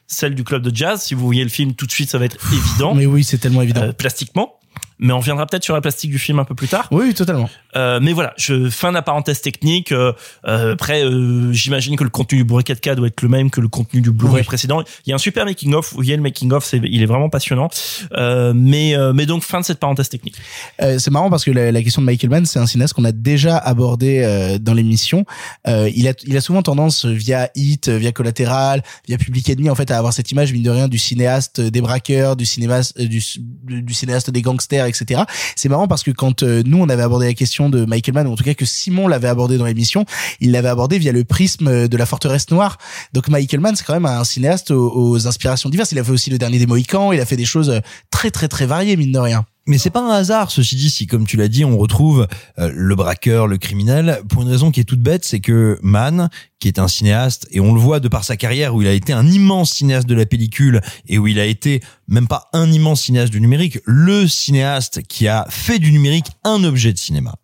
celle 0.06 0.34
du 0.34 0.44
club 0.44 0.62
de 0.62 0.74
jazz. 0.74 1.02
Si 1.02 1.14
vous 1.14 1.24
voyez 1.24 1.44
le 1.44 1.50
film 1.50 1.74
tout 1.74 1.86
de 1.86 1.92
suite, 1.92 2.10
ça 2.10 2.18
va 2.18 2.24
être 2.24 2.38
évident. 2.52 2.94
Mais 2.94 3.06
oui, 3.06 3.22
c'est 3.22 3.38
tellement 3.38 3.62
évident. 3.62 3.82
Euh, 3.82 3.92
plastiquement. 3.92 4.58
Mais 5.00 5.12
on 5.12 5.18
reviendra 5.18 5.46
peut-être 5.46 5.64
sur 5.64 5.74
la 5.74 5.80
plastique 5.80 6.10
du 6.10 6.18
film 6.18 6.38
un 6.38 6.44
peu 6.44 6.54
plus 6.54 6.68
tard. 6.68 6.86
Oui, 6.90 7.14
totalement. 7.14 7.48
Euh, 7.76 8.00
mais 8.02 8.12
voilà, 8.12 8.34
je 8.36 8.68
fin 8.68 8.90
de 8.90 8.94
la 8.94 9.02
parenthèse 9.02 9.40
technique. 9.40 9.92
Euh, 9.92 10.12
euh, 10.46 10.74
après, 10.74 11.02
euh, 11.04 11.52
j'imagine 11.52 11.96
que 11.96 12.04
le 12.04 12.10
contenu 12.10 12.38
du 12.38 12.44
Blu-ray 12.44 12.64
4K 12.64 12.94
doit 12.96 13.06
être 13.06 13.22
le 13.22 13.28
même 13.28 13.50
que 13.50 13.60
le 13.60 13.68
contenu 13.68 14.00
du 14.00 14.10
Blu-ray 14.10 14.40
Oui. 14.40 14.42
précédent. 14.42 14.82
Il 15.06 15.10
y 15.10 15.12
a 15.12 15.14
un 15.14 15.18
super 15.18 15.44
making 15.44 15.74
of. 15.74 15.90
Vous 15.90 15.96
voyez 15.96 16.16
le 16.16 16.22
making 16.22 16.52
of, 16.52 16.64
c'est 16.64 16.80
il 16.84 17.02
est 17.02 17.06
vraiment 17.06 17.28
passionnant. 17.30 17.68
Euh, 18.12 18.52
mais 18.54 18.94
euh, 18.96 19.12
mais 19.12 19.26
donc 19.26 19.42
fin 19.42 19.60
de 19.60 19.64
cette 19.64 19.78
parenthèse 19.78 20.08
technique. 20.08 20.36
Euh, 20.82 20.98
c'est 20.98 21.10
marrant 21.10 21.30
parce 21.30 21.44
que 21.44 21.50
la, 21.50 21.72
la 21.72 21.82
question 21.82 22.02
de 22.02 22.06
Michael 22.06 22.30
Mann, 22.30 22.46
c'est 22.46 22.58
un 22.58 22.66
cinéaste 22.66 22.94
qu'on 22.94 23.04
a 23.04 23.12
déjà 23.12 23.56
abordé 23.56 24.22
euh, 24.24 24.58
dans 24.58 24.74
l'émission. 24.74 25.24
Euh, 25.66 25.90
il 25.94 26.08
a 26.08 26.12
il 26.24 26.36
a 26.36 26.40
souvent 26.40 26.62
tendance 26.62 27.06
via 27.06 27.50
Hit, 27.54 27.88
via 27.88 28.12
Collatéral, 28.12 28.82
via 29.08 29.16
Public 29.16 29.48
Enemy 29.48 29.70
en 29.70 29.74
fait 29.74 29.90
à 29.90 29.96
avoir 29.98 30.12
cette 30.12 30.30
image 30.30 30.52
mine 30.52 30.62
de 30.62 30.70
rien 30.70 30.88
du 30.88 30.98
cinéaste 30.98 31.60
des 31.60 31.80
braqueurs, 31.80 32.36
du 32.36 32.44
cinéma 32.44 32.80
euh, 32.98 33.06
du, 33.06 33.22
du 33.64 33.94
cinéaste 33.94 34.30
des 34.30 34.42
gangsters, 34.42 34.86
etc. 34.90 35.22
C'est 35.56 35.68
marrant 35.68 35.88
parce 35.88 36.02
que 36.02 36.10
quand 36.10 36.42
euh, 36.42 36.62
nous 36.66 36.78
on 36.78 36.88
avait 36.88 37.02
abordé 37.02 37.26
la 37.26 37.34
question 37.34 37.70
de 37.70 37.84
Michael 37.84 38.14
Mann, 38.14 38.26
ou 38.26 38.32
en 38.32 38.36
tout 38.36 38.44
cas 38.44 38.54
que 38.54 38.64
Simon 38.64 39.08
l'avait 39.08 39.28
abordé 39.28 39.56
dans 39.56 39.64
l'émission, 39.64 40.04
il 40.40 40.52
l'avait 40.52 40.68
abordé 40.68 40.98
via 40.98 41.12
le 41.12 41.24
prisme 41.24 41.88
de 41.88 41.96
la 41.96 42.06
forteresse 42.06 42.50
noire. 42.50 42.78
Donc 43.12 43.28
Michael 43.28 43.60
Mann 43.60 43.76
c'est 43.76 43.84
quand 43.84 43.94
même 43.94 44.06
un 44.06 44.24
cinéaste 44.24 44.70
aux, 44.70 44.92
aux 44.94 45.26
inspirations 45.26 45.70
diverses. 45.70 45.92
Il 45.92 45.98
a 45.98 46.04
fait 46.04 46.12
aussi 46.12 46.30
le 46.30 46.38
dernier 46.38 46.58
des 46.58 46.66
Mohicans, 46.66 47.12
il 47.12 47.20
a 47.20 47.26
fait 47.26 47.36
des 47.36 47.44
choses 47.44 47.70
euh, 47.70 47.80
très 48.10 48.30
très 48.30 48.48
très 48.48 48.66
variées 48.66 48.96
mine 48.96 49.12
de 49.12 49.18
rien. 49.18 49.44
Mais 49.66 49.78
c'est 49.78 49.90
pas 49.90 50.00
un 50.00 50.10
hasard, 50.10 50.50
ceci 50.50 50.74
dit, 50.74 50.90
si 50.90 51.06
comme 51.06 51.26
tu 51.26 51.36
l'as 51.36 51.48
dit, 51.48 51.64
on 51.64 51.76
retrouve 51.76 52.26
euh, 52.58 52.72
le 52.74 52.94
braqueur, 52.96 53.46
le 53.46 53.58
criminel, 53.58 54.20
pour 54.28 54.42
une 54.42 54.48
raison 54.48 54.70
qui 54.70 54.80
est 54.80 54.84
toute 54.84 55.00
bête, 55.00 55.24
c'est 55.24 55.40
que 55.40 55.78
Mann, 55.82 56.30
qui 56.58 56.68
est 56.68 56.78
un 56.78 56.88
cinéaste, 56.88 57.46
et 57.50 57.60
on 57.60 57.74
le 57.74 57.80
voit 57.80 58.00
de 58.00 58.08
par 58.08 58.24
sa 58.24 58.36
carrière 58.36 58.74
où 58.74 58.82
il 58.82 58.88
a 58.88 58.92
été 58.92 59.12
un 59.12 59.26
immense 59.26 59.72
cinéaste 59.72 60.08
de 60.08 60.14
la 60.14 60.26
pellicule 60.26 60.80
et 61.06 61.18
où 61.18 61.26
il 61.26 61.38
a 61.38 61.44
été 61.44 61.80
même 62.08 62.26
pas 62.26 62.48
un 62.52 62.72
immense 62.72 63.02
cinéaste 63.02 63.32
du 63.32 63.40
numérique, 63.40 63.78
le 63.84 64.26
cinéaste 64.26 65.02
qui 65.02 65.28
a 65.28 65.46
fait 65.50 65.78
du 65.78 65.92
numérique 65.92 66.26
un 66.42 66.64
objet 66.64 66.92
de 66.92 66.98
cinéma. 66.98 67.36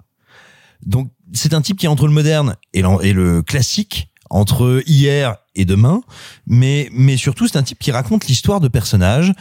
Donc 0.85 1.11
c'est 1.33 1.55
un 1.55 1.61
type 1.61 1.79
qui 1.79 1.87
est 1.87 1.91
entre 1.91 2.07
le 2.07 2.13
moderne 2.13 2.57
et 2.73 2.83
et 3.03 3.13
le 3.13 3.43
classique, 3.43 4.11
entre 4.31 4.83
hier 4.87 5.37
et 5.55 5.65
demain, 5.65 6.03
mais 6.47 6.89
mais 6.93 7.17
surtout 7.17 7.47
c'est 7.47 7.59
un 7.59 7.63
type 7.63 7.79
qui 7.79 7.91
raconte 7.91 8.27
l'histoire 8.27 8.61
de 8.61 8.69
personnages 8.69 9.33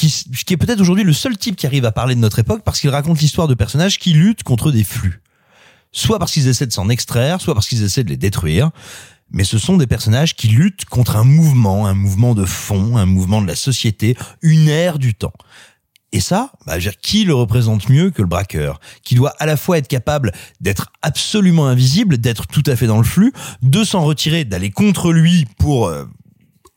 qui, 0.00 0.44
qui 0.46 0.54
est 0.54 0.56
peut-être 0.56 0.80
aujourd'hui 0.80 1.04
le 1.04 1.12
seul 1.12 1.36
type 1.36 1.56
qui 1.56 1.66
arrive 1.66 1.84
à 1.84 1.92
parler 1.92 2.14
de 2.14 2.20
notre 2.20 2.38
époque 2.38 2.62
parce 2.64 2.80
qu'il 2.80 2.90
raconte 2.90 3.20
l'histoire 3.20 3.48
de 3.48 3.54
personnages 3.54 3.98
qui 3.98 4.12
luttent 4.12 4.42
contre 4.42 4.70
des 4.70 4.84
flux. 4.84 5.20
Soit 5.92 6.18
parce 6.18 6.32
qu'ils 6.32 6.48
essaient 6.48 6.66
de 6.66 6.72
s'en 6.72 6.88
extraire, 6.88 7.40
soit 7.40 7.54
parce 7.54 7.68
qu'ils 7.68 7.82
essaient 7.82 8.04
de 8.04 8.08
les 8.08 8.16
détruire. 8.16 8.70
Mais 9.32 9.44
ce 9.44 9.58
sont 9.58 9.76
des 9.76 9.86
personnages 9.86 10.34
qui 10.34 10.48
luttent 10.48 10.86
contre 10.86 11.16
un 11.16 11.24
mouvement, 11.24 11.86
un 11.86 11.94
mouvement 11.94 12.34
de 12.34 12.44
fond, 12.44 12.96
un 12.96 13.06
mouvement 13.06 13.42
de 13.42 13.46
la 13.46 13.54
société, 13.54 14.16
une 14.42 14.68
ère 14.68 14.98
du 14.98 15.14
temps. 15.14 15.34
Et 16.12 16.20
ça, 16.20 16.50
bah, 16.66 16.78
qui 17.02 17.24
le 17.24 17.34
représente 17.34 17.88
mieux 17.88 18.10
que 18.10 18.22
le 18.22 18.28
braqueur 18.28 18.80
Qui 19.04 19.14
doit 19.14 19.34
à 19.38 19.46
la 19.46 19.56
fois 19.56 19.78
être 19.78 19.86
capable 19.86 20.32
d'être 20.60 20.90
absolument 21.02 21.66
invisible, 21.66 22.18
d'être 22.18 22.46
tout 22.48 22.64
à 22.66 22.74
fait 22.74 22.86
dans 22.86 22.98
le 22.98 23.04
flux, 23.04 23.32
de 23.62 23.84
s'en 23.84 24.02
retirer, 24.02 24.44
d'aller 24.44 24.70
contre 24.70 25.12
lui 25.12 25.46
pour 25.58 25.86
euh, 25.86 26.06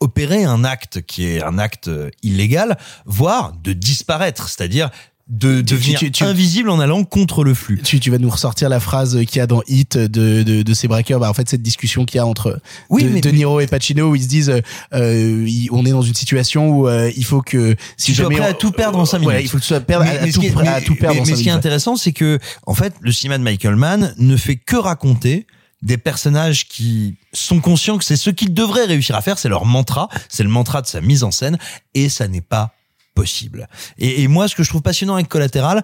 opérer 0.03 0.43
un 0.43 0.63
acte 0.63 1.01
qui 1.01 1.25
est 1.25 1.41
un 1.43 1.57
acte 1.57 1.88
euh, 1.88 2.09
illégal, 2.23 2.77
voire 3.05 3.53
de 3.63 3.73
disparaître, 3.73 4.49
c'est-à-dire 4.49 4.89
de 5.30 5.61
devenir 5.61 5.97
tu- 5.99 6.11
tu- 6.11 6.25
invisible 6.25 6.69
en 6.69 6.81
allant 6.81 7.05
contre 7.05 7.45
le 7.45 7.53
flux. 7.53 7.80
Tu, 7.81 8.01
tu 8.01 8.11
vas 8.11 8.17
nous 8.17 8.30
ressortir 8.30 8.67
la 8.67 8.81
phrase 8.81 9.17
qu'il 9.25 9.38
y 9.38 9.39
a 9.39 9.47
dans 9.47 9.61
Hit 9.69 9.97
de, 9.97 10.43
de, 10.43 10.63
de 10.63 10.73
ces 10.73 10.89
braqueurs. 10.89 11.21
Bah, 11.21 11.30
en 11.30 11.34
fait, 11.34 11.47
cette 11.47 11.61
discussion 11.61 12.03
qu'il 12.03 12.17
y 12.17 12.19
a 12.19 12.25
entre 12.25 12.59
Oui, 12.89 13.05
de, 13.05 13.09
mais- 13.09 13.21
De 13.21 13.30
Niro 13.31 13.61
et 13.61 13.67
Pacino 13.67 14.09
où 14.11 14.15
ils 14.15 14.23
se 14.23 14.27
disent, 14.27 14.49
euh, 14.49 14.59
euh, 14.93 15.47
on 15.71 15.85
est 15.85 15.91
dans 15.91 16.01
une 16.01 16.13
situation 16.13 16.69
où 16.71 16.89
euh, 16.89 17.09
il 17.15 17.23
faut 17.23 17.41
que 17.41 17.73
si 17.95 18.07
tu 18.07 18.15
sois 18.15 18.25
jamais 18.25 18.35
prêt 18.35 18.47
on- 18.47 18.51
à 18.51 18.53
tout 18.53 18.71
perdre 18.73 18.99
en 18.99 19.05
5 19.05 19.19
minutes. 19.19 19.34
Ouais, 19.35 19.41
il 19.43 19.47
faut 19.47 19.57
que 19.57 19.61
tu 19.63 19.69
sois 19.69 19.80
perdre, 19.80 20.05
à, 20.05 20.11
mais 20.11 20.27
tout, 20.27 20.34
ce 20.34 20.39
qui 20.41 20.47
est- 20.47 20.51
prêt- 20.51 20.67
à 20.67 20.80
mais- 20.80 20.85
tout 20.85 20.95
perdre 20.95 21.15
mais- 21.15 21.21
en 21.21 21.23
mais 21.23 21.30
5 21.30 21.38
ce 21.38 21.41
qui 21.41 21.47
est 21.47 21.51
minutes. 21.51 21.57
intéressant, 21.65 21.95
c'est 21.95 22.11
que, 22.11 22.38
en 22.67 22.73
fait, 22.73 22.93
le 22.99 23.11
cinéma 23.13 23.38
de 23.38 23.43
Michael 23.43 23.77
Mann 23.77 24.13
ne 24.17 24.35
fait 24.35 24.57
que 24.57 24.75
raconter 24.75 25.47
des 25.84 25.97
personnages 25.97 26.68
qui 26.68 27.18
sont 27.34 27.60
conscients 27.60 27.97
que 27.97 28.05
c'est 28.05 28.15
ce 28.15 28.30
qu'ils 28.30 28.53
devraient 28.53 28.85
réussir 28.85 29.15
à 29.15 29.22
faire, 29.22 29.38
c'est 29.38 29.49
leur 29.49 29.65
mantra, 29.65 30.10
c'est 30.30 30.43
le 30.43 30.49
mantra 30.49 30.81
de 30.81 30.88
sa 30.88 31.01
mise 31.01 31.23
en 31.23 31.31
scène, 31.31 31.57
et 31.93 32.10
ça 32.10 32.27
n'est 32.27 32.41
pas 32.41 32.73
possible. 33.14 33.68
Et, 33.99 34.27
moi, 34.27 34.47
ce 34.47 34.55
que 34.55 34.64
je 34.64 34.69
trouve 34.69 34.81
passionnant 34.81 35.14
avec 35.14 35.27
Collatéral, 35.27 35.84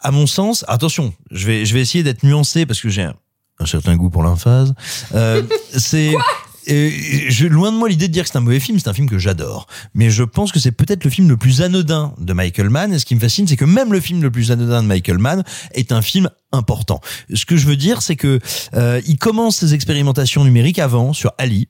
à 0.00 0.10
mon 0.10 0.26
sens, 0.26 0.64
attention, 0.68 1.12
je 1.30 1.46
vais, 1.46 1.66
je 1.66 1.74
vais 1.74 1.80
essayer 1.80 2.02
d'être 2.02 2.22
nuancé 2.22 2.64
parce 2.64 2.80
que 2.80 2.88
j'ai 2.88 3.02
un, 3.02 3.14
un 3.58 3.66
certain 3.66 3.96
goût 3.96 4.10
pour 4.10 4.22
l'emphase. 4.22 4.74
Euh, 5.14 5.42
c'est 5.76 6.14
et 6.66 7.30
je, 7.30 7.46
loin 7.46 7.72
de 7.72 7.76
moi 7.76 7.88
l'idée 7.88 8.08
de 8.08 8.12
dire 8.12 8.24
que 8.24 8.30
c'est 8.30 8.38
un 8.38 8.42
mauvais 8.42 8.60
film, 8.60 8.78
c'est 8.78 8.88
un 8.88 8.94
film 8.94 9.08
que 9.08 9.18
j'adore. 9.18 9.66
Mais 9.94 10.10
je 10.10 10.22
pense 10.22 10.52
que 10.52 10.60
c'est 10.60 10.72
peut-être 10.72 11.04
le 11.04 11.10
film 11.10 11.28
le 11.28 11.36
plus 11.36 11.62
anodin 11.62 12.14
de 12.18 12.32
Michael 12.32 12.70
Mann. 12.70 12.92
Et 12.92 12.98
ce 12.98 13.04
qui 13.04 13.14
me 13.14 13.20
fascine, 13.20 13.46
c'est 13.46 13.56
que 13.56 13.64
même 13.64 13.92
le 13.92 14.00
film 14.00 14.22
le 14.22 14.30
plus 14.30 14.50
anodin 14.50 14.82
de 14.82 14.88
Michael 14.88 15.18
Mann 15.18 15.44
est 15.72 15.92
un 15.92 16.02
film 16.02 16.28
important. 16.52 17.00
Ce 17.32 17.44
que 17.44 17.56
je 17.56 17.66
veux 17.66 17.76
dire, 17.76 18.02
c'est 18.02 18.16
que 18.16 18.38
euh, 18.74 19.00
il 19.06 19.18
commence 19.18 19.56
ses 19.56 19.74
expérimentations 19.74 20.44
numériques 20.44 20.78
avant 20.78 21.12
sur 21.12 21.32
Ali. 21.38 21.68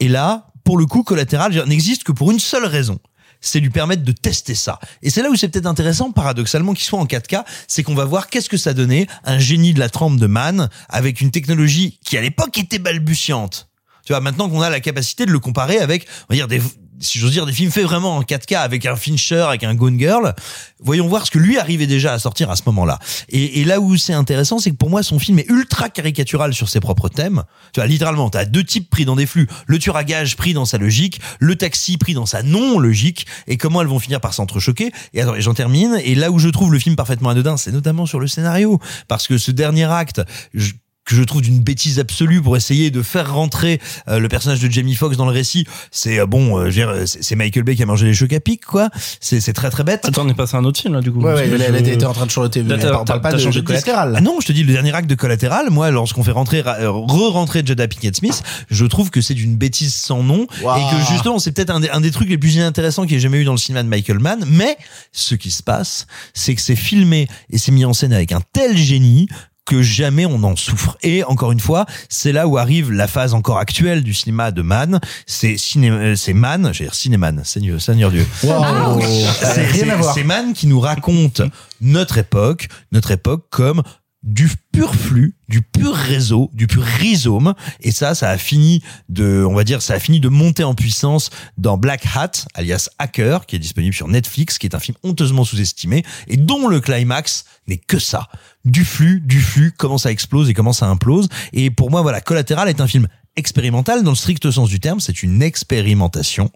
Et 0.00 0.08
là, 0.08 0.48
pour 0.64 0.78
le 0.78 0.86
coup, 0.86 1.02
Collatéral 1.02 1.52
n'existe 1.66 2.04
que 2.04 2.12
pour 2.12 2.30
une 2.30 2.40
seule 2.40 2.66
raison 2.66 2.98
c'est 3.44 3.58
lui 3.60 3.70
permettre 3.70 4.04
de 4.04 4.12
tester 4.12 4.54
ça. 4.54 4.78
Et 5.02 5.10
c'est 5.10 5.20
là 5.20 5.28
où 5.28 5.34
c'est 5.34 5.48
peut-être 5.48 5.66
intéressant, 5.66 6.12
paradoxalement, 6.12 6.72
qu'il 6.72 6.84
soit 6.84 7.00
en 7.00 7.06
4K, 7.06 7.44
c'est 7.66 7.82
qu'on 7.82 7.96
va 7.96 8.04
voir 8.04 8.28
qu'est-ce 8.28 8.48
que 8.48 8.56
ça 8.56 8.72
donnait, 8.72 9.08
un 9.24 9.38
génie 9.38 9.74
de 9.74 9.80
la 9.80 9.88
trempe 9.88 10.18
de 10.18 10.26
Mann, 10.26 10.70
avec 10.88 11.20
une 11.20 11.32
technologie 11.32 11.98
qui 12.04 12.16
à 12.16 12.22
l'époque 12.22 12.56
était 12.56 12.78
balbutiante. 12.78 13.71
Tu 14.04 14.12
vois, 14.12 14.20
maintenant 14.20 14.48
qu'on 14.48 14.62
a 14.62 14.70
la 14.70 14.80
capacité 14.80 15.26
de 15.26 15.30
le 15.32 15.38
comparer 15.38 15.78
avec, 15.78 16.06
on 16.28 16.32
va 16.32 16.36
dire, 16.36 16.48
des, 16.48 16.60
si 16.98 17.18
j'ose 17.18 17.32
dire, 17.32 17.46
des 17.46 17.52
films 17.52 17.70
faits 17.70 17.84
vraiment 17.84 18.16
en 18.16 18.22
4K 18.22 18.56
avec 18.56 18.86
un 18.86 18.96
Fincher, 18.96 19.44
avec 19.48 19.64
un 19.64 19.74
Gone 19.74 19.98
Girl, 19.98 20.34
voyons 20.80 21.08
voir 21.08 21.26
ce 21.26 21.30
que 21.30 21.38
lui 21.38 21.58
arrivait 21.58 21.86
déjà 21.86 22.12
à 22.12 22.18
sortir 22.18 22.50
à 22.50 22.56
ce 22.56 22.62
moment-là. 22.66 22.98
Et, 23.28 23.64
là 23.64 23.80
où 23.80 23.96
c'est 23.96 24.12
intéressant, 24.12 24.58
c'est 24.58 24.70
que 24.70 24.76
pour 24.76 24.90
moi, 24.90 25.02
son 25.02 25.18
film 25.18 25.38
est 25.38 25.48
ultra 25.48 25.88
caricatural 25.88 26.54
sur 26.54 26.68
ses 26.68 26.80
propres 26.80 27.08
thèmes. 27.08 27.42
Tu 27.72 27.80
vois, 27.80 27.86
littéralement, 27.86 28.30
t'as 28.30 28.44
deux 28.44 28.64
types 28.64 28.88
pris 28.90 29.04
dans 29.04 29.16
des 29.16 29.26
flux. 29.26 29.48
Le 29.66 29.78
tueur 29.78 29.96
à 29.96 30.04
gage 30.04 30.36
pris 30.36 30.52
dans 30.54 30.64
sa 30.64 30.78
logique, 30.78 31.20
le 31.40 31.56
taxi 31.56 31.96
pris 31.98 32.14
dans 32.14 32.26
sa 32.26 32.42
non-logique, 32.42 33.26
et 33.46 33.56
comment 33.56 33.80
elles 33.82 33.88
vont 33.88 33.98
finir 34.00 34.20
par 34.20 34.34
s'entrechoquer. 34.34 34.92
Et 35.14 35.22
attends, 35.22 35.34
j'en 35.38 35.54
termine. 35.54 36.00
Et 36.04 36.14
là 36.14 36.30
où 36.30 36.38
je 36.38 36.48
trouve 36.48 36.72
le 36.72 36.78
film 36.78 36.96
parfaitement 36.96 37.30
anodin, 37.30 37.56
c'est 37.56 37.72
notamment 37.72 38.06
sur 38.06 38.20
le 38.20 38.26
scénario. 38.26 38.80
Parce 39.08 39.26
que 39.26 39.38
ce 39.38 39.50
dernier 39.50 39.84
acte, 39.84 40.22
je- 40.54 40.72
que 41.04 41.16
je 41.16 41.22
trouve 41.22 41.42
d'une 41.42 41.60
bêtise 41.60 41.98
absolue 41.98 42.40
pour 42.40 42.56
essayer 42.56 42.90
de 42.90 43.02
faire 43.02 43.34
rentrer 43.34 43.80
euh, 44.08 44.18
le 44.20 44.28
personnage 44.28 44.60
de 44.60 44.70
Jamie 44.70 44.94
Foxx 44.94 45.16
dans 45.16 45.24
le 45.26 45.32
récit. 45.32 45.66
C'est 45.90 46.18
euh, 46.20 46.26
bon, 46.26 46.56
euh, 46.58 46.70
je 46.70 46.80
veux 46.82 46.94
dire, 46.96 47.04
c'est 47.06 47.34
Michael 47.34 47.64
Bay 47.64 47.74
qui 47.74 47.82
a 47.82 47.86
mangé 47.86 48.06
les 48.06 48.14
chocs 48.14 48.32
à 48.32 48.40
pic, 48.40 48.64
quoi. 48.64 48.88
C'est 49.20 49.40
c'est 49.40 49.52
très 49.52 49.70
très 49.70 49.82
bête. 49.84 50.04
Attends, 50.04 50.24
on 50.24 50.28
est 50.28 50.34
passé 50.34 50.56
à 50.56 50.60
un 50.60 50.64
autre 50.64 50.80
film 50.80 50.94
là 50.94 51.00
du 51.00 51.10
coup. 51.10 51.20
Ouais, 51.20 51.34
ouais, 51.34 51.48
elle, 51.52 51.58
je- 51.58 51.62
elle 51.64 51.88
était 51.88 52.04
en 52.04 52.12
train 52.12 52.26
de 52.26 52.30
changer. 52.30 52.62
Là, 52.62 53.00
on 53.00 53.04
parle 53.04 53.20
pas 53.20 53.32
de, 53.32 53.38
changé 53.38 53.60
de 53.60 53.66
collatéral. 53.66 54.14
Ah 54.16 54.20
non, 54.20 54.38
je 54.40 54.46
te 54.46 54.52
dis 54.52 54.62
le 54.62 54.72
dernier 54.72 54.92
acte 54.94 55.08
de 55.10 55.14
Collatéral. 55.14 55.70
Moi, 55.70 55.90
lorsqu'on 55.90 56.22
fait 56.22 56.30
rentrer, 56.30 56.62
euh, 56.66 56.90
re-rentrer 56.90 57.62
Jada 57.64 57.88
Pinkett 57.88 58.16
Smith, 58.16 58.42
je 58.70 58.84
trouve 58.86 59.10
que 59.10 59.20
c'est 59.20 59.34
d'une 59.34 59.56
bêtise 59.56 59.94
sans 59.94 60.22
nom 60.22 60.46
Waouh. 60.62 60.78
et 60.78 60.90
que 60.94 61.12
justement, 61.12 61.38
c'est 61.38 61.52
peut-être 61.52 61.70
un, 61.70 61.80
des- 61.80 61.90
un 61.90 62.00
des 62.00 62.10
trucs 62.10 62.28
les 62.28 62.38
plus 62.38 62.54
inintéressants 62.54 63.06
qu'il 63.06 63.16
ait 63.16 63.20
jamais 63.20 63.38
eu 63.38 63.44
dans 63.44 63.52
le 63.52 63.58
cinéma 63.58 63.82
de 63.82 63.88
Michael 63.88 64.18
Mann. 64.20 64.44
Mais 64.46 64.76
ce 65.12 65.34
qui 65.34 65.50
se 65.50 65.62
passe, 65.62 66.06
c'est 66.32 66.54
que 66.54 66.60
c'est 66.60 66.76
filmé 66.76 67.26
et 67.50 67.58
c'est 67.58 67.72
mis 67.72 67.84
en 67.84 67.92
scène 67.92 68.12
avec 68.12 68.32
un 68.32 68.40
tel 68.52 68.76
génie 68.76 69.28
que 69.64 69.82
jamais 69.82 70.26
on 70.26 70.42
en 70.42 70.56
souffre. 70.56 70.96
Et 71.02 71.22
encore 71.24 71.52
une 71.52 71.60
fois, 71.60 71.86
c'est 72.08 72.32
là 72.32 72.48
où 72.48 72.58
arrive 72.58 72.90
la 72.90 73.06
phase 73.06 73.32
encore 73.34 73.58
actuelle 73.58 74.02
du 74.02 74.12
cinéma 74.14 74.50
de 74.50 74.62
Mann. 74.62 75.00
C'est 75.26 75.56
ciné, 75.56 75.90
euh, 75.90 76.16
c'est 76.16 76.32
Mann, 76.32 76.70
j'ai 76.72 76.84
dire 76.84 76.94
cinéman, 76.94 77.42
Seigneur, 77.44 77.80
Seigneur 77.80 78.10
Dieu. 78.10 78.26
Waouh. 78.42 79.00
C'est- 79.32 80.24
Mann 80.24 80.52
qui 80.52 80.66
nous 80.66 80.80
raconte 80.80 81.42
notre 81.80 82.18
époque, 82.18 82.68
notre 82.92 83.10
époque 83.12 83.46
comme 83.50 83.82
du 84.22 84.48
pur 84.72 84.94
flux, 84.94 85.34
du 85.48 85.62
pur 85.62 85.94
réseau, 85.94 86.50
du 86.54 86.66
pur 86.66 86.82
rhizome. 86.82 87.54
Et 87.80 87.90
ça, 87.90 88.14
ça 88.14 88.30
a 88.30 88.38
fini 88.38 88.82
de, 89.08 89.44
on 89.48 89.54
va 89.54 89.64
dire, 89.64 89.82
ça 89.82 89.94
a 89.94 89.98
fini 89.98 90.20
de 90.20 90.28
monter 90.28 90.64
en 90.64 90.74
puissance 90.74 91.30
dans 91.58 91.76
Black 91.76 92.06
Hat, 92.14 92.30
alias 92.54 92.88
Hacker, 92.98 93.46
qui 93.46 93.56
est 93.56 93.58
disponible 93.58 93.94
sur 93.94 94.08
Netflix, 94.08 94.58
qui 94.58 94.66
est 94.66 94.74
un 94.74 94.80
film 94.80 94.96
honteusement 95.02 95.44
sous-estimé 95.44 96.04
et 96.28 96.36
dont 96.36 96.68
le 96.68 96.80
climax 96.80 97.44
n'est 97.66 97.78
que 97.78 97.98
ça. 97.98 98.28
Du 98.64 98.84
flux, 98.84 99.20
du 99.20 99.40
flux, 99.40 99.72
comment 99.76 99.98
ça 99.98 100.12
explose 100.12 100.48
et 100.48 100.54
comment 100.54 100.72
ça 100.72 100.86
implose. 100.86 101.28
Et 101.52 101.70
pour 101.70 101.90
moi, 101.90 102.02
voilà, 102.02 102.20
Collatéral 102.20 102.68
est 102.68 102.80
un 102.80 102.86
film 102.86 103.08
expérimental 103.36 104.02
dans 104.04 104.10
le 104.10 104.16
strict 104.16 104.50
sens 104.50 104.68
du 104.68 104.78
terme. 104.78 105.00
C'est 105.00 105.22
une 105.22 105.42
expérimentation 105.42 106.50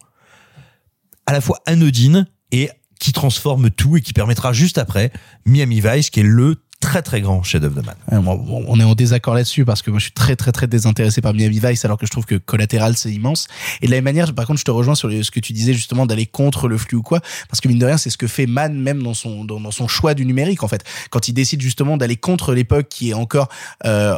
à 1.26 1.32
la 1.32 1.40
fois 1.40 1.60
anodine 1.66 2.26
et 2.52 2.70
qui 3.00 3.12
transforme 3.12 3.70
tout 3.70 3.96
et 3.96 4.00
qui 4.00 4.12
permettra 4.12 4.52
juste 4.52 4.78
après 4.78 5.12
Miami 5.44 5.80
Vice, 5.80 6.10
qui 6.10 6.20
est 6.20 6.24
le 6.24 6.62
très 6.80 7.02
très 7.02 7.20
grand 7.20 7.42
chef-d'œuvre 7.42 7.74
de 7.74 7.86
Man. 7.86 7.94
Ouais, 8.12 8.18
bon, 8.20 8.64
on 8.66 8.78
est 8.78 8.84
en 8.84 8.94
désaccord 8.94 9.34
là-dessus 9.34 9.64
parce 9.64 9.82
que 9.82 9.90
moi 9.90 9.98
je 9.98 10.04
suis 10.04 10.12
très 10.12 10.36
très 10.36 10.52
très 10.52 10.66
désintéressé 10.66 11.20
par 11.20 11.32
Miami 11.32 11.58
Vice 11.58 11.84
alors 11.84 11.96
que 11.96 12.06
je 12.06 12.10
trouve 12.10 12.26
que 12.26 12.34
Collatéral 12.34 12.96
c'est 12.96 13.10
immense. 13.10 13.48
Et 13.80 13.86
de 13.86 13.90
la 13.90 13.98
même 13.98 14.04
manière 14.04 14.34
par 14.34 14.46
contre 14.46 14.60
je 14.60 14.64
te 14.64 14.70
rejoins 14.70 14.94
sur 14.94 15.10
ce 15.10 15.30
que 15.30 15.40
tu 15.40 15.52
disais 15.52 15.72
justement 15.72 16.06
d'aller 16.06 16.26
contre 16.26 16.68
le 16.68 16.76
flux 16.76 16.98
ou 16.98 17.02
quoi 17.02 17.20
parce 17.48 17.60
que 17.60 17.68
mine 17.68 17.78
de 17.78 17.86
rien 17.86 17.96
c'est 17.96 18.10
ce 18.10 18.18
que 18.18 18.26
fait 18.26 18.46
Man 18.46 18.78
même 18.78 19.02
dans 19.02 19.14
son 19.14 19.44
dans 19.44 19.70
son 19.70 19.88
choix 19.88 20.14
du 20.14 20.26
numérique 20.26 20.62
en 20.62 20.68
fait. 20.68 20.84
Quand 21.10 21.28
il 21.28 21.32
décide 21.32 21.62
justement 21.62 21.96
d'aller 21.96 22.16
contre 22.16 22.52
l'époque 22.52 22.88
qui 22.90 23.10
est 23.10 23.14
encore 23.14 23.48
euh, 23.86 24.14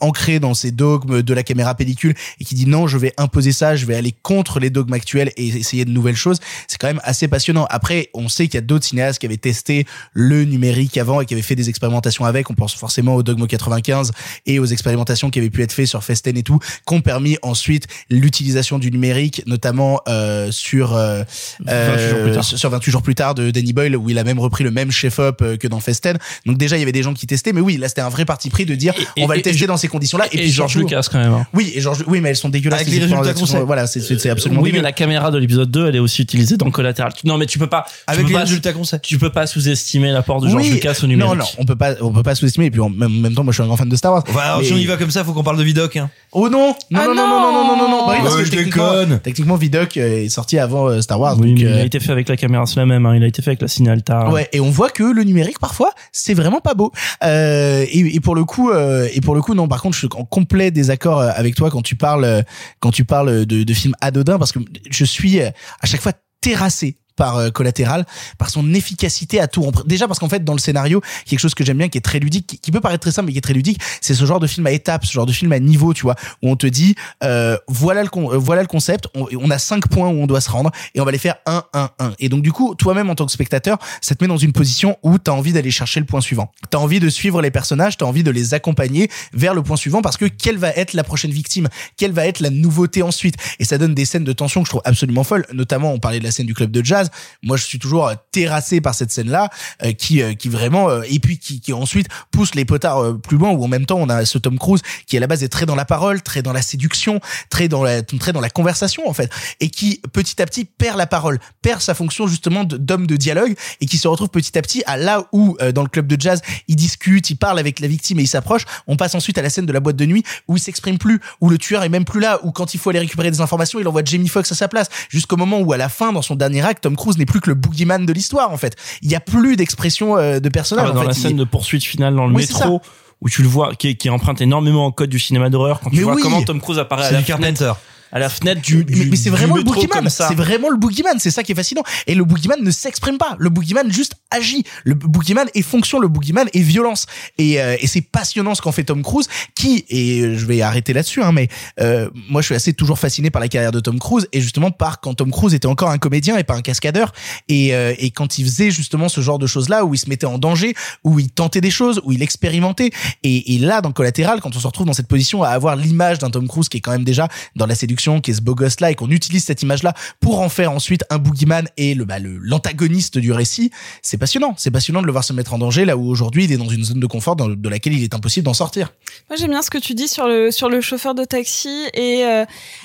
ancrée 0.00 0.40
dans 0.40 0.54
ses 0.54 0.70
dogmes 0.70 1.22
de 1.22 1.34
la 1.34 1.42
caméra 1.42 1.74
pellicule 1.74 2.14
et 2.40 2.44
qui 2.44 2.54
dit 2.54 2.66
non 2.66 2.86
je 2.86 2.96
vais 2.96 3.12
imposer 3.18 3.52
ça 3.52 3.76
je 3.76 3.84
vais 3.84 3.94
aller 3.94 4.14
contre 4.22 4.60
les 4.60 4.70
dogmes 4.70 4.94
actuels 4.94 5.30
et 5.36 5.48
essayer 5.48 5.84
de 5.84 5.90
nouvelles 5.90 6.16
choses 6.16 6.40
c'est 6.68 6.78
quand 6.78 6.88
même 6.88 7.00
assez 7.04 7.28
passionnant. 7.28 7.66
Après 7.68 8.08
on 8.14 8.28
sait 8.28 8.46
qu'il 8.46 8.54
y 8.54 8.58
a 8.58 8.62
d'autres 8.62 8.86
cinéastes 8.86 9.18
qui 9.18 9.26
avaient 9.26 9.36
testé 9.36 9.86
le 10.14 10.44
numérique 10.44 10.96
avant 10.96 11.20
et 11.20 11.26
qui 11.26 11.34
avaient 11.34 11.42
fait 11.42 11.54
des 11.54 11.68
expérimentations 11.68 11.97
avec 12.24 12.50
on 12.50 12.54
pense 12.54 12.74
forcément 12.74 13.14
au 13.14 13.22
Dogme 13.22 13.46
95 13.46 14.12
et 14.46 14.58
aux 14.58 14.64
expérimentations 14.66 15.30
qui 15.30 15.38
avaient 15.38 15.50
pu 15.50 15.62
être 15.62 15.72
faites 15.72 15.86
sur 15.86 16.02
Festen 16.04 16.36
et 16.36 16.42
tout 16.42 16.58
qui 16.86 16.94
ont 16.94 17.00
permis 17.00 17.36
ensuite 17.42 17.86
l'utilisation 18.10 18.78
du 18.78 18.90
numérique 18.90 19.42
notamment 19.46 20.00
euh, 20.08 20.50
sur 20.50 20.94
euh, 20.94 21.22
28 21.60 22.08
jours 22.08 22.22
plus 22.22 22.32
tard. 22.32 22.44
sur 22.44 22.70
28 22.70 22.90
jours 22.92 23.02
plus 23.02 23.14
tard 23.14 23.34
de 23.34 23.50
Danny 23.50 23.72
Boyle 23.72 23.96
où 23.96 24.10
il 24.10 24.18
a 24.18 24.24
même 24.24 24.38
repris 24.38 24.64
le 24.64 24.70
même 24.70 24.90
chef-op 24.90 25.42
euh, 25.42 25.56
que 25.56 25.68
dans 25.68 25.80
Festen 25.80 26.18
donc 26.46 26.58
déjà 26.58 26.76
il 26.76 26.80
y 26.80 26.82
avait 26.82 26.92
des 26.92 27.02
gens 27.02 27.14
qui 27.14 27.26
testaient 27.26 27.52
mais 27.52 27.60
oui 27.60 27.76
là 27.76 27.88
c'était 27.88 28.00
un 28.00 28.08
vrai 28.08 28.24
parti 28.24 28.50
pris 28.50 28.64
de 28.66 28.74
dire 28.74 28.94
Et- 29.16 29.22
on 29.22 29.26
va 29.26 29.34
et- 29.34 29.38
le 29.38 29.42
tester 29.42 29.64
et- 29.64 29.66
dans 29.66 29.76
ces 29.76 29.88
conditions 29.88 30.18
là 30.18 30.26
et, 30.32 30.36
puis 30.38 30.50
George 30.50 30.76
Lucas 30.76 31.06
quand 31.10 31.18
même. 31.18 31.32
hein. 31.32 31.46
oui 31.54 31.72
et 31.74 31.80
George 31.80 32.04
oui 32.06 32.20
mais 32.20 32.30
elles 32.30 32.36
sont 32.36 32.48
dégueulasses 32.48 32.80
Avec 32.80 32.92
les 32.92 33.00
résultats 33.00 33.16
qu'on 33.22 33.28
expérimentations. 33.30 33.58
sait. 33.60 33.64
voilà 33.66 33.86
c'est 33.86 34.30
absolument 34.30 34.62
oui, 34.62 34.70
mais 34.72 34.80
la 34.80 34.92
caméra 34.92 35.30
de 35.30 35.38
l'épisode 35.38 35.70
2, 35.70 35.88
elle 35.88 35.96
est 35.96 36.00
aussi 36.00 36.22
utilisée 36.22 36.56
dans 36.56 36.70
Collateral. 36.70 37.12
Non, 37.24 37.38
mais 37.38 37.46
tu 37.46 37.58
peux 37.58 37.66
pas. 37.68 37.86
Avec 38.06 38.22
peux 38.22 38.28
les 38.28 38.34
pas- 38.34 38.40
résultats 38.40 38.72
qu'on 38.72 38.84
sait. 38.84 38.98
Tu 39.00 39.18
peux 39.18 39.30
pas 39.30 39.46
sous-estimer 39.46 40.10
l'apport 40.10 40.40
de 40.40 40.48
George 40.48 40.68
Lucas 40.70 40.98
au 41.02 41.06
numérique. 41.06 41.32
Non, 41.32 41.36
non, 41.38 41.44
on 41.58 41.64
peut 41.64 41.76
pas, 41.76 41.87
on 42.00 42.12
peut 42.12 42.22
pas 42.22 42.34
sous-estimer. 42.34 42.66
Et 42.66 42.70
puis 42.70 42.80
en 42.80 42.88
même, 42.90 43.10
en 43.18 43.20
même 43.20 43.34
temps, 43.34 43.44
moi, 43.44 43.52
je 43.52 43.56
suis 43.56 43.62
un 43.62 43.66
grand 43.66 43.76
fan 43.76 43.88
de 43.88 43.96
Star 43.96 44.12
Wars. 44.12 44.24
Alors, 44.40 44.58
Mais- 44.60 44.64
si 44.64 44.72
on 44.72 44.76
y 44.76 44.86
va 44.86 44.96
comme 44.96 45.10
ça, 45.10 45.24
faut 45.24 45.32
qu'on 45.32 45.42
parle 45.42 45.58
de 45.58 45.62
Vidoc. 45.64 45.96
Hein. 45.96 46.10
Oh 46.32 46.48
non, 46.48 46.74
non, 46.90 47.00
Ah 47.00 47.06
non, 47.06 47.14
non, 47.14 47.28
non, 47.28 47.40
non, 47.40 47.52
non, 47.52 47.66
non, 47.66 47.76
non, 47.76 47.88
non. 47.90 48.06
Bah 48.06 48.12
oui, 48.16 48.18
parce 48.22 48.34
Ouais, 48.34 48.40
que 48.40 48.46
je 48.46 48.50
techniquement, 48.50 48.90
déconne. 48.92 49.20
techniquement, 49.20 49.56
Vidoc 49.56 49.96
euh, 49.96 50.24
est 50.24 50.28
sorti 50.28 50.58
avant 50.58 50.88
euh, 50.88 51.00
Star 51.00 51.18
Wars. 51.20 51.36
Oui, 51.38 51.48
donc, 51.50 51.56
mais 51.58 51.60
il 51.62 51.66
euh, 51.68 51.82
a 51.82 51.84
été 51.84 52.00
fait 52.00 52.12
avec 52.12 52.28
la 52.28 52.36
caméra, 52.36 52.66
c'est 52.66 52.76
la 52.76 52.86
même. 52.86 53.06
hein. 53.06 53.14
Il 53.16 53.22
a 53.22 53.26
été 53.26 53.42
fait 53.42 53.50
avec 53.50 53.62
la 53.62 53.68
Cine 53.68 53.88
Alta. 53.88 54.28
Ouais, 54.30 54.48
et 54.52 54.60
on 54.60 54.70
voit 54.70 54.90
que 54.90 55.02
le 55.04 55.22
numérique 55.24 55.58
parfois 55.58 55.90
c'est 56.12 56.34
vraiment 56.34 56.60
pas 56.60 56.74
beau. 56.74 56.92
Euh, 57.24 57.84
et, 57.90 58.14
et 58.16 58.20
pour 58.20 58.34
le 58.34 58.44
coup, 58.44 58.70
euh, 58.70 59.08
et 59.12 59.20
pour 59.20 59.34
le 59.34 59.40
coup, 59.42 59.54
non. 59.54 59.68
Par 59.68 59.82
contre, 59.82 59.94
je 59.94 60.00
suis 60.06 60.08
en 60.16 60.24
complet 60.24 60.70
désaccord 60.70 61.20
euh, 61.20 61.30
avec 61.34 61.54
toi 61.54 61.70
quand 61.70 61.82
tu 61.82 61.96
parles, 61.96 62.24
euh, 62.24 62.42
quand 62.80 62.90
tu 62.90 63.04
parles 63.04 63.46
de, 63.46 63.62
de 63.62 63.74
films 63.74 63.94
anodins, 64.00 64.38
parce 64.38 64.52
que 64.52 64.58
je 64.90 65.04
suis 65.04 65.40
euh, 65.40 65.48
à 65.80 65.86
chaque 65.86 66.00
fois 66.00 66.12
terrassé 66.40 66.96
par 67.18 67.36
euh, 67.36 67.50
collatéral 67.50 68.06
par 68.38 68.48
son 68.48 68.72
efficacité 68.72 69.40
à 69.40 69.48
tout 69.48 69.70
déjà 69.84 70.06
parce 70.06 70.18
qu'en 70.18 70.28
fait 70.28 70.44
dans 70.44 70.54
le 70.54 70.58
scénario 70.58 71.02
quelque 71.26 71.40
chose 71.40 71.54
que 71.54 71.64
j'aime 71.64 71.76
bien 71.76 71.88
qui 71.88 71.98
est 71.98 72.02
très 72.02 72.20
ludique 72.20 72.58
qui, 72.62 72.70
peut 72.70 72.80
paraître 72.80 73.02
très 73.02 73.10
simple 73.10 73.26
mais 73.26 73.32
qui 73.32 73.38
est 73.38 73.42
très 73.42 73.52
ludique 73.52 73.80
c'est 74.00 74.14
ce 74.14 74.24
genre 74.24 74.40
de 74.40 74.46
film 74.46 74.66
à 74.66 74.70
étapes 74.70 75.04
ce 75.04 75.12
genre 75.12 75.26
de 75.26 75.32
film 75.32 75.52
à 75.52 75.58
niveau 75.58 75.92
tu 75.92 76.02
vois 76.02 76.14
où 76.42 76.48
on 76.48 76.56
te 76.56 76.66
dit 76.66 76.94
euh, 77.24 77.58
voilà 77.66 78.02
le 78.02 78.08
euh, 78.16 78.38
voilà 78.38 78.62
le 78.62 78.68
concept 78.68 79.08
on, 79.14 79.26
on 79.36 79.50
a 79.50 79.58
cinq 79.58 79.88
points 79.88 80.08
où 80.08 80.22
on 80.22 80.26
doit 80.26 80.40
se 80.40 80.50
rendre 80.50 80.70
et 80.94 81.00
on 81.00 81.04
va 81.04 81.10
les 81.10 81.18
faire 81.18 81.36
un 81.44 81.64
un 81.74 81.90
un. 81.98 82.12
Et 82.20 82.28
donc 82.28 82.42
du 82.42 82.52
coup 82.52 82.74
toi-même 82.76 83.10
en 83.10 83.16
tant 83.16 83.26
que 83.26 83.32
spectateur 83.32 83.78
ça 84.00 84.14
te 84.14 84.22
met 84.22 84.28
dans 84.28 84.36
une 84.36 84.52
position 84.52 84.96
où 85.02 85.18
t'as 85.18 85.32
envie 85.32 85.52
d'aller 85.52 85.72
chercher 85.72 86.00
le 86.00 86.06
point 86.06 86.20
suivant. 86.20 86.52
T'as 86.70 86.78
envie 86.78 87.00
de 87.00 87.08
suivre 87.08 87.42
les 87.42 87.50
personnages 87.50 87.96
t'as 87.96 88.06
envie 88.06 88.22
de 88.22 88.30
les 88.30 88.54
accompagner 88.54 89.10
vers 89.32 89.54
le 89.54 89.62
point 89.62 89.76
suivant 89.76 90.02
parce 90.02 90.16
que 90.16 90.26
quelle 90.26 90.56
va 90.56 90.70
être 90.70 90.92
la 90.92 91.02
prochaine 91.02 91.32
victime? 91.32 91.68
Quelle 91.96 92.12
va 92.12 92.26
être 92.26 92.40
la 92.40 92.50
nouveauté 92.50 93.02
ensuite? 93.02 93.34
Et 93.58 93.64
ça 93.64 93.76
donne 93.76 93.94
des 93.94 94.04
scènes 94.04 94.24
de 94.24 94.32
tension 94.32 94.62
que 94.62 94.66
je 94.66 94.70
trouve 94.70 94.82
absolument 94.84 95.24
folles 95.24 95.46
notamment 95.52 95.92
on 95.92 95.98
parlait 95.98 96.18
de 96.18 96.24
la 96.24 96.30
scène 96.30 96.46
du 96.46 96.54
club 96.54 96.70
de 96.70 96.84
jazz 96.84 97.07
moi 97.42 97.56
je 97.56 97.64
suis 97.64 97.78
toujours 97.78 98.08
euh, 98.08 98.14
terrassé 98.32 98.80
par 98.80 98.94
cette 98.94 99.10
scène 99.10 99.30
là 99.30 99.50
qui 99.96 100.22
euh, 100.22 100.34
qui 100.34 100.48
vraiment 100.48 100.90
euh, 100.90 101.02
et 101.08 101.18
puis 101.18 101.38
qui, 101.38 101.60
qui 101.60 101.72
ensuite 101.72 102.08
pousse 102.30 102.54
les 102.54 102.64
potards 102.64 103.02
euh, 103.02 103.14
plus 103.14 103.36
loin 103.36 103.50
où 103.50 103.64
en 103.64 103.68
même 103.68 103.86
temps 103.86 103.98
on 103.98 104.08
a 104.08 104.24
ce 104.24 104.38
Tom 104.38 104.58
Cruise 104.58 104.80
qui 105.06 105.16
à 105.16 105.20
la 105.20 105.26
base 105.26 105.42
est 105.42 105.48
très 105.48 105.66
dans 105.66 105.74
la 105.74 105.84
parole 105.84 106.22
très 106.22 106.42
dans 106.42 106.52
la 106.52 106.62
séduction 106.62 107.20
très 107.50 107.68
dans 107.68 107.82
la 107.82 108.02
très 108.02 108.32
dans 108.32 108.40
la 108.40 108.50
conversation 108.50 109.08
en 109.08 109.12
fait 109.12 109.30
et 109.60 109.70
qui 109.70 110.00
petit 110.12 110.40
à 110.40 110.46
petit 110.46 110.64
perd 110.64 110.96
la 110.96 111.06
parole 111.06 111.38
perd 111.62 111.80
sa 111.80 111.94
fonction 111.94 112.26
justement 112.26 112.64
d'homme 112.64 113.06
de 113.06 113.16
dialogue 113.16 113.54
et 113.80 113.86
qui 113.86 113.98
se 113.98 114.08
retrouve 114.08 114.28
petit 114.28 114.56
à 114.58 114.62
petit 114.62 114.82
à 114.86 114.96
là 114.96 115.26
où 115.32 115.56
euh, 115.60 115.72
dans 115.72 115.82
le 115.82 115.88
club 115.88 116.06
de 116.06 116.20
jazz 116.20 116.40
il 116.68 116.76
discute 116.76 117.30
il 117.30 117.36
parle 117.36 117.58
avec 117.58 117.80
la 117.80 117.88
victime 117.88 118.18
et 118.20 118.22
il 118.22 118.28
s'approche 118.28 118.64
on 118.86 118.96
passe 118.96 119.14
ensuite 119.14 119.38
à 119.38 119.42
la 119.42 119.50
scène 119.50 119.66
de 119.66 119.72
la 119.72 119.80
boîte 119.80 119.96
de 119.96 120.06
nuit 120.06 120.24
où 120.48 120.56
il 120.56 120.60
s'exprime 120.60 120.98
plus 120.98 121.20
où 121.40 121.48
le 121.48 121.58
tueur 121.58 121.82
est 121.84 121.88
même 121.88 122.04
plus 122.04 122.20
là 122.20 122.40
où 122.44 122.52
quand 122.52 122.74
il 122.74 122.78
faut 122.78 122.90
aller 122.90 123.00
récupérer 123.00 123.30
des 123.30 123.40
informations 123.40 123.78
il 123.80 123.88
envoie 123.88 124.02
Jamie 124.04 124.28
Foxx 124.28 124.52
à 124.52 124.54
sa 124.54 124.68
place 124.68 124.88
jusqu'au 125.08 125.36
moment 125.36 125.60
où 125.60 125.72
à 125.72 125.76
la 125.76 125.88
fin 125.88 126.12
dans 126.12 126.22
son 126.22 126.34
dernier 126.34 126.64
acte 126.64 126.82
Tom 126.82 126.96
Cruise 126.98 127.16
n'est 127.18 127.24
plus 127.26 127.40
que 127.40 127.48
le 127.48 127.54
boogeyman 127.54 128.04
de 128.04 128.12
l'histoire 128.12 128.50
en 128.52 128.56
fait 128.58 128.76
il 129.02 129.10
y 129.10 129.14
a 129.14 129.20
plus 129.20 129.56
d'expression 129.56 130.16
euh, 130.18 130.40
de 130.40 130.48
Ah 130.48 130.50
personnage 130.50 130.90
en 130.90 130.94
dans 130.94 131.00
fait. 131.00 131.06
la 131.08 131.12
Il- 131.14 131.20
scène 131.20 131.36
de 131.36 131.44
poursuite 131.44 131.82
finale 131.84 132.14
dans 132.14 132.26
le 132.26 132.34
Oui, 132.34 132.42
métro, 132.42 132.82
où 133.20 133.28
tu 133.28 133.42
le 133.42 133.48
vois, 133.48 133.74
qui, 133.74 133.96
qui 133.96 134.10
emprunte 134.10 134.40
énormément 134.40 134.86
au 134.86 134.92
code 134.92 135.10
du 135.10 135.18
cinéma 135.18 135.48
d'horreur, 135.50 135.80
quand 135.80 135.90
tu 135.90 135.96
Mais 135.96 136.02
vois 136.02 136.14
oui. 136.14 136.22
comment 136.22 136.42
Tom 136.42 136.60
Cruise 136.60 136.78
apparaît 136.78 137.06
à 137.06 137.10
la 137.12 137.22
Carpenter. 137.22 137.72
À 138.12 138.18
la 138.18 138.28
fenêtre 138.28 138.60
du, 138.62 138.78
mais, 138.78 138.84
du- 138.84 139.06
mais 139.10 139.16
c'est 139.16 139.30
vraiment 139.30 139.56
le 139.56 139.62
boogeyman. 139.62 140.08
c'est 140.08 140.34
vraiment 140.34 140.70
le 140.70 140.76
boogeyman. 140.76 141.18
C'est 141.18 141.30
ça 141.30 141.42
qui 141.42 141.52
est 141.52 141.54
fascinant. 141.54 141.82
Et 142.06 142.14
le 142.14 142.24
boogeyman 142.24 142.62
ne 142.62 142.70
s'exprime 142.70 143.18
pas. 143.18 143.36
Le 143.38 143.50
boogeyman 143.50 143.92
juste 143.92 144.14
agit. 144.30 144.64
Le 144.84 144.94
boogeyman 144.94 145.46
est 145.54 145.62
fonction. 145.62 145.98
Le 146.00 146.08
boogeyman 146.08 146.48
est 146.52 146.60
violence. 146.60 147.06
Et, 147.38 147.60
euh, 147.60 147.76
et 147.80 147.86
c'est 147.86 148.00
passionnant 148.00 148.54
ce 148.54 148.62
qu'en 148.62 148.72
fait 148.72 148.84
Tom 148.84 149.02
Cruise 149.02 149.26
qui 149.54 149.84
et 149.88 150.34
je 150.36 150.46
vais 150.46 150.62
arrêter 150.62 150.92
là-dessus 150.92 151.22
hein, 151.22 151.32
mais 151.32 151.48
euh, 151.80 152.08
moi 152.30 152.40
je 152.40 152.46
suis 152.46 152.54
assez 152.54 152.72
toujours 152.72 152.98
fasciné 152.98 153.30
par 153.30 153.40
la 153.40 153.48
carrière 153.48 153.72
de 153.72 153.80
Tom 153.80 153.98
Cruise 153.98 154.26
et 154.32 154.40
justement 154.40 154.70
par 154.70 155.00
quand 155.00 155.14
Tom 155.14 155.30
Cruise 155.30 155.54
était 155.54 155.66
encore 155.66 155.90
un 155.90 155.98
comédien 155.98 156.36
et 156.38 156.44
pas 156.44 156.54
un 156.54 156.62
cascadeur. 156.62 157.12
Et, 157.48 157.74
euh, 157.74 157.94
et 157.98 158.10
quand 158.10 158.38
il 158.38 158.44
faisait 158.44 158.70
justement 158.70 159.08
ce 159.08 159.20
genre 159.20 159.38
de 159.38 159.46
choses 159.46 159.68
là 159.68 159.84
où 159.84 159.94
il 159.94 159.98
se 159.98 160.08
mettait 160.08 160.26
en 160.26 160.38
danger 160.38 160.74
où 161.04 161.18
il 161.18 161.30
tentait 161.30 161.60
des 161.60 161.70
choses 161.70 162.00
où 162.04 162.12
il 162.12 162.22
expérimentait. 162.22 162.90
Et, 163.22 163.54
et 163.54 163.58
là 163.58 163.80
dans 163.80 163.92
Collatéral 163.92 164.40
quand 164.40 164.54
on 164.56 164.60
se 164.60 164.66
retrouve 164.66 164.86
dans 164.86 164.92
cette 164.92 165.08
position 165.08 165.42
à 165.42 165.48
avoir 165.50 165.76
l'image 165.76 166.18
d'un 166.18 166.30
Tom 166.30 166.48
Cruise 166.48 166.68
qui 166.68 166.78
est 166.78 166.80
quand 166.80 166.92
même 166.92 167.04
déjà 167.04 167.28
dans 167.56 167.66
la 167.66 167.74
séduction 167.74 167.97
qui 168.20 168.30
est 168.30 168.34
ce 168.34 168.40
beau 168.42 168.54
gosse 168.54 168.80
là 168.80 168.90
et 168.90 168.94
qu'on 168.94 169.10
utilise 169.10 169.44
cette 169.44 169.62
image 169.62 169.82
là 169.82 169.94
pour 170.20 170.40
en 170.40 170.48
faire 170.48 170.72
ensuite 170.72 171.04
un 171.10 171.18
boogeyman 171.18 171.66
et 171.76 171.94
le 171.94 172.04
bah, 172.04 172.16
l'antagoniste 172.20 173.18
du 173.18 173.32
récit. 173.32 173.70
C'est 174.02 174.18
passionnant. 174.18 174.54
C'est 174.56 174.70
passionnant 174.70 175.00
de 175.02 175.06
le 175.06 175.12
voir 175.12 175.24
se 175.24 175.32
mettre 175.32 175.54
en 175.54 175.58
danger 175.58 175.84
là 175.84 175.96
où 175.96 176.08
aujourd'hui 176.08 176.44
il 176.44 176.52
est 176.52 176.56
dans 176.56 176.68
une 176.68 176.84
zone 176.84 177.00
de 177.00 177.06
confort 177.06 177.36
dans- 177.36 177.48
de 177.48 177.68
laquelle 177.68 177.92
il 177.92 178.02
est 178.02 178.14
impossible 178.14 178.44
d'en 178.44 178.54
sortir. 178.54 178.92
Moi 179.28 179.36
j'aime 179.38 179.50
bien 179.50 179.62
ce 179.62 179.70
que 179.70 179.78
tu 179.78 179.94
dis 179.94 180.08
sur 180.08 180.26
le 180.26 180.50
sur 180.50 180.68
le 180.68 180.80
chauffeur 180.80 181.14
de 181.14 181.24
taxi 181.24 181.84
et 181.94 182.24
euh, 182.24 182.44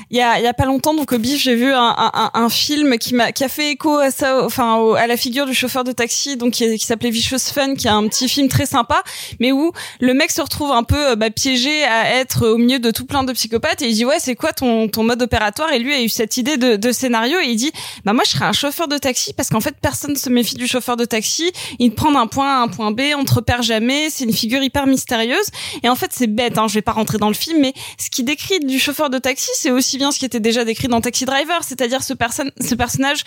il 0.09 0.17
y 0.17 0.21
a 0.21 0.39
y 0.39 0.47
a 0.47 0.53
pas 0.53 0.65
longtemps 0.65 0.93
donc 0.93 1.11
au 1.13 1.17
bif 1.17 1.41
j'ai 1.41 1.55
vu 1.55 1.71
un, 1.73 1.79
un, 1.97 2.11
un- 2.13 2.31
un 2.33 2.49
film 2.49 2.97
qui 2.97 3.13
m'a 3.15 3.31
qui 3.31 3.43
a 3.43 3.49
fait 3.49 3.71
écho 3.71 3.97
à 3.97 4.11
ça 4.11 4.43
enfin 4.45 4.75
au- 4.75 4.95
à 4.95 5.07
la 5.07 5.17
figure 5.17 5.45
du 5.45 5.53
chauffeur 5.53 5.83
de 5.83 5.91
taxi 5.91 6.37
donc 6.37 6.53
qui, 6.53 6.77
qui 6.77 6.85
s'appelait 6.85 7.09
Vicious 7.11 7.37
Fun 7.53 7.75
qui 7.75 7.87
est 7.87 7.91
un 7.91 8.07
petit 8.07 8.27
film 8.27 8.47
très 8.47 8.65
sympa 8.65 9.03
mais 9.39 9.51
où 9.51 9.71
le 9.99 10.13
mec 10.13 10.31
se 10.31 10.41
retrouve 10.41 10.71
un 10.71 10.83
peu 10.83 11.11
euh, 11.11 11.15
bah, 11.15 11.29
piégé 11.29 11.83
à 11.83 12.15
être 12.19 12.47
au 12.47 12.57
milieu 12.57 12.79
de 12.79 12.91
tout 12.91 13.05
plein 13.05 13.23
de 13.23 13.31
psychopathes 13.33 13.81
et 13.81 13.87
il 13.89 13.93
dit 13.95 14.05
ouais 14.05 14.17
c'est 14.19 14.35
quoi 14.35 14.51
ton 14.53 14.87
ton 14.87 15.02
mode 15.03 15.21
opératoire 15.21 15.71
et 15.71 15.79
lui 15.79 15.93
a 15.93 16.01
eu 16.01 16.09
cette 16.09 16.37
idée 16.37 16.57
de, 16.57 16.91
scénario 16.91 17.39
et 17.39 17.47
il 17.47 17.55
dit 17.55 17.71
bah 18.05 18.13
moi 18.13 18.23
je 18.25 18.31
serais 18.31 18.45
un 18.45 18.53
chauffeur 18.53 18.87
de 18.87 18.97
taxi 18.97 19.33
parce 19.33 19.49
qu'en 19.49 19.61
fait 19.61 19.75
personne 19.81 20.15
se 20.15 20.29
méfie 20.29 20.55
du 20.55 20.67
chauffeur 20.67 20.95
de 20.95 21.05
taxi 21.05 21.51
il 21.79 21.93
prend 21.93 22.11
d'un 22.11 22.27
point 22.27 22.59
A 22.59 22.63
un 22.63 22.67
point 22.67 22.91
B, 22.91 23.01
on 23.17 23.25
te 23.25 23.33
repère 23.33 23.61
jamais, 23.61 24.09
c'est 24.09 24.23
une 24.23 24.33
figure 24.33 24.61
hyper 24.63 24.87
mystérieuse. 24.87 25.45
Et 25.83 25.89
en 25.89 25.95
fait, 25.95 26.11
c'est 26.13 26.27
bête, 26.27 26.57
hein, 26.57 26.67
je 26.67 26.75
vais 26.75 26.81
pas 26.81 26.91
rentrer 26.91 27.17
dans 27.17 27.27
le 27.27 27.33
film, 27.33 27.59
mais 27.59 27.73
ce 27.97 28.09
qui 28.09 28.23
décrit 28.23 28.59
du 28.59 28.79
chauffeur 28.79 29.09
de 29.09 29.17
taxi, 29.17 29.49
c'est 29.55 29.71
aussi 29.71 29.97
bien 29.97 30.11
ce 30.11 30.19
qui 30.19 30.25
était 30.25 30.39
déjà 30.39 30.65
décrit 30.65 30.87
dans 30.87 31.01
Taxi 31.01 31.25
Driver, 31.25 31.63
c'est-à-dire 31.63 32.03
ce, 32.03 32.13
personne, 32.13 32.51
ce 32.59 32.75
personnage 32.75 33.23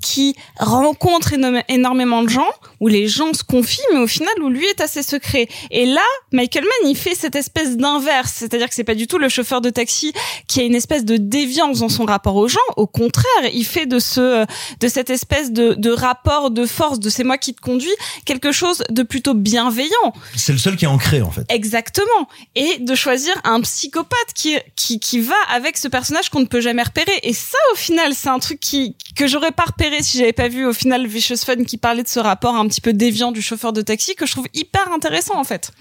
qui 0.00 0.36
rencontre 0.58 1.32
éno- 1.32 1.62
énormément 1.68 2.22
de 2.22 2.28
gens, 2.28 2.48
où 2.80 2.86
les 2.88 3.08
gens 3.08 3.32
se 3.34 3.42
confient, 3.42 3.80
mais 3.92 3.98
au 3.98 4.06
final, 4.06 4.32
où 4.42 4.48
lui 4.48 4.64
est 4.66 4.80
assez 4.80 5.02
secret. 5.02 5.48
Et 5.70 5.86
là, 5.86 6.02
Michael 6.32 6.62
Mann, 6.64 6.90
il 6.90 6.96
fait 6.96 7.14
cette 7.16 7.34
espèce 7.34 7.76
d'inverse, 7.76 8.32
c'est-à-dire 8.36 8.68
que 8.68 8.74
c'est 8.74 8.84
pas 8.84 8.94
du 8.94 9.06
tout 9.08 9.18
le 9.18 9.28
chauffeur 9.28 9.60
de 9.60 9.70
taxi 9.70 10.12
qui 10.46 10.60
a 10.60 10.62
une 10.62 10.74
espèce 10.76 11.04
de 11.04 11.16
déviance 11.16 11.80
dans 11.80 11.88
son 11.88 12.04
rapport 12.04 12.36
aux 12.36 12.46
gens. 12.48 12.60
Au 12.76 12.86
contraire, 12.86 13.24
il 13.52 13.64
fait 13.64 13.86
de 13.86 13.98
ce, 13.98 14.46
de 14.78 14.88
cette 14.88 15.10
espèce 15.10 15.50
de, 15.52 15.74
de 15.74 15.90
rapport 15.90 16.50
de 16.50 16.64
force, 16.66 17.00
de 17.00 17.10
c'est 17.10 17.24
moi 17.24 17.36
qui 17.38 17.54
te 17.54 17.60
conduis, 17.60 17.90
quelque 18.24 18.52
chose 18.52 18.84
de 18.90 19.02
plutôt 19.02 19.34
bienveillant. 19.34 20.12
C'est 20.36 20.52
le 20.52 20.58
seul 20.58 20.76
qui 20.76 20.84
est 20.84 20.88
ancré 20.88 21.22
en 21.22 21.30
fait. 21.32 21.44
Exactement. 21.48 22.28
Et 22.54 22.78
de 22.78 22.94
choisir 22.94 23.34
un 23.44 23.60
psychopathe 23.62 24.32
qui, 24.34 24.56
qui, 24.76 25.00
qui 25.00 25.18
va 25.18 25.34
avec 25.50 25.76
ce 25.76 25.88
personnage 25.88 26.30
qu'on 26.30 26.40
ne 26.40 26.46
peut 26.46 26.60
jamais 26.60 26.82
repérer. 26.84 27.18
Et 27.24 27.32
ça, 27.32 27.58
au 27.72 27.76
final, 27.76 28.14
c'est 28.14 28.28
un 28.28 28.38
truc 28.38 28.60
qui, 28.60 28.94
que 29.16 29.26
j'aurais 29.26 29.50
pas 29.52 29.64
repéré 29.64 29.87
si 30.00 30.18
j'avais 30.18 30.32
pas 30.32 30.48
vu, 30.48 30.66
au 30.66 30.72
final, 30.72 31.06
Vicious 31.06 31.36
Fun 31.36 31.64
qui 31.64 31.76
parlait 31.76 32.02
de 32.02 32.08
ce 32.08 32.20
rapport 32.20 32.54
un 32.54 32.66
petit 32.68 32.80
peu 32.80 32.92
déviant 32.92 33.32
du 33.32 33.42
chauffeur 33.42 33.72
de 33.72 33.82
taxi 33.82 34.14
que 34.14 34.26
je 34.26 34.32
trouve 34.32 34.46
hyper 34.54 34.92
intéressant, 34.92 35.38
en 35.38 35.44
fait. 35.44 35.72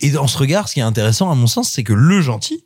Et 0.00 0.10
dans 0.10 0.26
ce 0.26 0.38
regard, 0.38 0.68
ce 0.68 0.74
qui 0.74 0.80
est 0.80 0.84
intéressant 0.84 1.30
à 1.30 1.34
mon 1.34 1.46
sens, 1.46 1.70
c'est 1.70 1.82
que 1.82 1.92
le 1.92 2.20
gentil, 2.20 2.64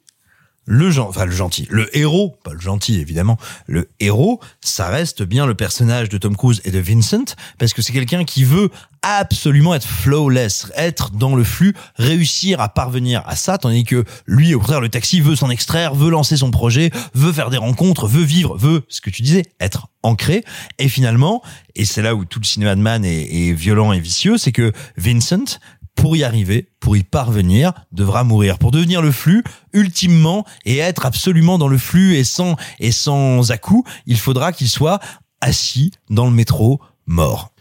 le 0.68 0.96
enfin 1.00 1.24
le 1.24 1.32
gentil, 1.32 1.66
le 1.70 1.96
héros, 1.96 2.36
pas 2.44 2.52
le 2.52 2.60
gentil 2.60 3.00
évidemment, 3.00 3.38
le 3.66 3.88
héros, 4.00 4.38
ça 4.60 4.88
reste 4.88 5.22
bien 5.22 5.46
le 5.46 5.54
personnage 5.54 6.10
de 6.10 6.18
Tom 6.18 6.36
Cruise 6.36 6.60
et 6.64 6.70
de 6.70 6.78
Vincent 6.78 7.34
parce 7.58 7.72
que 7.72 7.80
c'est 7.80 7.94
quelqu'un 7.94 8.24
qui 8.24 8.44
veut 8.44 8.68
absolument 9.02 9.74
être 9.74 9.86
flawless, 9.86 10.70
être 10.76 11.10
dans 11.12 11.34
le 11.34 11.44
flux, 11.44 11.74
réussir 11.96 12.60
à 12.60 12.68
parvenir 12.68 13.22
à 13.26 13.36
ça, 13.36 13.56
tandis 13.56 13.84
que 13.84 14.04
lui, 14.26 14.54
au 14.54 14.58
contraire, 14.58 14.80
le 14.80 14.88
taxi 14.88 15.20
veut 15.20 15.36
s'en 15.36 15.50
extraire, 15.50 15.94
veut 15.94 16.10
lancer 16.10 16.36
son 16.36 16.50
projet, 16.50 16.90
veut 17.14 17.32
faire 17.32 17.48
des 17.48 17.56
rencontres, 17.56 18.06
veut 18.06 18.24
vivre, 18.24 18.58
veut, 18.58 18.82
ce 18.88 19.00
que 19.00 19.10
tu 19.10 19.22
disais, 19.22 19.44
être 19.60 19.88
ancré. 20.02 20.44
Et 20.78 20.88
finalement, 20.88 21.42
et 21.74 21.84
c'est 21.84 22.02
là 22.02 22.14
où 22.14 22.24
tout 22.24 22.40
le 22.40 22.44
cinéma 22.44 22.74
de 22.74 22.80
Man 22.80 23.04
est 23.04 23.52
violent 23.52 23.92
et 23.92 24.00
vicieux, 24.00 24.36
c'est 24.36 24.52
que 24.52 24.72
Vincent, 24.96 25.58
pour 25.98 26.16
y 26.16 26.22
arriver, 26.22 26.68
pour 26.78 26.96
y 26.96 27.02
parvenir, 27.02 27.72
devra 27.90 28.22
mourir. 28.22 28.58
Pour 28.58 28.70
devenir 28.70 29.02
le 29.02 29.10
flux, 29.10 29.42
ultimement, 29.72 30.44
et 30.64 30.78
être 30.78 31.04
absolument 31.04 31.58
dans 31.58 31.66
le 31.66 31.76
flux 31.76 32.14
et 32.14 32.22
sans, 32.22 32.54
et 32.78 32.92
sans 32.92 33.50
à-coup, 33.50 33.84
il 34.06 34.16
faudra 34.16 34.52
qu'il 34.52 34.68
soit 34.68 35.00
assis 35.40 35.90
dans 36.08 36.26
le 36.26 36.30
métro, 36.30 36.80
mort. 37.06 37.52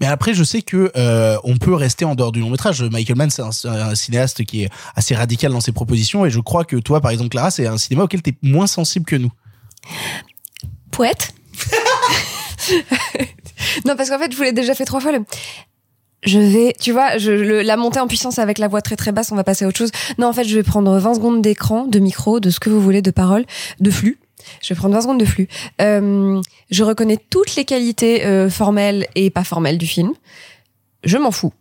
Mais 0.00 0.06
après, 0.06 0.34
je 0.34 0.42
sais 0.42 0.60
que 0.60 0.90
euh, 0.96 1.38
on 1.44 1.56
peut 1.56 1.72
rester 1.72 2.04
en 2.04 2.16
dehors 2.16 2.32
du 2.32 2.40
long 2.40 2.50
métrage. 2.50 2.82
Michael 2.82 3.16
Mann, 3.16 3.30
c'est 3.30 3.42
un, 3.42 3.94
cinéaste 3.94 4.44
qui 4.44 4.64
est 4.64 4.70
assez 4.96 5.14
radical 5.14 5.52
dans 5.52 5.60
ses 5.60 5.70
propositions, 5.70 6.26
et 6.26 6.30
je 6.30 6.40
crois 6.40 6.64
que 6.64 6.74
toi, 6.74 7.00
par 7.00 7.12
exemple, 7.12 7.30
Clara, 7.30 7.52
c'est 7.52 7.68
un 7.68 7.78
cinéma 7.78 8.02
auquel 8.02 8.22
tu 8.22 8.30
es 8.30 8.34
moins 8.42 8.66
sensible 8.66 9.06
que 9.06 9.14
nous. 9.14 9.30
Poète. 10.90 11.32
non, 13.84 13.94
parce 13.96 14.10
qu'en 14.10 14.18
fait, 14.18 14.32
je 14.32 14.36
vous 14.36 14.42
l'ai 14.42 14.52
déjà 14.52 14.74
fait 14.74 14.84
trois 14.84 15.00
fois. 15.00 15.12
Le... 15.12 15.24
Je 16.24 16.38
vais, 16.38 16.74
tu 16.80 16.92
vois, 16.92 17.18
je, 17.18 17.30
la 17.30 17.76
montée 17.76 18.00
en 18.00 18.06
puissance 18.06 18.38
avec 18.38 18.58
la 18.58 18.68
voix 18.68 18.80
très 18.80 18.96
très 18.96 19.12
basse, 19.12 19.30
on 19.30 19.36
va 19.36 19.44
passer 19.44 19.64
à 19.64 19.68
autre 19.68 19.78
chose. 19.78 19.92
Non, 20.18 20.28
en 20.28 20.32
fait, 20.32 20.44
je 20.44 20.54
vais 20.54 20.62
prendre 20.62 20.96
20 20.98 21.14
secondes 21.14 21.42
d'écran, 21.42 21.86
de 21.86 21.98
micro, 21.98 22.40
de 22.40 22.50
ce 22.50 22.60
que 22.60 22.70
vous 22.70 22.80
voulez, 22.80 23.02
de 23.02 23.10
parole, 23.10 23.44
de 23.80 23.90
flux. 23.90 24.18
Je 24.62 24.72
vais 24.72 24.78
prendre 24.78 24.94
20 24.94 25.02
secondes 25.02 25.20
de 25.20 25.24
flux. 25.24 25.48
Euh, 25.80 26.40
je 26.70 26.84
reconnais 26.84 27.18
toutes 27.30 27.56
les 27.56 27.64
qualités 27.64 28.24
euh, 28.24 28.48
formelles 28.48 29.06
et 29.14 29.30
pas 29.30 29.44
formelles 29.44 29.78
du 29.78 29.86
film. 29.86 30.12
Je 31.04 31.18
m'en 31.18 31.30
fous. 31.30 31.52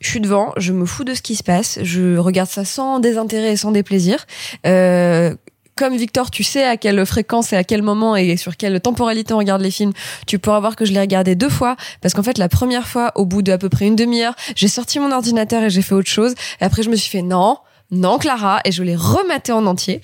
Je 0.00 0.10
suis 0.10 0.20
devant, 0.20 0.52
je 0.58 0.72
me 0.72 0.84
fous 0.84 1.04
de 1.04 1.14
ce 1.14 1.22
qui 1.22 1.36
se 1.36 1.42
passe, 1.42 1.78
je 1.82 2.18
regarde 2.18 2.50
ça 2.50 2.66
sans 2.66 3.00
désintérêt 3.00 3.52
et 3.52 3.56
sans 3.56 3.70
déplaisir. 3.70 4.26
Euh, 4.66 5.34
comme 5.76 5.96
Victor, 5.96 6.30
tu 6.30 6.42
sais 6.42 6.64
à 6.64 6.78
quelle 6.78 7.04
fréquence 7.04 7.52
et 7.52 7.56
à 7.56 7.62
quel 7.62 7.82
moment 7.82 8.16
et 8.16 8.36
sur 8.38 8.56
quelle 8.56 8.80
temporalité 8.80 9.34
on 9.34 9.38
regarde 9.38 9.60
les 9.60 9.70
films, 9.70 9.92
tu 10.26 10.38
pourras 10.38 10.58
voir 10.58 10.74
que 10.74 10.86
je 10.86 10.92
l'ai 10.92 11.00
regardé 11.00 11.34
deux 11.34 11.50
fois 11.50 11.76
parce 12.00 12.14
qu'en 12.14 12.22
fait 12.22 12.38
la 12.38 12.48
première 12.48 12.88
fois, 12.88 13.12
au 13.14 13.26
bout 13.26 13.42
de 13.42 13.52
à 13.52 13.58
peu 13.58 13.68
près 13.68 13.86
une 13.86 13.96
demi-heure, 13.96 14.34
j'ai 14.54 14.68
sorti 14.68 14.98
mon 14.98 15.12
ordinateur 15.12 15.62
et 15.62 15.70
j'ai 15.70 15.82
fait 15.82 15.94
autre 15.94 16.08
chose. 16.08 16.34
Et 16.60 16.64
après 16.64 16.82
je 16.82 16.88
me 16.88 16.96
suis 16.96 17.10
fait 17.10 17.22
non. 17.22 17.58
Non, 17.92 18.18
Clara, 18.18 18.58
et 18.64 18.72
je 18.72 18.82
l'ai 18.82 18.96
rematé 18.96 19.52
en 19.52 19.64
entier. 19.64 20.00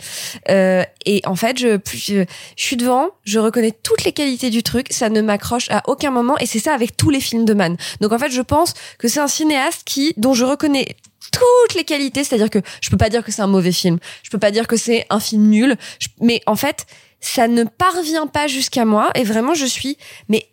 Euh, 0.50 0.84
et 1.04 1.20
en 1.26 1.34
fait, 1.34 1.58
je, 1.58 1.80
je, 1.92 2.24
je 2.56 2.62
suis 2.62 2.76
devant, 2.76 3.08
je 3.24 3.40
reconnais 3.40 3.72
toutes 3.72 4.04
les 4.04 4.12
qualités 4.12 4.50
du 4.50 4.62
truc, 4.62 4.86
ça 4.92 5.08
ne 5.08 5.20
m'accroche 5.20 5.68
à 5.68 5.82
aucun 5.88 6.12
moment, 6.12 6.38
et 6.38 6.46
c'est 6.46 6.60
ça 6.60 6.74
avec 6.74 6.96
tous 6.96 7.10
les 7.10 7.20
films 7.20 7.44
de 7.44 7.54
Man. 7.54 7.76
Donc 8.00 8.12
en 8.12 8.18
fait, 8.20 8.30
je 8.30 8.40
pense 8.40 8.74
que 8.98 9.08
c'est 9.08 9.18
un 9.18 9.26
cinéaste 9.26 9.82
qui, 9.84 10.14
dont 10.16 10.32
je 10.32 10.44
reconnais 10.44 10.94
toutes 11.32 11.74
les 11.74 11.84
qualités, 11.84 12.22
c'est-à-dire 12.22 12.50
que 12.50 12.60
je 12.80 12.90
peux 12.90 12.96
pas 12.96 13.08
dire 13.08 13.24
que 13.24 13.32
c'est 13.32 13.42
un 13.42 13.48
mauvais 13.48 13.72
film, 13.72 13.98
je 14.22 14.30
peux 14.30 14.38
pas 14.38 14.52
dire 14.52 14.68
que 14.68 14.76
c'est 14.76 15.06
un 15.10 15.18
film 15.18 15.48
nul, 15.48 15.76
mais 16.20 16.40
en 16.46 16.56
fait, 16.56 16.86
ça 17.20 17.48
ne 17.48 17.64
parvient 17.64 18.26
pas 18.26 18.46
jusqu'à 18.46 18.84
moi, 18.84 19.10
et 19.14 19.24
vraiment, 19.24 19.54
je 19.54 19.66
suis, 19.66 19.96
mais 20.28 20.48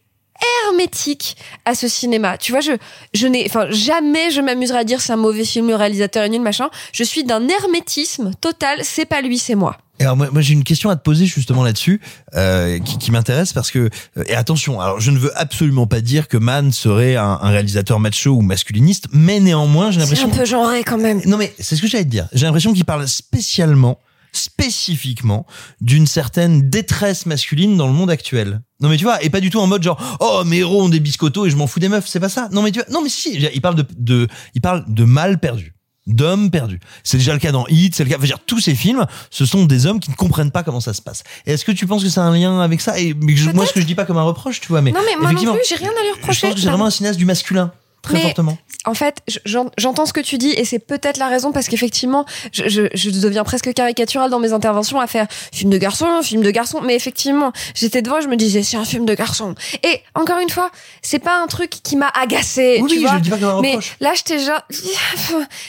hermétique 0.65 1.35
à 1.65 1.75
ce 1.75 1.87
cinéma. 1.87 2.37
Tu 2.37 2.51
vois, 2.51 2.61
je, 2.61 2.71
je 3.13 3.27
n'ai, 3.27 3.45
enfin, 3.45 3.67
jamais 3.69 4.31
je 4.31 4.41
m'amuserai 4.41 4.79
à 4.79 4.83
dire 4.83 5.01
c'est 5.01 5.13
un 5.13 5.17
mauvais 5.17 5.43
film, 5.43 5.67
le 5.67 5.75
réalisateur 5.75 6.23
est 6.23 6.29
nul, 6.29 6.41
machin. 6.41 6.69
Je 6.93 7.03
suis 7.03 7.23
d'un 7.23 7.47
hermétisme 7.47 8.31
total, 8.39 8.79
c'est 8.83 9.05
pas 9.05 9.21
lui, 9.21 9.37
c'est 9.37 9.55
moi. 9.55 9.77
Et 9.99 10.03
alors 10.03 10.15
moi, 10.15 10.29
moi, 10.31 10.41
j'ai 10.41 10.53
une 10.53 10.63
question 10.63 10.89
à 10.89 10.95
te 10.95 11.01
poser 11.01 11.25
justement 11.25 11.63
là-dessus 11.63 11.99
euh, 12.35 12.79
qui, 12.79 12.97
qui 12.97 13.11
m'intéresse 13.11 13.51
parce 13.53 13.69
que 13.69 13.89
euh, 14.17 14.23
et 14.27 14.33
attention 14.35 14.79
alors 14.79 14.99
je 15.01 15.11
ne 15.11 15.17
veux 15.19 15.37
absolument 15.37 15.87
pas 15.87 15.99
dire 16.01 16.27
que 16.27 16.37
Mann 16.37 16.71
serait 16.71 17.17
un, 17.17 17.37
un 17.41 17.49
réalisateur 17.49 17.99
macho 17.99 18.31
ou 18.31 18.41
masculiniste 18.41 19.07
mais 19.11 19.39
néanmoins 19.39 19.91
j'ai 19.91 19.99
C'est 19.99 20.05
l'impression 20.05 20.31
un 20.31 20.37
peu 20.37 20.45
genré 20.45 20.83
quand 20.83 20.97
même. 20.97 21.21
non 21.25 21.37
mais 21.37 21.53
c'est 21.59 21.75
ce 21.75 21.81
que 21.81 21.87
j'allais 21.87 22.05
te 22.05 22.09
dire. 22.09 22.27
J'ai 22.33 22.45
l'impression 22.45 22.73
qu'il 22.73 22.85
parle 22.85 23.07
spécialement 23.07 23.99
spécifiquement 24.31 25.45
d'une 25.81 26.05
certaine 26.07 26.69
détresse 26.69 27.25
masculine 27.25 27.77
dans 27.77 27.87
le 27.87 27.93
monde 27.93 28.11
actuel. 28.11 28.61
Non 28.79 28.89
mais 28.89 28.97
tu 28.97 29.03
vois 29.03 29.21
et 29.23 29.29
pas 29.29 29.39
du 29.41 29.49
tout 29.49 29.59
en 29.59 29.67
mode 29.67 29.83
genre 29.83 29.99
oh 30.19 30.43
mes 30.45 30.57
héros 30.57 30.83
ont 30.83 30.89
des 30.89 30.99
biscottos 30.99 31.45
et 31.47 31.49
je 31.49 31.55
m'en 31.57 31.67
fous 31.67 31.79
des 31.79 31.89
meufs 31.89 32.07
c'est 32.07 32.19
pas 32.19 32.29
ça 32.29 32.47
non 32.51 32.61
mais 32.61 32.71
tu 32.71 32.79
vois 32.79 32.87
non 32.91 33.01
mais 33.01 33.09
si 33.09 33.33
il 33.35 33.61
parle 33.61 33.75
de, 33.75 33.85
de 33.97 34.27
il 34.55 34.61
parle 34.61 34.85
de 34.87 35.03
mal 35.03 35.39
perdu 35.39 35.73
d'hommes 36.09 36.51
perdus. 36.51 36.79
C'est 37.03 37.17
déjà 37.17 37.33
le 37.33 37.39
cas 37.39 37.51
dans 37.51 37.65
Hit, 37.67 37.95
c'est 37.95 38.03
le 38.03 38.09
cas, 38.09 38.15
je 38.17 38.21
veux 38.21 38.27
dire, 38.27 38.39
tous 38.45 38.59
ces 38.59 38.75
films, 38.75 39.05
ce 39.29 39.45
sont 39.45 39.65
des 39.65 39.85
hommes 39.85 39.99
qui 39.99 40.09
ne 40.09 40.15
comprennent 40.15 40.51
pas 40.51 40.63
comment 40.63 40.79
ça 40.81 40.93
se 40.93 41.01
passe. 41.01 41.23
Est-ce 41.45 41.63
que 41.63 41.71
tu 41.71 41.87
penses 41.87 42.03
que 42.03 42.09
c'est 42.09 42.19
un 42.19 42.33
lien 42.35 42.59
avec 42.61 42.81
ça? 42.81 42.99
Et 42.99 43.13
mais 43.13 43.35
je- 43.35 43.51
moi, 43.51 43.65
ce 43.65 43.73
que 43.73 43.79
je 43.81 43.85
dis 43.85 43.95
pas 43.95 44.05
comme 44.05 44.17
un 44.17 44.23
reproche, 44.23 44.59
tu 44.59 44.67
vois, 44.67 44.81
mais 44.81 44.91
Non, 44.91 44.99
mais 45.05 45.13
moi 45.15 45.23
non 45.23 45.29
effectivement, 45.29 45.53
plus, 45.53 45.63
j'ai 45.69 45.75
rien 45.75 45.89
à 45.89 46.01
lui 46.01 46.09
Je 46.09 46.15
reprocher. 46.21 46.47
pense 46.47 46.55
que 46.55 46.61
c'est 46.61 46.67
vraiment 46.69 46.85
un 46.85 46.89
cinéaste 46.91 47.17
du 47.19 47.25
masculin, 47.25 47.71
très 48.01 48.15
Mais- 48.15 48.21
fortement. 48.21 48.57
En 48.85 48.93
fait, 48.93 49.17
je- 49.27 49.39
j'en- 49.45 49.69
j'entends 49.77 50.05
ce 50.05 50.13
que 50.13 50.21
tu 50.21 50.37
dis 50.37 50.51
et 50.51 50.63
c'est 50.63 50.79
peut-être 50.79 51.17
la 51.17 51.27
raison 51.27 51.51
parce 51.51 51.67
qu'effectivement, 51.67 52.25
je, 52.53 52.69
je, 52.69 52.83
je 52.93 53.09
deviens 53.09 53.43
presque 53.43 53.73
caricatural 53.73 54.29
dans 54.31 54.39
mes 54.39 54.53
interventions 54.53 55.01
à 55.01 55.05
faire 55.07 55.27
film 55.51 55.69
de 55.69 55.77
garçon, 55.77 56.07
film 56.23 56.41
de 56.43 56.49
garçon. 56.49 56.79
Mais 56.81 56.95
effectivement, 56.95 57.51
j'étais 57.75 58.01
devant, 58.01 58.19
et 58.19 58.21
je 58.21 58.29
me 58.29 58.37
disais 58.37 58.63
c'est 58.63 58.77
un 58.77 58.85
film 58.85 59.05
de 59.05 59.13
garçon. 59.13 59.53
Et 59.83 59.99
encore 60.15 60.39
une 60.39 60.49
fois, 60.49 60.71
c'est 61.01 61.19
pas 61.19 61.43
un 61.43 61.47
truc 61.47 61.69
qui 61.83 61.97
m'a 61.97 62.07
agacé. 62.19 62.79
Oui, 62.81 62.89
tu 62.89 62.95
oui, 62.97 63.03
vois 63.03 63.17
je 63.17 63.21
dis 63.23 63.29
pas 63.29 63.35
un 63.35 63.61
Mais 63.61 63.71
reproche. 63.75 63.95
là, 63.99 64.13
j'étais 64.15 64.37
déjà, 64.37 64.65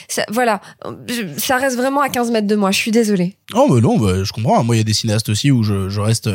ça, 0.07 0.23
voilà, 0.29 0.61
Je- 1.07 1.37
ça 1.39 1.57
reste 1.57 1.75
vraiment 1.75 2.01
à 2.01 2.09
15 2.09 2.31
mètres 2.31 2.47
de 2.47 2.55
moi. 2.55 2.71
Je 2.71 2.77
suis 2.77 2.91
désolée. 2.91 3.35
Oh 3.53 3.67
mais 3.69 3.81
non, 3.81 3.97
bah, 3.97 4.23
je 4.23 4.31
comprends. 4.31 4.63
Moi, 4.63 4.75
il 4.75 4.79
y 4.79 4.81
a 4.81 4.85
des 4.85 4.93
cinéastes 4.93 5.27
aussi 5.29 5.51
où 5.51 5.63
je, 5.63 5.89
je 5.89 5.99
reste 5.99 6.29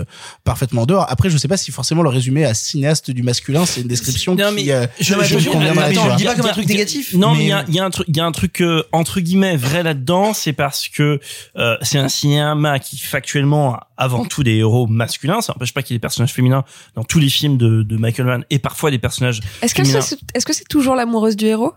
parfaitement 0.45 0.85
dehors. 0.87 1.07
Après, 1.09 1.31
je 1.31 1.39
sais 1.39 1.49
pas 1.49 1.57
si 1.57 1.71
forcément 1.73 2.03
le 2.03 2.11
résumé 2.11 2.45
à 2.45 2.53
cinéaste 2.55 3.11
du 3.11 3.23
masculin, 3.23 3.65
c'est 3.65 3.81
une 3.81 3.89
description 3.89 4.35
Non, 4.35 4.49
qui 4.55 4.67
mais 4.67 4.73
euh, 4.73 4.87
je, 5.01 5.15
je, 5.23 5.39
je- 5.39 5.49
me 5.51 5.86
attends, 5.91 6.03
vois. 6.05 6.17
il 6.19 6.25
y 6.25 6.29
a- 6.29 6.33
il 6.33 6.39
y 6.45 6.49
a- 6.49 7.19
Non, 7.19 7.35
mais 7.35 7.45
il 7.45 7.49
y 7.49 7.53
a, 7.53 7.59
mais- 7.63 7.65
il 7.69 7.75
y 7.75 7.81
a 7.81 7.85
un 7.85 7.91
truc, 7.91 8.07
il 8.09 8.17
y 8.17 8.21
a 8.21 8.25
un 8.27 8.33
truc 8.33 8.61
euh, 8.63 8.83
entre 8.93 9.21
guillemets 9.21 9.57
vrai 9.57 9.83
là-dedans, 9.83 10.35
c'est 10.35 10.53
parce 10.53 10.89
que 10.89 11.21
euh, 11.57 11.77
c'est 11.83 11.99
un 11.99 12.09
cinéma 12.09 12.79
qui 12.79 12.99
factuellement 12.99 13.75
a 13.75 13.89
avant 13.97 14.25
tout 14.25 14.43
des 14.43 14.57
héros 14.57 14.87
masculins. 14.87 15.41
Ça 15.41 15.53
n'empêche 15.55 15.73
pas 15.73 15.83
qu'il 15.83 15.95
y 15.95 15.97
ait 15.97 15.99
des 15.99 16.03
personnages 16.03 16.33
féminins 16.33 16.65
dans 16.95 17.05
tous 17.05 17.19
les 17.19 17.29
films 17.31 17.57
de, 17.57 17.83
de 17.83 17.97
Michael 17.97 18.27
Mann 18.27 18.45
et 18.51 18.59
parfois 18.59 18.91
des 18.91 18.99
personnages 18.99 19.41
Est-ce 19.63 19.75
que 19.75 19.85
c'est 19.85 20.19
est-ce 20.35 20.45
que 20.47 20.53
c'est 20.53 20.69
toujours 20.69 20.95
l'amoureuse 20.95 21.37
du 21.37 21.47
héros? 21.47 21.73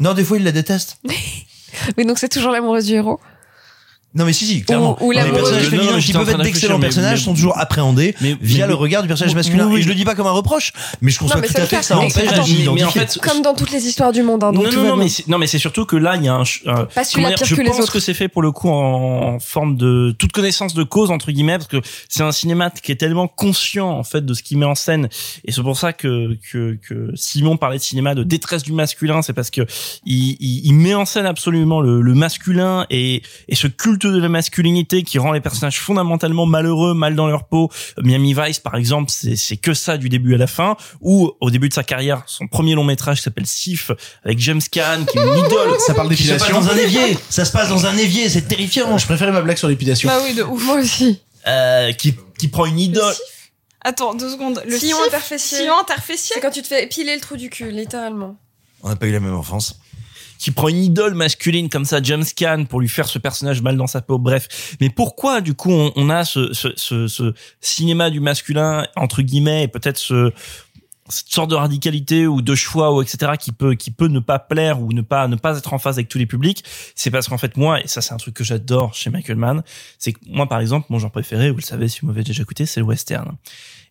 Non, 0.00 0.14
des 0.14 0.24
fois, 0.24 0.38
il 0.38 0.44
la 0.44 0.52
déteste. 0.52 0.98
Oui, 1.96 2.04
donc 2.04 2.18
c'est 2.18 2.28
toujours 2.28 2.52
l'amoureuse 2.52 2.84
du 2.86 2.92
héros? 2.94 3.18
Non 4.14 4.24
mais 4.26 4.32
si 4.32 4.44
si 4.46 4.62
clairement. 4.62 4.96
Ou- 5.00 5.06
ou 5.06 5.10
les 5.12 5.22
personnages 5.22 5.68
féminins 5.68 5.98
qui 5.98 6.12
peuvent 6.12 6.28
être 6.28 6.38
de 6.38 6.42
d'excellents 6.42 6.78
personnages 6.80 7.20
mais- 7.20 7.24
sont 7.24 7.34
toujours 7.34 7.58
appréhendés 7.58 8.14
mais- 8.20 8.36
via 8.40 8.66
mais- 8.66 8.68
le 8.68 8.74
regard 8.74 9.02
du 9.02 9.08
personnage 9.08 9.32
Oui, 9.32 9.36
masculin. 9.36 9.68
oui, 9.68 9.80
Et 9.80 9.82
je 9.82 9.88
le 9.88 9.94
dis 9.94 10.04
pas 10.04 10.14
comme 10.14 10.26
un 10.26 10.32
reproche, 10.32 10.72
mais 11.00 11.10
je 11.10 11.16
trouve 11.16 11.30
Non, 11.30 11.36
tout 11.36 11.40
à 11.44 11.66
fait 11.66 11.76
que 11.78 11.82
ça 11.82 11.98
empêche 11.98 12.28
en 12.38 12.90
fait, 12.90 13.18
Comme 13.22 13.40
dans 13.42 13.54
toutes 13.54 13.70
les 13.72 13.86
histoires 13.86 14.12
du 14.12 14.22
monde. 14.22 14.44
Hein, 14.44 14.52
donc 14.52 14.64
non, 14.64 14.82
non, 14.82 14.88
non, 14.90 14.96
mais 14.96 15.08
c'est, 15.08 15.26
non, 15.28 15.38
mais 15.38 15.46
c'est 15.46 15.58
surtout 15.58 15.86
que 15.86 15.96
là, 15.96 16.16
il 16.16 16.24
y 16.24 16.28
a 16.28 16.34
un, 16.34 16.44
Pas 16.94 17.04
dire, 17.04 17.28
pire 17.36 17.46
je 17.46 17.54
que 17.54 17.60
les 17.62 17.68
pense 17.70 17.80
autres. 17.80 17.92
que 17.92 18.00
c'est 18.00 18.14
fait 18.14 18.28
pour 18.28 18.42
le 18.42 18.52
coup 18.52 18.68
en, 18.68 19.34
en 19.34 19.40
forme 19.40 19.76
de 19.76 20.14
toute 20.18 20.32
connaissance 20.32 20.74
de 20.74 20.82
cause 20.82 21.10
entre 21.10 21.32
guillemets, 21.32 21.56
parce 21.58 21.68
que 21.68 21.80
c'est 22.08 22.22
un 22.22 22.32
cinéma 22.32 22.70
qui 22.70 22.92
est 22.92 22.96
tellement 22.96 23.28
conscient 23.28 23.88
en 23.90 24.04
fait 24.04 24.24
de 24.26 24.34
ce 24.34 24.42
qu'il 24.42 24.58
met 24.58 24.66
en 24.66 24.74
scène, 24.74 25.08
et 25.46 25.52
c'est 25.52 25.62
pour 25.62 25.76
ça 25.78 25.92
que 25.94 26.36
que, 26.50 26.78
que 26.86 27.10
Simon 27.14 27.56
parlait 27.56 27.78
de 27.78 27.82
cinéma 27.82 28.14
de 28.14 28.24
détresse 28.24 28.62
du 28.62 28.72
masculin, 28.72 29.22
c'est 29.22 29.32
parce 29.32 29.50
que 29.50 29.62
il, 30.04 30.36
il, 30.40 30.74
met 30.74 30.94
en 30.94 31.04
scène 31.06 31.26
absolument 31.26 31.80
le, 31.80 32.02
le 32.02 32.14
masculin 32.14 32.86
et 32.90 33.22
et 33.48 33.54
ce 33.54 33.66
culte 33.68 34.01
culte 34.02 34.14
de 34.14 34.20
la 34.20 34.28
masculinité 34.28 35.02
qui 35.02 35.18
rend 35.18 35.32
les 35.32 35.40
personnages 35.40 35.78
fondamentalement 35.80 36.44
malheureux, 36.46 36.94
mal 36.94 37.14
dans 37.14 37.26
leur 37.28 37.44
peau. 37.44 37.70
Miami 38.02 38.34
Vice, 38.34 38.58
par 38.58 38.74
exemple, 38.76 39.10
c'est 39.10 39.56
que 39.56 39.74
ça 39.74 39.96
du 39.96 40.08
début 40.08 40.34
à 40.34 40.38
la 40.38 40.46
fin. 40.46 40.76
Ou 41.00 41.32
au 41.40 41.50
début 41.50 41.68
de 41.68 41.74
sa 41.74 41.84
carrière, 41.84 42.22
son 42.26 42.46
premier 42.48 42.74
long 42.74 42.84
métrage 42.84 43.18
qui 43.18 43.22
s'appelle 43.22 43.46
Sif 43.46 43.90
avec 44.24 44.38
James 44.40 44.60
Caan, 44.70 45.04
qui 45.04 45.18
est 45.18 45.22
une 45.22 45.38
idole. 45.46 45.70
Ça 45.86 45.94
parle 45.94 46.14
Qui 46.14 46.24
se 46.24 46.32
passe 46.32 46.42
d'épilation. 46.42 46.60
dans 46.60 46.68
un 46.72 46.76
évier. 46.76 47.18
Ça 47.30 47.44
se 47.44 47.52
passe 47.52 47.68
dans 47.68 47.86
un 47.86 47.96
évier, 47.96 48.28
c'est 48.28 48.42
terrifiant. 48.48 48.98
Je 48.98 49.06
préférais 49.06 49.32
ma 49.32 49.40
blague 49.42 49.56
sur 49.56 49.68
l'épilation. 49.68 50.08
Bah 50.08 50.18
oui, 50.24 50.34
de 50.34 50.42
ouf. 50.42 50.62
Moi 50.64 50.76
aussi. 50.80 51.20
Euh, 51.46 51.92
qui 51.92 52.14
qui 52.38 52.48
prend 52.48 52.66
une 52.66 52.78
idole. 52.78 53.14
Attends, 53.84 54.14
deux 54.14 54.30
secondes. 54.30 54.62
Le 54.66 54.78
Sillon 54.78 54.96
sif- 54.98 55.06
interfessier. 55.08 55.58
Sillon 55.58 55.78
interfessier. 55.80 56.34
C'est 56.34 56.40
quand 56.40 56.50
tu 56.50 56.62
te 56.62 56.68
fais 56.68 56.86
piler 56.86 57.14
le 57.14 57.20
trou 57.20 57.36
du 57.36 57.50
cul, 57.50 57.70
littéralement. 57.70 58.36
On 58.82 58.88
n'a 58.88 58.96
pas 58.96 59.06
eu 59.06 59.12
la 59.12 59.20
même 59.20 59.34
enfance. 59.34 59.78
Qui 60.42 60.50
prend 60.50 60.66
une 60.66 60.82
idole 60.82 61.14
masculine 61.14 61.68
comme 61.68 61.84
ça, 61.84 62.02
James 62.02 62.24
Caan, 62.34 62.64
pour 62.64 62.80
lui 62.80 62.88
faire 62.88 63.06
ce 63.06 63.20
personnage 63.20 63.62
mal 63.62 63.76
dans 63.76 63.86
sa 63.86 64.02
peau. 64.02 64.18
Bref, 64.18 64.76
mais 64.80 64.90
pourquoi 64.90 65.40
du 65.40 65.54
coup 65.54 65.70
on, 65.70 65.92
on 65.94 66.10
a 66.10 66.24
ce, 66.24 66.52
ce, 66.52 66.68
ce, 66.74 67.06
ce 67.06 67.32
cinéma 67.60 68.10
du 68.10 68.18
masculin 68.18 68.84
entre 68.96 69.22
guillemets 69.22 69.62
et 69.62 69.68
peut-être 69.68 69.98
ce 69.98 70.32
cette 71.08 71.28
sorte 71.28 71.50
de 71.50 71.54
radicalité 71.54 72.26
ou 72.26 72.42
de 72.42 72.54
choix 72.54 72.94
ou 72.94 73.02
etc 73.02 73.32
qui 73.38 73.52
peut 73.52 73.74
qui 73.74 73.90
peut 73.90 74.08
ne 74.08 74.18
pas 74.18 74.38
plaire 74.38 74.80
ou 74.80 74.92
ne 74.92 75.02
pas 75.02 75.28
ne 75.28 75.36
pas 75.36 75.58
être 75.58 75.74
en 75.74 75.78
phase 75.78 75.96
avec 75.96 76.08
tous 76.08 76.18
les 76.18 76.26
publics? 76.26 76.64
C'est 76.96 77.10
parce 77.12 77.28
qu'en 77.28 77.38
fait 77.38 77.56
moi 77.56 77.80
et 77.80 77.86
ça 77.86 78.00
c'est 78.00 78.12
un 78.12 78.16
truc 78.16 78.34
que 78.34 78.44
j'adore 78.44 78.94
chez 78.94 79.10
Michael 79.10 79.36
Mann 79.36 79.62
c'est 79.98 80.12
que 80.12 80.20
moi 80.26 80.48
par 80.48 80.58
exemple 80.58 80.86
mon 80.90 80.98
genre 80.98 81.12
préféré 81.12 81.50
vous 81.50 81.58
le 81.58 81.62
savez 81.62 81.86
si 81.86 82.00
vous 82.00 82.08
m'avez 82.08 82.24
déjà 82.24 82.42
écouté 82.42 82.66
c'est 82.66 82.80
le 82.80 82.86
western. 82.86 83.36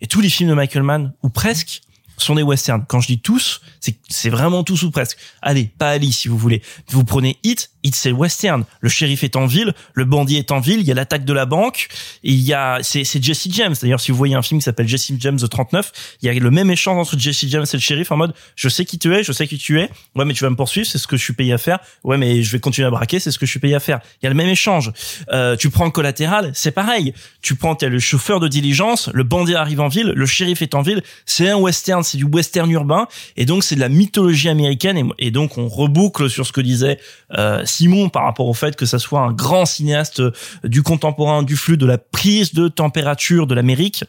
Et 0.01 0.07
tous 0.07 0.19
les 0.19 0.29
films 0.29 0.49
de 0.49 0.55
Michael 0.55 0.83
Mann 0.83 1.13
ou 1.23 1.29
presque 1.29 1.81
sont 2.25 2.35
des 2.35 2.43
westerns. 2.43 2.85
Quand 2.87 3.01
je 3.01 3.07
dis 3.07 3.19
tous, 3.19 3.61
c'est 3.79 3.95
c'est 4.09 4.29
vraiment 4.29 4.63
tous 4.63 4.83
ou 4.83 4.91
presque. 4.91 5.17
Allez, 5.41 5.69
pas 5.77 5.89
Ali 5.89 6.11
si 6.11 6.27
vous 6.27 6.37
voulez. 6.37 6.61
Vous 6.89 7.03
prenez 7.03 7.37
Hit, 7.43 7.71
Hit 7.83 7.95
c'est 7.95 8.09
le 8.09 8.15
western. 8.15 8.63
Le 8.79 8.89
shérif 8.89 9.23
est 9.23 9.35
en 9.35 9.45
ville, 9.45 9.73
le 9.93 10.05
bandit 10.05 10.37
est 10.37 10.51
en 10.51 10.59
ville, 10.59 10.79
il 10.79 10.85
y 10.85 10.91
a 10.91 10.95
l'attaque 10.95 11.25
de 11.25 11.33
la 11.33 11.45
banque, 11.45 11.87
il 12.23 12.39
y 12.39 12.53
a 12.53 12.79
c'est 12.81 13.03
c'est 13.03 13.23
Jesse 13.23 13.47
James. 13.51 13.75
D'ailleurs, 13.81 13.99
si 13.99 14.11
vous 14.11 14.17
voyez 14.17 14.35
un 14.35 14.41
film 14.41 14.59
qui 14.59 14.65
s'appelle 14.65 14.87
Jesse 14.87 15.11
James 15.17 15.37
de 15.37 15.47
39, 15.47 15.91
il 16.21 16.25
y 16.27 16.29
a 16.29 16.33
le 16.33 16.51
même 16.51 16.69
échange 16.71 16.97
entre 16.97 17.17
Jesse 17.17 17.45
James 17.47 17.65
et 17.71 17.77
le 17.77 17.81
shérif 17.81 18.11
en 18.11 18.17
mode 18.17 18.33
je 18.55 18.69
sais 18.69 18.85
qui 18.85 18.99
tu 18.99 19.13
es, 19.15 19.23
je 19.23 19.31
sais 19.31 19.47
qui 19.47 19.57
tu 19.57 19.79
es. 19.79 19.89
Ouais, 20.15 20.25
mais 20.25 20.33
tu 20.33 20.43
vas 20.43 20.49
me 20.49 20.55
poursuivre, 20.55 20.87
c'est 20.87 20.97
ce 20.97 21.07
que 21.07 21.17
je 21.17 21.23
suis 21.23 21.33
payé 21.33 21.53
à 21.53 21.57
faire. 21.57 21.79
Ouais, 22.03 22.17
mais 22.17 22.43
je 22.43 22.51
vais 22.51 22.59
continuer 22.59 22.87
à 22.87 22.91
braquer, 22.91 23.19
c'est 23.19 23.31
ce 23.31 23.39
que 23.39 23.45
je 23.45 23.51
suis 23.51 23.59
payé 23.59 23.75
à 23.75 23.79
faire. 23.79 23.99
Il 24.21 24.25
y 24.25 24.27
a 24.27 24.29
le 24.29 24.35
même 24.35 24.49
échange. 24.49 24.91
Euh, 25.31 25.55
tu 25.55 25.69
prends 25.69 25.89
collatéral, 25.89 26.51
c'est 26.53 26.71
pareil. 26.71 27.13
Tu 27.41 27.55
prends 27.55 27.75
t'as 27.75 27.89
le 27.89 27.99
chauffeur 27.99 28.39
de 28.39 28.47
diligence, 28.47 29.09
le 29.13 29.23
bandit 29.23 29.55
arrive 29.55 29.81
en 29.81 29.87
ville, 29.87 30.13
le 30.15 30.25
shérif 30.25 30.61
est 30.61 30.75
en 30.75 30.81
ville, 30.81 31.03
c'est 31.25 31.49
un 31.49 31.57
western, 31.57 32.03
c'est 32.11 32.17
du 32.17 32.25
western 32.25 32.69
urbain 32.71 33.07
et 33.37 33.45
donc 33.45 33.63
c'est 33.63 33.75
de 33.75 33.79
la 33.79 33.89
mythologie 33.89 34.49
américaine 34.49 34.97
et, 34.97 35.27
et 35.27 35.31
donc 35.31 35.57
on 35.57 35.67
reboucle 35.67 36.29
sur 36.29 36.45
ce 36.45 36.51
que 36.51 36.61
disait 36.61 36.99
euh, 37.37 37.61
Simon 37.65 38.09
par 38.09 38.23
rapport 38.23 38.47
au 38.47 38.53
fait 38.53 38.75
que 38.75 38.85
ça 38.85 38.99
soit 38.99 39.21
un 39.21 39.31
grand 39.31 39.65
cinéaste 39.65 40.19
euh, 40.19 40.31
du 40.63 40.83
contemporain, 40.83 41.43
du 41.43 41.55
flux, 41.55 41.77
de 41.77 41.85
la 41.85 41.97
prise 41.97 42.53
de 42.53 42.67
température 42.67 43.47
de 43.47 43.55
l'Amérique. 43.55 44.03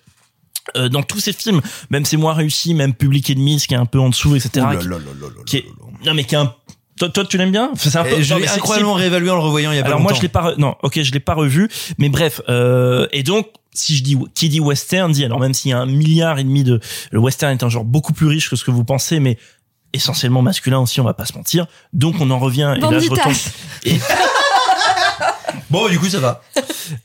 Euh, 0.77 0.89
dans 0.89 1.03
tous 1.03 1.19
ces 1.19 1.33
films, 1.33 1.61
même 1.91 2.05
c'est 2.05 2.17
moins 2.17 2.35
réussi, 2.35 2.73
même 2.75 2.95
Public 2.95 3.31
Enemy, 3.31 3.59
ce 3.59 3.67
qui 3.67 3.75
est 3.75 3.79
un 3.79 3.85
peu 3.87 3.99
en 3.99 4.11
dessous, 4.11 4.37
etc. 4.37 4.51
Ouh 4.61 4.71
là 4.71 4.77
qui- 4.77 4.89
là 4.89 4.97
là 4.99 5.05
là 5.21 5.27
là 5.27 5.43
qui 5.45 5.57
est- 5.57 5.65
non 6.07 6.15
mais 6.15 6.23
qui 6.25 6.35
est 6.37 6.39
un 6.39 6.55
toi, 6.99 7.09
toi, 7.09 7.25
tu 7.25 7.37
l'aimes 7.39 7.51
bien? 7.51 7.73
C'est 7.75 7.97
un 7.97 8.05
peu. 8.05 8.11
Et 8.13 8.23
je 8.23 8.31
non, 8.33 8.37
l'ai 8.37 8.43
mais 8.43 8.49
c'est- 8.49 8.57
incroyablement 8.59 8.95
réévalué 8.95 9.31
en 9.31 9.35
le 9.35 9.41
revoyant 9.41 9.73
il 9.73 9.77
y 9.77 9.79
a 9.79 9.83
pas 9.83 9.89
alors 9.89 10.01
moi 10.01 10.13
je 10.13 10.21
l'ai 10.23 10.29
pas 10.29 10.51
re- 10.53 10.59
non 10.59 10.77
ok 10.83 11.03
je 11.03 11.11
l'ai 11.11 11.21
pas 11.21 11.35
revu 11.35 11.69
mais 11.99 12.09
bref 12.11 12.41
euh, 12.49 13.09
et 13.13 13.23
donc 13.25 13.49
si 13.73 13.97
je 13.97 14.03
dis 14.03 14.19
qui 14.35 14.49
dit 14.49 14.61
western 14.61 15.11
dit 15.13 15.25
alors 15.25 15.41
même 15.41 15.55
s'il 15.55 15.71
y 15.71 15.75
a 15.75 15.79
un 15.79 15.87
milliard 15.87 16.39
et 16.39 16.45
demi 16.45 16.63
de 16.65 16.81
le 17.11 17.19
western 17.19 17.53
est 17.53 17.63
un 17.63 17.69
genre 17.69 17.85
beaucoup 17.85 18.13
plus 18.13 18.27
riche 18.27 18.51
que 18.51 18.57
ce 18.57 18.65
que 18.65 18.71
vous 18.71 18.85
pensez 18.85 19.19
mais 19.21 19.39
essentiellement 19.93 20.43
masculin 20.43 20.79
aussi 20.81 21.01
on 21.01 21.05
va 21.05 21.15
pas 21.15 21.27
se 21.27 21.35
mentir. 21.35 21.67
Donc 21.93 22.17
on 22.21 22.31
en 22.31 22.39
revient 22.39 22.75
et 22.77 22.81
là 22.81 22.99
je 22.99 23.11
retombe. 23.11 23.33
Et 23.85 23.99
Bon, 25.71 25.89
du 25.89 25.99
coup, 25.99 26.07
ça 26.09 26.21
va. 26.21 26.43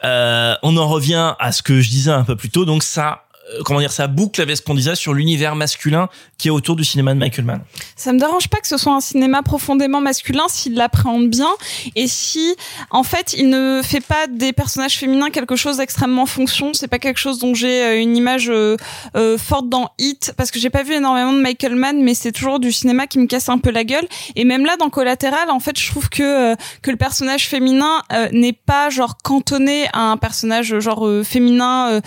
euh, 0.04 0.54
on 0.62 0.76
en 0.76 0.90
revient 0.90 1.36
à 1.40 1.54
ce 1.54 1.62
que 1.62 1.80
je 1.80 1.88
disais 1.90 2.12
un 2.12 2.26
peu 2.26 2.36
plus 2.36 2.50
tôt. 2.50 2.66
Donc 2.66 2.84
ça 2.84 3.27
comment 3.66 3.80
dire 3.80 3.92
ça 3.92 4.08
boucle 4.08 4.42
avec 4.42 4.58
ce 4.58 4.62
qu'on 4.62 4.76
disait 4.76 4.96
sur 4.96 5.14
l'univers 5.14 5.56
masculin 5.56 6.10
qui 6.38 6.48
est 6.50 6.52
autour 6.52 6.76
du 6.76 6.84
cinéma 6.84 7.14
de 7.14 7.20
Michael 7.20 7.46
Mann 7.46 7.62
Ça 7.96 8.14
me 8.14 8.20
dérange 8.20 8.48
pas 8.48 8.60
que 8.60 8.68
ce 8.68 8.78
soit 8.78 8.94
un 8.94 9.00
cinéma 9.00 9.42
profondément 9.44 10.02
masculin 10.02 10.46
s'il 10.48 10.76
l'appréhende 10.76 11.30
bien 11.30 11.50
et 11.96 12.08
si, 12.08 12.56
en 12.92 13.04
fait, 13.04 13.34
il 13.34 13.50
ne 13.50 13.82
fait 13.84 14.02
pas 14.02 14.28
des 14.28 14.54
personnages 14.54 14.98
féminins 14.98 15.30
quelque 15.30 15.56
chose 15.56 15.78
d'extrêmement 15.78 16.26
fonction. 16.26 16.74
C'est 16.74 16.88
pas 16.88 17.00
quelque 17.00 17.20
chose 17.20 17.40
dont 17.40 17.54
j'ai 17.54 17.84
euh, 17.84 18.02
une 18.02 18.16
image 18.16 18.50
euh, 18.50 18.78
euh, 19.16 19.38
forte 19.38 19.70
dans 19.70 19.90
Hit 19.98 20.34
parce 20.38 20.52
que 20.52 20.60
j'ai 20.60 20.70
pas 20.70 20.84
vu 20.84 20.94
énormément 20.94 21.34
de 21.34 21.42
Michael 21.42 21.76
Mann, 21.76 22.02
mais 22.04 22.14
c'est 22.14 22.32
toujours 22.32 22.60
du 22.60 22.72
cinéma 22.72 23.08
qui 23.08 23.20
me 23.20 23.28
casse 23.28 23.50
un 23.50 23.58
peu 23.58 23.72
la 23.72 23.84
gueule. 23.84 24.08
Et 24.36 24.46
même 24.46 24.66
là, 24.66 24.78
dans 24.78 24.90
Collatéral, 24.90 25.50
en 25.50 25.60
fait, 25.60 25.78
je 25.80 25.90
trouve 25.90 26.10
que 26.10 26.38
euh, 26.38 26.56
que 26.82 26.92
le 26.92 26.98
personnage 26.98 27.48
féminin 27.48 28.02
euh, 28.12 28.30
n'est 28.32 28.54
pas 28.54 28.90
genre 28.90 29.18
cantonné 29.18 29.88
à 29.94 30.12
un 30.12 30.18
personnage 30.18 30.80
genre 30.80 31.08
euh, 31.08 31.24
féminin. 31.24 32.02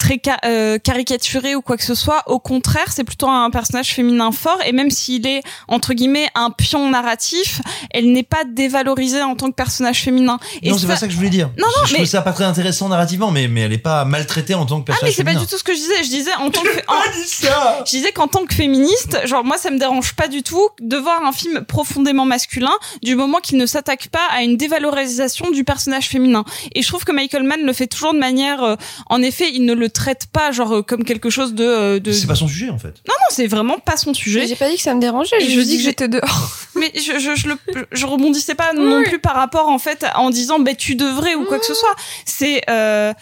Très 0.00 0.18
ca- 0.24 0.38
euh, 0.46 0.78
caricaturé 0.78 1.54
ou 1.54 1.60
quoi 1.62 1.76
que 1.76 1.84
ce 1.84 1.94
soit. 1.94 2.22
Au 2.26 2.38
contraire, 2.40 2.86
c'est 2.90 3.04
plutôt 3.04 3.28
un 3.28 3.50
personnage 3.50 3.90
féminin 3.94 4.32
fort 4.32 4.58
et 4.66 4.72
même 4.72 4.90
s'il 4.90 5.26
est 5.26 5.42
entre 5.68 5.92
guillemets 5.94 6.28
un 6.34 6.50
pion 6.50 6.88
narratif, 6.90 7.60
elle 7.90 8.10
n'est 8.10 8.22
pas 8.24 8.44
dévalorisée 8.44 9.22
en 9.22 9.36
tant 9.36 9.48
que 9.50 9.54
personnage 9.54 10.00
fémin. 10.02 10.38
Et 10.62 10.70
non, 10.70 10.78
c'est 10.78 10.86
pas 10.86 10.96
ça 10.96 11.06
que 11.06 11.12
je 11.12 11.16
voulais 11.18 11.28
dire. 11.30 11.50
Non, 11.58 11.66
non, 11.66 11.72
je, 11.84 11.88
je 11.88 11.92
mais 11.92 11.98
trouve 11.98 12.08
ça 12.10 12.22
pas 12.22 12.32
très 12.32 12.44
intéressant 12.44 12.88
narrativement, 12.88 13.30
mais, 13.30 13.46
mais 13.46 13.60
elle 13.60 13.72
est 13.72 13.78
pas 13.78 14.04
maltraitée 14.04 14.54
en 14.54 14.64
tant 14.66 14.80
que 14.80 14.90
ah 14.90 14.94
mais 15.02 15.08
personnage 15.12 15.14
c'est 15.16 15.24
pas 15.24 15.30
féminin. 15.30 15.44
du 15.44 15.50
tout 15.50 15.58
ce 15.58 15.64
que 15.64 15.74
je 15.74 15.78
disais. 15.78 16.02
Je 16.02 16.08
disais 16.08 16.34
en 16.34 16.50
tant 16.50 16.62
que 16.62 16.78
en- 16.88 17.84
je 17.84 17.90
disais 17.90 18.12
qu'en 18.12 18.26
tant 18.26 18.44
que 18.46 18.54
féministe, 18.54 19.18
genre 19.26 19.44
moi 19.44 19.58
ça 19.58 19.70
me 19.70 19.78
dérange 19.78 20.14
pas 20.14 20.28
du 20.28 20.42
tout 20.42 20.66
de 20.80 20.96
voir 20.96 21.22
un 21.24 21.32
film 21.32 21.62
profondément 21.66 22.24
masculin 22.24 22.72
du 23.02 23.14
moment 23.16 23.38
qu'il 23.38 23.58
ne 23.58 23.66
s'attaque 23.66 24.08
pas 24.08 24.26
à 24.30 24.42
une 24.42 24.56
dévalorisation 24.56 25.50
du 25.50 25.62
personnage 25.64 26.08
féminin. 26.08 26.44
Et 26.74 26.80
je 26.82 26.88
trouve 26.88 27.04
que 27.04 27.12
Michael 27.12 27.42
Mann 27.42 27.60
le 27.62 27.72
fait 27.74 27.86
toujours 27.86 28.14
de 28.14 28.18
manière, 28.18 28.62
euh, 28.62 28.76
en 29.10 29.20
effet, 29.22 29.50
il 29.52 29.64
ne 29.66 29.74
le 29.74 29.89
traite 29.90 30.26
pas 30.32 30.52
genre 30.52 30.76
euh, 30.76 30.82
comme 30.82 31.04
quelque 31.04 31.30
chose 31.30 31.54
de. 31.54 31.64
euh, 31.64 32.00
de... 32.00 32.12
C'est 32.12 32.26
pas 32.26 32.34
son 32.34 32.48
sujet 32.48 32.70
en 32.70 32.78
fait. 32.78 32.88
Non 33.08 33.14
non, 33.18 33.26
c'est 33.30 33.46
vraiment 33.46 33.78
pas 33.78 33.96
son 33.96 34.14
sujet. 34.14 34.40
Mais 34.40 34.46
J'ai 34.46 34.56
pas 34.56 34.68
dit 34.70 34.76
que 34.76 34.82
ça 34.82 34.94
me 34.94 35.00
dérangeait, 35.00 35.40
je 35.40 35.50
je 35.50 35.60
dis 35.60 35.76
que 35.76 35.82
j'étais 35.82 36.08
dehors. 36.08 36.50
Mais 36.76 36.90
je, 36.94 37.18
je, 37.18 37.34
je, 37.34 37.48
le, 37.48 37.58
je 37.92 38.06
rebondissais 38.06 38.54
pas 38.54 38.72
non 38.72 39.02
plus 39.02 39.18
par 39.18 39.34
rapport 39.34 39.68
en 39.68 39.78
fait 39.78 40.06
en 40.14 40.30
disant 40.30 40.58
ben 40.60 40.74
tu 40.74 40.94
devrais 40.94 41.34
ou 41.34 41.44
quoi 41.44 41.58
que 41.58 41.66
ce 41.66 41.74
soit. 41.74 41.94
C'est 42.24 42.62
euh, 42.70 43.12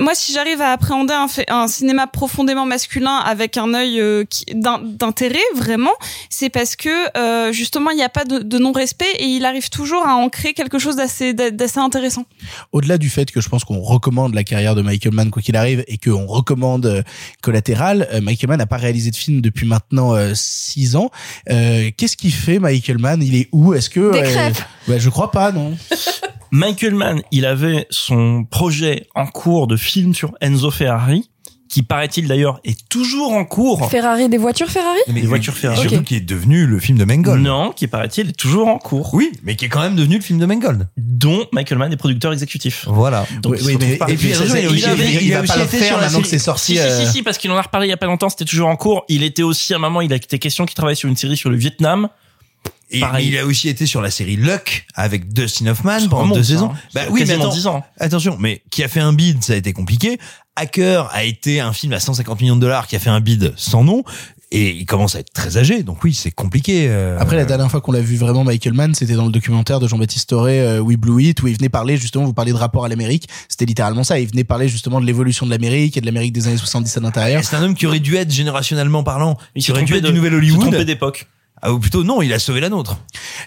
moi 0.00 0.14
si 0.14 0.32
j'arrive 0.32 0.60
à 0.60 0.72
appréhender 0.72 1.14
un, 1.14 1.26
un 1.48 1.68
cinéma 1.68 2.06
profondément 2.06 2.66
masculin 2.66 3.16
avec 3.16 3.56
un 3.56 3.74
œil 3.74 4.00
euh, 4.00 4.24
d'intérêt 4.52 5.38
vraiment, 5.54 5.92
c'est 6.30 6.50
parce 6.50 6.76
que 6.76 6.88
euh, 7.16 7.52
justement 7.52 7.90
il 7.90 7.96
n'y 7.96 8.02
a 8.02 8.08
pas 8.08 8.24
de, 8.24 8.38
de 8.38 8.58
non-respect 8.58 9.10
et 9.18 9.26
il 9.26 9.44
arrive 9.44 9.70
toujours 9.70 10.06
à 10.06 10.14
ancrer 10.16 10.52
quelque 10.54 10.78
chose 10.78 10.96
d'assez 10.96 11.32
d'assez 11.34 11.78
intéressant. 11.78 12.24
Au-delà 12.72 12.98
du 12.98 13.08
fait 13.08 13.30
que 13.30 13.40
je 13.40 13.48
pense 13.48 13.64
qu'on 13.64 13.80
recommande 13.80 14.34
la 14.34 14.44
carrière 14.44 14.74
de 14.74 14.82
Michael 14.82 15.14
Mann 15.14 15.30
quoi 15.30 15.42
qu'il 15.42 15.56
arrive 15.56 15.84
et 15.86 15.98
qu'on 15.98 16.26
recommande 16.26 16.86
euh, 16.86 17.02
Collatéral, 17.42 18.08
euh, 18.12 18.20
Michael 18.20 18.48
Mann 18.48 18.58
n'a 18.58 18.66
pas 18.66 18.76
réalisé 18.78 19.10
de 19.10 19.16
film 19.16 19.40
depuis 19.40 19.66
maintenant 19.66 20.14
euh, 20.14 20.32
six 20.34 20.96
ans. 20.96 21.10
Euh, 21.50 21.90
Qu'est-ce 21.96 22.16
qu'il 22.16 22.32
fait 22.32 22.58
Michael 22.58 22.98
Mann? 22.98 23.22
Il 23.22 23.34
est 23.36 23.48
où? 23.52 23.74
Est-ce 23.74 23.90
que 23.90 24.12
Des 24.12 24.18
euh, 24.18 24.22
crêpes. 24.32 24.62
bah, 24.88 24.98
Je 24.98 25.08
crois 25.10 25.30
pas, 25.30 25.52
non. 25.52 25.76
Michael 26.58 26.94
Mann, 26.94 27.20
il 27.32 27.46
avait 27.46 27.88
son 27.90 28.44
projet 28.44 29.08
en 29.16 29.26
cours 29.26 29.66
de 29.66 29.76
film 29.76 30.14
sur 30.14 30.30
Enzo 30.40 30.70
Ferrari, 30.70 31.28
qui 31.68 31.82
paraît-il 31.82 32.28
d'ailleurs 32.28 32.60
est 32.62 32.78
toujours 32.88 33.32
en 33.32 33.44
cours. 33.44 33.90
Ferrari, 33.90 34.28
des 34.28 34.38
voitures 34.38 34.68
Ferrari 34.70 35.00
Mais 35.08 35.22
Des 35.22 35.26
voitures 35.26 35.54
Ferrari. 35.56 35.80
Surtout 35.80 35.96
Ok. 35.96 36.04
qui 36.04 36.14
est 36.14 36.20
devenu 36.20 36.64
le 36.66 36.78
film 36.78 36.96
de 36.96 37.04
Mangold. 37.04 37.42
Non, 37.42 37.72
qui 37.72 37.88
paraît-il 37.88 38.28
est 38.28 38.32
toujours 38.38 38.68
en 38.68 38.78
cours. 38.78 39.12
Oui, 39.14 39.32
mais 39.42 39.56
qui 39.56 39.64
est 39.64 39.68
quand 39.68 39.80
même 39.80 39.96
devenu 39.96 40.14
le 40.14 40.22
film 40.22 40.38
de 40.38 40.46
Mangold. 40.46 40.86
Dont 40.96 41.44
Michael 41.50 41.78
Mann 41.78 41.92
est 41.92 41.96
producteur 41.96 42.32
exécutif. 42.32 42.84
Voilà. 42.86 43.26
Donc, 43.42 43.54
Oui, 43.54 43.58
il 43.60 43.66
oui, 43.66 43.76
mais- 43.80 43.94
et 43.94 44.16
puis, 44.16 44.28
il- 44.28 44.30
il- 44.30 44.36
avait- 44.36 45.34
a 45.34 45.38
va 45.38 45.42
aussi 45.42 45.48
pas 45.48 45.56
le 45.58 45.64
été 45.64 45.78
faire 45.78 45.86
sur 45.88 45.96
la 45.96 46.02
maintenant 46.04 46.20
que 46.20 46.26
série- 46.28 46.38
c'est 46.38 46.44
sorti. 46.44 46.64
Si, 46.66 46.72
si, 46.74 46.78
euh, 46.78 47.04
si, 47.06 47.12
si, 47.14 47.22
parce 47.24 47.36
qu'il 47.38 47.50
en 47.50 47.56
a 47.56 47.62
reparlé 47.62 47.88
il 47.88 47.90
y 47.90 47.92
a 47.92 47.96
pas 47.96 48.06
longtemps, 48.06 48.28
c'était 48.28 48.44
toujours 48.44 48.68
en 48.68 48.76
cours. 48.76 49.04
Il 49.08 49.24
était 49.24 49.42
aussi, 49.42 49.72
à 49.72 49.76
un 49.76 49.80
moment, 49.80 50.02
il 50.02 50.12
a 50.12 50.16
été 50.16 50.38
question 50.38 50.66
qu'il 50.66 50.76
travaillait 50.76 50.94
sur 50.94 51.08
une 51.08 51.16
série 51.16 51.36
sur 51.36 51.50
le 51.50 51.56
Vietnam. 51.56 52.08
Et 52.90 53.00
Pareil. 53.00 53.28
il 53.28 53.38
a 53.38 53.46
aussi 53.46 53.68
été 53.68 53.86
sur 53.86 54.00
la 54.02 54.10
série 54.10 54.36
Luck 54.36 54.86
avec 54.94 55.32
Dustin 55.32 55.66
Hoffman 55.68 55.98
Ça 56.00 56.08
pendant 56.08 56.22
remonte, 56.22 56.36
deux 56.38 56.44
saisons. 56.44 56.70
hein. 56.72 56.78
Bah 56.94 57.02
oui, 57.10 57.20
mais 57.22 57.26
quasiment 57.26 57.44
attends, 57.46 57.54
10 57.54 57.66
ans. 57.66 57.84
attention, 57.98 58.36
mais 58.38 58.62
qui 58.70 58.84
a 58.84 58.88
fait 58.88 59.00
un 59.00 59.12
bid, 59.12 59.42
ça 59.42 59.54
a 59.54 59.56
été 59.56 59.72
compliqué. 59.72 60.18
Hacker 60.56 61.08
a 61.12 61.24
été 61.24 61.60
un 61.60 61.72
film 61.72 61.92
à 61.94 62.00
150 62.00 62.40
millions 62.40 62.56
de 62.56 62.60
dollars 62.60 62.86
qui 62.86 62.94
a 62.94 62.98
fait 63.00 63.10
un 63.10 63.20
bid 63.20 63.52
sans 63.56 63.82
nom. 63.82 64.04
Et 64.52 64.70
il 64.70 64.86
commence 64.86 65.16
à 65.16 65.18
être 65.18 65.32
très 65.32 65.56
âgé, 65.56 65.82
donc 65.82 66.04
oui, 66.04 66.14
c'est 66.14 66.30
compliqué. 66.30 66.86
euh. 66.88 67.16
Après, 67.18 67.34
la 67.34 67.44
dernière 67.44 67.68
fois 67.68 67.80
qu'on 67.80 67.90
l'a 67.90 68.00
vu 68.00 68.16
vraiment 68.16 68.44
Michael 68.44 68.74
Mann, 68.74 68.94
c'était 68.94 69.14
dans 69.14 69.24
le 69.24 69.32
documentaire 69.32 69.80
de 69.80 69.88
Jean-Baptiste 69.88 70.28
Toré, 70.28 70.60
euh, 70.60 70.78
We 70.78 70.96
Blew 70.96 71.20
It, 71.22 71.42
où 71.42 71.48
il 71.48 71.56
venait 71.56 71.68
parler 71.70 71.96
justement, 71.96 72.24
vous 72.24 72.34
parlez 72.34 72.52
de 72.52 72.56
rapport 72.56 72.84
à 72.84 72.88
l'Amérique, 72.88 73.28
c'était 73.48 73.64
littéralement 73.64 74.04
ça, 74.04 74.20
il 74.20 74.28
venait 74.28 74.44
parler 74.44 74.68
justement 74.68 75.00
de 75.00 75.06
l'évolution 75.06 75.44
de 75.44 75.50
l'Amérique 75.50 75.96
et 75.96 76.00
de 76.00 76.06
l'Amérique 76.06 76.32
des 76.32 76.46
années 76.46 76.56
70 76.58 76.96
à 76.96 77.00
l'intérieur. 77.00 77.42
c'est 77.42 77.56
un 77.56 77.64
homme 77.64 77.74
qui 77.74 77.84
aurait 77.86 77.98
dû 77.98 78.14
être 78.14 78.30
générationnellement 78.30 79.02
parlant, 79.02 79.36
Il 79.56 79.64
qui 79.64 79.72
aurait 79.72 79.82
dû 79.82 79.94
être 79.96 80.04
de- 80.04 80.08
du 80.10 80.14
nouvel 80.14 80.34
Hollywood. 80.34 80.72
d'époque. 80.84 81.26
Ah, 81.62 81.72
ou 81.72 81.78
plutôt 81.78 82.04
non, 82.04 82.20
il 82.20 82.30
a 82.34 82.38
sauvé 82.38 82.60
la 82.60 82.68
nôtre. 82.68 82.98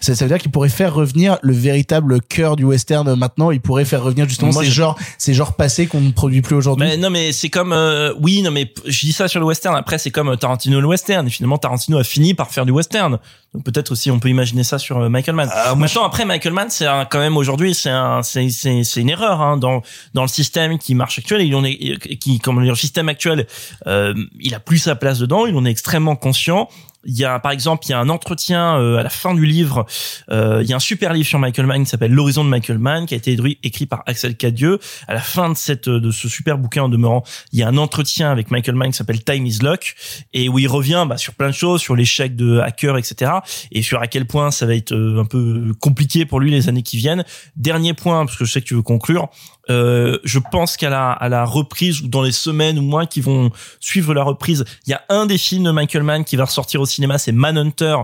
Ça, 0.02 0.16
ça 0.16 0.26
veut 0.26 0.30
dire 0.30 0.40
qu'il 0.40 0.50
pourrait 0.50 0.70
faire 0.70 0.94
revenir 0.94 1.38
le 1.44 1.54
véritable 1.54 2.20
cœur 2.22 2.56
du 2.56 2.64
western 2.64 3.14
maintenant. 3.16 3.52
Il 3.52 3.62
pourrait 3.62 3.86
faire 3.86 4.02
revenir 4.02 4.28
justement 4.28 4.52
Moi, 4.52 4.64
ces 4.64 4.70
je- 4.70 4.76
genres, 4.76 4.98
ces 5.20 5.34
genres 5.36 5.56
passés 5.56 5.86
qu'on 5.86 6.02
ne 6.02 6.12
produit 6.12 6.42
plus 6.42 6.56
aujourd'hui. 6.56 6.88
Mais 6.88 6.98
non, 6.98 7.10
mais 7.12 7.32
c'est 7.32 7.50
comme 7.50 7.74
euh, 7.74 8.14
oui, 8.20 8.42
non, 8.42 8.50
mais 8.50 8.74
je 8.86 9.00
dis 9.02 9.12
ça 9.14 9.28
sur 9.28 9.40
le 9.40 9.46
western. 9.46 9.76
Après, 9.76 10.00
c'est 10.00 10.10
comme 10.10 10.36
Tarantino 10.36 10.80
le 10.82 10.88
western. 10.88 11.28
Et 11.28 11.30
finalement, 11.30 11.58
Tarantino 11.60 11.98
a 12.00 12.04
fini 12.04 12.34
par 12.34 12.50
faire 12.50 12.66
du 12.66 12.72
western. 12.72 13.20
Donc 13.54 13.64
peut-être 13.64 13.92
aussi, 13.92 14.10
on 14.10 14.20
peut 14.20 14.30
imaginer 14.30 14.64
ça 14.64 14.80
sur 14.80 14.98
euh, 14.98 15.10
Michael 15.10 15.36
Mann. 15.36 15.50
Maintenant, 15.76 16.04
après, 16.06 16.26
Michael 16.26 16.54
Mann, 16.54 16.70
c'est 16.72 16.86
quand 17.12 17.20
même 17.20 17.38
aujourd'hui, 17.38 17.76
c'est 17.76 17.90
un, 17.92 18.24
c'est, 18.24 18.50
c'est, 18.50 18.84
c'est 18.84 19.02
une 19.02 19.10
erreur 19.10 19.42
hein, 19.42 19.58
dans 19.58 19.82
dans 20.16 20.24
le 20.24 20.28
système 20.28 20.80
qui 20.80 20.96
marche 20.96 21.20
actuel. 21.20 21.42
Et 21.42 21.46
il 21.46 21.56
en 21.56 21.64
est, 21.64 21.98
qui, 22.18 22.40
comme 22.40 22.62
le 22.62 22.74
système 22.76 23.10
actuel, 23.10 23.46
euh, 23.86 24.14
il 24.40 24.56
a 24.56 24.60
plus 24.60 24.80
sa 24.80 24.96
place 24.96 25.20
dedans. 25.20 25.46
Il 25.46 25.56
en 25.56 25.66
est 25.66 25.72
extrêmement 25.72 26.16
conscient. 26.16 26.68
Il 27.08 27.18
y 27.18 27.26
a, 27.26 27.40
par 27.40 27.52
exemple, 27.52 27.86
il 27.88 27.92
y 27.92 27.94
a 27.94 28.00
un 28.00 28.10
entretien 28.10 28.78
euh, 28.78 28.98
à 28.98 29.04
la 29.04 29.10
fin 29.10 29.34
du 29.34 29.46
livre. 29.46 29.86
euh, 30.30 30.62
il 30.62 30.70
y 30.70 30.74
a 30.74 30.76
un 30.76 30.80
super 30.80 31.14
livre 31.14 31.28
sur 31.28 31.40
Michael 31.40 31.66
Mann 31.66 31.84
qui 31.84 31.90
s'appelle 31.90 32.12
L'horizon 32.12 32.44
de 32.44 32.50
Michael 32.50 32.78
Mann, 32.78 33.06
qui 33.06 33.14
a 33.14 33.18
été 33.18 33.38
écrit 33.64 33.86
par 33.86 34.04
Axel 34.06 34.36
Cadieux. 34.36 34.80
À 35.08 35.14
la 35.14 35.22
fin 35.22 35.50
de 35.50 35.56
cette 35.56 35.88
de 35.90 36.12
ce 36.12 36.28
super 36.28 36.58
bouquin 36.58 36.84
en 36.84 36.90
demeurant, 36.90 37.24
il 37.54 37.60
y 37.60 37.64
a 37.64 37.68
un 37.68 37.78
entretien 37.78 38.30
avec 38.30 38.52
Michael 38.52 38.76
Mann 38.76 38.92
qui 38.92 38.98
s'appelle 38.98 39.24
Time 39.24 39.46
is 39.46 39.60
Luck 39.62 39.96
et 40.34 40.50
où 40.50 40.60
il 40.60 40.68
revient 40.68 41.06
bah, 41.08 41.18
sur 41.18 41.34
plein 41.34 41.48
de 41.48 41.54
choses, 41.54 41.82
sur 41.82 41.96
l'échec 41.96 42.36
de 42.36 42.60
hacker, 42.60 42.98
etc. 42.98 43.32
Et 43.72 43.82
sur 43.82 44.02
à 44.02 44.08
quel 44.08 44.26
point 44.26 44.52
ça 44.52 44.66
va 44.66 44.76
être 44.76 44.94
euh, 44.94 45.22
un 45.22 45.26
peu 45.26 45.74
compliqué 45.80 46.26
pour 46.26 46.40
lui 46.40 46.52
les 46.52 46.68
années 46.68 46.84
qui 46.84 46.98
viennent. 46.98 47.24
Dernier 47.56 47.94
point, 47.94 48.26
parce 48.26 48.38
que 48.38 48.46
je 48.46 48.52
sais 48.52 48.62
que 48.62 48.68
tu 48.68 48.76
veux 48.76 48.82
conclure. 48.82 49.30
Euh, 49.70 50.20
je 50.24 50.40
pense 50.40 50.78
qu'à 50.78 50.90
la, 50.90 51.12
à 51.12 51.30
la 51.30 51.46
reprise 51.46 52.02
ou 52.02 52.08
dans 52.08 52.22
les 52.22 52.32
semaines 52.32 52.80
ou 52.80 52.82
mois 52.82 53.06
qui 53.06 53.22
vont 53.22 53.52
suivre 53.80 54.14
la 54.14 54.24
reprise, 54.24 54.66
il 54.86 54.92
y 54.92 54.94
a 54.94 55.02
un 55.10 55.26
des 55.26 55.38
films 55.38 55.64
de 55.64 55.72
Michael 55.72 56.04
Mann 56.04 56.24
qui 56.24 56.36
va 56.36 56.46
ressortir 56.46 56.82
au 56.82 56.86
cinéma, 56.86 57.18
c'est 57.18 57.32
Manhunter, 57.32 57.96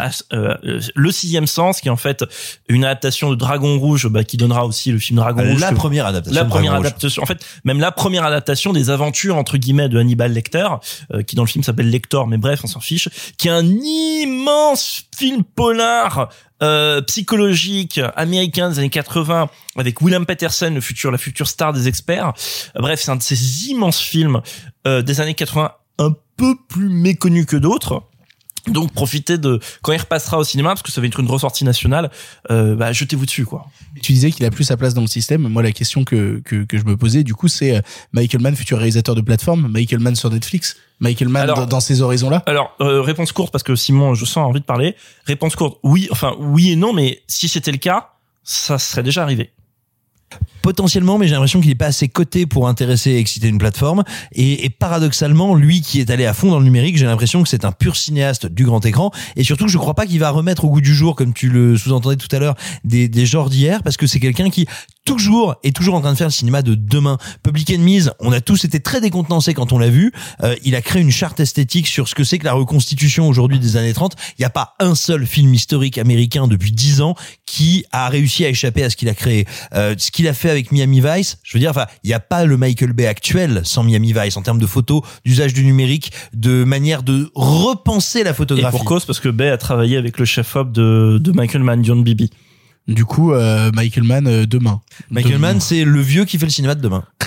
euh, 0.00 0.08
euh, 0.32 0.80
le 0.94 1.12
sixième 1.12 1.46
sens, 1.46 1.80
qui 1.80 1.88
est 1.88 1.90
en 1.90 1.96
fait 1.96 2.24
une 2.68 2.84
adaptation 2.84 3.30
de 3.30 3.34
Dragon 3.34 3.78
Rouge, 3.78 4.08
bah, 4.08 4.24
qui 4.24 4.36
donnera 4.36 4.66
aussi 4.66 4.90
le 4.90 4.98
film 4.98 5.18
Dragon 5.18 5.42
Rouge. 5.42 5.60
La 5.60 5.72
première 5.72 6.06
adaptation 6.06 6.40
La 6.40 6.46
première 6.46 6.72
Dragon 6.72 6.82
Rouge. 6.82 6.86
adaptation. 6.86 7.22
En 7.22 7.26
fait, 7.26 7.44
même 7.64 7.80
la 7.80 7.92
première 7.92 8.24
adaptation 8.24 8.72
des 8.72 8.90
aventures 8.90 9.36
entre 9.36 9.56
guillemets 9.58 9.88
de 9.88 9.98
Hannibal 9.98 10.32
Lecter, 10.32 10.66
euh, 11.12 11.22
qui 11.22 11.36
dans 11.36 11.42
le 11.42 11.48
film 11.48 11.62
s'appelle 11.62 11.90
Lector, 11.90 12.26
mais 12.26 12.38
bref, 12.38 12.60
on 12.64 12.66
s'en 12.68 12.80
fiche, 12.80 13.08
qui 13.36 13.48
est 13.48 13.52
un 13.52 13.66
immense 13.66 15.04
film 15.16 15.44
polar 15.44 16.30
euh, 16.62 17.00
psychologique 17.02 18.00
américain 18.16 18.70
des 18.70 18.78
années 18.78 18.90
80 18.90 19.50
avec 19.76 20.00
William 20.00 20.24
Peterson, 20.24 20.70
le 20.72 20.80
futur, 20.80 21.10
la 21.10 21.18
future 21.18 21.48
star 21.48 21.72
des 21.72 21.88
experts. 21.88 22.32
Bref, 22.76 23.00
c'est 23.00 23.10
un 23.10 23.16
de 23.16 23.22
ces 23.22 23.68
immenses 23.68 24.00
films 24.00 24.42
euh, 24.86 25.02
des 25.02 25.20
années 25.20 25.34
80 25.34 25.72
un 25.98 26.14
peu 26.36 26.54
plus 26.68 26.88
méconnu 26.88 27.46
que 27.46 27.56
d'autres. 27.56 28.04
Donc 28.68 28.92
profitez 28.92 29.38
de 29.38 29.58
quand 29.82 29.92
il 29.92 29.98
repassera 29.98 30.38
au 30.38 30.44
cinéma 30.44 30.68
parce 30.70 30.82
que 30.82 30.92
ça 30.92 31.00
va 31.00 31.06
être 31.08 31.18
une 31.18 31.26
ressortie 31.28 31.64
nationale. 31.64 32.10
Euh, 32.50 32.76
bah, 32.76 32.92
jetez-vous 32.92 33.26
dessus 33.26 33.44
quoi. 33.44 33.66
Tu 34.02 34.12
disais 34.12 34.30
qu'il 34.30 34.44
a 34.46 34.50
plus 34.50 34.62
sa 34.64 34.76
place 34.76 34.94
dans 34.94 35.00
le 35.00 35.08
système. 35.08 35.48
Moi, 35.48 35.62
la 35.64 35.72
question 35.72 36.04
que, 36.04 36.40
que, 36.44 36.64
que 36.64 36.78
je 36.78 36.84
me 36.84 36.96
posais, 36.96 37.24
du 37.24 37.34
coup, 37.34 37.48
c'est 37.48 37.76
euh, 37.76 37.80
Michael 38.12 38.40
Mann, 38.40 38.54
futur 38.54 38.78
réalisateur 38.78 39.16
de 39.16 39.20
plateforme, 39.20 39.66
Michael 39.68 39.98
Mann 39.98 40.14
sur 40.14 40.30
Netflix, 40.30 40.76
Michael 41.00 41.28
Mann 41.28 41.42
Alors- 41.42 41.66
dans 41.66 41.80
ces 41.80 42.02
horizons-là. 42.02 42.44
Alors 42.46 42.76
euh, 42.80 43.00
réponse 43.02 43.32
courte 43.32 43.50
parce 43.50 43.64
que 43.64 43.74
Simon, 43.74 44.14
je 44.14 44.24
sens 44.24 44.46
envie 44.48 44.60
de 44.60 44.64
parler. 44.64 44.94
Réponse 45.26 45.56
courte, 45.56 45.78
oui, 45.82 46.06
enfin 46.12 46.34
oui 46.38 46.70
et 46.70 46.76
non, 46.76 46.92
mais 46.92 47.22
si 47.26 47.48
c'était 47.48 47.72
le 47.72 47.78
cas, 47.78 48.10
ça 48.44 48.78
serait 48.78 49.02
déjà 49.02 49.22
arrivé. 49.24 49.50
Potentiellement, 50.62 51.18
mais 51.18 51.26
j'ai 51.26 51.32
l'impression 51.32 51.60
qu'il 51.60 51.70
est 51.70 51.74
pas 51.74 51.86
assez 51.86 52.08
coté 52.08 52.46
pour 52.46 52.68
intéresser 52.68 53.10
et 53.10 53.18
exciter 53.18 53.48
une 53.48 53.58
plateforme. 53.58 54.04
Et, 54.32 54.64
et 54.64 54.70
paradoxalement, 54.70 55.54
lui 55.54 55.80
qui 55.80 56.00
est 56.00 56.10
allé 56.10 56.24
à 56.24 56.34
fond 56.34 56.50
dans 56.50 56.58
le 56.58 56.64
numérique, 56.64 56.96
j'ai 56.96 57.06
l'impression 57.06 57.42
que 57.42 57.48
c'est 57.48 57.64
un 57.64 57.72
pur 57.72 57.96
cinéaste 57.96 58.46
du 58.46 58.64
grand 58.64 58.84
écran. 58.86 59.10
Et 59.36 59.44
surtout, 59.44 59.68
je 59.68 59.78
crois 59.78 59.94
pas 59.94 60.06
qu'il 60.06 60.20
va 60.20 60.30
remettre 60.30 60.64
au 60.64 60.70
goût 60.70 60.80
du 60.80 60.94
jour, 60.94 61.16
comme 61.16 61.32
tu 61.32 61.48
le 61.48 61.76
sous-entendais 61.76 62.16
tout 62.16 62.34
à 62.34 62.38
l'heure, 62.38 62.54
des, 62.84 63.08
des 63.08 63.26
genres 63.26 63.50
d'hier, 63.50 63.82
parce 63.82 63.96
que 63.96 64.06
c'est 64.06 64.20
quelqu'un 64.20 64.50
qui 64.50 64.66
toujours 65.04 65.56
est 65.64 65.74
toujours 65.74 65.94
en 65.94 66.00
train 66.00 66.12
de 66.12 66.18
faire 66.18 66.28
le 66.28 66.32
cinéma 66.32 66.62
de 66.62 66.74
demain. 66.74 67.18
Public 67.42 67.70
Enemies, 67.70 68.06
on 68.20 68.32
a 68.32 68.40
tous 68.40 68.64
été 68.64 68.80
très 68.80 69.00
décontenancés 69.00 69.54
quand 69.54 69.72
on 69.72 69.78
l'a 69.78 69.88
vu. 69.88 70.12
Euh, 70.42 70.54
il 70.64 70.74
a 70.74 70.82
créé 70.82 71.02
une 71.02 71.10
charte 71.10 71.40
esthétique 71.40 71.86
sur 71.86 72.08
ce 72.08 72.14
que 72.14 72.24
c'est 72.24 72.38
que 72.38 72.44
la 72.44 72.52
reconstitution 72.52 73.28
aujourd'hui 73.28 73.58
des 73.58 73.76
années 73.76 73.92
30. 73.92 74.14
Il 74.38 74.42
n'y 74.42 74.44
a 74.44 74.50
pas 74.50 74.74
un 74.78 74.94
seul 74.94 75.26
film 75.26 75.52
historique 75.54 75.98
américain 75.98 76.46
depuis 76.46 76.72
10 76.72 77.00
ans 77.00 77.14
qui 77.46 77.84
a 77.92 78.08
réussi 78.08 78.44
à 78.44 78.48
échapper 78.48 78.84
à 78.84 78.90
ce 78.90 78.96
qu'il 78.96 79.08
a 79.08 79.14
créé. 79.14 79.46
Euh, 79.74 79.94
ce 79.98 80.10
qu'il 80.10 80.28
a 80.28 80.34
fait 80.34 80.50
avec 80.52 80.70
Miami 80.72 81.00
Vice, 81.00 81.38
je 81.42 81.54
veux 81.54 81.60
dire, 81.60 81.70
enfin, 81.70 81.86
il 82.04 82.08
n'y 82.08 82.14
a 82.14 82.20
pas 82.20 82.44
le 82.44 82.56
Michael 82.56 82.92
Bay 82.92 83.06
actuel 83.06 83.62
sans 83.64 83.82
Miami 83.82 84.12
Vice 84.12 84.36
en 84.36 84.42
termes 84.42 84.60
de 84.60 84.66
photos, 84.66 85.02
d'usage 85.24 85.52
du 85.52 85.64
numérique, 85.64 86.12
de 86.32 86.64
manière 86.64 87.02
de 87.02 87.30
repenser 87.34 88.22
la 88.22 88.30
Et 88.30 88.34
photographie. 88.34 88.76
pour 88.76 88.84
cause, 88.84 89.04
parce 89.04 89.20
que 89.20 89.28
Bay 89.28 89.48
a 89.48 89.58
travaillé 89.58 89.96
avec 89.96 90.18
le 90.18 90.24
chef-op 90.24 90.70
de, 90.72 91.18
de 91.20 91.32
Michael 91.32 91.62
Mann, 91.62 91.84
John 91.84 92.02
Bibi. 92.02 92.30
Du 92.88 93.04
coup, 93.04 93.32
euh, 93.32 93.70
Michael 93.72 94.04
Mann 94.04 94.26
euh, 94.26 94.46
demain. 94.46 94.80
Michael 95.10 95.34
Demain. 95.34 95.48
Mann, 95.48 95.60
c'est 95.60 95.84
le 95.84 96.00
vieux 96.00 96.24
qui 96.24 96.38
fait 96.38 96.46
le 96.46 96.50
cinéma 96.50 96.74
de 96.74 96.80
demain. 96.80 97.04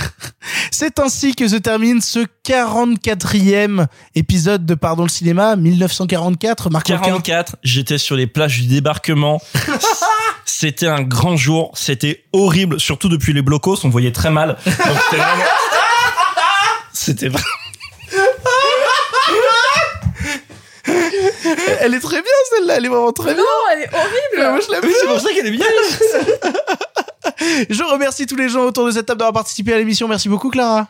C'est 0.71 0.99
ainsi 0.99 1.35
que 1.35 1.47
se 1.47 1.55
termine 1.55 2.01
ce 2.01 2.25
44e 2.45 3.87
épisode 4.13 4.65
de 4.65 4.75
Pardon 4.75 5.03
le 5.03 5.09
cinéma 5.09 5.55
1944. 5.55 6.69
Marc 6.69 6.87
Rolquin. 6.87 7.03
44, 7.03 7.55
j'étais 7.63 7.97
sur 7.97 8.15
les 8.15 8.27
plages 8.27 8.59
du 8.59 8.67
débarquement. 8.67 9.41
C'était 10.45 10.87
un 10.87 11.01
grand 11.01 11.37
jour, 11.37 11.71
c'était 11.75 12.25
horrible, 12.33 12.79
surtout 12.79 13.09
depuis 13.09 13.33
les 13.33 13.41
blocos, 13.41 13.77
on 13.83 13.89
voyait 13.89 14.11
très 14.11 14.31
mal. 14.31 14.57
C'était 14.65 15.17
vraiment... 15.17 15.43
C'était 16.93 17.29
vraiment... 17.29 17.45
Elle 21.81 21.93
est 21.93 21.99
très 21.99 22.21
bien 22.21 22.31
celle-là, 22.55 22.75
elle 22.77 22.85
est 22.85 22.89
vraiment 22.89 23.11
très 23.11 23.33
bien. 23.33 23.43
Non, 23.43 23.49
elle 23.73 23.79
est 23.83 23.89
horrible. 23.93 24.51
Moi 24.51 24.59
je 24.65 24.71
l'aime 24.71 24.81
bien. 24.81 24.91
c'est 24.99 25.07
pour 25.07 25.19
ça 25.19 25.29
qu'elle 25.33 25.47
est 25.47 25.51
bien. 25.51 25.65
Je 27.69 27.83
remercie 27.83 28.25
tous 28.27 28.35
les 28.35 28.49
gens 28.49 28.61
autour 28.61 28.85
de 28.85 28.91
cette 28.91 29.05
table 29.07 29.19
d'avoir 29.19 29.33
participé 29.33 29.73
à 29.73 29.77
l'émission. 29.77 30.07
Merci 30.07 30.29
beaucoup 30.29 30.49
Clara. 30.49 30.87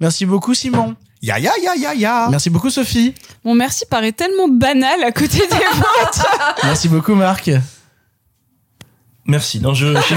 Merci 0.00 0.26
beaucoup 0.26 0.54
Simon. 0.54 0.94
Ya 1.22 1.38
ya 1.38 1.52
ya 1.62 1.74
ya 1.76 1.94
ya. 1.94 2.28
Merci 2.30 2.50
beaucoup 2.50 2.70
Sophie. 2.70 3.14
Mon 3.44 3.54
merci 3.54 3.86
paraît 3.86 4.12
tellement 4.12 4.48
banal 4.48 5.02
à 5.02 5.12
côté 5.12 5.38
des 5.38 5.46
vôtres. 5.74 6.26
Merci 6.62 6.88
beaucoup 6.88 7.14
Marc. 7.14 7.50
Merci. 9.24 9.60
Non, 9.60 9.74
je... 9.74 9.86
je, 9.86 10.14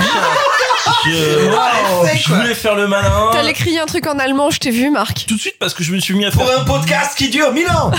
je, 1.05 2.17
je 2.17 2.33
voulais 2.33 2.53
faire 2.53 2.75
le 2.75 2.87
malin. 2.87 3.29
T'allais 3.31 3.53
crier 3.53 3.79
un 3.79 3.85
truc 3.85 4.05
en 4.07 4.19
allemand, 4.19 4.49
je 4.51 4.59
t'ai 4.59 4.71
vu, 4.71 4.89
Marc. 4.91 5.25
Tout 5.27 5.35
de 5.35 5.39
suite 5.39 5.57
parce 5.59 5.73
que 5.73 5.83
je 5.83 5.93
me 5.93 5.99
suis 5.99 6.13
mis 6.13 6.25
à 6.25 6.31
faire... 6.31 6.45
Pour 6.45 6.51
un 6.51 6.63
podcast 6.63 7.17
qui 7.17 7.29
dure 7.29 7.51
1000 7.51 7.67
ans. 7.69 7.91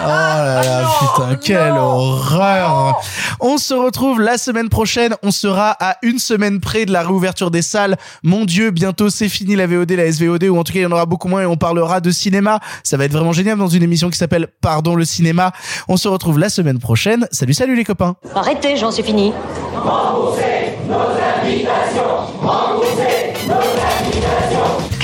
Oh 0.00 0.06
là 0.06 0.62
là, 0.62 0.88
putain, 1.00 1.34
quelle 1.36 1.72
horreur. 1.72 3.00
On 3.40 3.58
se 3.58 3.74
retrouve 3.74 4.20
la 4.20 4.38
semaine 4.38 4.68
prochaine. 4.68 5.14
On 5.22 5.30
sera 5.30 5.76
à 5.80 5.96
une 6.02 6.18
semaine 6.18 6.60
près 6.60 6.86
de 6.86 6.92
la 6.92 7.02
réouverture 7.02 7.50
des 7.50 7.62
salles. 7.62 7.96
Mon 8.22 8.44
Dieu, 8.44 8.70
bientôt 8.70 9.10
c'est 9.10 9.28
fini 9.28 9.56
la 9.56 9.66
VOD, 9.66 9.92
la 9.92 10.10
SVOD, 10.10 10.44
ou 10.44 10.58
en 10.58 10.64
tout 10.64 10.72
cas 10.72 10.80
il 10.80 10.82
y 10.82 10.86
en 10.86 10.92
aura 10.92 11.06
beaucoup 11.06 11.28
moins 11.28 11.42
et 11.42 11.46
on 11.46 11.56
parlera 11.56 12.00
de 12.00 12.10
cinéma. 12.10 12.60
Ça 12.84 12.96
va 12.96 13.04
être 13.04 13.12
vraiment 13.12 13.32
génial 13.32 13.58
dans 13.58 13.68
une 13.68 13.82
émission 13.82 14.10
qui 14.10 14.18
s'appelle 14.18 14.48
Pardon 14.60 14.94
le 14.94 15.04
cinéma. 15.04 15.52
On 15.88 15.96
se 15.96 16.08
retrouve 16.08 16.38
la 16.38 16.48
semaine 16.48 16.78
prochaine. 16.78 17.26
Salut, 17.30 17.54
salut 17.54 17.76
les 17.76 17.84
copains. 17.84 18.16
Arrêtez, 18.34 18.76
j'en 18.76 18.90
suis 18.90 19.02
fini. 19.02 19.32